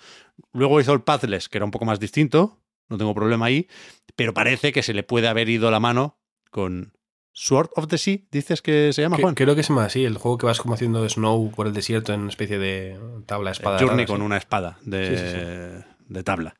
Luego 0.53 0.81
hizo 0.81 0.93
el 0.93 1.03
Pathless, 1.03 1.49
que 1.49 1.59
era 1.59 1.65
un 1.65 1.71
poco 1.71 1.85
más 1.87 1.99
distinto, 2.01 2.61
no 2.89 2.99
tengo 2.99 3.15
problema 3.15 3.47
ahí, 3.47 3.69
pero 4.17 4.33
parece 4.35 4.73
que 4.73 4.83
se 4.83 4.95
le 4.95 5.03
puede 5.03 5.29
haber 5.29 5.49
ido 5.49 5.71
la 5.71 5.81
mano 5.81 6.19
con 6.51 6.93
Sword 7.33 7.71
of 7.75 7.89
the 7.89 7.99
Sea, 7.99 8.19
dices 8.31 8.63
que 8.63 8.93
se 8.93 9.03
llama 9.03 9.17
Juan. 9.21 9.35
creo 9.35 9.55
que 9.55 9.63
se 9.63 9.71
llama 9.71 9.85
así, 9.87 10.05
el 10.05 10.17
juego 10.17 10.39
que 10.39 10.47
vas 10.47 10.59
como 10.61 10.75
haciendo 10.75 11.07
snow 11.09 11.51
por 11.55 11.67
el 11.67 11.73
desierto 11.75 12.13
en 12.15 12.21
una 12.21 12.31
especie 12.31 12.59
de 12.59 12.99
tabla 13.27 13.51
espada. 13.51 13.79
Journey 13.79 14.05
rara, 14.05 14.07
con 14.07 14.19
sí. 14.19 14.23
una 14.23 14.37
espada 14.39 14.79
de, 14.83 15.07
Sí, 15.09 15.85
sí, 15.85 16.15
de 16.15 16.23
tabla. 16.23 16.55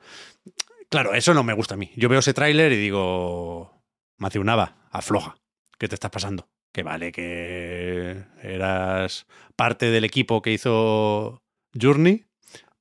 Claro, 0.97 1.13
eso 1.13 1.35
no 1.35 1.45
me 1.45 1.53
gusta 1.53 1.75
a 1.75 1.77
mí. 1.77 1.91
Yo 1.95 2.09
veo 2.09 2.21
ese 2.21 2.33
tráiler 2.33 2.73
y 2.73 2.77
digo, 2.79 3.83
Matthew 4.17 4.45
Nava, 4.45 4.79
afloja. 4.91 5.37
¿Qué 5.79 5.89
te 5.89 5.95
está 5.95 6.11
pasando? 6.11 6.49
Que 6.73 6.83
vale 6.83 7.13
que 7.13 8.25
eras 8.43 9.27
parte 9.57 9.91
del 9.91 10.07
equipo 10.07 10.41
que 10.41 10.55
hizo 10.55 11.43
Journey, 11.79 12.25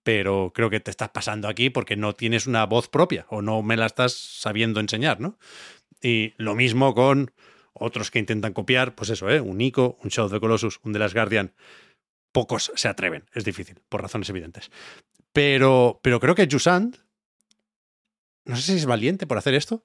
pero 0.02 0.54
creo 0.56 0.70
que 0.70 0.80
te 0.80 0.92
estás 0.92 1.10
pasando 1.10 1.50
aquí 1.50 1.70
porque 1.70 1.98
no 1.98 2.14
tienes 2.14 2.48
una 2.48 2.66
voz 2.66 2.88
propia 2.88 3.26
o 3.28 3.42
no 3.42 3.62
me 3.64 3.76
la 3.76 3.86
estás 3.86 4.14
sabiendo 4.14 4.80
enseñar, 4.80 5.20
¿no? 5.20 5.38
Y 6.02 6.36
lo 6.38 6.56
mismo 6.56 6.96
con 6.96 7.34
otros 7.74 8.12
que 8.12 8.20
intentan 8.20 8.54
copiar, 8.54 8.96
pues 8.96 9.10
eso, 9.10 9.30
¿eh? 9.30 9.42
Un 9.42 9.60
Ico, 9.60 9.98
un 10.02 10.10
Shadow 10.10 10.28
of 10.28 10.32
the 10.32 10.40
Colossus, 10.40 10.80
un 10.84 10.94
The 10.94 11.00
Last 11.00 11.16
Guardian. 11.16 11.54
Pocos 12.32 12.72
se 12.76 12.88
atreven, 12.88 13.26
es 13.34 13.44
difícil, 13.44 13.82
por 13.90 14.02
razones 14.02 14.30
evidentes. 14.30 14.72
Pero, 15.34 16.00
pero 16.02 16.22
creo 16.22 16.34
que 16.34 16.48
Jusant, 16.50 16.96
no 18.46 18.56
sé 18.56 18.62
si 18.62 18.74
es 18.78 18.86
valiente 18.86 19.28
por 19.28 19.38
hacer 19.38 19.54
esto, 19.54 19.84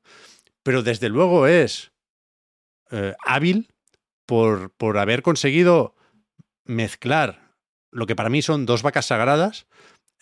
pero 0.62 0.82
desde 0.82 1.08
luego 1.08 1.46
es 1.46 1.92
eh, 2.90 3.14
hábil 3.24 3.72
por, 4.26 4.70
por 4.72 4.98
haber 4.98 5.22
conseguido 5.22 5.94
mezclar 6.64 7.50
lo 7.90 8.06
que 8.06 8.14
para 8.16 8.28
mí 8.30 8.42
son 8.42 8.66
dos 8.66 8.82
vacas 8.82 9.06
sagradas 9.06 9.66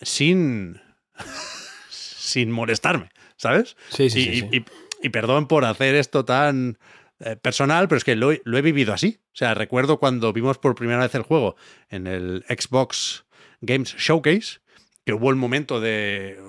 sin, 0.01 0.81
sin 1.91 2.51
molestarme, 2.51 3.11
¿sabes? 3.37 3.77
Sí, 3.91 4.09
sí, 4.11 4.21
y, 4.21 4.25
sí, 4.25 4.41
sí. 4.41 4.57
y- 4.59 4.65
y 5.01 5.11
perdón 5.11 5.47
por 5.47 5.65
hacer 5.65 5.95
esto 5.95 6.25
tan 6.25 6.77
eh, 7.21 7.37
personal, 7.37 7.87
pero 7.87 7.99
es 7.99 8.05
que 8.05 8.17
lo, 8.17 8.33
he- 8.33 8.43
lo 8.45 8.59
he 8.59 8.63
vivido 8.63 8.93
así. 8.93 9.21
O 9.27 9.37
sea, 9.37 9.55
recuerdo 9.55 9.99
cuando 10.01 10.33
vimos 10.33 10.59
por 10.59 10.75
primera 10.75 10.99
vez 11.01 11.15
el 11.15 11.23
juego 11.23 11.55
en 11.89 12.09
el 12.09 12.45
Xbox 12.49 13.25
Games 13.61 13.95
Showcase, 13.97 14.59
que 15.05 15.13
hubo 15.13 15.31
el 15.31 15.37
momento 15.37 15.81
de 15.81 16.41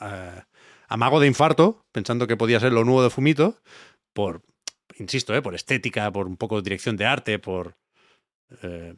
eh, 0.00 0.42
amago 0.88 1.20
de 1.20 1.26
infarto, 1.26 1.84
pensando 1.92 2.26
que 2.26 2.36
podía 2.36 2.60
ser 2.60 2.72
lo 2.72 2.84
nuevo 2.84 3.02
de 3.02 3.10
Fumito, 3.10 3.60
por, 4.12 4.42
insisto, 4.98 5.34
eh, 5.34 5.42
por 5.42 5.54
estética, 5.54 6.10
por 6.12 6.26
un 6.26 6.36
poco 6.36 6.56
de 6.56 6.62
dirección 6.62 6.96
de 6.96 7.06
arte, 7.06 7.38
por 7.38 7.76
eh, 8.62 8.94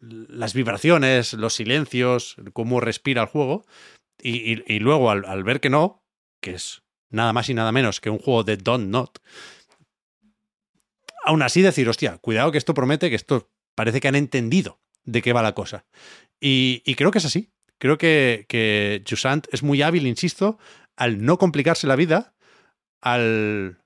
las 0.00 0.54
vibraciones, 0.54 1.34
los 1.34 1.54
silencios, 1.54 2.36
cómo 2.52 2.80
respira 2.80 3.22
el 3.22 3.28
juego. 3.28 3.64
Y, 4.24 4.78
luego 4.78 5.10
al, 5.10 5.42
ver 5.42 5.60
que 5.60 5.68
no, 5.68 6.04
que 6.40 6.52
es 6.52 6.82
nada 7.10 7.32
más 7.32 7.48
y 7.48 7.54
nada 7.54 7.72
menos 7.72 8.00
que 8.00 8.08
un 8.08 8.18
juego 8.18 8.44
de 8.44 8.56
Don't 8.56 8.88
Not, 8.88 9.18
aún 11.24 11.42
así 11.42 11.60
decir, 11.60 11.88
hostia, 11.88 12.18
cuidado 12.18 12.52
que 12.52 12.58
esto 12.58 12.72
promete, 12.72 13.10
que 13.10 13.16
esto 13.16 13.50
parece 13.74 14.00
que 14.00 14.06
han 14.06 14.14
entendido 14.14 14.80
de 15.02 15.22
qué 15.22 15.32
va 15.32 15.42
la 15.42 15.54
cosa. 15.54 15.86
Y 16.38 16.94
creo 16.94 17.10
que 17.10 17.18
es 17.18 17.24
así. 17.24 17.52
Creo 17.82 17.98
que, 17.98 18.46
que 18.48 19.02
Jusant 19.04 19.48
es 19.50 19.64
muy 19.64 19.82
hábil, 19.82 20.06
insisto, 20.06 20.56
al 20.94 21.24
no 21.24 21.36
complicarse 21.36 21.88
la 21.88 21.96
vida, 21.96 22.32
al 23.00 23.82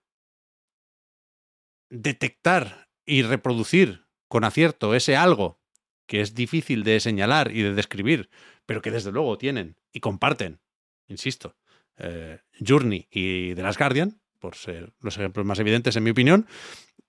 detectar 1.89 2.91
y 3.07 3.23
reproducir 3.23 4.05
con 4.29 4.45
acierto 4.45 4.95
ese 4.95 5.17
algo 5.17 5.63
que 6.07 6.21
es 6.21 6.35
difícil 6.35 6.85
de 6.85 7.01
señalar 7.01 7.51
y 7.53 7.63
de 7.63 7.73
describir, 7.73 8.29
pero 8.67 8.83
que 8.83 8.91
desde 8.91 9.13
luego 9.13 9.39
tienen 9.39 9.79
y 9.95 10.01
comparten, 10.01 10.61
insisto, 11.09 11.57
eh, 11.97 12.41
Journey 12.61 13.09
y 13.11 13.55
The 13.55 13.63
Last 13.63 13.79
Guardian, 13.79 14.21
por 14.39 14.57
ser 14.57 14.93
los 15.01 15.17
ejemplos 15.17 15.47
más 15.47 15.59
evidentes 15.59 15.97
en 15.97 16.05
mi 16.05 16.11
opinión, 16.11 16.47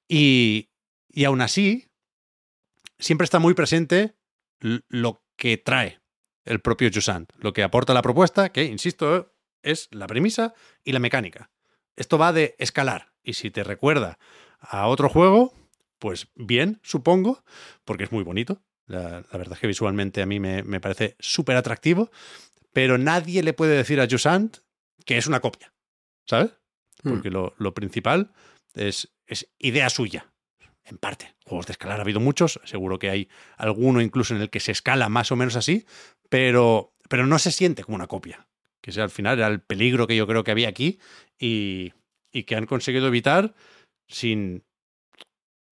y, 0.08 0.70
y 1.10 1.26
aún 1.26 1.42
así 1.42 1.90
siempre 2.98 3.26
está 3.26 3.40
muy 3.40 3.56
presente 3.56 4.16
lo 4.62 5.22
que 5.36 5.58
trae 5.58 6.00
el 6.48 6.60
propio 6.62 6.90
Jusant, 6.94 7.32
lo 7.40 7.54
que 7.54 7.64
aporta 7.64 7.94
la 7.94 8.02
propuesta, 8.02 8.50
que, 8.50 8.64
insisto, 8.64 9.34
es 9.62 9.88
la 9.92 10.08
premisa 10.08 10.54
y 10.84 10.92
la 10.92 11.00
mecánica. 11.00 11.52
Esto 11.96 12.18
va 12.18 12.34
de 12.34 12.56
escalar, 12.60 13.14
y 13.24 13.34
si 13.34 13.52
te 13.52 13.64
recuerda 13.64 14.20
a 14.60 14.88
otro 14.88 15.10
juego, 15.10 15.54
pues 16.00 16.28
bien, 16.36 16.80
supongo, 16.84 17.44
porque 17.86 18.06
es 18.06 18.12
muy 18.12 18.24
bonito. 18.24 18.62
La, 18.86 19.22
la 19.32 19.38
verdad 19.38 19.54
es 19.54 19.60
que 19.60 19.68
visualmente 19.68 20.22
a 20.22 20.26
mí 20.26 20.40
me, 20.40 20.64
me 20.64 20.80
parece 20.80 21.16
súper 21.20 21.58
atractivo, 21.58 22.10
pero 22.72 22.98
nadie 22.98 23.44
le 23.44 23.54
puede 23.54 23.76
decir 23.76 24.00
a 24.00 24.08
Jusant 24.10 24.58
que 25.06 25.18
es 25.18 25.28
una 25.28 25.40
copia, 25.40 25.74
¿sabes? 26.26 26.52
Hmm. 27.04 27.10
Porque 27.10 27.30
lo, 27.30 27.54
lo 27.58 27.74
principal 27.74 28.32
es, 28.76 29.10
es 29.26 29.50
idea 29.58 29.90
suya, 29.90 30.32
en 30.90 30.98
parte. 30.98 31.36
Juegos 31.46 31.68
de 31.68 31.74
escalar 31.74 32.00
ha 32.00 32.04
habido 32.04 32.20
muchos, 32.20 32.60
seguro 32.64 33.00
que 33.00 33.10
hay 33.10 33.30
alguno 33.58 34.02
incluso 34.02 34.36
en 34.36 34.42
el 34.42 34.50
que 34.50 34.60
se 34.60 34.72
escala 34.72 35.10
más 35.10 35.32
o 35.32 35.36
menos 35.36 35.56
así, 35.56 35.86
pero, 36.30 36.94
pero 37.10 37.26
no 37.28 37.40
se 37.40 37.52
siente 37.52 37.84
como 37.84 37.96
una 37.96 38.08
copia. 38.08 38.48
Que 38.82 38.92
ese 38.92 39.02
al 39.02 39.10
final 39.10 39.38
era 39.38 39.48
el 39.48 39.62
peligro 39.62 40.08
que 40.08 40.16
yo 40.16 40.28
creo 40.28 40.44
que 40.44 40.52
había 40.52 40.70
aquí 40.70 41.00
y, 41.40 41.94
y 42.32 42.44
que 42.44 42.56
han 42.56 42.66
conseguido 42.66 43.08
evitar 43.08 43.54
sin, 44.08 44.64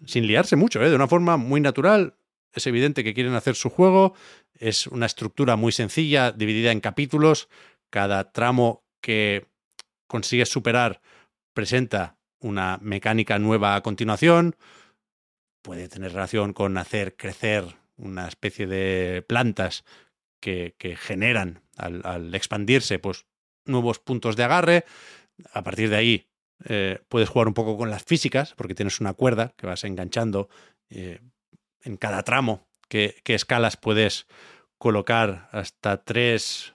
sin 0.06 0.28
liarse 0.28 0.56
mucho, 0.56 0.84
¿eh? 0.84 0.90
de 0.90 0.96
una 0.96 1.08
forma 1.08 1.38
muy 1.38 1.62
natural. 1.62 2.18
Es 2.54 2.68
evidente 2.68 3.04
que 3.04 3.14
quieren 3.14 3.34
hacer 3.34 3.56
su 3.56 3.70
juego, 3.70 4.16
es 4.54 4.88
una 4.88 5.06
estructura 5.06 5.56
muy 5.56 5.72
sencilla, 5.72 6.32
dividida 6.32 6.72
en 6.72 6.80
capítulos. 6.80 7.50
Cada 7.90 8.32
tramo 8.32 8.84
que 9.02 9.48
consigues 10.08 10.50
superar 10.50 11.02
presenta 11.54 12.18
una 12.40 12.78
mecánica 12.82 13.40
nueva 13.40 13.76
a 13.76 13.82
continuación. 13.82 14.56
Puede 15.66 15.90
tener 15.90 16.14
relación 16.14 16.54
con 16.54 16.78
hacer 16.78 17.16
crecer 17.16 17.66
una 17.98 18.28
especie 18.28 18.68
de 18.68 19.24
plantas 19.28 19.84
que, 20.40 20.76
que 20.78 20.96
generan 20.96 21.62
al, 21.76 22.02
al 22.06 22.36
expandirse 22.36 23.00
pues, 23.00 23.26
nuevos 23.66 24.00
puntos 24.00 24.36
de 24.36 24.44
agarre. 24.44 24.86
A 25.52 25.64
partir 25.64 25.90
de 25.90 25.96
ahí 25.96 26.28
eh, 26.66 27.00
puedes 27.10 27.30
jugar 27.30 27.48
un 27.48 27.56
poco 27.56 27.78
con 27.78 27.90
las 27.90 28.04
físicas, 28.04 28.54
porque 28.56 28.76
tienes 28.76 29.00
una 29.02 29.14
cuerda 29.14 29.54
que 29.58 29.68
vas 29.68 29.84
enganchando. 29.84 30.50
eh, 30.90 31.20
en 31.86 31.98
cada 31.98 32.24
tramo 32.24 32.68
que, 32.90 33.22
que 33.24 33.36
escalas 33.36 33.78
puedes 33.78 34.28
colocar 34.78 35.50
hasta 35.52 36.04
tres. 36.04 36.74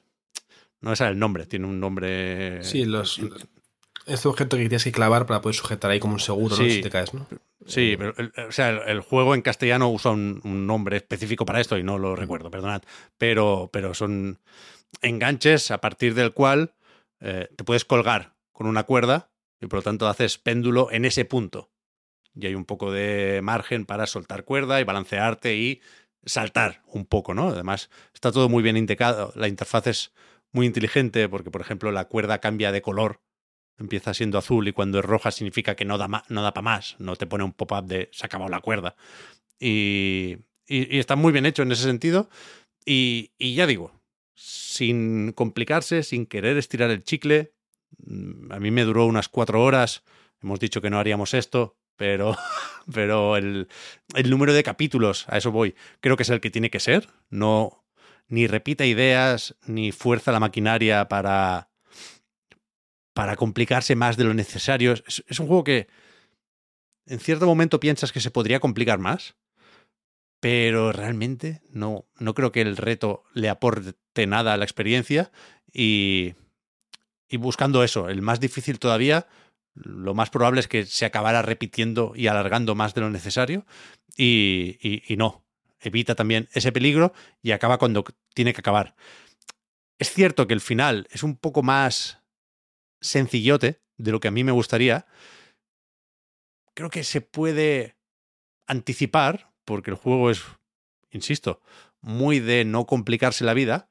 No 0.81 0.97
sale 0.97 1.13
el 1.13 1.19
nombre, 1.19 1.47
tiene 1.47 1.67
un 1.67 1.79
nombre. 1.81 2.63
Sí, 2.63 2.85
los, 2.85 3.21
este 4.11 4.29
objeto 4.29 4.57
que 4.57 4.63
tienes 4.63 4.85
que 4.85 4.93
clavar 4.93 5.27
para 5.27 5.41
poder 5.41 5.55
sujetar 5.55 5.91
ahí 5.91 6.01
como 6.01 6.15
un 6.15 6.21
seguro, 6.21 6.57
¿no? 6.57 6.65
Si 6.65 6.81
te 6.83 6.91
caes, 6.91 7.15
¿no? 7.15 7.27
Sí, 7.67 7.95
pero 7.97 8.15
el, 8.17 8.33
o 8.49 8.53
sea, 8.53 8.71
el, 8.71 8.81
el 8.87 9.01
juego 9.01 9.35
en 9.35 9.43
castellano 9.43 9.89
usa 9.91 10.11
un, 10.11 10.41
un 10.45 10.67
nombre 10.67 10.97
específico 10.97 11.45
para 11.45 11.61
esto 11.61 11.79
y 11.79 11.83
no 11.83 11.99
lo 11.99 12.17
recuerdo, 12.17 12.51
perdonad. 12.51 12.83
Pero, 13.19 13.71
pero 13.73 13.95
son 13.95 14.41
enganches 15.03 15.71
a 15.71 15.81
partir 15.81 16.15
del 16.15 16.33
cual 16.33 16.75
eh, 17.21 17.49
te 17.57 17.65
puedes 17.65 17.85
colgar 17.85 18.35
con 18.53 18.67
una 18.67 18.85
cuerda 18.85 19.31
y 19.61 19.67
por 19.67 19.79
lo 19.79 19.83
tanto 19.83 20.09
haces 20.09 20.39
péndulo 20.39 20.91
en 20.91 21.05
ese 21.05 21.25
punto. 21.25 21.71
Y 22.35 22.47
hay 22.47 22.55
un 22.55 22.65
poco 22.65 22.93
de 22.93 23.41
margen 23.43 23.87
para 23.87 24.07
soltar 24.07 24.45
cuerda 24.45 24.81
y 24.81 24.85
balancearte 24.85 25.57
y 25.57 25.81
saltar 26.25 26.83
un 26.87 27.07
poco, 27.07 27.35
¿no? 27.35 27.49
Además, 27.49 27.91
está 28.15 28.33
todo 28.33 28.49
muy 28.49 28.63
bien 28.63 28.77
indicado. 28.77 29.33
La 29.35 29.49
interfaz 29.49 29.87
es 29.87 30.13
muy 30.53 30.67
inteligente 30.67 31.29
porque, 31.29 31.51
por 31.51 31.61
ejemplo, 31.61 31.93
la 31.93 32.07
cuerda 32.07 32.39
cambia 32.39 32.73
de 32.73 32.83
color 32.83 33.21
empieza 33.81 34.15
siendo 34.15 34.39
azul 34.39 34.69
y 34.69 34.73
cuando 34.73 34.99
es 34.99 35.05
roja 35.05 35.31
significa 35.31 35.75
que 35.75 35.85
no 35.85 35.99
da, 35.99 36.25
no 36.29 36.43
da 36.43 36.55
para 36.55 36.63
más, 36.63 36.97
no 36.99 37.17
te 37.17 37.27
pone 37.27 37.45
un 37.45 37.53
pop-up 37.53 37.87
de 37.87 38.09
se 38.13 38.25
ha 38.25 38.27
acabado 38.27 38.51
la 38.51 38.61
cuerda. 38.61 38.95
Y, 39.59 40.39
está 40.67 41.17
muy 41.17 41.33
bien 41.33 41.47
hecho 41.47 41.63
en 41.63 41.73
ese 41.73 41.83
sentido. 41.83 42.31
Y, 42.85 43.33
y 43.39 43.55
ya 43.55 43.67
digo, 43.67 43.93
sin 44.35 45.33
complicarse, 45.33 46.03
sin 46.03 46.27
querer 46.27 46.57
estirar 46.57 46.91
el 46.91 47.03
chicle. 47.05 47.53
Mm, 47.99 48.53
A 48.53 48.61
mí 48.61 48.71
me 48.71 48.85
duró 48.85 49.07
unas 49.07 49.29
cuatro 49.29 49.63
horas. 49.63 50.05
Hemos 50.43 50.61
dicho 50.61 50.81
que 50.81 50.91
no 50.91 50.99
haríamos 50.99 51.35
esto, 51.35 51.77
pero, 51.97 52.37
pero 52.95 53.37
el, 53.37 53.69
el 54.15 54.31
número 54.31 54.53
de 54.53 54.63
capítulos, 54.63 55.27
a 55.29 55.39
eso 55.39 55.51
voy, 55.51 55.75
creo 56.01 56.17
que 56.17 56.23
es 56.23 56.31
el 56.31 56.41
que 56.41 56.51
tiene 56.51 56.71
que 56.71 56.81
ser. 56.81 57.09
No, 57.31 57.85
ni 58.29 58.47
repita 58.47 58.87
ideas, 58.87 59.57
ni 59.67 59.93
fuerza 59.93 60.33
la 60.33 60.41
maquinaria 60.41 61.09
para, 61.09 61.70
para 63.21 63.37
complicarse 63.37 63.97
más 63.97 64.17
de 64.17 64.25
lo 64.25 64.33
necesario. 64.33 64.95
Es, 64.95 65.41
un 65.41 65.47
juego 65.47 65.63
que 65.63 65.89
en 67.05 67.21
cierto 67.21 67.45
momento 67.45 67.79
piensas 67.79 68.13
que 68.13 68.21
se 68.23 68.31
podría 68.31 68.61
complicar 68.61 68.99
más, 68.99 69.37
pero 70.41 70.91
realmente 70.91 71.61
no, 71.69 72.07
no 72.19 72.33
creo 72.33 72.51
que 72.51 72.63
el 72.63 72.79
reto 72.79 73.25
le 73.35 73.51
aporte 73.51 74.27
nada 74.27 74.55
a 74.55 74.57
la 74.57 74.65
experiencia 74.65 75.33
y, 75.71 76.33
y 77.29 77.37
buscando 77.37 77.85
eso, 77.85 78.09
el 78.09 78.23
más 78.23 78.41
difícil 78.41 78.79
todavía, 78.79 79.27
lo 79.75 80.15
más 80.15 80.31
probable 80.31 80.61
es 80.61 80.67
que 80.67 80.87
se 80.87 81.05
acabara 81.05 81.43
repitiendo 81.43 82.15
y 82.17 82.29
alargando 82.29 82.75
más 82.75 82.95
de 82.95 83.03
lo 83.03 83.11
necesario 83.11 83.67
y- 84.17 84.79
y 84.81 85.17
no, 85.19 85.45
evita 85.79 86.15
también 86.15 86.49
ese 86.55 86.73
peligro 86.73 87.13
y 87.43 87.51
acaba 87.51 87.77
cuando 87.77 88.03
tiene 88.33 88.55
que 88.55 88.61
acabar. 88.61 88.95
Es 89.99 90.11
cierto 90.11 90.47
que 90.47 90.55
el 90.55 90.63
final 90.63 91.07
es 91.11 91.23
un 91.23 91.37
poco 91.37 91.63
más 91.63 92.20
sencillote 93.01 93.81
de 93.97 94.13
lo 94.13 94.21
que 94.21 94.29
a 94.29 94.33
mí 94.33 94.45
me 94.45 94.53
gustaría. 94.53 95.07
Creo 96.75 96.91
que 96.91 97.05
se 97.05 97.21
puede 97.21 97.97
anticipar, 98.67 99.53
porque 99.65 99.91
el 99.91 99.97
juego 99.97 100.31
es, 100.31 100.43
insisto, 101.11 101.61
muy 102.01 102.41
de 102.41 102.65
no 102.65 102.87
complicarse 102.87 103.45
la 103.45 103.55
vida. 103.55 103.91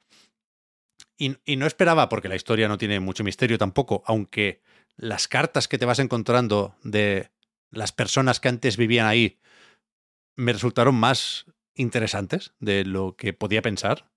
Y, 1.17 1.37
y 1.45 1.57
no 1.57 1.65
esperaba, 1.65 2.09
porque 2.09 2.29
la 2.29 2.35
historia 2.35 2.67
no 2.67 2.77
tiene 2.77 2.99
mucho 2.99 3.23
misterio 3.23 3.57
tampoco, 3.57 4.03
aunque 4.05 4.61
las 4.95 5.27
cartas 5.27 5.67
que 5.67 5.77
te 5.77 5.85
vas 5.85 5.99
encontrando 5.99 6.75
de 6.83 7.31
las 7.71 7.91
personas 7.91 8.39
que 8.39 8.49
antes 8.49 8.77
vivían 8.77 9.05
ahí 9.05 9.39
me 10.35 10.53
resultaron 10.53 10.95
más 10.95 11.45
interesantes 11.75 12.53
de 12.59 12.85
lo 12.85 13.15
que 13.15 13.33
podía 13.33 13.61
pensar. 13.61 14.09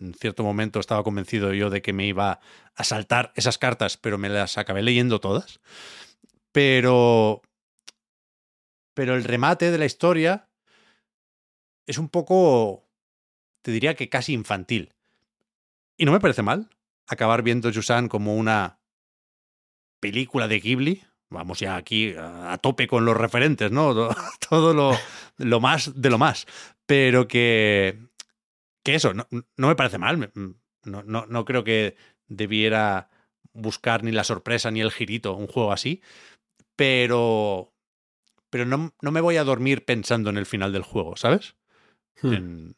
En 0.00 0.14
cierto 0.14 0.42
momento 0.42 0.80
estaba 0.80 1.02
convencido 1.02 1.52
yo 1.54 1.70
de 1.70 1.82
que 1.82 1.92
me 1.92 2.06
iba 2.06 2.40
a 2.74 2.84
saltar 2.84 3.32
esas 3.34 3.58
cartas, 3.58 3.96
pero 3.96 4.18
me 4.18 4.28
las 4.28 4.58
acabé 4.58 4.82
leyendo 4.82 5.20
todas. 5.20 5.60
Pero. 6.52 7.42
Pero 8.94 9.14
el 9.14 9.24
remate 9.24 9.70
de 9.70 9.78
la 9.78 9.86
historia 9.86 10.48
es 11.86 11.98
un 11.98 12.08
poco. 12.08 12.88
Te 13.62 13.70
diría 13.70 13.94
que 13.94 14.08
casi 14.08 14.32
infantil. 14.32 14.92
Y 15.96 16.04
no 16.04 16.12
me 16.12 16.20
parece 16.20 16.42
mal 16.42 16.68
acabar 17.06 17.42
viendo 17.42 17.70
Yusan 17.70 18.08
como 18.08 18.36
una 18.36 18.80
película 20.00 20.48
de 20.48 20.60
Ghibli. 20.60 21.02
Vamos 21.30 21.58
ya 21.58 21.76
aquí 21.76 22.14
a 22.16 22.58
tope 22.58 22.86
con 22.86 23.04
los 23.04 23.16
referentes, 23.16 23.72
¿no? 23.72 23.94
Todo 24.48 24.74
lo, 24.74 24.96
lo 25.38 25.60
más 25.60 26.00
de 26.00 26.10
lo 26.10 26.18
más. 26.18 26.46
Pero 26.86 27.26
que, 27.26 27.98
que 28.86 28.94
eso, 28.94 29.12
no, 29.12 29.26
no 29.30 29.68
me 29.68 29.76
parece 29.76 29.98
mal. 29.98 30.16
Me- 30.18 30.30
No, 30.84 31.02
no, 31.02 31.26
no 31.26 31.44
creo 31.44 31.64
que 31.64 31.96
debiera 32.28 33.10
buscar 33.52 34.04
ni 34.04 34.12
la 34.12 34.22
sorpresa 34.24 34.70
ni 34.70 34.80
el 34.80 34.92
girito 34.92 35.34
un 35.34 35.48
juego 35.48 35.72
así. 35.72 36.00
Pero, 36.76 37.72
pero 38.50 38.66
no, 38.66 38.94
no 39.00 39.10
me 39.10 39.20
voy 39.20 39.36
a 39.36 39.44
dormir 39.44 39.84
pensando 39.84 40.30
en 40.30 40.36
el 40.38 40.46
final 40.46 40.72
del 40.72 40.82
juego, 40.82 41.16
¿sabes? 41.16 41.56
Hmm. 42.22 42.32
en, 42.32 42.74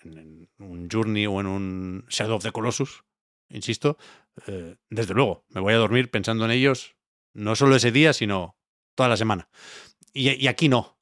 en- 0.00 0.18
en 0.18 0.48
un 0.58 0.88
Journey 0.90 1.26
o 1.26 1.40
en 1.40 1.46
un 1.46 2.04
Shadow 2.08 2.36
of 2.36 2.42
the 2.44 2.52
Colossus, 2.52 3.04
insisto, 3.48 3.96
eh, 4.46 4.76
desde 4.90 5.14
luego, 5.14 5.44
me 5.48 5.60
voy 5.60 5.74
a 5.74 5.78
dormir 5.78 6.10
pensando 6.10 6.44
en 6.44 6.50
ellos 6.52 6.94
no 7.34 7.56
solo 7.56 7.74
ese 7.76 7.90
día, 7.92 8.12
sino 8.12 8.56
toda 8.94 9.08
la 9.08 9.16
semana. 9.16 9.48
Y, 10.12 10.30
y 10.30 10.46
aquí 10.48 10.68
no. 10.68 10.98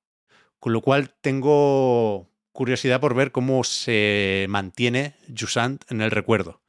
Con 0.58 0.72
lo 0.72 0.80
cual 0.80 1.14
tengo 1.20 2.30
curiosidad 2.56 3.00
por 3.00 3.14
ver 3.14 3.30
cómo 3.30 3.62
se 3.62 4.46
mantiene 4.48 5.14
Jusant 5.38 5.84
en 5.92 6.00
el 6.00 6.10
recuerdo. 6.10 6.60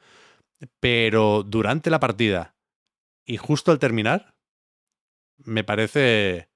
Pero 0.79 1.43
durante 1.43 1.89
la 1.89 1.99
partida 1.99 2.55
y 3.25 3.37
justo 3.37 3.71
al 3.71 3.79
terminar, 3.79 4.35
me 5.37 5.63
parece 5.63 6.49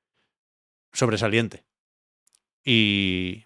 sobresaliente. 0.94 1.66
Y, 2.64 3.46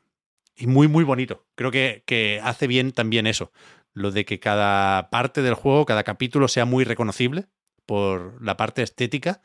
y 0.56 0.68
muy, 0.68 0.88
muy 0.88 1.04
bonito. 1.04 1.46
Creo 1.56 1.72
que, 1.72 2.04
que 2.06 2.42
hace 2.44 2.68
bien 2.68 2.92
también 2.92 3.28
eso. 3.28 3.52
Lo 3.94 4.12
de 4.12 4.26
que 4.26 4.40
cada 4.40 5.10
parte 5.10 5.42
del 5.42 5.54
juego, 5.54 5.86
cada 5.86 6.04
capítulo 6.04 6.48
sea 6.48 6.66
muy 6.66 6.84
reconocible 6.84 7.48
por 7.86 8.42
la 8.44 8.58
parte 8.58 8.82
estética. 8.82 9.42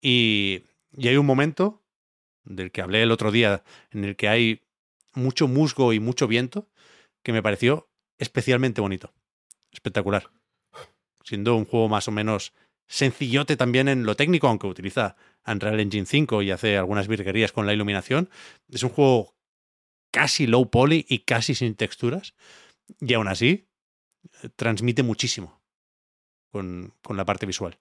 Y, 0.00 0.64
y 0.96 1.08
hay 1.08 1.16
un 1.16 1.26
momento 1.26 1.82
del 2.44 2.70
que 2.72 2.82
hablé 2.82 3.02
el 3.02 3.10
otro 3.12 3.30
día 3.30 3.62
en 3.90 4.04
el 4.04 4.16
que 4.16 4.28
hay 4.28 4.62
mucho 5.14 5.48
musgo 5.48 5.92
y 5.92 6.00
mucho 6.00 6.26
viento 6.26 6.68
que 7.22 7.32
me 7.32 7.42
pareció 7.42 7.88
especialmente 8.18 8.80
bonito. 8.80 9.12
Espectacular. 9.72 10.30
Siendo 11.24 11.56
un 11.56 11.64
juego 11.64 11.88
más 11.88 12.08
o 12.08 12.12
menos 12.12 12.52
sencillote 12.86 13.56
también 13.56 13.88
en 13.88 14.04
lo 14.04 14.16
técnico, 14.16 14.48
aunque 14.48 14.66
utiliza 14.66 15.16
Unreal 15.46 15.80
Engine 15.80 16.06
5 16.06 16.42
y 16.42 16.50
hace 16.50 16.76
algunas 16.76 17.08
virguerías 17.08 17.52
con 17.52 17.66
la 17.66 17.72
iluminación. 17.72 18.28
Es 18.68 18.82
un 18.82 18.90
juego 18.90 19.34
casi 20.10 20.46
low 20.46 20.70
poly 20.70 21.06
y 21.08 21.20
casi 21.20 21.54
sin 21.54 21.74
texturas. 21.74 22.34
Y 23.00 23.14
aún 23.14 23.28
así, 23.28 23.68
eh, 24.42 24.48
transmite 24.54 25.02
muchísimo 25.02 25.62
con, 26.50 26.94
con 27.02 27.16
la 27.16 27.24
parte 27.24 27.46
visual. 27.46 27.78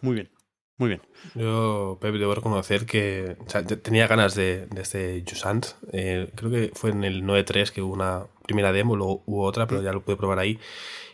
Muy 0.00 0.14
bien, 0.14 0.30
muy 0.76 0.88
bien. 0.88 1.02
Yo, 1.34 1.98
Pep, 2.00 2.14
debo 2.14 2.34
reconocer 2.34 2.84
que 2.84 3.36
tenía 3.82 4.08
ganas 4.08 4.34
de, 4.34 4.66
de 4.66 4.82
este 4.82 5.24
Jusant. 5.28 5.66
Eh, 5.92 6.30
creo 6.34 6.50
que 6.50 6.72
fue 6.74 6.90
en 6.90 7.04
el 7.04 7.22
9.3 7.22 7.70
que 7.70 7.82
hubo 7.82 7.94
una 7.94 8.26
primera 8.44 8.72
demo, 8.72 8.96
luego 8.96 9.22
hubo 9.26 9.44
otra, 9.44 9.66
pero 9.66 9.82
ya 9.82 9.92
lo 9.92 10.04
pude 10.04 10.16
probar 10.16 10.40
ahí. 10.40 10.58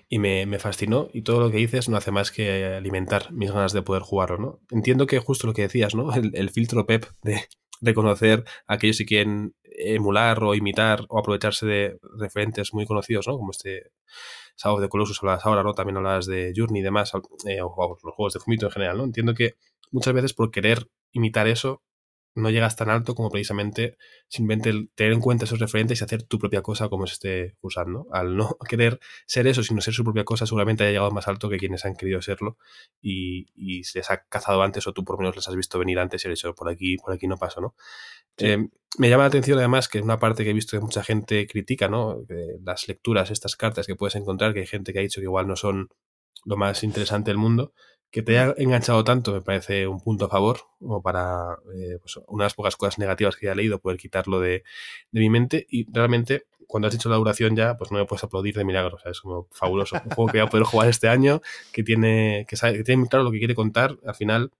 Y 0.09 0.19
me, 0.19 0.47
me 0.47 0.59
fascinó. 0.59 1.09
Y 1.12 1.23
todo 1.23 1.41
lo 1.41 1.51
que 1.51 1.59
dices 1.59 1.89
no 1.89 1.97
hace 1.97 2.11
más 2.11 2.32
que 2.32 2.65
alimentar 2.74 3.32
mis 3.32 3.53
ganas 3.53 3.73
de 3.73 3.82
poder 3.82 4.03
jugarlo, 4.03 4.39
¿no? 4.39 4.61
Entiendo 4.70 5.07
que 5.07 5.19
justo 5.19 5.47
lo 5.47 5.53
que 5.53 5.62
decías, 5.62 5.95
¿no? 5.95 6.12
El, 6.15 6.32
el 6.35 6.51
filtro 6.51 6.87
Pep 6.87 7.07
de 7.23 7.47
reconocer 7.82 8.45
a 8.66 8.74
aquellos 8.74 8.99
que 8.99 9.07
quieren 9.07 9.55
emular 9.62 10.43
o 10.43 10.55
imitar 10.55 11.05
o 11.09 11.19
aprovecharse 11.19 11.66
de 11.66 11.99
referentes 12.19 12.73
muy 12.74 12.87
conocidos, 12.87 13.28
¿no? 13.28 13.37
Como 13.37 13.51
este 13.51 13.93
Shadow 14.62 14.77
of 14.77 14.82
the 14.82 14.89
Colossus 14.89 15.19
hablabas 15.23 15.47
ahora, 15.47 15.62
¿no? 15.62 15.73
También 15.73 15.97
hablabas 15.97 16.27
de 16.27 16.53
Journey 16.55 16.81
y 16.81 16.85
demás, 16.85 17.12
eh, 17.47 17.62
o, 17.62 17.99
los 18.03 18.15
juegos 18.15 18.35
de 18.35 18.41
Fumito 18.41 18.66
en 18.66 18.73
general, 18.73 18.99
¿no? 18.99 19.05
Entiendo 19.05 19.35
que 19.35 19.55
muchas 19.91 20.12
veces 20.12 20.35
por 20.35 20.51
querer 20.51 20.89
imitar 21.12 21.49
eso 21.49 21.82
no 22.35 22.51
llegas 22.51 22.77
tan 22.77 22.90
alto 22.90 23.15
como 23.15 23.31
precisamente 23.31 23.97
simplemente 24.28 24.70
el 24.70 24.90
tener 24.94 25.12
en 25.12 25.20
cuenta 25.20 25.44
esos 25.44 25.59
referentes 25.59 26.01
y 26.01 26.05
hacer 26.05 26.23
tu 26.23 26.39
propia 26.39 26.62
cosa 26.62 26.89
como 26.89 27.05
es 27.05 27.12
este 27.12 27.57
Busan, 27.61 27.93
¿no? 27.93 28.07
Al 28.12 28.36
no 28.36 28.57
querer 28.69 29.01
ser 29.27 29.47
eso, 29.47 29.62
sino 29.62 29.81
ser 29.81 29.94
su 29.94 30.05
propia 30.05 30.24
cosa, 30.24 30.47
seguramente 30.47 30.85
haya 30.85 30.93
llegado 30.93 31.11
más 31.11 31.28
alto 31.28 31.48
que 31.48 31.59
quienes 31.59 31.85
han 31.85 31.97
querido 31.97 32.23
serlo 32.23 32.57
y, 33.01 33.47
y 33.55 33.85
se 33.85 33.98
les 33.98 34.11
ha 34.11 34.24
cazado 34.24 34.62
antes 34.62 34.86
o 34.86 34.93
tú 34.93 35.05
por 35.05 35.16
lo 35.16 35.23
menos 35.23 35.36
les 35.36 35.48
has 35.48 35.57
visto 35.57 35.78
venir 35.78 35.98
antes 35.98 36.24
y 36.24 36.28
has 36.28 36.35
dicho, 36.35 36.55
por 36.55 36.69
aquí, 36.69 36.97
por 36.97 37.12
aquí 37.12 37.27
no 37.27 37.36
paso, 37.36 37.61
¿no? 37.61 37.74
Sí. 38.36 38.47
Eh, 38.47 38.69
me 38.98 39.09
llama 39.09 39.24
la 39.24 39.28
atención 39.28 39.59
además 39.59 39.89
que 39.89 40.01
una 40.01 40.19
parte 40.19 40.44
que 40.44 40.51
he 40.51 40.55
visto 40.55 40.77
que 40.77 40.81
mucha 40.82 41.05
gente 41.05 41.47
critica, 41.47 41.89
¿no? 41.89 42.24
Las 42.65 42.89
lecturas, 42.89 43.31
estas 43.31 43.55
cartas 43.57 43.86
que 43.86 43.94
puedes 43.94 44.16
encontrar, 44.16 44.52
que 44.52 44.61
hay 44.61 44.66
gente 44.66 44.93
que 44.93 44.98
ha 44.98 45.02
dicho 45.02 45.20
que 45.20 45.27
igual 45.27 45.47
no 45.47 45.57
son 45.57 45.90
lo 46.44 46.57
más 46.57 46.82
interesante 46.82 47.31
del 47.31 47.39
mundo, 47.39 47.73
que 48.11 48.23
te 48.23 48.39
haya 48.39 48.55
enganchado 48.59 49.05
tanto 49.05 49.32
me 49.32 49.41
parece 49.41 49.87
un 49.87 50.01
punto 50.01 50.24
a 50.27 50.28
favor, 50.28 50.61
como 50.78 51.03
para 51.03 51.59
eh, 51.74 51.99
pues, 52.01 52.19
unas 52.27 52.55
pocas 52.55 52.77
cosas 52.77 52.99
negativas 52.99 53.37
que 53.37 53.47
ya 53.47 53.53
he 53.53 53.57
leído, 53.57 53.81
poder 53.81 53.99
quitarlo 53.99 54.41
de, 54.41 54.65
de 55.12 55.20
mi 55.20 55.31
mente. 55.31 55.66
Y 55.70 55.87
realmente, 55.93 56.47
cuando 56.66 56.89
has 56.89 56.95
dicho 56.95 57.09
la 57.09 57.16
duración 57.16 57.57
ya, 57.57 57.77
pues 57.77 57.93
no 57.93 57.99
me 57.99 58.07
puedes 58.07 58.24
aplaudir 58.24 58.57
de 58.57 58.65
milagro, 58.65 58.99
es 59.05 59.20
como 59.20 59.49
fabuloso. 59.53 59.97
Un 60.05 60.11
juego 60.11 60.32
que 60.32 60.39
voy 60.39 60.47
a 60.47 60.51
poder 60.51 60.65
jugar 60.65 60.89
este 60.89 61.09
año, 61.09 61.41
que 61.73 61.82
tiene, 61.82 62.47
que 62.49 62.57
sabe, 62.57 62.78
que 62.78 62.85
tiene 62.85 63.07
claro 63.07 63.24
lo 63.24 63.31
que 63.31 63.39
quiere 63.39 63.55
contar, 63.55 63.97
al 64.05 64.15
final 64.15 64.51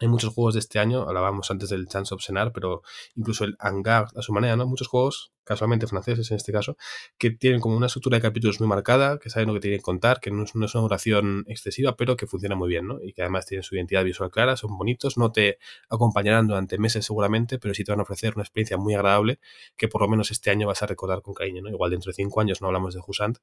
hay 0.00 0.08
muchos 0.08 0.32
juegos 0.32 0.54
de 0.54 0.60
este 0.60 0.78
año, 0.78 1.02
hablábamos 1.08 1.50
antes 1.50 1.70
del 1.70 1.88
Chance 1.88 2.14
of 2.14 2.22
Senar, 2.22 2.52
pero 2.52 2.82
incluso 3.16 3.44
el 3.44 3.56
Hangar 3.58 4.08
a 4.14 4.22
su 4.22 4.32
manera, 4.32 4.56
¿no? 4.56 4.66
Muchos 4.66 4.86
juegos, 4.88 5.32
casualmente 5.44 5.86
franceses 5.86 6.30
en 6.30 6.36
este 6.36 6.52
caso, 6.52 6.76
que 7.18 7.30
tienen 7.30 7.60
como 7.60 7.76
una 7.76 7.86
estructura 7.86 8.18
de 8.18 8.22
capítulos 8.22 8.60
muy 8.60 8.68
marcada, 8.68 9.18
que 9.18 9.30
saben 9.30 9.48
lo 9.48 9.54
que 9.54 9.60
tienen 9.60 9.80
que 9.80 9.82
contar, 9.82 10.20
que 10.20 10.30
no 10.30 10.44
es, 10.44 10.54
una 10.54 10.68
duración 10.68 11.44
excesiva, 11.48 11.96
pero 11.96 12.16
que 12.16 12.26
funciona 12.26 12.54
muy 12.54 12.68
bien, 12.68 12.86
¿no? 12.86 13.02
Y 13.02 13.12
que 13.12 13.22
además 13.22 13.46
tienen 13.46 13.62
su 13.62 13.74
identidad 13.74 14.04
visual 14.04 14.30
clara, 14.30 14.56
son 14.56 14.76
bonitos, 14.76 15.16
no 15.16 15.32
te 15.32 15.58
acompañarán 15.88 16.46
durante 16.46 16.78
meses 16.78 17.04
seguramente, 17.04 17.58
pero 17.58 17.74
sí 17.74 17.82
te 17.82 17.92
van 17.92 18.00
a 18.00 18.02
ofrecer 18.02 18.34
una 18.34 18.42
experiencia 18.42 18.76
muy 18.76 18.94
agradable 18.94 19.40
que 19.76 19.88
por 19.88 20.02
lo 20.02 20.08
menos 20.08 20.30
este 20.30 20.50
año 20.50 20.66
vas 20.66 20.82
a 20.82 20.86
recordar 20.86 21.22
con 21.22 21.34
cariño, 21.34 21.62
¿no? 21.62 21.70
Igual 21.70 21.90
dentro 21.90 22.10
de 22.10 22.14
cinco 22.14 22.40
años 22.40 22.60
no 22.60 22.68
hablamos 22.68 22.94
de 22.94 23.00
Jusant, 23.00 23.38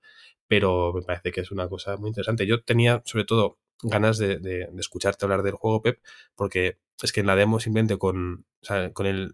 pero 0.47 0.93
me 0.93 1.01
parece 1.01 1.31
que 1.31 1.41
es 1.41 1.51
una 1.51 1.67
cosa 1.67 1.97
muy 1.97 2.09
interesante. 2.09 2.45
Yo 2.47 2.63
tenía, 2.63 3.01
sobre 3.05 3.25
todo, 3.25 3.57
ganas 3.81 4.17
de, 4.17 4.69
escucharte 4.77 5.25
hablar 5.25 5.43
del 5.43 5.55
juego, 5.55 5.81
Pep, 5.81 6.01
porque 6.35 6.79
es 7.01 7.11
que 7.11 7.19
en 7.19 7.27
la 7.27 7.35
demo 7.35 7.59
simplemente 7.59 7.97
con, 7.97 8.45
con 8.93 9.05
el, 9.05 9.33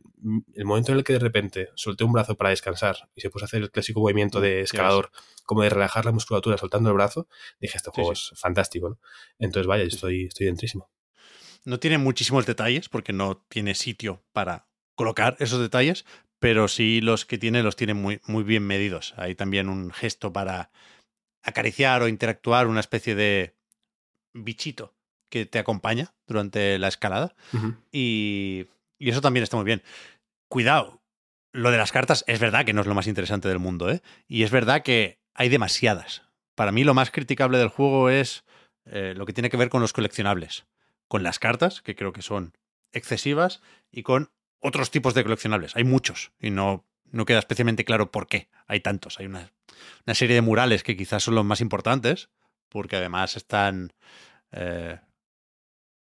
momento 0.64 0.92
en 0.92 0.98
el 0.98 1.04
que 1.04 1.14
de 1.14 1.20
repente 1.20 1.70
solté 1.76 2.04
un 2.04 2.12
brazo 2.12 2.36
para 2.36 2.50
descansar 2.50 3.10
y 3.16 3.22
se 3.22 3.30
puso 3.30 3.46
a 3.46 3.48
hacer 3.48 3.62
el 3.62 3.72
clásico 3.72 4.00
movimiento 4.00 4.40
mm, 4.40 4.42
de 4.42 4.62
escalador, 4.62 5.12
como 5.46 5.62
de 5.62 5.70
relajar 5.70 6.06
la 6.06 6.12
musculatura 6.12 6.58
soltando 6.58 6.90
el 6.90 6.96
brazo, 6.96 7.28
dije, 7.60 7.78
este 7.78 7.92
juego 7.92 8.14
es 8.14 8.32
fantástico, 8.36 8.90
¿no? 8.90 9.00
Entonces, 9.38 9.68
vaya, 9.68 9.84
estoy, 9.84 10.26
estoy 10.26 10.48
dentrísimo. 10.48 10.90
No 11.64 11.80
tiene 11.80 12.00
muchísimos 12.00 12.46
detalles 12.46 12.90
porque 12.90 13.14
no 13.14 13.46
tiene 13.48 13.76
sitio 13.76 14.24
para 14.34 14.68
colocar 14.96 15.36
esos 15.40 15.60
detalles, 15.60 16.06
pero 16.40 16.68
sí 16.68 17.02
los 17.02 17.26
que 17.26 17.38
tiene 17.38 17.62
los 17.62 17.76
tiene 17.76 17.94
muy, 17.94 18.20
muy 18.26 18.44
bien 18.44 18.66
medidos. 18.66 19.14
Hay 19.18 19.36
también 19.36 19.70
un 19.70 19.92
gesto 19.92 20.34
para 20.34 20.72
acariciar 21.44 22.02
o 22.02 22.08
interactuar, 22.08 22.66
una 22.66 22.80
especie 22.80 23.14
de 23.14 23.56
bichito 24.34 24.94
que 25.30 25.46
te 25.46 25.60
acompaña 25.60 26.14
durante 26.28 26.78
la 26.78 26.88
escalada. 26.88 27.36
y, 27.92 28.68
y, 29.00 29.10
eso 29.10 29.22
también 29.22 29.44
está 29.44 29.58
muy 29.58 29.66
bien. 29.66 29.82
Cuidado, 30.48 31.02
lo 31.54 31.72
de 31.72 31.78
las 31.78 31.92
cartas 31.92 32.24
es 32.28 32.40
verdad 32.40 32.66
que 32.66 32.74
no 32.74 32.82
es 32.82 32.88
lo 32.88 32.96
más 32.96 33.08
interesante 33.08 33.48
del 33.48 33.60
mundo, 33.60 33.90
¿eh? 33.90 34.02
Y 34.28 34.44
es 34.44 34.52
verdad 34.52 34.84
que 34.84 35.20
hay 35.34 35.50
demasiadas. 35.50 36.24
Para 36.56 36.72
mí 36.72 36.84
lo 36.84 36.94
más 36.94 37.12
criticable 37.12 37.58
del 37.58 37.70
juego 37.70 38.10
es 38.10 38.44
eh, 38.86 39.14
lo 39.16 39.26
que 39.26 39.34
tiene 39.34 39.50
que 39.50 39.58
ver 39.58 39.70
con 39.70 39.82
los 39.82 39.94
coleccionables. 39.94 40.66
Con 41.08 41.24
las 41.24 41.40
cartas, 41.40 41.82
que 41.82 41.96
creo 41.96 42.14
que 42.14 42.22
son 42.22 42.54
excesivas, 42.92 43.62
y 43.92 44.04
con 44.04 44.32
otros 44.60 44.92
tipos 44.92 45.14
de 45.14 45.24
coleccionables. 45.24 45.76
Hay 45.76 45.84
muchos 45.84 46.32
y 46.40 46.52
no, 46.52 46.86
no 47.12 47.26
queda 47.26 47.40
especialmente 47.40 47.86
claro 47.86 48.12
por 48.12 48.28
qué 48.28 48.50
hay 48.68 48.80
tantos. 48.80 49.20
Hay 49.20 49.26
una, 49.26 49.52
una 50.06 50.16
serie 50.16 50.36
de 50.36 50.42
murales 50.42 50.84
que 50.84 50.96
quizás 50.96 51.24
son 51.24 51.36
los 51.36 51.46
más 51.46 51.62
importantes, 51.62 52.30
porque 52.72 52.96
además 52.96 53.36
están 53.36 53.94
eh, 54.52 55.00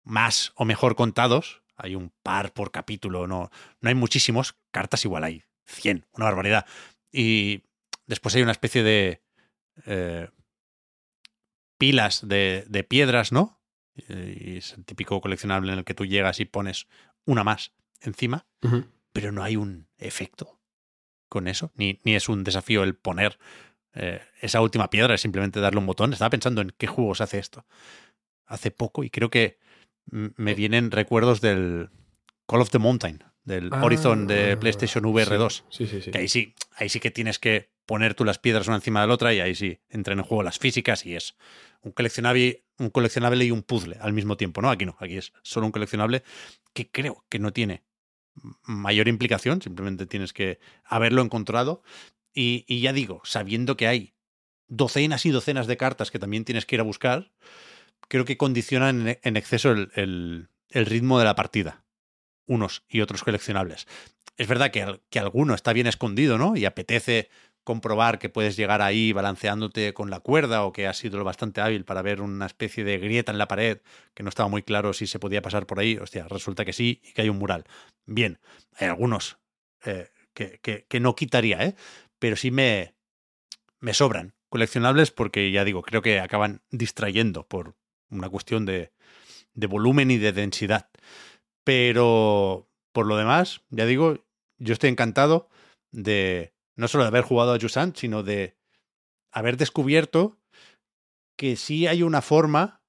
más 0.04 0.52
o 0.54 0.64
mejor 0.64 0.94
contados. 0.94 1.62
Hay 1.76 1.94
un 1.94 2.12
par 2.22 2.52
por 2.52 2.70
capítulo, 2.70 3.26
no, 3.26 3.50
no 3.80 3.88
hay 3.88 3.94
muchísimos. 3.94 4.54
Cartas 4.70 5.04
igual 5.04 5.24
hay 5.24 5.42
100, 5.66 6.06
una 6.12 6.26
barbaridad. 6.26 6.66
Y 7.10 7.64
después 8.06 8.34
hay 8.36 8.42
una 8.42 8.52
especie 8.52 8.82
de 8.82 9.22
eh, 9.86 10.28
pilas 11.78 12.26
de, 12.26 12.64
de, 12.68 12.84
piedras, 12.84 13.32
¿no? 13.32 13.60
Y 13.94 14.58
es 14.58 14.72
el 14.72 14.84
típico 14.84 15.20
coleccionable 15.20 15.72
en 15.72 15.78
el 15.80 15.84
que 15.84 15.94
tú 15.94 16.06
llegas 16.06 16.40
y 16.40 16.44
pones 16.44 16.86
una 17.24 17.44
más 17.44 17.72
encima, 18.00 18.46
pero 19.12 19.32
no 19.32 19.42
hay 19.42 19.56
un 19.56 19.88
efecto 19.98 20.58
con 21.28 21.48
eso, 21.48 21.72
ni, 21.74 22.00
ni 22.04 22.14
es 22.14 22.28
un 22.28 22.44
desafío 22.44 22.82
el 22.84 22.94
poner 22.94 23.38
eh, 23.94 24.20
esa 24.40 24.60
última 24.60 24.90
piedra, 24.90 25.14
es 25.14 25.20
simplemente 25.20 25.60
darle 25.60 25.80
un 25.80 25.86
botón. 25.86 26.12
Estaba 26.12 26.30
pensando 26.30 26.60
en 26.60 26.72
qué 26.76 26.86
juegos 26.86 27.20
hace 27.20 27.38
esto 27.38 27.64
hace 28.52 28.70
poco 28.70 29.02
y 29.02 29.10
creo 29.10 29.30
que 29.30 29.58
me 30.06 30.54
vienen 30.54 30.90
recuerdos 30.90 31.40
del 31.40 31.88
Call 32.46 32.60
of 32.60 32.70
the 32.70 32.78
Mountain, 32.78 33.24
del 33.44 33.70
ah, 33.72 33.82
Horizon 33.82 34.26
de 34.26 34.56
PlayStation 34.56 35.04
VR 35.06 35.36
2. 35.36 35.64
Sí, 35.70 35.86
sí, 35.86 36.02
sí, 36.02 36.10
Que 36.10 36.18
ahí 36.18 36.28
sí, 36.28 36.54
ahí 36.76 36.88
sí 36.88 37.00
que 37.00 37.10
tienes 37.10 37.38
que 37.38 37.70
poner 37.86 38.14
tú 38.14 38.24
las 38.24 38.38
piedras 38.38 38.66
una 38.66 38.76
encima 38.76 39.00
de 39.00 39.06
la 39.06 39.14
otra 39.14 39.32
y 39.32 39.40
ahí 39.40 39.54
sí 39.54 39.80
entran 39.88 40.18
en 40.18 40.24
juego 40.24 40.42
las 40.42 40.58
físicas 40.58 41.06
y 41.06 41.16
es 41.16 41.34
un 41.80 41.92
coleccionable, 41.92 42.64
un 42.78 42.90
coleccionable 42.90 43.44
y 43.44 43.50
un 43.50 43.62
puzzle 43.62 43.96
al 44.00 44.12
mismo 44.12 44.36
tiempo, 44.36 44.60
¿no? 44.60 44.70
Aquí 44.70 44.84
no, 44.84 44.96
aquí 45.00 45.16
es 45.16 45.32
solo 45.42 45.66
un 45.66 45.72
coleccionable 45.72 46.22
que 46.74 46.90
creo 46.90 47.24
que 47.28 47.38
no 47.38 47.52
tiene 47.52 47.82
mayor 48.62 49.08
implicación, 49.08 49.62
simplemente 49.62 50.06
tienes 50.06 50.32
que 50.32 50.58
haberlo 50.84 51.22
encontrado. 51.22 51.82
Y, 52.34 52.80
ya 52.80 52.92
digo, 52.92 53.20
sabiendo 53.24 53.76
que 53.76 53.86
hay 53.86 54.14
docenas 54.68 55.26
y 55.26 55.30
docenas 55.30 55.66
de 55.66 55.76
cartas 55.76 56.10
que 56.10 56.18
también 56.18 56.44
tienes 56.44 56.66
que 56.66 56.76
ir 56.76 56.80
a 56.80 56.84
buscar, 56.84 57.32
creo 58.08 58.24
que 58.24 58.36
condicionan 58.36 59.18
en 59.22 59.36
exceso 59.36 59.72
el, 59.72 60.48
ritmo 60.70 61.18
de 61.18 61.24
la 61.24 61.34
partida, 61.34 61.84
unos 62.46 62.82
y 62.88 63.00
otros 63.00 63.22
coleccionables. 63.22 63.86
Es 64.38 64.48
verdad 64.48 64.70
que, 64.70 65.00
que 65.10 65.18
alguno 65.18 65.54
está 65.54 65.72
bien 65.74 65.86
escondido, 65.86 66.38
¿no? 66.38 66.56
Y 66.56 66.64
apetece 66.64 67.28
comprobar 67.64 68.18
que 68.18 68.28
puedes 68.28 68.56
llegar 68.56 68.82
ahí 68.82 69.12
balanceándote 69.12 69.94
con 69.94 70.10
la 70.10 70.20
cuerda 70.20 70.64
o 70.64 70.72
que 70.72 70.86
has 70.86 70.96
sido 70.96 71.18
lo 71.18 71.24
bastante 71.24 71.60
hábil 71.60 71.84
para 71.84 72.02
ver 72.02 72.20
una 72.20 72.46
especie 72.46 72.84
de 72.84 72.98
grieta 72.98 73.30
en 73.30 73.38
la 73.38 73.48
pared 73.48 73.78
que 74.14 74.22
no 74.22 74.28
estaba 74.28 74.48
muy 74.48 74.62
claro 74.62 74.92
si 74.92 75.06
se 75.06 75.18
podía 75.18 75.42
pasar 75.42 75.66
por 75.66 75.78
ahí. 75.78 75.96
Hostia, 75.96 76.26
resulta 76.28 76.64
que 76.64 76.72
sí 76.72 77.00
y 77.04 77.12
que 77.12 77.22
hay 77.22 77.28
un 77.28 77.38
mural. 77.38 77.64
Bien, 78.06 78.40
hay 78.76 78.88
algunos 78.88 79.38
eh, 79.84 80.10
que, 80.34 80.58
que, 80.88 81.00
no 81.00 81.14
quitaría, 81.14 81.62
¿eh? 81.64 81.74
Pero 82.22 82.36
sí 82.36 82.52
me, 82.52 82.94
me 83.80 83.94
sobran 83.94 84.36
coleccionables 84.48 85.10
porque 85.10 85.50
ya 85.50 85.64
digo, 85.64 85.82
creo 85.82 86.02
que 86.02 86.20
acaban 86.20 86.62
distrayendo 86.70 87.48
por 87.48 87.74
una 88.10 88.30
cuestión 88.30 88.64
de, 88.64 88.92
de 89.54 89.66
volumen 89.66 90.12
y 90.12 90.18
de 90.18 90.30
densidad. 90.30 90.88
Pero 91.64 92.70
por 92.92 93.08
lo 93.08 93.16
demás, 93.16 93.62
ya 93.70 93.86
digo, 93.86 94.24
yo 94.58 94.72
estoy 94.72 94.90
encantado 94.90 95.48
de 95.90 96.54
no 96.76 96.86
solo 96.86 97.02
de 97.02 97.08
haber 97.08 97.24
jugado 97.24 97.54
a 97.54 97.58
Jusan, 97.58 97.96
sino 97.96 98.22
de 98.22 98.56
haber 99.32 99.56
descubierto 99.56 100.38
que 101.36 101.56
sí 101.56 101.88
hay 101.88 102.04
una 102.04 102.22
forma 102.22 102.84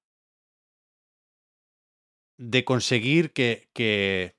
de 2.38 2.64
conseguir 2.64 3.32
que, 3.32 3.68
que 3.72 4.36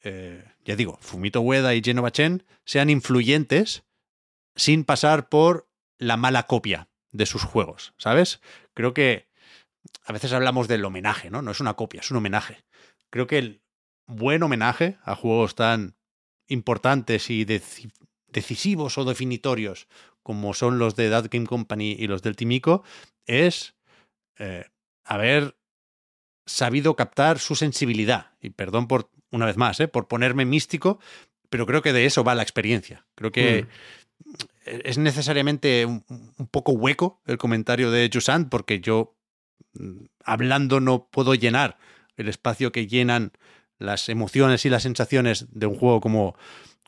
eh, 0.00 0.42
ya 0.64 0.74
digo, 0.74 0.96
Fumito 1.02 1.42
Ueda 1.42 1.74
y 1.74 1.82
Genova 1.82 2.12
Chen 2.12 2.46
sean 2.64 2.88
influyentes 2.88 3.84
sin 4.54 4.84
pasar 4.84 5.28
por 5.28 5.68
la 5.98 6.16
mala 6.16 6.44
copia 6.44 6.88
de 7.12 7.26
sus 7.26 7.42
juegos, 7.42 7.94
¿sabes? 7.98 8.40
Creo 8.74 8.94
que 8.94 9.28
a 10.04 10.12
veces 10.12 10.32
hablamos 10.32 10.68
del 10.68 10.84
homenaje, 10.84 11.30
¿no? 11.30 11.42
No 11.42 11.50
es 11.50 11.60
una 11.60 11.74
copia, 11.74 12.00
es 12.00 12.10
un 12.10 12.16
homenaje. 12.18 12.64
Creo 13.10 13.26
que 13.26 13.38
el 13.38 13.62
buen 14.06 14.42
homenaje 14.42 14.98
a 15.04 15.14
juegos 15.14 15.54
tan 15.54 15.96
importantes 16.48 17.30
y 17.30 17.44
decisivos 17.44 18.98
o 18.98 19.04
definitorios 19.04 19.88
como 20.22 20.54
son 20.54 20.78
los 20.78 20.96
de 20.96 21.10
That 21.10 21.26
Game 21.30 21.46
Company 21.46 21.96
y 21.98 22.06
los 22.06 22.22
del 22.22 22.36
Timico 22.36 22.84
es 23.26 23.74
eh, 24.38 24.66
haber 25.04 25.56
sabido 26.46 26.96
captar 26.96 27.38
su 27.38 27.56
sensibilidad. 27.56 28.32
Y 28.40 28.50
perdón 28.50 28.88
por, 28.88 29.10
una 29.30 29.46
vez 29.46 29.56
más, 29.56 29.80
¿eh? 29.80 29.88
por 29.88 30.08
ponerme 30.08 30.44
místico, 30.44 31.00
pero 31.50 31.66
creo 31.66 31.82
que 31.82 31.92
de 31.92 32.06
eso 32.06 32.24
va 32.24 32.34
la 32.34 32.42
experiencia. 32.42 33.06
Creo 33.14 33.32
que 33.32 33.64
mm. 33.64 33.68
Es 34.64 34.98
necesariamente 34.98 35.86
un, 35.86 36.04
poco 36.50 36.72
hueco 36.72 37.20
el 37.26 37.38
comentario 37.38 37.90
de 37.90 38.10
Jusant, 38.12 38.48
porque 38.48 38.80
yo, 38.80 39.16
mm, 39.74 40.04
hablando, 40.24 40.80
no 40.80 41.08
puedo 41.10 41.34
llenar 41.34 41.78
el 42.16 42.28
espacio 42.28 42.72
que 42.72 42.86
llenan 42.86 43.32
las 43.78 44.08
emociones 44.08 44.64
y 44.64 44.70
las 44.70 44.84
sensaciones 44.84 45.46
de 45.50 45.66
un 45.66 45.76
juego 45.76 46.00
como, 46.00 46.36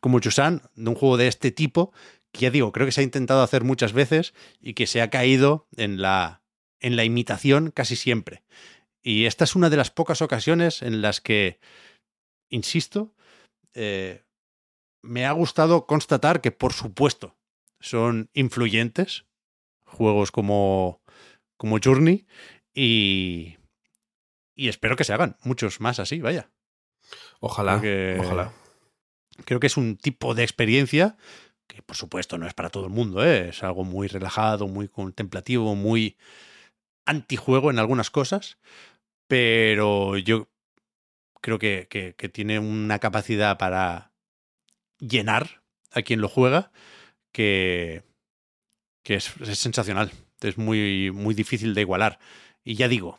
como 0.00 0.20
Chusan, 0.20 0.62
de 0.74 0.90
un 0.90 0.94
juego 0.94 1.16
de 1.16 1.28
este 1.28 1.50
tipo, 1.50 1.92
que 2.32 2.42
ya 2.42 2.50
digo, 2.50 2.72
creo 2.72 2.86
que 2.86 2.92
se 2.92 3.00
ha 3.00 3.04
intentado 3.04 3.42
hacer 3.42 3.64
muchas 3.64 3.92
veces 3.92 4.34
y 4.60 4.74
que 4.74 4.86
se 4.86 5.02
ha 5.02 5.10
caído 5.10 5.68
en 5.76 6.00
la, 6.00 6.42
en 6.80 6.96
la 6.96 7.04
imitación 7.04 7.70
casi 7.70 7.96
siempre. 7.96 8.42
Y 9.02 9.26
esta 9.26 9.44
es 9.44 9.54
una 9.54 9.70
de 9.70 9.76
las 9.76 9.90
pocas 9.90 10.22
ocasiones 10.22 10.82
en 10.82 11.02
las 11.02 11.20
que, 11.20 11.60
insisto, 12.48 13.14
eh, 13.74 14.22
me 15.02 15.26
ha 15.26 15.32
gustado 15.32 15.86
constatar 15.86 16.40
que, 16.40 16.52
por 16.52 16.72
supuesto, 16.72 17.36
son 17.84 18.30
influyentes 18.34 19.24
juegos 19.84 20.30
como, 20.30 21.02
como 21.56 21.78
Journey 21.82 22.26
y, 22.74 23.56
y 24.54 24.68
espero 24.68 24.96
que 24.96 25.04
se 25.04 25.12
hagan 25.12 25.36
muchos 25.42 25.80
más 25.80 26.00
así, 26.00 26.20
vaya. 26.20 26.50
Ojalá, 27.40 27.82
ojalá 28.18 28.52
creo 29.44 29.60
que 29.60 29.66
es 29.66 29.76
un 29.76 29.96
tipo 29.96 30.34
de 30.34 30.42
experiencia 30.42 31.16
que 31.66 31.82
por 31.82 31.96
supuesto 31.96 32.36
no 32.38 32.46
es 32.46 32.54
para 32.54 32.68
todo 32.68 32.84
el 32.84 32.92
mundo, 32.92 33.24
¿eh? 33.24 33.48
es 33.48 33.62
algo 33.62 33.84
muy 33.84 34.06
relajado, 34.06 34.68
muy 34.68 34.86
contemplativo, 34.86 35.74
muy 35.74 36.16
antijuego 37.06 37.70
en 37.70 37.78
algunas 37.78 38.10
cosas, 38.10 38.58
pero 39.26 40.18
yo 40.18 40.48
creo 41.40 41.58
que, 41.58 41.86
que, 41.88 42.28
tiene 42.28 42.58
una 42.58 42.98
capacidad 42.98 43.56
para 43.56 44.12
llenar 44.98 45.62
a 45.90 46.02
quien 46.02 46.20
lo 46.20 46.28
juega 46.28 46.70
que, 47.34 48.04
que 49.04 49.16
es, 49.16 49.34
es, 49.40 49.58
sensacional, 49.58 50.12
es 50.40 50.56
muy, 50.56 51.10
muy 51.10 51.34
difícil 51.34 51.74
de 51.74 51.82
igualar. 51.82 52.18
Y 52.64 52.76
ya 52.76 52.88
digo, 52.88 53.18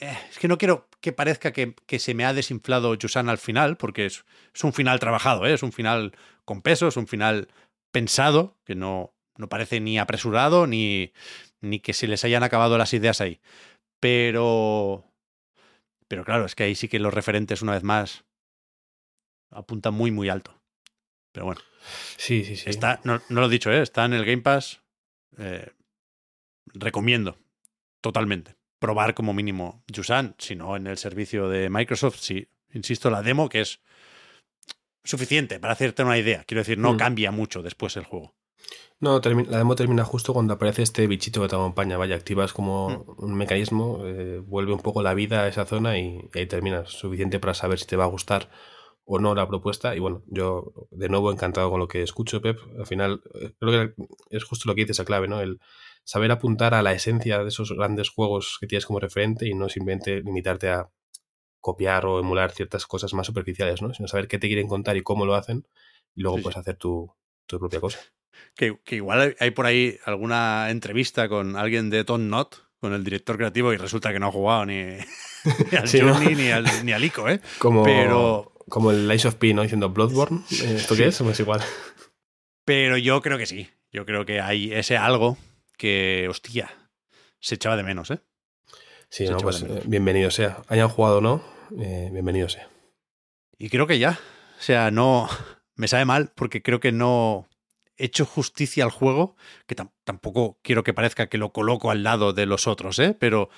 eh, 0.00 0.18
es 0.28 0.38
que 0.38 0.48
no 0.48 0.58
quiero 0.58 0.88
que 1.00 1.12
parezca 1.12 1.52
que, 1.52 1.98
se 1.98 2.14
me 2.14 2.24
ha 2.24 2.34
desinflado 2.34 2.94
Yusan 2.94 3.28
al 3.28 3.38
final, 3.38 3.76
porque 3.76 4.06
es, 4.06 4.24
un 4.62 4.72
final 4.72 5.00
trabajado, 5.00 5.46
¿eh? 5.46 5.54
es 5.54 5.62
un 5.62 5.72
final 5.72 6.12
con 6.44 6.60
peso, 6.62 6.88
es 6.88 6.96
un 6.96 7.06
final 7.06 7.48
pensado, 7.92 8.58
que 8.64 8.74
no, 8.74 9.14
no 9.36 9.48
parece 9.48 9.80
ni 9.80 9.98
apresurado 9.98 10.66
ni, 10.66 11.12
ni 11.60 11.80
que 11.80 11.92
se 11.92 12.08
les 12.08 12.24
hayan 12.24 12.42
acabado 12.42 12.76
las 12.78 12.92
ideas 12.92 13.20
ahí. 13.20 13.40
Pero. 14.00 15.04
Pero 16.08 16.24
claro, 16.24 16.44
es 16.44 16.54
que 16.54 16.64
ahí 16.64 16.74
sí 16.74 16.88
que 16.88 16.98
los 16.98 17.14
referentes, 17.14 17.62
una 17.62 17.72
vez 17.72 17.82
más, 17.82 18.24
apuntan 19.50 19.94
muy, 19.94 20.10
muy 20.10 20.28
alto. 20.28 20.60
Pero 21.34 21.46
bueno. 21.46 21.60
Sí, 22.16 22.44
sí, 22.44 22.56
sí. 22.56 22.70
Está, 22.70 23.00
no, 23.04 23.20
lo 23.28 23.46
he 23.46 23.48
dicho, 23.50 23.70
¿eh? 23.70 23.82
está 23.82 24.04
en 24.06 24.14
el 24.14 24.24
Game 24.24 24.40
Pass. 24.42 24.80
recomiendo. 26.72 27.36
Totalmente 28.00 28.56
probar 28.78 29.14
como 29.14 29.32
mínimo 29.32 29.82
Yusan, 29.88 30.34
sino 30.38 30.76
en 30.76 30.86
el 30.86 30.98
servicio 30.98 31.48
de 31.48 31.70
Microsoft, 31.70 32.18
sí, 32.20 32.48
insisto, 32.74 33.08
la 33.08 33.22
demo 33.22 33.48
que 33.48 33.62
es 33.62 33.80
suficiente 35.02 35.58
para 35.58 35.72
hacerte 35.72 36.02
una 36.02 36.18
idea. 36.18 36.44
Quiero 36.44 36.60
decir, 36.60 36.76
no 36.76 36.92
Mm. 36.92 36.96
cambia 36.98 37.30
mucho 37.30 37.62
después 37.62 37.96
el 37.96 38.04
juego. 38.04 38.34
No, 39.00 39.20
la 39.22 39.58
demo 39.58 39.74
termina 39.74 40.04
justo 40.04 40.34
cuando 40.34 40.52
aparece 40.54 40.82
este 40.82 41.06
bichito 41.06 41.40
que 41.40 41.48
te 41.48 41.56
acompaña. 41.56 41.96
Vaya, 41.96 42.14
activas 42.14 42.52
como 42.52 42.90
Mm. 43.18 43.24
un 43.24 43.34
mecanismo, 43.34 44.02
eh, 44.04 44.40
vuelve 44.44 44.74
un 44.74 44.80
poco 44.80 45.02
la 45.02 45.14
vida 45.14 45.44
a 45.44 45.48
esa 45.48 45.64
zona 45.64 45.98
y, 45.98 46.28
y 46.34 46.38
ahí 46.38 46.46
terminas. 46.46 46.90
Suficiente 46.90 47.38
para 47.40 47.54
saber 47.54 47.78
si 47.78 47.86
te 47.86 47.96
va 47.96 48.04
a 48.04 48.08
gustar 48.08 48.50
o 49.04 49.18
no 49.18 49.34
la 49.34 49.46
propuesta. 49.48 49.94
Y 49.94 49.98
bueno, 49.98 50.22
yo 50.26 50.72
de 50.90 51.08
nuevo 51.08 51.30
encantado 51.32 51.70
con 51.70 51.80
lo 51.80 51.88
que 51.88 52.02
escucho, 52.02 52.40
Pep. 52.40 52.58
Al 52.78 52.86
final, 52.86 53.22
eh, 53.40 53.52
creo 53.58 53.94
que 53.96 54.02
es 54.30 54.44
justo 54.44 54.68
lo 54.68 54.74
que 54.74 54.82
dices, 54.82 54.96
esa 54.98 55.04
clave, 55.04 55.28
¿no? 55.28 55.40
El 55.40 55.60
saber 56.04 56.30
apuntar 56.32 56.74
a 56.74 56.82
la 56.82 56.92
esencia 56.92 57.38
de 57.42 57.48
esos 57.48 57.72
grandes 57.72 58.08
juegos 58.10 58.58
que 58.60 58.66
tienes 58.66 58.86
como 58.86 59.00
referente 59.00 59.46
y 59.48 59.54
no 59.54 59.68
simplemente 59.68 60.20
limitarte 60.22 60.68
a 60.70 60.88
copiar 61.60 62.04
o 62.06 62.20
emular 62.20 62.50
ciertas 62.52 62.86
cosas 62.86 63.14
más 63.14 63.26
superficiales, 63.26 63.80
¿no? 63.80 63.92
Sino 63.94 64.06
saber 64.08 64.28
qué 64.28 64.38
te 64.38 64.48
quieren 64.48 64.68
contar 64.68 64.96
y 64.96 65.02
cómo 65.02 65.24
lo 65.24 65.34
hacen 65.34 65.66
y 66.14 66.20
luego 66.22 66.36
Sí, 66.38 66.42
puedes 66.42 66.58
hacer 66.58 66.76
tu, 66.76 67.10
tu 67.46 67.58
propia 67.58 67.80
cosa. 67.80 67.98
Que, 68.56 68.76
que 68.84 68.96
igual 68.96 69.36
hay- 69.38 69.50
por 69.52 69.64
ahí 69.64 69.96
alguna 70.04 70.68
entrevista 70.70 71.28
con 71.28 71.56
alguien 71.56 71.88
de 71.88 72.02
Tom 72.04 72.28
Not, 72.28 72.56
con 72.80 72.92
el 72.92 73.04
director 73.04 73.36
creativo, 73.36 73.72
y 73.72 73.76
resulta 73.76 74.12
que 74.12 74.18
no 74.18 74.26
ha 74.26 74.32
jugado 74.32 74.66
ni, 74.66 74.74
ni 75.70 75.76
al 75.78 75.86
Sí, 75.88 76.00
¿no? 76.00 76.12
Journey 76.14 76.34
ni, 76.34 76.50
al, 76.50 76.64
ni 76.84 76.92
al 76.92 77.04
Ico, 77.04 77.28
¿eh? 77.28 77.40
Como, 77.58 77.84
Pero- 77.84 78.52
como 78.68 78.90
el 78.90 79.08
Lies 79.08 79.24
of 79.26 79.34
P, 79.36 79.52
¿no? 79.54 79.62
Diciendo 79.62 79.90
Bloodborne. 79.90 80.42
eh, 80.62 80.74
¿Esto 80.76 80.96
qué 80.96 81.06
es? 81.06 81.18
Pues 81.18 81.40
igual. 81.40 81.60
Pero 82.64 82.96
yo 82.96 83.20
creo 83.20 83.38
que 83.38 83.46
sí. 83.46 83.68
Yo 83.92 84.04
creo 84.06 84.24
que 84.24 84.40
hay 84.40 84.72
ese 84.72 84.96
algo 84.96 85.36
que, 85.76 86.26
hostia, 86.28 86.70
se 87.40 87.54
echaba 87.56 87.76
de 87.76 87.82
menos, 87.82 88.10
¿eh? 88.10 88.20
Sí, 89.08 89.26
Se 89.26 89.32
no, 89.32 89.38
pues 89.38 89.62
eh, 89.62 89.82
bienvenido 89.84 90.30
sea. 90.30 90.62
Hayan 90.68 90.88
jugado 90.88 91.18
o 91.18 91.20
no, 91.20 91.44
eh, 91.78 92.08
bienvenido 92.12 92.48
sea. 92.48 92.68
Y 93.58 93.68
creo 93.68 93.86
que 93.86 93.98
ya. 93.98 94.18
O 94.58 94.62
sea, 94.62 94.90
no. 94.90 95.28
Me 95.76 95.88
sabe 95.88 96.04
mal 96.04 96.32
porque 96.34 96.62
creo 96.62 96.80
que 96.80 96.92
no 96.92 97.48
he 97.96 98.06
hecho 98.06 98.24
justicia 98.24 98.82
al 98.84 98.90
juego, 98.90 99.36
que 99.66 99.76
tam- 99.76 99.92
tampoco 100.04 100.58
quiero 100.62 100.82
que 100.84 100.94
parezca 100.94 101.28
que 101.28 101.38
lo 101.38 101.52
coloco 101.52 101.90
al 101.90 102.02
lado 102.02 102.32
de 102.32 102.46
los 102.46 102.66
otros, 102.66 102.98
¿eh? 102.98 103.16
Pero 103.18 103.50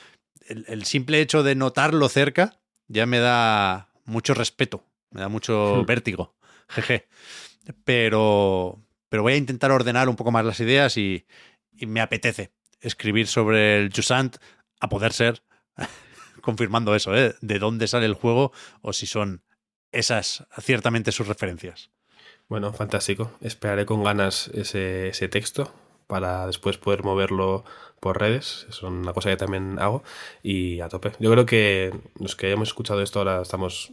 el, 0.48 0.64
el 0.68 0.84
simple 0.84 1.20
hecho 1.20 1.42
de 1.42 1.54
notarlo 1.54 2.08
cerca 2.08 2.58
ya 2.88 3.06
me 3.06 3.18
da 3.18 3.90
mucho 4.04 4.34
respeto, 4.34 4.84
me 5.10 5.20
da 5.20 5.28
mucho 5.28 5.84
vértigo. 5.86 6.34
Jeje. 6.68 7.08
Pero, 7.84 8.82
pero 9.08 9.22
voy 9.22 9.34
a 9.34 9.36
intentar 9.36 9.70
ordenar 9.70 10.08
un 10.08 10.16
poco 10.16 10.30
más 10.30 10.44
las 10.44 10.60
ideas 10.60 10.96
y, 10.96 11.26
me 11.78 12.00
apetece 12.00 12.52
escribir 12.80 13.26
sobre 13.26 13.78
el 13.78 13.92
Jusant 13.94 14.36
a 14.80 14.88
poder 14.88 15.12
ser, 15.12 15.42
confirmando 16.40 16.94
eso, 16.94 17.14
¿eh? 17.14 17.34
De 17.42 17.58
dónde 17.58 17.86
sale 17.86 18.06
el 18.06 18.14
juego 18.14 18.52
o 18.80 18.92
si 18.92 19.06
son 19.06 19.42
esas 19.92 20.46
ciertamente 20.60 21.12
sus 21.12 21.28
referencias. 21.28 21.90
Bueno, 22.48 22.72
fantástico. 22.72 23.32
Esperaré 23.40 23.84
con 23.84 24.04
ganas 24.04 24.48
ese, 24.54 25.08
ese 25.08 25.28
texto 25.28 25.74
para 26.06 26.46
después 26.46 26.78
poder 26.78 27.02
moverlo 27.02 27.64
por 28.00 28.20
redes. 28.20 28.66
Es 28.68 28.82
una 28.82 29.12
cosa 29.12 29.30
que 29.30 29.36
también 29.36 29.78
hago 29.80 30.02
y 30.42 30.80
a 30.80 30.88
tope. 30.88 31.12
Yo 31.18 31.30
creo 31.32 31.46
que 31.46 31.92
los 32.18 32.36
que 32.36 32.52
hemos 32.52 32.68
escuchado 32.68 33.02
esto 33.02 33.18
ahora 33.18 33.42
estamos 33.42 33.92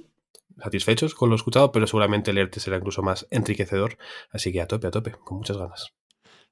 satisfechos 0.61 1.15
con 1.15 1.29
lo 1.29 1.35
escuchado, 1.35 1.71
pero 1.71 1.87
seguramente 1.87 2.33
leerte 2.33 2.59
será 2.59 2.77
incluso 2.77 3.01
más 3.01 3.27
enriquecedor. 3.31 3.97
Así 4.31 4.51
que 4.51 4.61
a 4.61 4.67
tope, 4.67 4.87
a 4.87 4.91
tope, 4.91 5.11
con 5.11 5.37
muchas 5.37 5.57
ganas. 5.57 5.93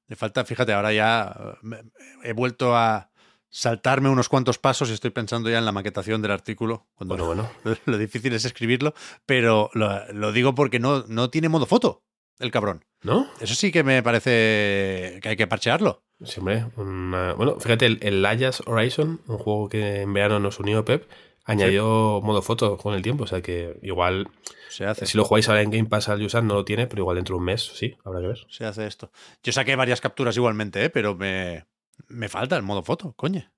Le 0.08 0.16
falta, 0.16 0.44
fíjate, 0.44 0.72
ahora 0.72 0.92
ya 0.92 1.34
eh, 1.72 1.82
he 2.24 2.32
vuelto 2.32 2.76
a 2.76 3.10
saltarme 3.48 4.08
unos 4.08 4.28
cuantos 4.28 4.58
pasos 4.58 4.88
y 4.90 4.94
estoy 4.94 5.10
pensando 5.10 5.50
ya 5.50 5.58
en 5.58 5.64
la 5.64 5.72
maquetación 5.72 6.22
del 6.22 6.30
artículo. 6.32 6.86
Cuando 6.94 7.16
Bueno, 7.26 7.48
bueno. 7.64 7.76
Lo 7.86 7.98
difícil 7.98 8.32
es 8.34 8.44
escribirlo, 8.44 8.94
pero 9.26 9.70
lo, 9.74 10.12
lo 10.12 10.32
digo 10.32 10.54
porque 10.54 10.78
no, 10.78 11.04
no 11.08 11.28
tiene 11.30 11.48
modo 11.48 11.66
foto, 11.66 12.02
el 12.38 12.50
cabrón. 12.50 12.84
¿No? 13.02 13.28
Eso 13.40 13.54
sí 13.54 13.70
que 13.72 13.82
me 13.84 14.02
parece 14.02 15.18
que 15.22 15.28
hay 15.28 15.36
que 15.36 15.46
parchearlo. 15.46 16.04
Sí, 16.24 16.38
hombre. 16.40 16.66
una- 16.76 17.34
Bueno, 17.34 17.58
fíjate, 17.60 17.86
el, 17.86 17.98
el 18.02 18.22
Layas 18.22 18.62
Horizon, 18.66 19.20
un 19.26 19.38
juego 19.38 19.68
que 19.68 20.02
en 20.02 20.12
verano 20.14 20.38
nos 20.40 20.58
unió 20.60 20.84
Pep, 20.84 21.08
añadió 21.44 22.20
modo 22.22 22.42
foto 22.42 22.76
con 22.76 22.94
el 22.94 23.02
tiempo. 23.02 23.24
O 23.24 23.26
sea 23.26 23.42
que 23.42 23.78
igual, 23.82 24.28
Se 24.68 24.84
hace, 24.84 25.06
si 25.06 25.16
lo 25.16 25.24
jugáis 25.24 25.48
ahora 25.48 25.62
en 25.62 25.70
Game 25.70 25.88
Pass 25.88 26.08
al 26.08 26.20
Yusan 26.20 26.46
no 26.46 26.54
lo 26.54 26.64
tiene, 26.64 26.86
pero 26.86 27.02
igual 27.02 27.16
dentro 27.16 27.36
de 27.36 27.38
un 27.40 27.44
mes 27.44 27.62
sí, 27.74 27.96
habrá 28.04 28.20
que 28.20 28.28
ver. 28.28 28.46
se 28.48 28.64
hace 28.64 28.86
esto. 28.86 29.10
Yo 29.42 29.52
saqué 29.52 29.76
varias 29.76 30.00
capturas 30.00 30.36
igualmente, 30.36 30.84
¿eh? 30.84 30.90
pero 30.90 31.14
me, 31.14 31.66
me 32.08 32.28
falta 32.28 32.56
el 32.56 32.62
modo 32.62 32.82
foto, 32.82 33.12
coño. 33.14 33.50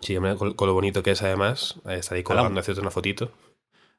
Sí, 0.00 0.16
con, 0.16 0.54
con 0.54 0.68
lo 0.68 0.74
bonito 0.74 1.02
que 1.02 1.12
es 1.12 1.22
además, 1.22 1.80
eh, 1.86 1.96
estar 1.96 2.16
ahí 2.16 2.22
colgando, 2.24 2.58
hacerte 2.60 2.80
una 2.80 2.90
fotito. 2.90 3.30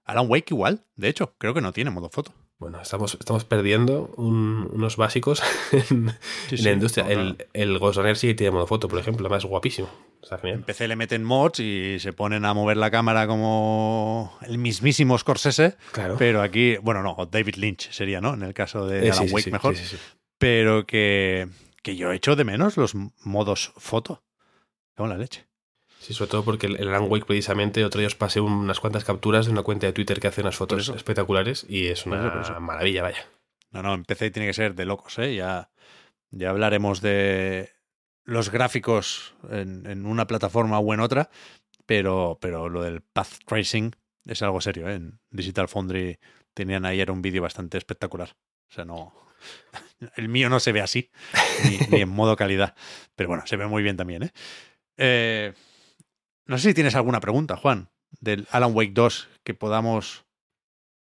Alan 0.03 0.29
Wake 0.29 0.53
igual, 0.53 0.85
de 0.95 1.07
hecho, 1.07 1.33
creo 1.37 1.53
que 1.53 1.61
no 1.61 1.71
tiene 1.71 1.89
modo 1.91 2.09
foto. 2.09 2.33
Bueno, 2.59 2.81
estamos, 2.81 3.15
estamos 3.19 3.43
perdiendo 3.43 4.13
un- 4.15 4.69
unos 4.71 4.95
básicos 4.95 5.41
en, 5.71 6.09
Sí, 6.47 6.55
en 6.55 6.57
sí. 6.57 6.63
la 6.63 6.71
industria. 6.71 7.05
El, 7.09 7.45
el 7.53 7.77
Ghost 7.79 7.97
Runner 7.97 8.15
sí 8.15 8.33
tiene 8.35 8.51
modo 8.51 8.67
foto, 8.67 8.87
por 8.87 8.99
ejemplo, 8.99 9.25
además 9.27 9.43
guapísimo. 9.45 9.89
Está 10.21 10.37
En. 10.37 10.63
PC 10.63 10.87
le 10.87 10.95
meten 10.95 11.23
mods 11.25 11.59
y 11.59 11.97
se 11.99 12.13
ponen 12.13 12.45
a 12.45 12.53
mover 12.53 12.77
la 12.77 12.89
cámara 12.89 13.27
como 13.27 14.37
el 14.47 14.57
mismísimo 14.57 15.17
Scorsese, 15.17 15.75
Claro. 15.91 16.15
pero 16.17 16.41
aquí, 16.41 16.77
bueno, 16.77 17.03
no, 17.03 17.27
David 17.29 17.55
Lynch 17.55 17.91
sería, 17.91 18.21
¿no? 18.21 18.33
En 18.33 18.43
el 18.43 18.53
caso 18.53 18.87
de 18.87 19.07
Eh, 19.07 19.11
Alan 19.11 19.27
sí, 19.27 19.33
Wake 19.33 19.51
mejor, 19.51 19.75
sí, 19.75 19.83
sí, 19.83 19.97
sí. 19.97 20.01
pero 20.37 20.85
que, 20.85 21.49
que 21.81 21.97
yo 21.97 22.13
echo 22.13 22.37
de 22.37 22.45
menos 22.45 22.77
los 22.77 22.95
modos 23.25 23.73
foto. 23.75 24.23
Con 24.95 25.09
la 25.09 25.17
leche. 25.17 25.45
Sí, 26.03 26.13
sobre 26.13 26.31
todo 26.31 26.43
porque 26.43 26.67
el, 26.67 26.75
el 26.81 26.89
Alan 26.89 27.07
Wake 27.09 27.25
precisamente, 27.25 27.85
otro 27.85 27.99
día 27.99 28.07
os 28.07 28.15
pasé 28.15 28.41
unas 28.41 28.81
cuantas 28.81 29.05
capturas 29.05 29.45
de 29.45 29.53
una 29.53 29.63
cuenta 29.63 29.87
de 29.87 29.93
Twitter 29.93 30.19
que 30.19 30.27
hace 30.27 30.41
unas 30.41 30.57
fotos 30.57 30.89
espectaculares 30.89 31.65
y 31.69 31.87
es 31.87 32.05
una 32.05 32.19
eso, 32.19 32.31
por 32.33 32.41
eso. 32.41 32.59
maravilla, 32.59 33.03
vaya. 33.03 33.25
No, 33.71 33.81
no, 33.81 33.93
en 33.93 34.03
PC 34.03 34.29
tiene 34.31 34.47
que 34.47 34.53
ser 34.53 34.75
de 34.75 34.83
locos, 34.85 35.17
¿eh? 35.19 35.33
Ya, 35.33 35.71
ya 36.29 36.49
hablaremos 36.49 36.99
de 36.99 37.71
los 38.25 38.51
gráficos 38.51 39.33
en, 39.49 39.85
en 39.85 40.05
una 40.05 40.27
plataforma 40.27 40.77
o 40.77 40.93
en 40.93 40.99
otra, 40.99 41.29
pero, 41.85 42.37
pero 42.41 42.67
lo 42.67 42.83
del 42.83 43.01
path 43.01 43.39
tracing 43.45 43.95
es 44.25 44.41
algo 44.41 44.59
serio, 44.59 44.89
¿eh? 44.89 44.95
En 44.95 45.21
Digital 45.31 45.69
Foundry 45.69 46.19
tenían 46.53 46.85
ayer 46.85 47.11
un 47.11 47.21
vídeo 47.21 47.41
bastante 47.41 47.77
espectacular. 47.77 48.35
O 48.69 48.73
sea, 48.73 48.83
no. 48.83 49.13
El 50.17 50.27
mío 50.27 50.49
no 50.49 50.59
se 50.59 50.73
ve 50.73 50.81
así, 50.81 51.11
ni, 51.63 51.77
ni 51.89 52.01
en 52.01 52.09
modo 52.09 52.35
calidad. 52.35 52.75
Pero 53.15 53.29
bueno, 53.29 53.43
se 53.47 53.55
ve 53.55 53.67
muy 53.67 53.83
bien 53.83 53.95
también, 53.95 54.23
¿eh? 54.23 54.31
Eh, 54.97 55.53
No 56.45 56.57
sé 56.57 56.69
si 56.69 56.73
tienes 56.73 56.95
alguna 56.95 57.19
pregunta, 57.19 57.55
Juan, 57.57 57.89
del 58.19 58.47
Alan 58.51 58.71
Wake 58.75 58.91
2 58.93 59.27
que 59.43 59.53
podamos 59.53 60.25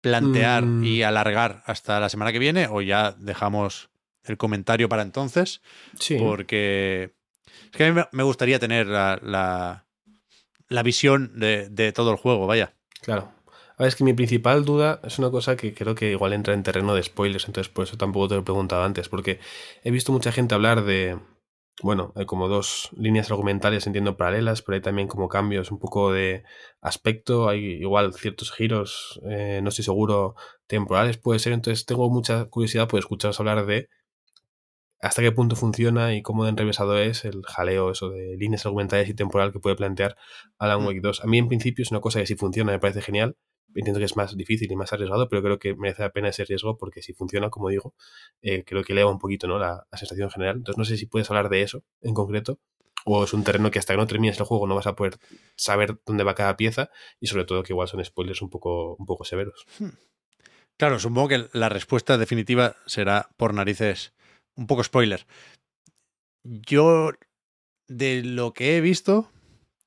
plantear 0.02 0.64
Mm. 0.66 0.84
y 0.84 1.04
alargar 1.04 1.64
hasta 1.66 2.00
la 2.00 2.10
semana 2.10 2.32
que 2.32 2.40
viene 2.40 2.68
o 2.68 2.82
ya 2.82 3.12
dejamos 3.18 3.90
el 4.24 4.38
comentario 4.38 4.90
para 4.90 5.02
entonces 5.04 5.62
Sí. 6.00 6.18
porque 6.18 7.14
es 7.66 7.78
que 7.78 7.86
a 7.86 7.92
mí 7.92 8.02
me- 8.12 8.24
gustaría 8.24 8.60
tener 8.60 8.88
la, 8.88 9.20
la, 9.22 9.86
la 10.70 10.84
visión 10.84 11.40
de, 11.40 11.70
de 11.70 11.92
todo 11.92 12.12
el 12.12 12.18
juego, 12.18 12.48
vaya. 12.48 12.74
Claro. 13.02 13.32
A 13.78 13.84
ver, 13.84 13.88
es 13.88 13.96
que 13.96 14.04
mi 14.04 14.14
principal 14.14 14.64
duda 14.66 15.00
es 15.04 15.18
una 15.20 15.32
cosa 15.32 15.56
que 15.56 15.74
creo 15.74 15.96
que 15.96 16.12
igual 16.12 16.34
entra 16.34 16.54
en 16.54 16.64
terreno 16.64 16.94
de 16.96 17.04
spoilers, 17.04 17.46
entonces 17.48 17.72
por 17.72 17.86
eso 17.86 17.98
tampoco 17.98 18.28
te 18.28 18.36
lo 18.36 18.42
he 18.42 18.44
preguntado 18.44 18.84
antes, 18.84 19.10
porque 19.10 19.40
he 19.84 19.90
visto 19.92 20.12
mucha 20.12 20.32
gente 20.32 20.54
hablar 20.56 20.84
de, 20.84 21.18
bueno, 21.84 22.14
hay 22.16 22.26
como 22.26 22.48
dos 22.48 22.90
líneas 22.96 23.32
argumentales, 23.32 23.88
entiendo, 23.88 24.18
paralelas, 24.18 24.62
pero 24.62 24.76
hay 24.76 24.82
también 24.82 25.08
como 25.08 25.28
cambios 25.30 25.72
un 25.72 25.80
poco 25.80 26.12
de 26.12 26.44
aspecto, 26.82 27.50
hay 27.50 27.60
igual 27.82 28.14
ciertos 28.14 28.52
giros, 28.52 29.20
eh, 29.30 29.60
no 29.64 29.70
estoy 29.70 29.86
seguro, 29.86 30.36
temporales 30.68 31.18
puede 31.18 31.40
ser, 31.40 31.54
entonces 31.54 31.86
tengo 31.86 32.10
mucha 32.10 32.46
curiosidad 32.46 32.88
por 32.88 33.00
escucharos 33.00 33.40
hablar 33.40 33.66
de 33.66 33.90
hasta 35.02 35.22
qué 35.22 35.32
punto 35.32 35.56
funciona 35.56 36.14
y 36.14 36.22
cómo 36.22 36.44
de 36.44 36.52
enrevesado 36.52 36.98
es 36.98 37.26
el 37.26 37.42
jaleo 37.44 37.92
eso 37.92 38.10
de 38.10 38.38
líneas 38.38 38.66
argumentales 38.66 39.10
y 39.10 39.14
temporal 39.16 39.52
que 39.52 39.60
puede 39.60 39.76
plantear 39.76 40.16
Alan 40.60 40.82
Mm. 40.84 40.88
Wake 40.88 41.02
2. 41.02 41.24
A 41.24 41.28
mí 41.28 41.38
en 41.40 41.48
principio 41.48 41.84
es 41.84 41.92
una 41.92 42.02
cosa 42.02 42.20
que 42.20 42.28
si 42.28 42.36
funciona 42.36 42.72
me 42.72 42.80
parece 42.80 43.02
genial, 43.02 43.36
entiendo 43.76 44.00
que 44.00 44.06
es 44.06 44.16
más 44.16 44.36
difícil 44.36 44.72
y 44.72 44.76
más 44.76 44.92
arriesgado, 44.94 45.30
pero 45.30 45.42
creo 45.42 45.60
que 45.60 45.76
merece 45.76 46.04
la 46.04 46.12
pena 46.12 46.30
ese 46.30 46.46
riesgo 46.46 46.78
porque 46.78 47.02
si 47.02 47.14
funciona, 47.14 47.50
como 47.50 47.70
digo, 47.70 47.94
eh, 48.42 48.64
creo 48.66 48.84
que 48.84 48.94
eleva 48.94 49.12
un 49.12 49.20
poquito 49.20 49.48
¿no? 49.48 49.60
la, 49.60 49.88
sensación 49.94 50.30
general. 50.30 50.58
Entonces 50.58 50.78
no 50.78 50.86
sé 50.86 50.98
si 50.98 51.06
puedes 51.06 51.30
hablar 51.30 51.50
de 51.50 51.62
eso 51.62 51.84
en 52.02 52.14
concreto 52.14 52.60
o 53.06 53.24
es 53.24 53.34
un 53.34 53.44
terreno 53.44 53.72
que 53.72 53.80
hasta 53.80 53.94
que 53.94 53.98
no 53.98 54.08
termines 54.08 54.40
el 54.40 54.46
juego 54.46 54.68
no 54.68 54.76
vas 54.76 54.88
a 54.88 54.96
poder 54.96 55.18
saber 55.56 56.00
dónde 56.06 56.24
va 56.24 56.36
cada 56.36 56.56
pieza 56.56 56.92
y 57.20 57.28
sobre 57.28 57.46
todo 57.46 57.64
que 57.64 57.74
igual 57.74 57.88
son 57.88 58.04
spoilers 58.04 58.42
un 58.42 58.50
poco, 58.50 58.96
un 58.96 59.06
poco 59.06 59.26
severos. 59.26 59.66
Claro, 60.78 61.00
supongo 61.00 61.28
que 61.28 61.48
la 61.54 61.70
respuesta 61.70 62.18
definitiva 62.18 62.76
será 62.86 63.30
por 63.38 63.54
narices 63.54 64.14
un 64.56 64.68
poco 64.68 64.84
spoiler. 64.84 65.26
Yo, 66.44 67.12
de 67.88 68.24
lo 68.24 68.54
que 68.54 68.78
he 68.78 68.82
visto, 68.82 69.32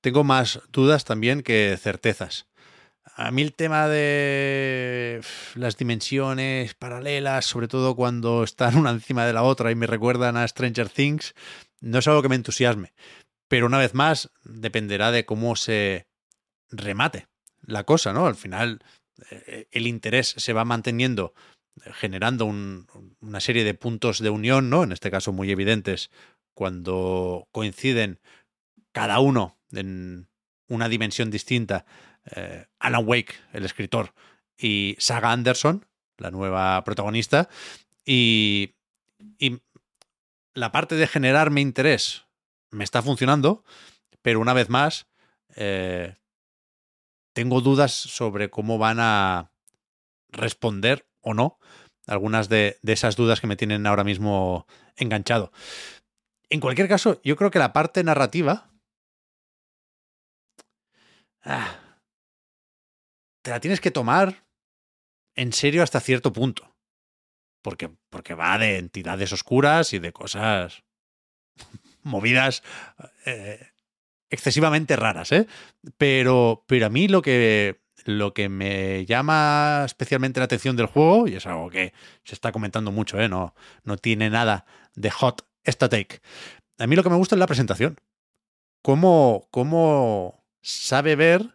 tengo 0.00 0.22
más 0.22 0.60
dudas 0.70 1.04
también 1.04 1.42
que 1.42 1.76
certezas. 1.80 2.46
A 3.16 3.30
mí 3.30 3.42
el 3.42 3.54
tema 3.54 3.86
de 3.86 5.20
las 5.54 5.76
dimensiones 5.76 6.74
paralelas, 6.74 7.46
sobre 7.46 7.68
todo 7.68 7.94
cuando 7.94 8.42
están 8.42 8.76
una 8.76 8.90
encima 8.90 9.24
de 9.24 9.32
la 9.32 9.44
otra 9.44 9.70
y 9.70 9.76
me 9.76 9.86
recuerdan 9.86 10.36
a 10.36 10.46
Stranger 10.48 10.88
Things, 10.88 11.34
no 11.80 12.00
es 12.00 12.08
algo 12.08 12.22
que 12.22 12.28
me 12.28 12.34
entusiasme. 12.34 12.92
Pero 13.46 13.66
una 13.66 13.78
vez 13.78 13.94
más, 13.94 14.30
dependerá 14.42 15.12
de 15.12 15.24
cómo 15.24 15.54
se 15.54 16.08
remate 16.70 17.28
la 17.62 17.84
cosa, 17.84 18.12
¿no? 18.12 18.26
Al 18.26 18.34
final, 18.34 18.82
eh, 19.30 19.68
el 19.70 19.86
interés 19.86 20.34
se 20.36 20.52
va 20.52 20.64
manteniendo, 20.64 21.34
eh, 21.84 21.90
generando 21.92 22.46
una 22.46 23.40
serie 23.40 23.62
de 23.62 23.74
puntos 23.74 24.18
de 24.18 24.30
unión, 24.30 24.70
¿no? 24.70 24.82
En 24.82 24.90
este 24.90 25.12
caso, 25.12 25.32
muy 25.32 25.52
evidentes, 25.52 26.10
cuando 26.52 27.46
coinciden 27.52 28.18
cada 28.92 29.20
uno 29.20 29.56
en 29.70 30.28
una 30.68 30.88
dimensión 30.88 31.30
distinta. 31.30 31.84
Eh, 32.30 32.66
Alan 32.78 33.06
Wake, 33.06 33.34
el 33.52 33.64
escritor, 33.64 34.14
y 34.56 34.96
Saga 34.98 35.32
Anderson, 35.32 35.86
la 36.18 36.30
nueva 36.30 36.82
protagonista. 36.84 37.48
Y, 38.04 38.74
la 40.56 40.70
parte 40.70 40.94
de 40.94 41.08
generarme 41.08 41.60
interés 41.60 42.26
me 42.70 42.84
está 42.84 43.02
funcionando, 43.02 43.64
pero 44.22 44.38
una 44.38 44.52
vez 44.52 44.68
más, 44.68 45.08
eh, 45.56 46.14
tengo 47.32 47.60
dudas 47.60 47.92
sobre 47.92 48.50
cómo 48.50 48.78
van 48.78 48.98
a 49.00 49.50
responder 50.30 51.08
o 51.20 51.34
no 51.34 51.58
algunas 52.06 52.48
de, 52.48 52.78
esas 52.82 53.16
dudas 53.16 53.40
que 53.40 53.46
me 53.46 53.56
tienen 53.56 53.86
ahora 53.86 54.04
mismo 54.04 54.66
enganchado. 54.96 55.52
En 56.50 56.60
cualquier 56.60 56.88
caso, 56.88 57.20
yo 57.24 57.36
creo 57.36 57.50
que 57.50 57.58
la 57.58 57.72
parte 57.72 58.04
narrativa... 58.04 58.70
Ah, 61.42 61.83
te 63.44 63.50
la 63.50 63.60
tienes 63.60 63.80
que 63.82 63.90
tomar 63.90 64.46
en 65.36 65.52
serio 65.52 65.82
hasta 65.82 66.00
cierto 66.00 66.32
punto. 66.32 66.74
Porque, 67.60 67.90
porque 68.08 68.34
va 68.34 68.56
de 68.58 68.78
entidades 68.78 69.32
oscuras 69.32 69.92
y 69.92 69.98
de 69.98 70.12
cosas 70.12 70.82
movidas 72.02 72.62
eh, 73.26 73.68
excesivamente 74.30 74.96
raras, 74.96 75.30
¿eh? 75.32 75.46
Pero, 75.98 76.64
pero 76.66 76.86
a 76.86 76.88
mí 76.88 77.06
lo 77.06 77.20
que, 77.20 77.82
lo 78.06 78.32
que 78.32 78.48
me 78.48 79.04
llama 79.04 79.82
especialmente 79.84 80.40
la 80.40 80.44
atención 80.44 80.76
del 80.76 80.86
juego, 80.86 81.28
y 81.28 81.36
es 81.36 81.46
algo 81.46 81.68
que 81.68 81.92
se 82.24 82.34
está 82.34 82.50
comentando 82.50 82.92
mucho, 82.92 83.20
¿eh? 83.20 83.28
No, 83.28 83.54
no 83.84 83.98
tiene 83.98 84.30
nada 84.30 84.64
de 84.94 85.10
hot 85.10 85.46
static. 85.66 86.22
A 86.78 86.86
mí 86.86 86.96
lo 86.96 87.02
que 87.02 87.10
me 87.10 87.16
gusta 87.16 87.34
es 87.34 87.40
la 87.40 87.46
presentación. 87.46 87.98
Cómo, 88.80 89.48
cómo 89.50 90.46
sabe 90.62 91.14
ver 91.14 91.53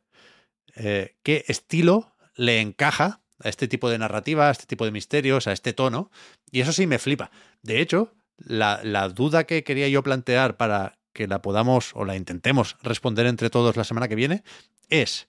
eh, 0.76 1.16
qué 1.24 1.46
estilo 1.48 2.16
le 2.36 2.62
encaja 2.62 3.22
a 3.40 3.50
este 3.50 3.68
tipo 3.68 3.90
de 3.90 3.98
narrativa, 3.98 4.50
a 4.50 4.52
este 4.52 4.66
tipo 4.66 4.86
de 4.86 4.92
misterios, 4.92 5.48
a 5.48 5.52
este 5.52 5.74
tono. 5.74 6.12
Y 6.52 6.62
eso 6.62 6.74
sí 6.74 6.88
me 6.88 7.00
flipa. 7.00 7.32
De 7.62 7.82
hecho, 7.82 8.14
la, 8.38 9.10
duda 9.10 9.46
que 9.46 9.64
quería 9.64 9.88
yo 9.88 10.04
plantear 10.04 10.58
para 10.58 11.00
que 11.14 11.28
la 11.28 11.42
podamos 11.42 11.92
o 11.96 12.06
la 12.06 12.16
intentemos 12.16 12.78
responder 12.82 13.26
entre 13.26 13.50
todos 13.50 13.76
la 13.76 13.84
semana 13.84 14.08
que 14.08 14.16
viene 14.16 14.44
es 14.90 15.28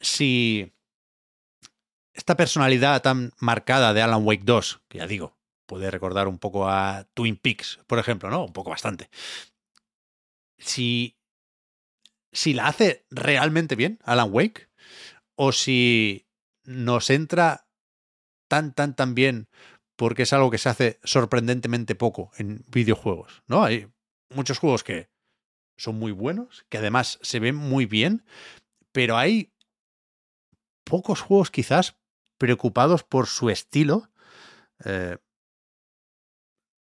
si 0.00 0.72
esta 2.12 2.36
personalidad 2.36 3.02
tan 3.02 3.32
marcada 3.38 3.92
de 3.92 4.02
Alan 4.02 4.24
Wake 4.24 4.44
2, 4.44 4.82
que 4.88 4.98
ya 4.98 5.06
digo, 5.06 5.36
puede 5.66 5.90
recordar 5.90 6.28
un 6.28 6.38
poco 6.38 6.68
a 6.68 7.06
Twin 7.14 7.36
Peaks, 7.36 7.80
por 7.86 7.98
ejemplo, 7.98 8.30
¿no? 8.30 8.44
Un 8.44 8.52
poco 8.52 8.70
bastante. 8.70 9.08
Si, 10.58 11.16
si 12.34 12.52
la 12.52 12.66
hace 12.66 13.06
realmente 13.10 13.76
bien 13.76 13.98
Alan 14.04 14.28
Wake, 14.30 14.68
o 15.36 15.52
si 15.52 16.28
nos 16.64 17.10
entra 17.10 17.66
tan, 18.48 18.74
tan, 18.74 18.94
tan 18.94 19.14
bien 19.14 19.48
porque 19.96 20.22
es 20.22 20.32
algo 20.32 20.50
que 20.50 20.58
se 20.58 20.68
hace 20.68 21.00
sorprendentemente 21.04 21.94
poco 21.94 22.32
en 22.36 22.64
videojuegos, 22.68 23.42
¿no? 23.46 23.62
Hay 23.62 23.88
muchos 24.28 24.58
juegos 24.58 24.82
que 24.82 25.08
son 25.76 25.98
muy 25.98 26.12
buenos, 26.12 26.66
que 26.68 26.78
además 26.78 27.18
se 27.22 27.40
ven 27.40 27.54
muy 27.54 27.86
bien, 27.86 28.24
pero 28.92 29.16
hay 29.16 29.52
pocos 30.84 31.20
juegos 31.20 31.50
quizás 31.50 31.96
preocupados 32.38 33.04
por 33.04 33.26
su 33.26 33.50
estilo. 33.50 34.10
Eh, 34.84 35.16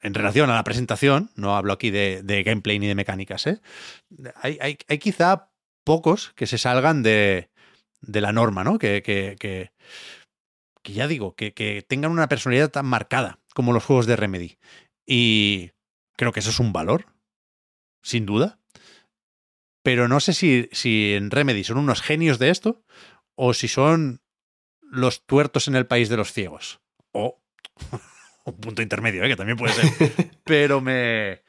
en 0.02 0.14
relación 0.14 0.50
a 0.50 0.56
la 0.56 0.64
presentación, 0.64 1.30
no 1.36 1.56
hablo 1.56 1.74
aquí 1.74 1.92
de, 1.92 2.44
gameplay 2.46 2.80
ni 2.80 2.88
de 2.88 2.96
mecánicas, 2.96 3.48
¿eh? 3.48 3.62
hay, 4.36 4.58
hay, 4.62 4.98
quizá 5.00 5.50
pocos 5.84 6.32
que 6.36 6.48
se 6.48 6.58
salgan 6.58 7.04
de, 7.04 7.50
de 8.02 8.22
la 8.22 8.32
norma, 8.32 8.64
¿no? 8.64 8.80
Que, 8.80 9.02
que, 9.02 9.36
que, 9.40 9.72
que 10.84 10.94
ya 10.94 11.08
digo, 11.08 11.36
que, 11.36 11.54
que, 11.54 11.82
tengan 11.82 12.12
una 12.12 12.30
personalidad 12.30 12.70
tan 12.70 12.86
marcada 12.86 13.40
como 13.54 13.74
los 13.74 13.84
juegos 13.84 14.06
de 14.06 14.16
Remedy. 14.16 14.58
Y 15.06 15.72
creo 16.16 16.32
que 16.32 16.40
eso 16.40 16.52
es 16.52 16.60
un 16.60 16.72
valor, 16.72 17.06
sin 18.04 18.26
duda. 18.26 18.60
Pero 19.84 20.08
no 20.08 20.20
sé 20.20 20.34
si, 20.34 20.70
si 20.72 21.14
en 21.14 21.32
Remedy 21.32 21.64
son 21.64 21.78
unos 21.78 22.02
genios 22.02 22.40
de 22.40 22.50
esto 22.50 22.84
o 23.36 23.54
si 23.54 23.68
son 23.68 24.22
los 24.82 25.26
tuertos 25.26 25.68
en 25.68 25.76
el 25.76 25.88
país 25.88 26.10
de 26.10 26.18
los 26.18 26.34
ciegos. 26.34 26.82
O 27.12 27.42
un 28.50 28.60
punto 28.60 28.82
intermedio, 28.82 29.24
¿eh? 29.24 29.28
que 29.28 29.36
también 29.36 29.58
puede 29.58 29.74
ser. 29.74 30.32
Pero 30.44 30.82
me. 30.82 31.42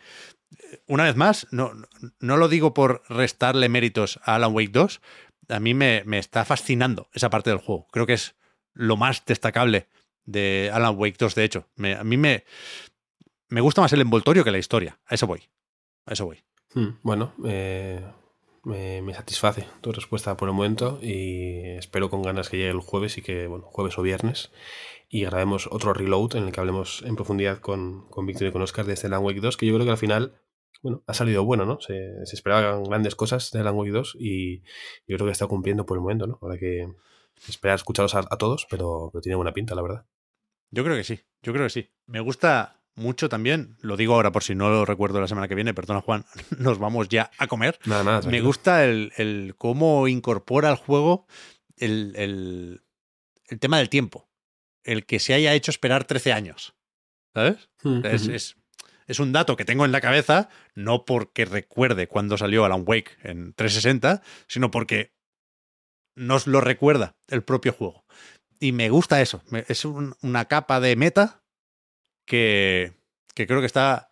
Una 0.86 1.04
vez 1.04 1.16
más, 1.16 1.46
no, 1.50 1.72
no 2.20 2.36
lo 2.36 2.48
digo 2.48 2.74
por 2.74 3.02
restarle 3.08 3.68
méritos 3.68 4.20
a 4.22 4.36
Alan 4.36 4.54
Wake 4.54 4.70
2. 4.72 5.00
A 5.48 5.60
mí 5.60 5.74
me, 5.74 6.02
me 6.06 6.18
está 6.18 6.44
fascinando 6.44 7.08
esa 7.12 7.30
parte 7.30 7.50
del 7.50 7.58
juego. 7.58 7.88
Creo 7.90 8.06
que 8.06 8.12
es 8.12 8.36
lo 8.72 8.96
más 8.96 9.24
destacable 9.24 9.88
de 10.24 10.70
Alan 10.72 10.96
Wake 10.96 11.16
2, 11.18 11.34
de 11.34 11.44
hecho. 11.44 11.66
a 11.98 12.04
mí 12.04 12.16
me, 12.16 12.44
me 13.48 13.60
gusta 13.60 13.80
más 13.80 13.92
el 13.92 14.00
envoltorio 14.00 14.44
que 14.44 14.50
la 14.50 14.58
historia. 14.58 14.98
A 15.06 15.14
eso 15.14 15.26
voy. 15.26 15.42
A 16.06 16.12
eso 16.12 16.24
voy. 16.24 16.42
Hmm, 16.74 16.98
bueno, 17.02 17.34
eh, 17.44 18.00
me, 18.64 19.12
satisface 19.14 19.66
tu 19.80 19.92
respuesta 19.92 20.36
por 20.36 20.48
el 20.48 20.54
momento 20.54 20.98
y 21.02 21.60
espero 21.76 22.10
con 22.10 22.22
ganas 22.22 22.48
que 22.48 22.58
llegue 22.58 22.70
el 22.70 22.80
jueves 22.80 23.18
y 23.18 23.22
que, 23.22 23.46
bueno, 23.46 23.66
jueves 23.66 23.98
o 23.98 24.02
viernes, 24.02 24.50
y 25.12 25.24
grabemos 25.24 25.68
otro 25.70 25.92
reload 25.92 26.36
en 26.36 26.44
el 26.44 26.52
que 26.52 26.60
hablemos 26.60 27.02
en 27.02 27.16
profundidad 27.16 27.58
con, 27.58 28.08
con 28.08 28.26
Víctor 28.26 28.48
y 28.48 28.52
con 28.52 28.62
Oscar 28.62 28.86
de 28.86 28.94
este 28.94 29.08
Alan 29.08 29.24
Wake 29.24 29.40
2, 29.40 29.56
que 29.56 29.66
yo 29.66 29.74
creo 29.74 29.84
que 29.84 29.90
al 29.90 29.98
final, 29.98 30.40
bueno, 30.82 31.02
ha 31.06 31.14
salido 31.14 31.44
bueno, 31.44 31.66
¿no? 31.66 31.80
Se, 31.80 32.22
esperaban 32.32 32.84
grandes 32.84 33.16
cosas 33.16 33.50
de 33.50 33.58
Alan 33.58 33.74
Wake 33.74 33.90
2 33.90 34.16
y 34.18 34.60
yo 35.06 35.16
creo 35.16 35.26
que 35.26 35.32
está 35.32 35.48
cumpliendo 35.48 35.84
por 35.84 35.96
el 35.96 36.02
momento, 36.02 36.26
¿no? 36.28 36.38
Ahora 36.40 36.58
que 36.58 36.86
esperar 37.48 37.74
escucharlos 37.76 38.14
a, 38.14 38.22
todos, 38.22 38.66
pero, 38.70 39.10
pero 39.12 39.20
tiene 39.20 39.36
buena 39.36 39.52
pinta, 39.52 39.74
la 39.74 39.82
verdad. 39.82 40.06
Yo 40.70 40.84
creo 40.84 40.96
que 40.96 41.04
sí, 41.04 41.20
yo 41.42 41.52
creo 41.52 41.66
que 41.66 41.70
sí. 41.70 41.90
Me 42.06 42.20
gusta 42.20 42.80
mucho 42.94 43.28
también, 43.28 43.76
lo 43.80 43.96
digo 43.96 44.14
ahora 44.14 44.30
por 44.30 44.44
si 44.44 44.54
no 44.54 44.68
lo 44.68 44.84
recuerdo 44.84 45.20
la 45.20 45.28
semana 45.28 45.48
que 45.48 45.54
viene, 45.54 45.74
perdona 45.74 46.02
Juan, 46.02 46.24
nos 46.58 46.78
vamos 46.78 47.08
ya 47.08 47.30
a 47.38 47.48
comer. 47.48 47.78
Nada, 47.84 48.04
nada, 48.04 48.30
Me 48.30 48.40
gusta 48.40 48.84
el, 48.84 49.54
cómo 49.58 50.06
incorpora 50.06 50.68
al 50.68 50.76
juego 50.76 51.26
el, 51.76 52.12
el, 52.16 53.58
tema 53.58 53.78
del 53.78 53.88
tiempo, 53.88 54.29
el 54.84 55.06
que 55.06 55.18
se 55.18 55.34
haya 55.34 55.54
hecho 55.54 55.70
esperar 55.70 56.04
13 56.04 56.32
años. 56.32 56.74
¿Sabes? 57.34 57.68
Mm, 57.82 58.04
es, 58.06 58.56
es, 59.06 59.20
un 59.20 59.32
dato 59.32 59.56
que 59.56 59.64
tengo 59.64 59.84
en 59.84 59.92
la 59.92 60.00
cabeza, 60.00 60.48
no 60.74 61.04
porque 61.04 61.44
recuerde 61.44 62.08
cuando 62.08 62.36
salió 62.36 62.64
Alan 62.64 62.84
Wake 62.86 63.18
en 63.22 63.52
360, 63.54 64.22
sino 64.48 64.70
porque 64.70 65.12
nos 66.16 66.46
lo 66.46 66.60
recuerda 66.60 67.16
el 67.28 67.42
propio 67.42 67.72
juego. 67.72 68.04
Y 68.60 68.72
me 68.72 68.90
gusta 68.90 69.22
eso. 69.22 69.42
Es 69.68 69.84
una 69.86 70.44
capa 70.44 70.80
de 70.80 70.94
meta 70.94 71.42
que, 72.26 72.92
creo 73.34 73.60
que 73.60 73.66
está 73.66 74.10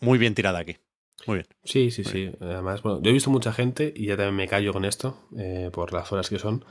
muy 0.00 0.18
bien 0.18 0.34
tirada 0.34 0.58
aquí. 0.58 0.76
Muy 1.26 1.36
bien. 1.36 1.46
Sí, 1.64 1.90
sí, 1.90 2.04
sí. 2.04 2.32
Además, 2.40 2.82
bueno, 2.82 3.00
yo 3.02 3.10
he 3.10 3.12
visto 3.12 3.30
mucha 3.30 3.52
gente, 3.52 3.92
y 3.94 4.06
ya 4.06 4.16
también 4.16 4.36
me 4.36 4.48
callo 4.48 4.72
con 4.72 4.84
esto, 4.84 5.28
eh, 5.38 5.70
por 5.72 5.92
las 5.92 6.10
horas 6.12 6.28
que 6.28 6.38
son, 6.38 6.64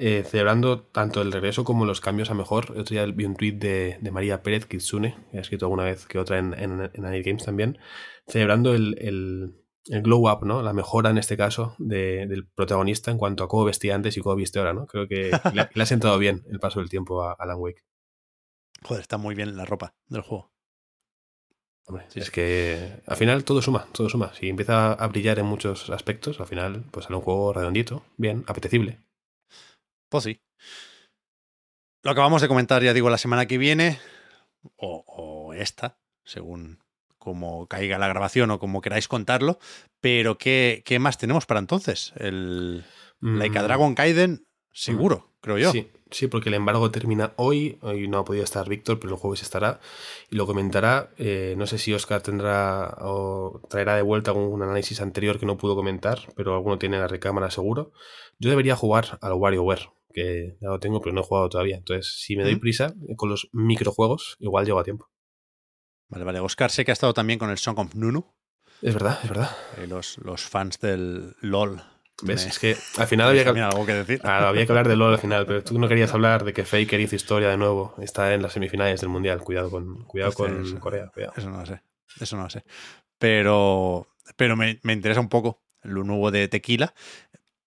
eh, 0.00 0.22
celebrando 0.22 0.82
tanto 0.84 1.20
el 1.22 1.32
regreso 1.32 1.64
como 1.64 1.84
los 1.84 2.00
cambios 2.00 2.30
a 2.30 2.34
mejor. 2.34 2.66
El 2.72 2.82
otro 2.82 2.94
día 2.94 3.04
vi 3.06 3.24
un 3.24 3.34
tweet 3.34 3.54
de, 3.54 3.98
María 4.12 4.44
Pérez 4.44 4.64
Kitsune, 4.66 5.16
que 5.32 5.38
ha 5.38 5.40
escrito 5.40 5.66
alguna 5.66 5.82
vez 5.82 6.06
que 6.06 6.20
otra 6.20 6.38
en, 6.38 6.54
en, 6.54 6.80
en 6.94 7.22
Games 7.22 7.44
también, 7.44 7.78
celebrando 8.28 8.74
el, 8.74 8.96
el, 9.00 10.02
glow 10.02 10.30
up, 10.30 10.44
¿no? 10.44 10.62
La 10.62 10.72
mejora 10.72 11.10
en 11.10 11.18
este 11.18 11.36
caso 11.36 11.74
del 11.78 12.46
protagonista 12.46 13.10
en 13.10 13.18
cuanto 13.18 13.42
a 13.42 13.48
cómo 13.48 13.64
vestía 13.64 13.96
antes 13.96 14.16
y 14.16 14.20
cómo 14.20 14.36
viste 14.36 14.60
ahora, 14.60 14.72
¿no? 14.72 14.86
Creo 14.86 15.08
que 15.08 15.32
le, 15.74 15.82
ha 15.82 15.86
sentado 15.86 16.16
bien 16.18 16.44
el 16.48 16.60
paso 16.60 16.78
del 16.78 16.90
tiempo 16.90 17.24
a 17.24 17.32
Alan 17.32 17.58
Wake. 17.58 17.82
Joder, 18.84 19.00
está 19.00 19.18
muy 19.18 19.34
bien 19.34 19.56
la 19.56 19.64
ropa 19.64 19.94
del 20.06 20.22
juego. 20.22 20.52
Hombre, 21.86 22.06
es 22.14 22.30
que 22.30 23.02
al 23.04 23.16
final 23.16 23.42
todo 23.42 23.62
suma, 23.62 23.88
todo 23.92 24.08
suma. 24.08 24.32
Si 24.34 24.48
empieza 24.48 24.92
a 24.92 25.08
brillar 25.08 25.40
en 25.40 25.46
muchos 25.46 25.90
aspectos, 25.90 26.38
al 26.38 26.46
final 26.46 26.84
pues 26.92 27.06
sale 27.06 27.16
un 27.16 27.22
juego 27.22 27.52
redondito, 27.52 28.04
bien, 28.16 28.44
apetecible. 28.46 29.00
Pues 30.08 30.24
sí. 30.24 30.40
Lo 32.02 32.12
acabamos 32.12 32.42
de 32.42 32.48
comentar, 32.48 32.82
ya 32.82 32.94
digo, 32.94 33.10
la 33.10 33.18
semana 33.18 33.46
que 33.46 33.58
viene, 33.58 33.98
o, 34.76 35.52
esta, 35.54 35.98
según 36.24 36.78
como 37.18 37.66
caiga 37.66 37.98
la 37.98 38.08
grabación 38.08 38.50
o 38.50 38.58
como 38.58 38.80
queráis 38.80 39.08
contarlo, 39.08 39.58
pero 40.00 40.38
¿qué, 40.38 40.82
qué 40.84 40.98
más 40.98 41.18
tenemos 41.18 41.46
para 41.46 41.60
entonces? 41.60 42.12
El 42.16 42.84
Laika 43.20 43.60
mm. 43.60 43.64
Dragon 43.64 43.94
Kaiden 43.94 44.46
seguro, 44.72 45.32
creo 45.40 45.58
yo. 45.58 45.72
Sí, 45.72 45.90
sí, 46.10 46.28
porque 46.28 46.48
el 46.48 46.54
embargo 46.54 46.90
termina 46.90 47.32
hoy. 47.36 47.78
Hoy 47.82 48.06
no 48.06 48.18
ha 48.18 48.24
podido 48.24 48.44
estar 48.44 48.68
Víctor, 48.68 49.00
pero 49.00 49.14
el 49.14 49.20
jueves 49.20 49.42
estará 49.42 49.80
y 50.30 50.36
lo 50.36 50.46
comentará. 50.46 51.10
Eh, 51.18 51.54
no 51.58 51.66
sé 51.66 51.78
si 51.78 51.92
Oscar 51.92 52.22
tendrá 52.22 52.96
o 53.00 53.60
traerá 53.68 53.96
de 53.96 54.02
vuelta 54.02 54.30
algún 54.30 54.62
análisis 54.62 55.00
anterior 55.00 55.38
que 55.38 55.46
no 55.46 55.58
pudo 55.58 55.74
comentar, 55.74 56.20
pero 56.36 56.54
alguno 56.54 56.78
tiene 56.78 56.98
la 56.98 57.08
recámara 57.08 57.50
seguro. 57.50 57.92
Yo 58.38 58.50
debería 58.50 58.76
jugar 58.76 59.18
al 59.20 59.32
WarioWare, 59.32 59.90
que 60.12 60.56
ya 60.60 60.68
lo 60.68 60.80
tengo, 60.80 61.00
pero 61.00 61.14
no 61.14 61.20
he 61.20 61.24
jugado 61.24 61.48
todavía. 61.48 61.76
Entonces, 61.76 62.12
si 62.20 62.36
me 62.36 62.42
doy 62.44 62.56
prisa 62.56 62.94
con 63.16 63.28
los 63.28 63.48
microjuegos, 63.52 64.36
igual 64.40 64.64
llego 64.66 64.78
a 64.80 64.84
tiempo. 64.84 65.10
Vale, 66.08 66.24
vale. 66.24 66.40
Oscar 66.40 66.70
sé 66.70 66.84
que 66.84 66.90
ha 66.90 66.94
estado 66.94 67.12
también 67.14 67.38
con 67.38 67.50
el 67.50 67.58
Song 67.58 67.78
of 67.78 67.94
Nunu. 67.94 68.24
Es 68.80 68.94
verdad, 68.94 69.18
es 69.22 69.28
verdad. 69.28 69.50
Eh, 69.76 69.86
los, 69.86 70.18
los 70.18 70.42
fans 70.42 70.78
del 70.80 71.34
LOL. 71.40 71.82
¿Ves? 72.22 72.44
Me- 72.44 72.50
Es 72.50 72.58
que 72.58 72.76
al 72.96 73.06
final 73.06 73.28
había 73.30 73.44
que, 73.52 73.60
algo 73.60 73.84
que 73.86 73.92
decir. 73.94 74.20
Ah, 74.24 74.48
había 74.48 74.64
que 74.64 74.72
hablar 74.72 74.88
de 74.88 74.96
LOL 74.96 75.12
al 75.14 75.18
final, 75.20 75.46
pero 75.46 75.62
tú 75.62 75.78
no 75.78 75.86
querías 75.88 76.12
hablar 76.14 76.44
de 76.44 76.52
que 76.52 76.64
Faker 76.64 76.98
hizo 77.00 77.14
historia 77.16 77.48
de 77.50 77.56
nuevo. 77.56 77.94
Está 78.00 78.32
en 78.34 78.42
las 78.42 78.54
semifinales 78.54 79.00
del 79.00 79.10
Mundial. 79.10 79.40
Cuidado 79.42 79.70
con, 79.70 80.04
cuidado 80.04 80.30
Hostia, 80.30 80.46
con 80.46 80.64
eso- 80.64 80.80
Corea. 80.80 81.08
Cuidado. 81.12 81.34
Eso 81.36 81.50
no 81.50 81.58
lo 81.60 81.66
sé. 81.66 81.82
Eso 82.20 82.36
no 82.36 82.44
lo 82.44 82.50
sé. 82.50 82.64
Pero, 83.18 84.06
pero 84.36 84.56
me, 84.56 84.78
me 84.82 84.92
interesa 84.92 85.20
un 85.20 85.28
poco 85.28 85.62
lo 85.82 86.04
nuevo 86.04 86.30
de 86.30 86.48
Tequila. 86.48 86.94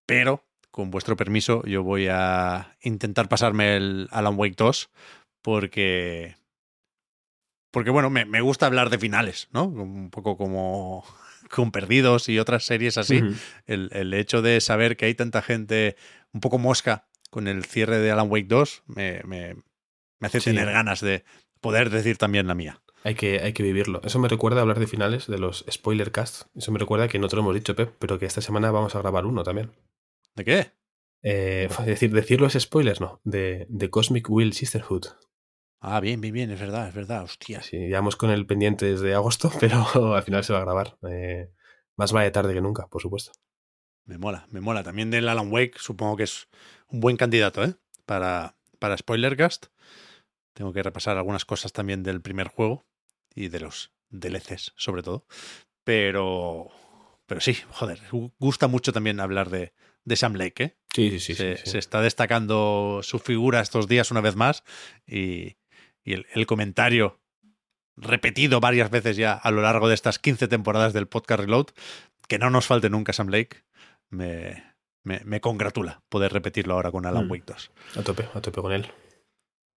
Pero, 0.06 0.44
con 0.72 0.90
vuestro 0.92 1.16
permiso, 1.18 1.64
yo 1.66 1.84
voy 1.84 2.08
a 2.10 2.78
intentar 2.82 3.28
pasarme 3.30 3.76
el 3.76 4.08
Alan 4.12 4.36
Wake 4.38 4.56
2 4.58 4.90
porque... 5.42 6.36
Porque, 7.72 7.90
bueno, 7.90 8.10
me, 8.10 8.26
me 8.26 8.42
gusta 8.42 8.66
hablar 8.66 8.90
de 8.90 8.98
finales, 9.00 9.48
¿no? 9.54 9.64
Un 9.66 10.10
poco 10.10 10.36
como 10.38 11.06
con 11.50 11.72
Perdidos 11.72 12.28
y 12.30 12.38
otras 12.40 12.66
series 12.66 12.98
así. 12.98 13.22
El, 13.66 13.90
el 13.94 14.14
hecho 14.14 14.42
de 14.42 14.60
saber 14.62 14.98
que 14.98 15.06
hay 15.06 15.16
tanta 15.16 15.42
gente 15.42 15.96
un 16.34 16.42
poco 16.42 16.58
mosca 16.58 17.08
con 17.30 17.48
el 17.48 17.64
cierre 17.64 18.00
de 18.00 18.12
Alan 18.12 18.30
Wake 18.30 18.48
2 18.48 18.84
me, 18.88 19.22
me- 19.26 19.56
me 20.20 20.28
hace 20.28 20.40
Sí. 20.42 20.52
tener 20.52 20.72
ganas 20.72 21.00
de 21.02 21.24
poder 21.62 21.90
decir 21.90 22.18
también 22.18 22.46
la 22.48 22.54
mía. 22.56 22.82
Hay 23.04 23.16
que, 23.16 23.40
hay 23.40 23.54
que 23.54 23.64
vivirlo. 23.64 24.02
Eso 24.04 24.20
me 24.20 24.28
recuerda 24.28 24.60
a 24.60 24.62
hablar 24.62 24.78
de 24.80 24.86
finales 24.86 25.26
de 25.28 25.40
los 25.40 25.66
spoiler 25.72 26.12
cast. 26.12 26.44
Eso 26.56 26.72
me 26.72 26.78
recuerda 26.78 27.08
que 27.08 27.18
no 27.20 27.28
te 27.30 27.36
lo 27.38 27.42
hemos 27.42 27.56
dicho, 27.56 27.76
Pep, 27.76 27.96
pero 27.98 28.20
que 28.20 28.26
esta 28.28 28.42
semana 28.42 28.70
vamos 28.70 28.94
a 28.96 29.00
grabar 29.00 29.26
uno 29.26 29.44
también. 29.44 29.72
¿De 30.36 30.46
qué? 30.46 30.72
Eh, 31.24 31.68
es 31.70 31.86
decir, 31.86 32.12
decir 32.12 32.42
los 32.42 32.54
spoilers, 32.54 33.02
no. 33.02 33.22
De, 33.24 33.66
de 33.70 33.90
Cosmic 33.90 34.30
Will 34.30 34.54
Sisterhood. 34.54 35.06
Ah, 35.80 36.00
bien, 36.00 36.22
bien, 36.22 36.34
bien, 36.34 36.52
es 36.52 36.60
verdad, 36.60 36.88
es 36.88 36.94
verdad, 36.94 37.24
hostias. 37.24 37.66
Sí, 37.66 37.78
llevamos 37.78 38.16
con 38.16 38.30
el 38.30 38.46
pendiente 38.46 38.86
desde 38.86 39.14
agosto, 39.14 39.52
pero 39.60 40.16
al 40.16 40.24
final 40.24 40.44
se 40.44 40.54
va 40.54 40.60
a 40.60 40.64
grabar. 40.64 40.98
Eh, 41.10 41.50
más 41.98 42.12
vale 42.12 42.32
tarde 42.32 42.54
que 42.54 42.62
nunca, 42.62 42.88
por 42.88 43.02
supuesto. 43.02 43.32
Me 44.06 44.18
mola, 44.18 44.48
me 44.50 44.62
mola. 44.62 44.84
También 44.84 45.12
del 45.12 45.30
Alan 45.30 45.52
Wake 45.52 45.74
supongo 45.78 46.18
que 46.18 46.24
es 46.24 46.48
un 46.90 47.00
buen 47.00 47.18
candidato, 47.18 47.64
¿eh? 47.64 47.76
Para, 48.06 48.58
para 48.80 48.98
Spoilercast. 48.98 49.68
Tengo 50.54 50.74
que 50.74 50.84
repasar 50.84 51.18
algunas 51.18 51.46
cosas 51.46 51.72
también 51.72 52.04
del 52.04 52.22
primer 52.22 52.48
juego 52.48 52.86
y 53.34 53.48
de 53.48 53.60
los 53.62 53.94
DLCs, 54.10 54.74
sobre 54.76 55.02
todo. 55.04 55.26
Pero, 55.84 56.70
pero 57.26 57.42
sí, 57.42 57.56
joder, 57.72 58.00
gu- 58.12 58.34
gusta 58.40 58.68
mucho 58.68 58.92
también 58.94 59.20
hablar 59.20 59.50
de, 59.50 59.74
de 60.06 60.16
Sam 60.16 60.34
Lake, 60.36 60.64
¿eh? 60.64 60.78
Sí, 60.94 61.12
sí, 61.12 61.20
sí. 61.20 61.36
se, 61.36 61.58
sí, 61.58 61.72
se 61.72 61.78
está 61.78 62.02
destacando 62.02 63.00
su 63.04 63.20
figura 63.20 63.62
estos 63.62 63.88
días 63.88 64.12
una 64.12 64.22
vez 64.22 64.36
más 64.36 64.64
y, 65.08 65.56
y 66.04 66.14
el, 66.14 66.26
el 66.34 66.46
comentario 66.46 67.20
repetido 67.96 68.60
varias 68.60 68.90
veces 68.90 69.16
ya 69.18 69.34
a 69.34 69.52
lo 69.52 69.62
largo 69.62 69.88
de 69.88 69.94
estas 69.94 70.20
15 70.20 70.48
temporadas 70.48 70.94
del 70.94 71.08
podcast 71.08 71.42
Reload, 71.42 71.68
que 72.28 72.40
no 72.40 72.50
nos 72.50 72.66
falte 72.66 72.90
nunca 72.90 73.14
Sam 73.14 73.28
Lake, 73.30 73.64
me, 74.10 74.64
me, 75.04 75.22
me 75.24 75.40
congratula 75.42 76.02
poder 76.10 76.34
repetirlo 76.34 76.74
ahora 76.74 76.92
con 76.92 77.06
Alan 77.06 77.28
Mm. 77.28 77.32
Wake 77.32 77.46
2. 77.46 77.72
A 77.98 78.02
tope, 78.04 78.28
a 78.34 78.42
tope 78.42 78.62
con 78.62 78.72
él. 78.72 78.88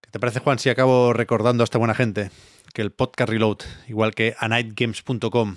¿Qué 0.01 0.11
te 0.11 0.19
parece, 0.19 0.39
Juan, 0.39 0.59
si 0.59 0.69
acabo 0.69 1.13
recordando 1.13 1.63
a 1.63 1.65
esta 1.65 1.77
buena 1.77 1.95
gente 1.95 2.31
que 2.73 2.81
el 2.81 2.91
podcast 2.91 3.29
Reload, 3.29 3.59
igual 3.87 4.13
que 4.15 4.35
a 4.39 4.47
nightgames.com, 4.47 5.55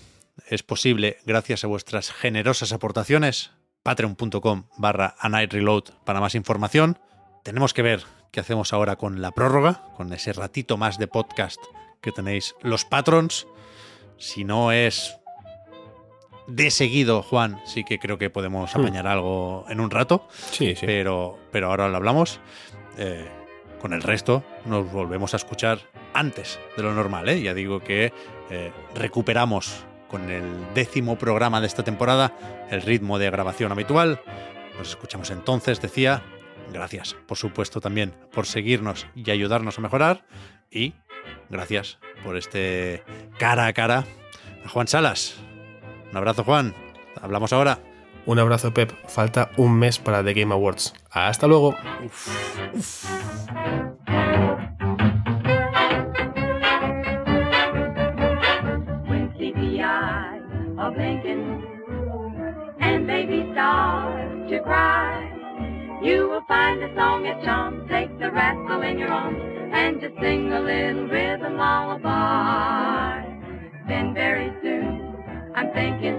es 0.48 0.62
posible 0.62 1.18
gracias 1.26 1.64
a 1.64 1.66
vuestras 1.68 2.12
generosas 2.12 2.72
aportaciones? 2.72 3.50
Patreon.com 3.82 4.64
barra 4.76 5.14
a 5.18 5.28
night 5.28 5.52
reload 5.52 5.84
para 6.04 6.20
más 6.20 6.34
información. 6.34 6.98
Tenemos 7.44 7.72
que 7.74 7.82
ver 7.82 8.02
qué 8.32 8.40
hacemos 8.40 8.72
ahora 8.72 8.96
con 8.96 9.22
la 9.22 9.30
prórroga, 9.32 9.82
con 9.96 10.12
ese 10.12 10.32
ratito 10.32 10.76
más 10.76 10.98
de 10.98 11.06
podcast 11.08 11.58
que 12.00 12.12
tenéis 12.12 12.54
los 12.62 12.84
patrons. 12.84 13.46
Si 14.18 14.44
no 14.44 14.72
es 14.72 15.16
de 16.46 16.70
seguido, 16.70 17.22
Juan, 17.22 17.60
sí 17.66 17.84
que 17.84 17.98
creo 17.98 18.18
que 18.18 18.30
podemos 18.30 18.74
Hmm. 18.74 18.80
apañar 18.80 19.06
algo 19.06 19.64
en 19.68 19.80
un 19.80 19.90
rato 19.90 20.26
Sí, 20.50 20.74
sí. 20.74 20.86
pero, 20.86 21.38
pero 21.52 21.68
ahora 21.70 21.88
lo 21.88 21.96
hablamos. 21.96 22.40
Eh, 22.98 23.28
con 23.80 23.92
el 23.92 24.02
resto 24.02 24.42
nos 24.64 24.90
volvemos 24.90 25.34
a 25.34 25.36
escuchar 25.36 25.78
antes 26.14 26.58
de 26.76 26.82
lo 26.82 26.92
normal. 26.94 27.28
¿eh? 27.28 27.40
Ya 27.42 27.54
digo 27.54 27.80
que 27.80 28.12
eh, 28.50 28.72
recuperamos 28.94 29.84
con 30.08 30.30
el 30.30 30.44
décimo 30.74 31.18
programa 31.18 31.60
de 31.60 31.66
esta 31.66 31.84
temporada 31.84 32.32
el 32.70 32.82
ritmo 32.82 33.18
de 33.18 33.30
grabación 33.30 33.72
habitual. 33.72 34.20
Nos 34.78 34.90
escuchamos 34.90 35.30
entonces, 35.30 35.80
decía. 35.80 36.22
Gracias, 36.72 37.16
por 37.26 37.38
supuesto, 37.38 37.80
también 37.80 38.14
por 38.32 38.46
seguirnos 38.46 39.06
y 39.14 39.30
ayudarnos 39.30 39.78
a 39.78 39.80
mejorar. 39.80 40.24
Y 40.70 40.94
gracias 41.48 41.98
por 42.22 42.36
este 42.36 43.02
cara 43.38 43.66
a 43.66 43.72
cara 43.72 44.04
a 44.64 44.68
Juan 44.68 44.86
Salas. 44.86 45.36
Un 46.10 46.16
abrazo, 46.16 46.44
Juan. 46.44 46.74
Hablamos 47.20 47.52
ahora. 47.52 47.78
Un 48.26 48.38
abrazo, 48.38 48.74
Pep. 48.74 48.92
Falta 49.08 49.50
un 49.56 49.78
mes 49.78 49.98
para 49.98 50.22
The 50.22 50.34
Game 50.34 50.52
Awards. 50.52 50.92
Hasta 51.10 51.46
luego. 51.46 51.74
You 66.08 66.26
will 66.26 66.40
find 66.48 66.82
a 66.82 66.94
song 66.96 67.26
at 67.26 67.44
charm. 67.44 67.86
Take 67.86 68.18
the 68.18 68.30
rascal 68.30 68.80
in 68.80 68.98
your 68.98 69.10
arms 69.10 69.42
and 69.74 70.00
just 70.00 70.14
sing 70.18 70.50
a 70.50 70.58
little 70.58 71.06
rhythm 71.06 71.58
lullaby. 71.58 73.26
Then 73.86 74.14
very 74.14 74.50
soon, 74.62 75.52
I'm 75.54 75.70
thinking 75.74 76.16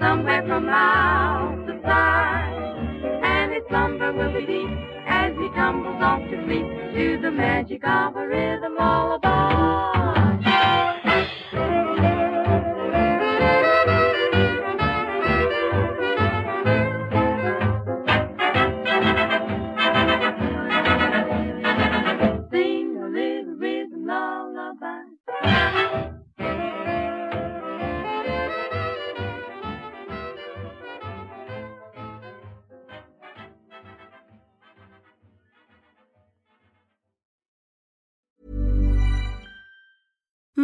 somewhere 0.00 0.42
from 0.48 0.66
miles 0.66 1.68
aside, 1.68 3.22
and 3.22 3.52
his 3.52 3.62
slumber 3.68 4.12
will 4.12 4.32
be 4.32 4.44
deep 4.44 4.70
as 5.06 5.32
he 5.36 5.48
tumbles 5.54 6.02
off 6.02 6.22
to 6.28 6.44
sleep 6.44 6.66
to 6.94 7.22
the 7.22 7.30
magic 7.30 7.84
of 7.84 8.16
a 8.16 8.26
rhythm 8.26 8.74
lullaby. 8.74 10.29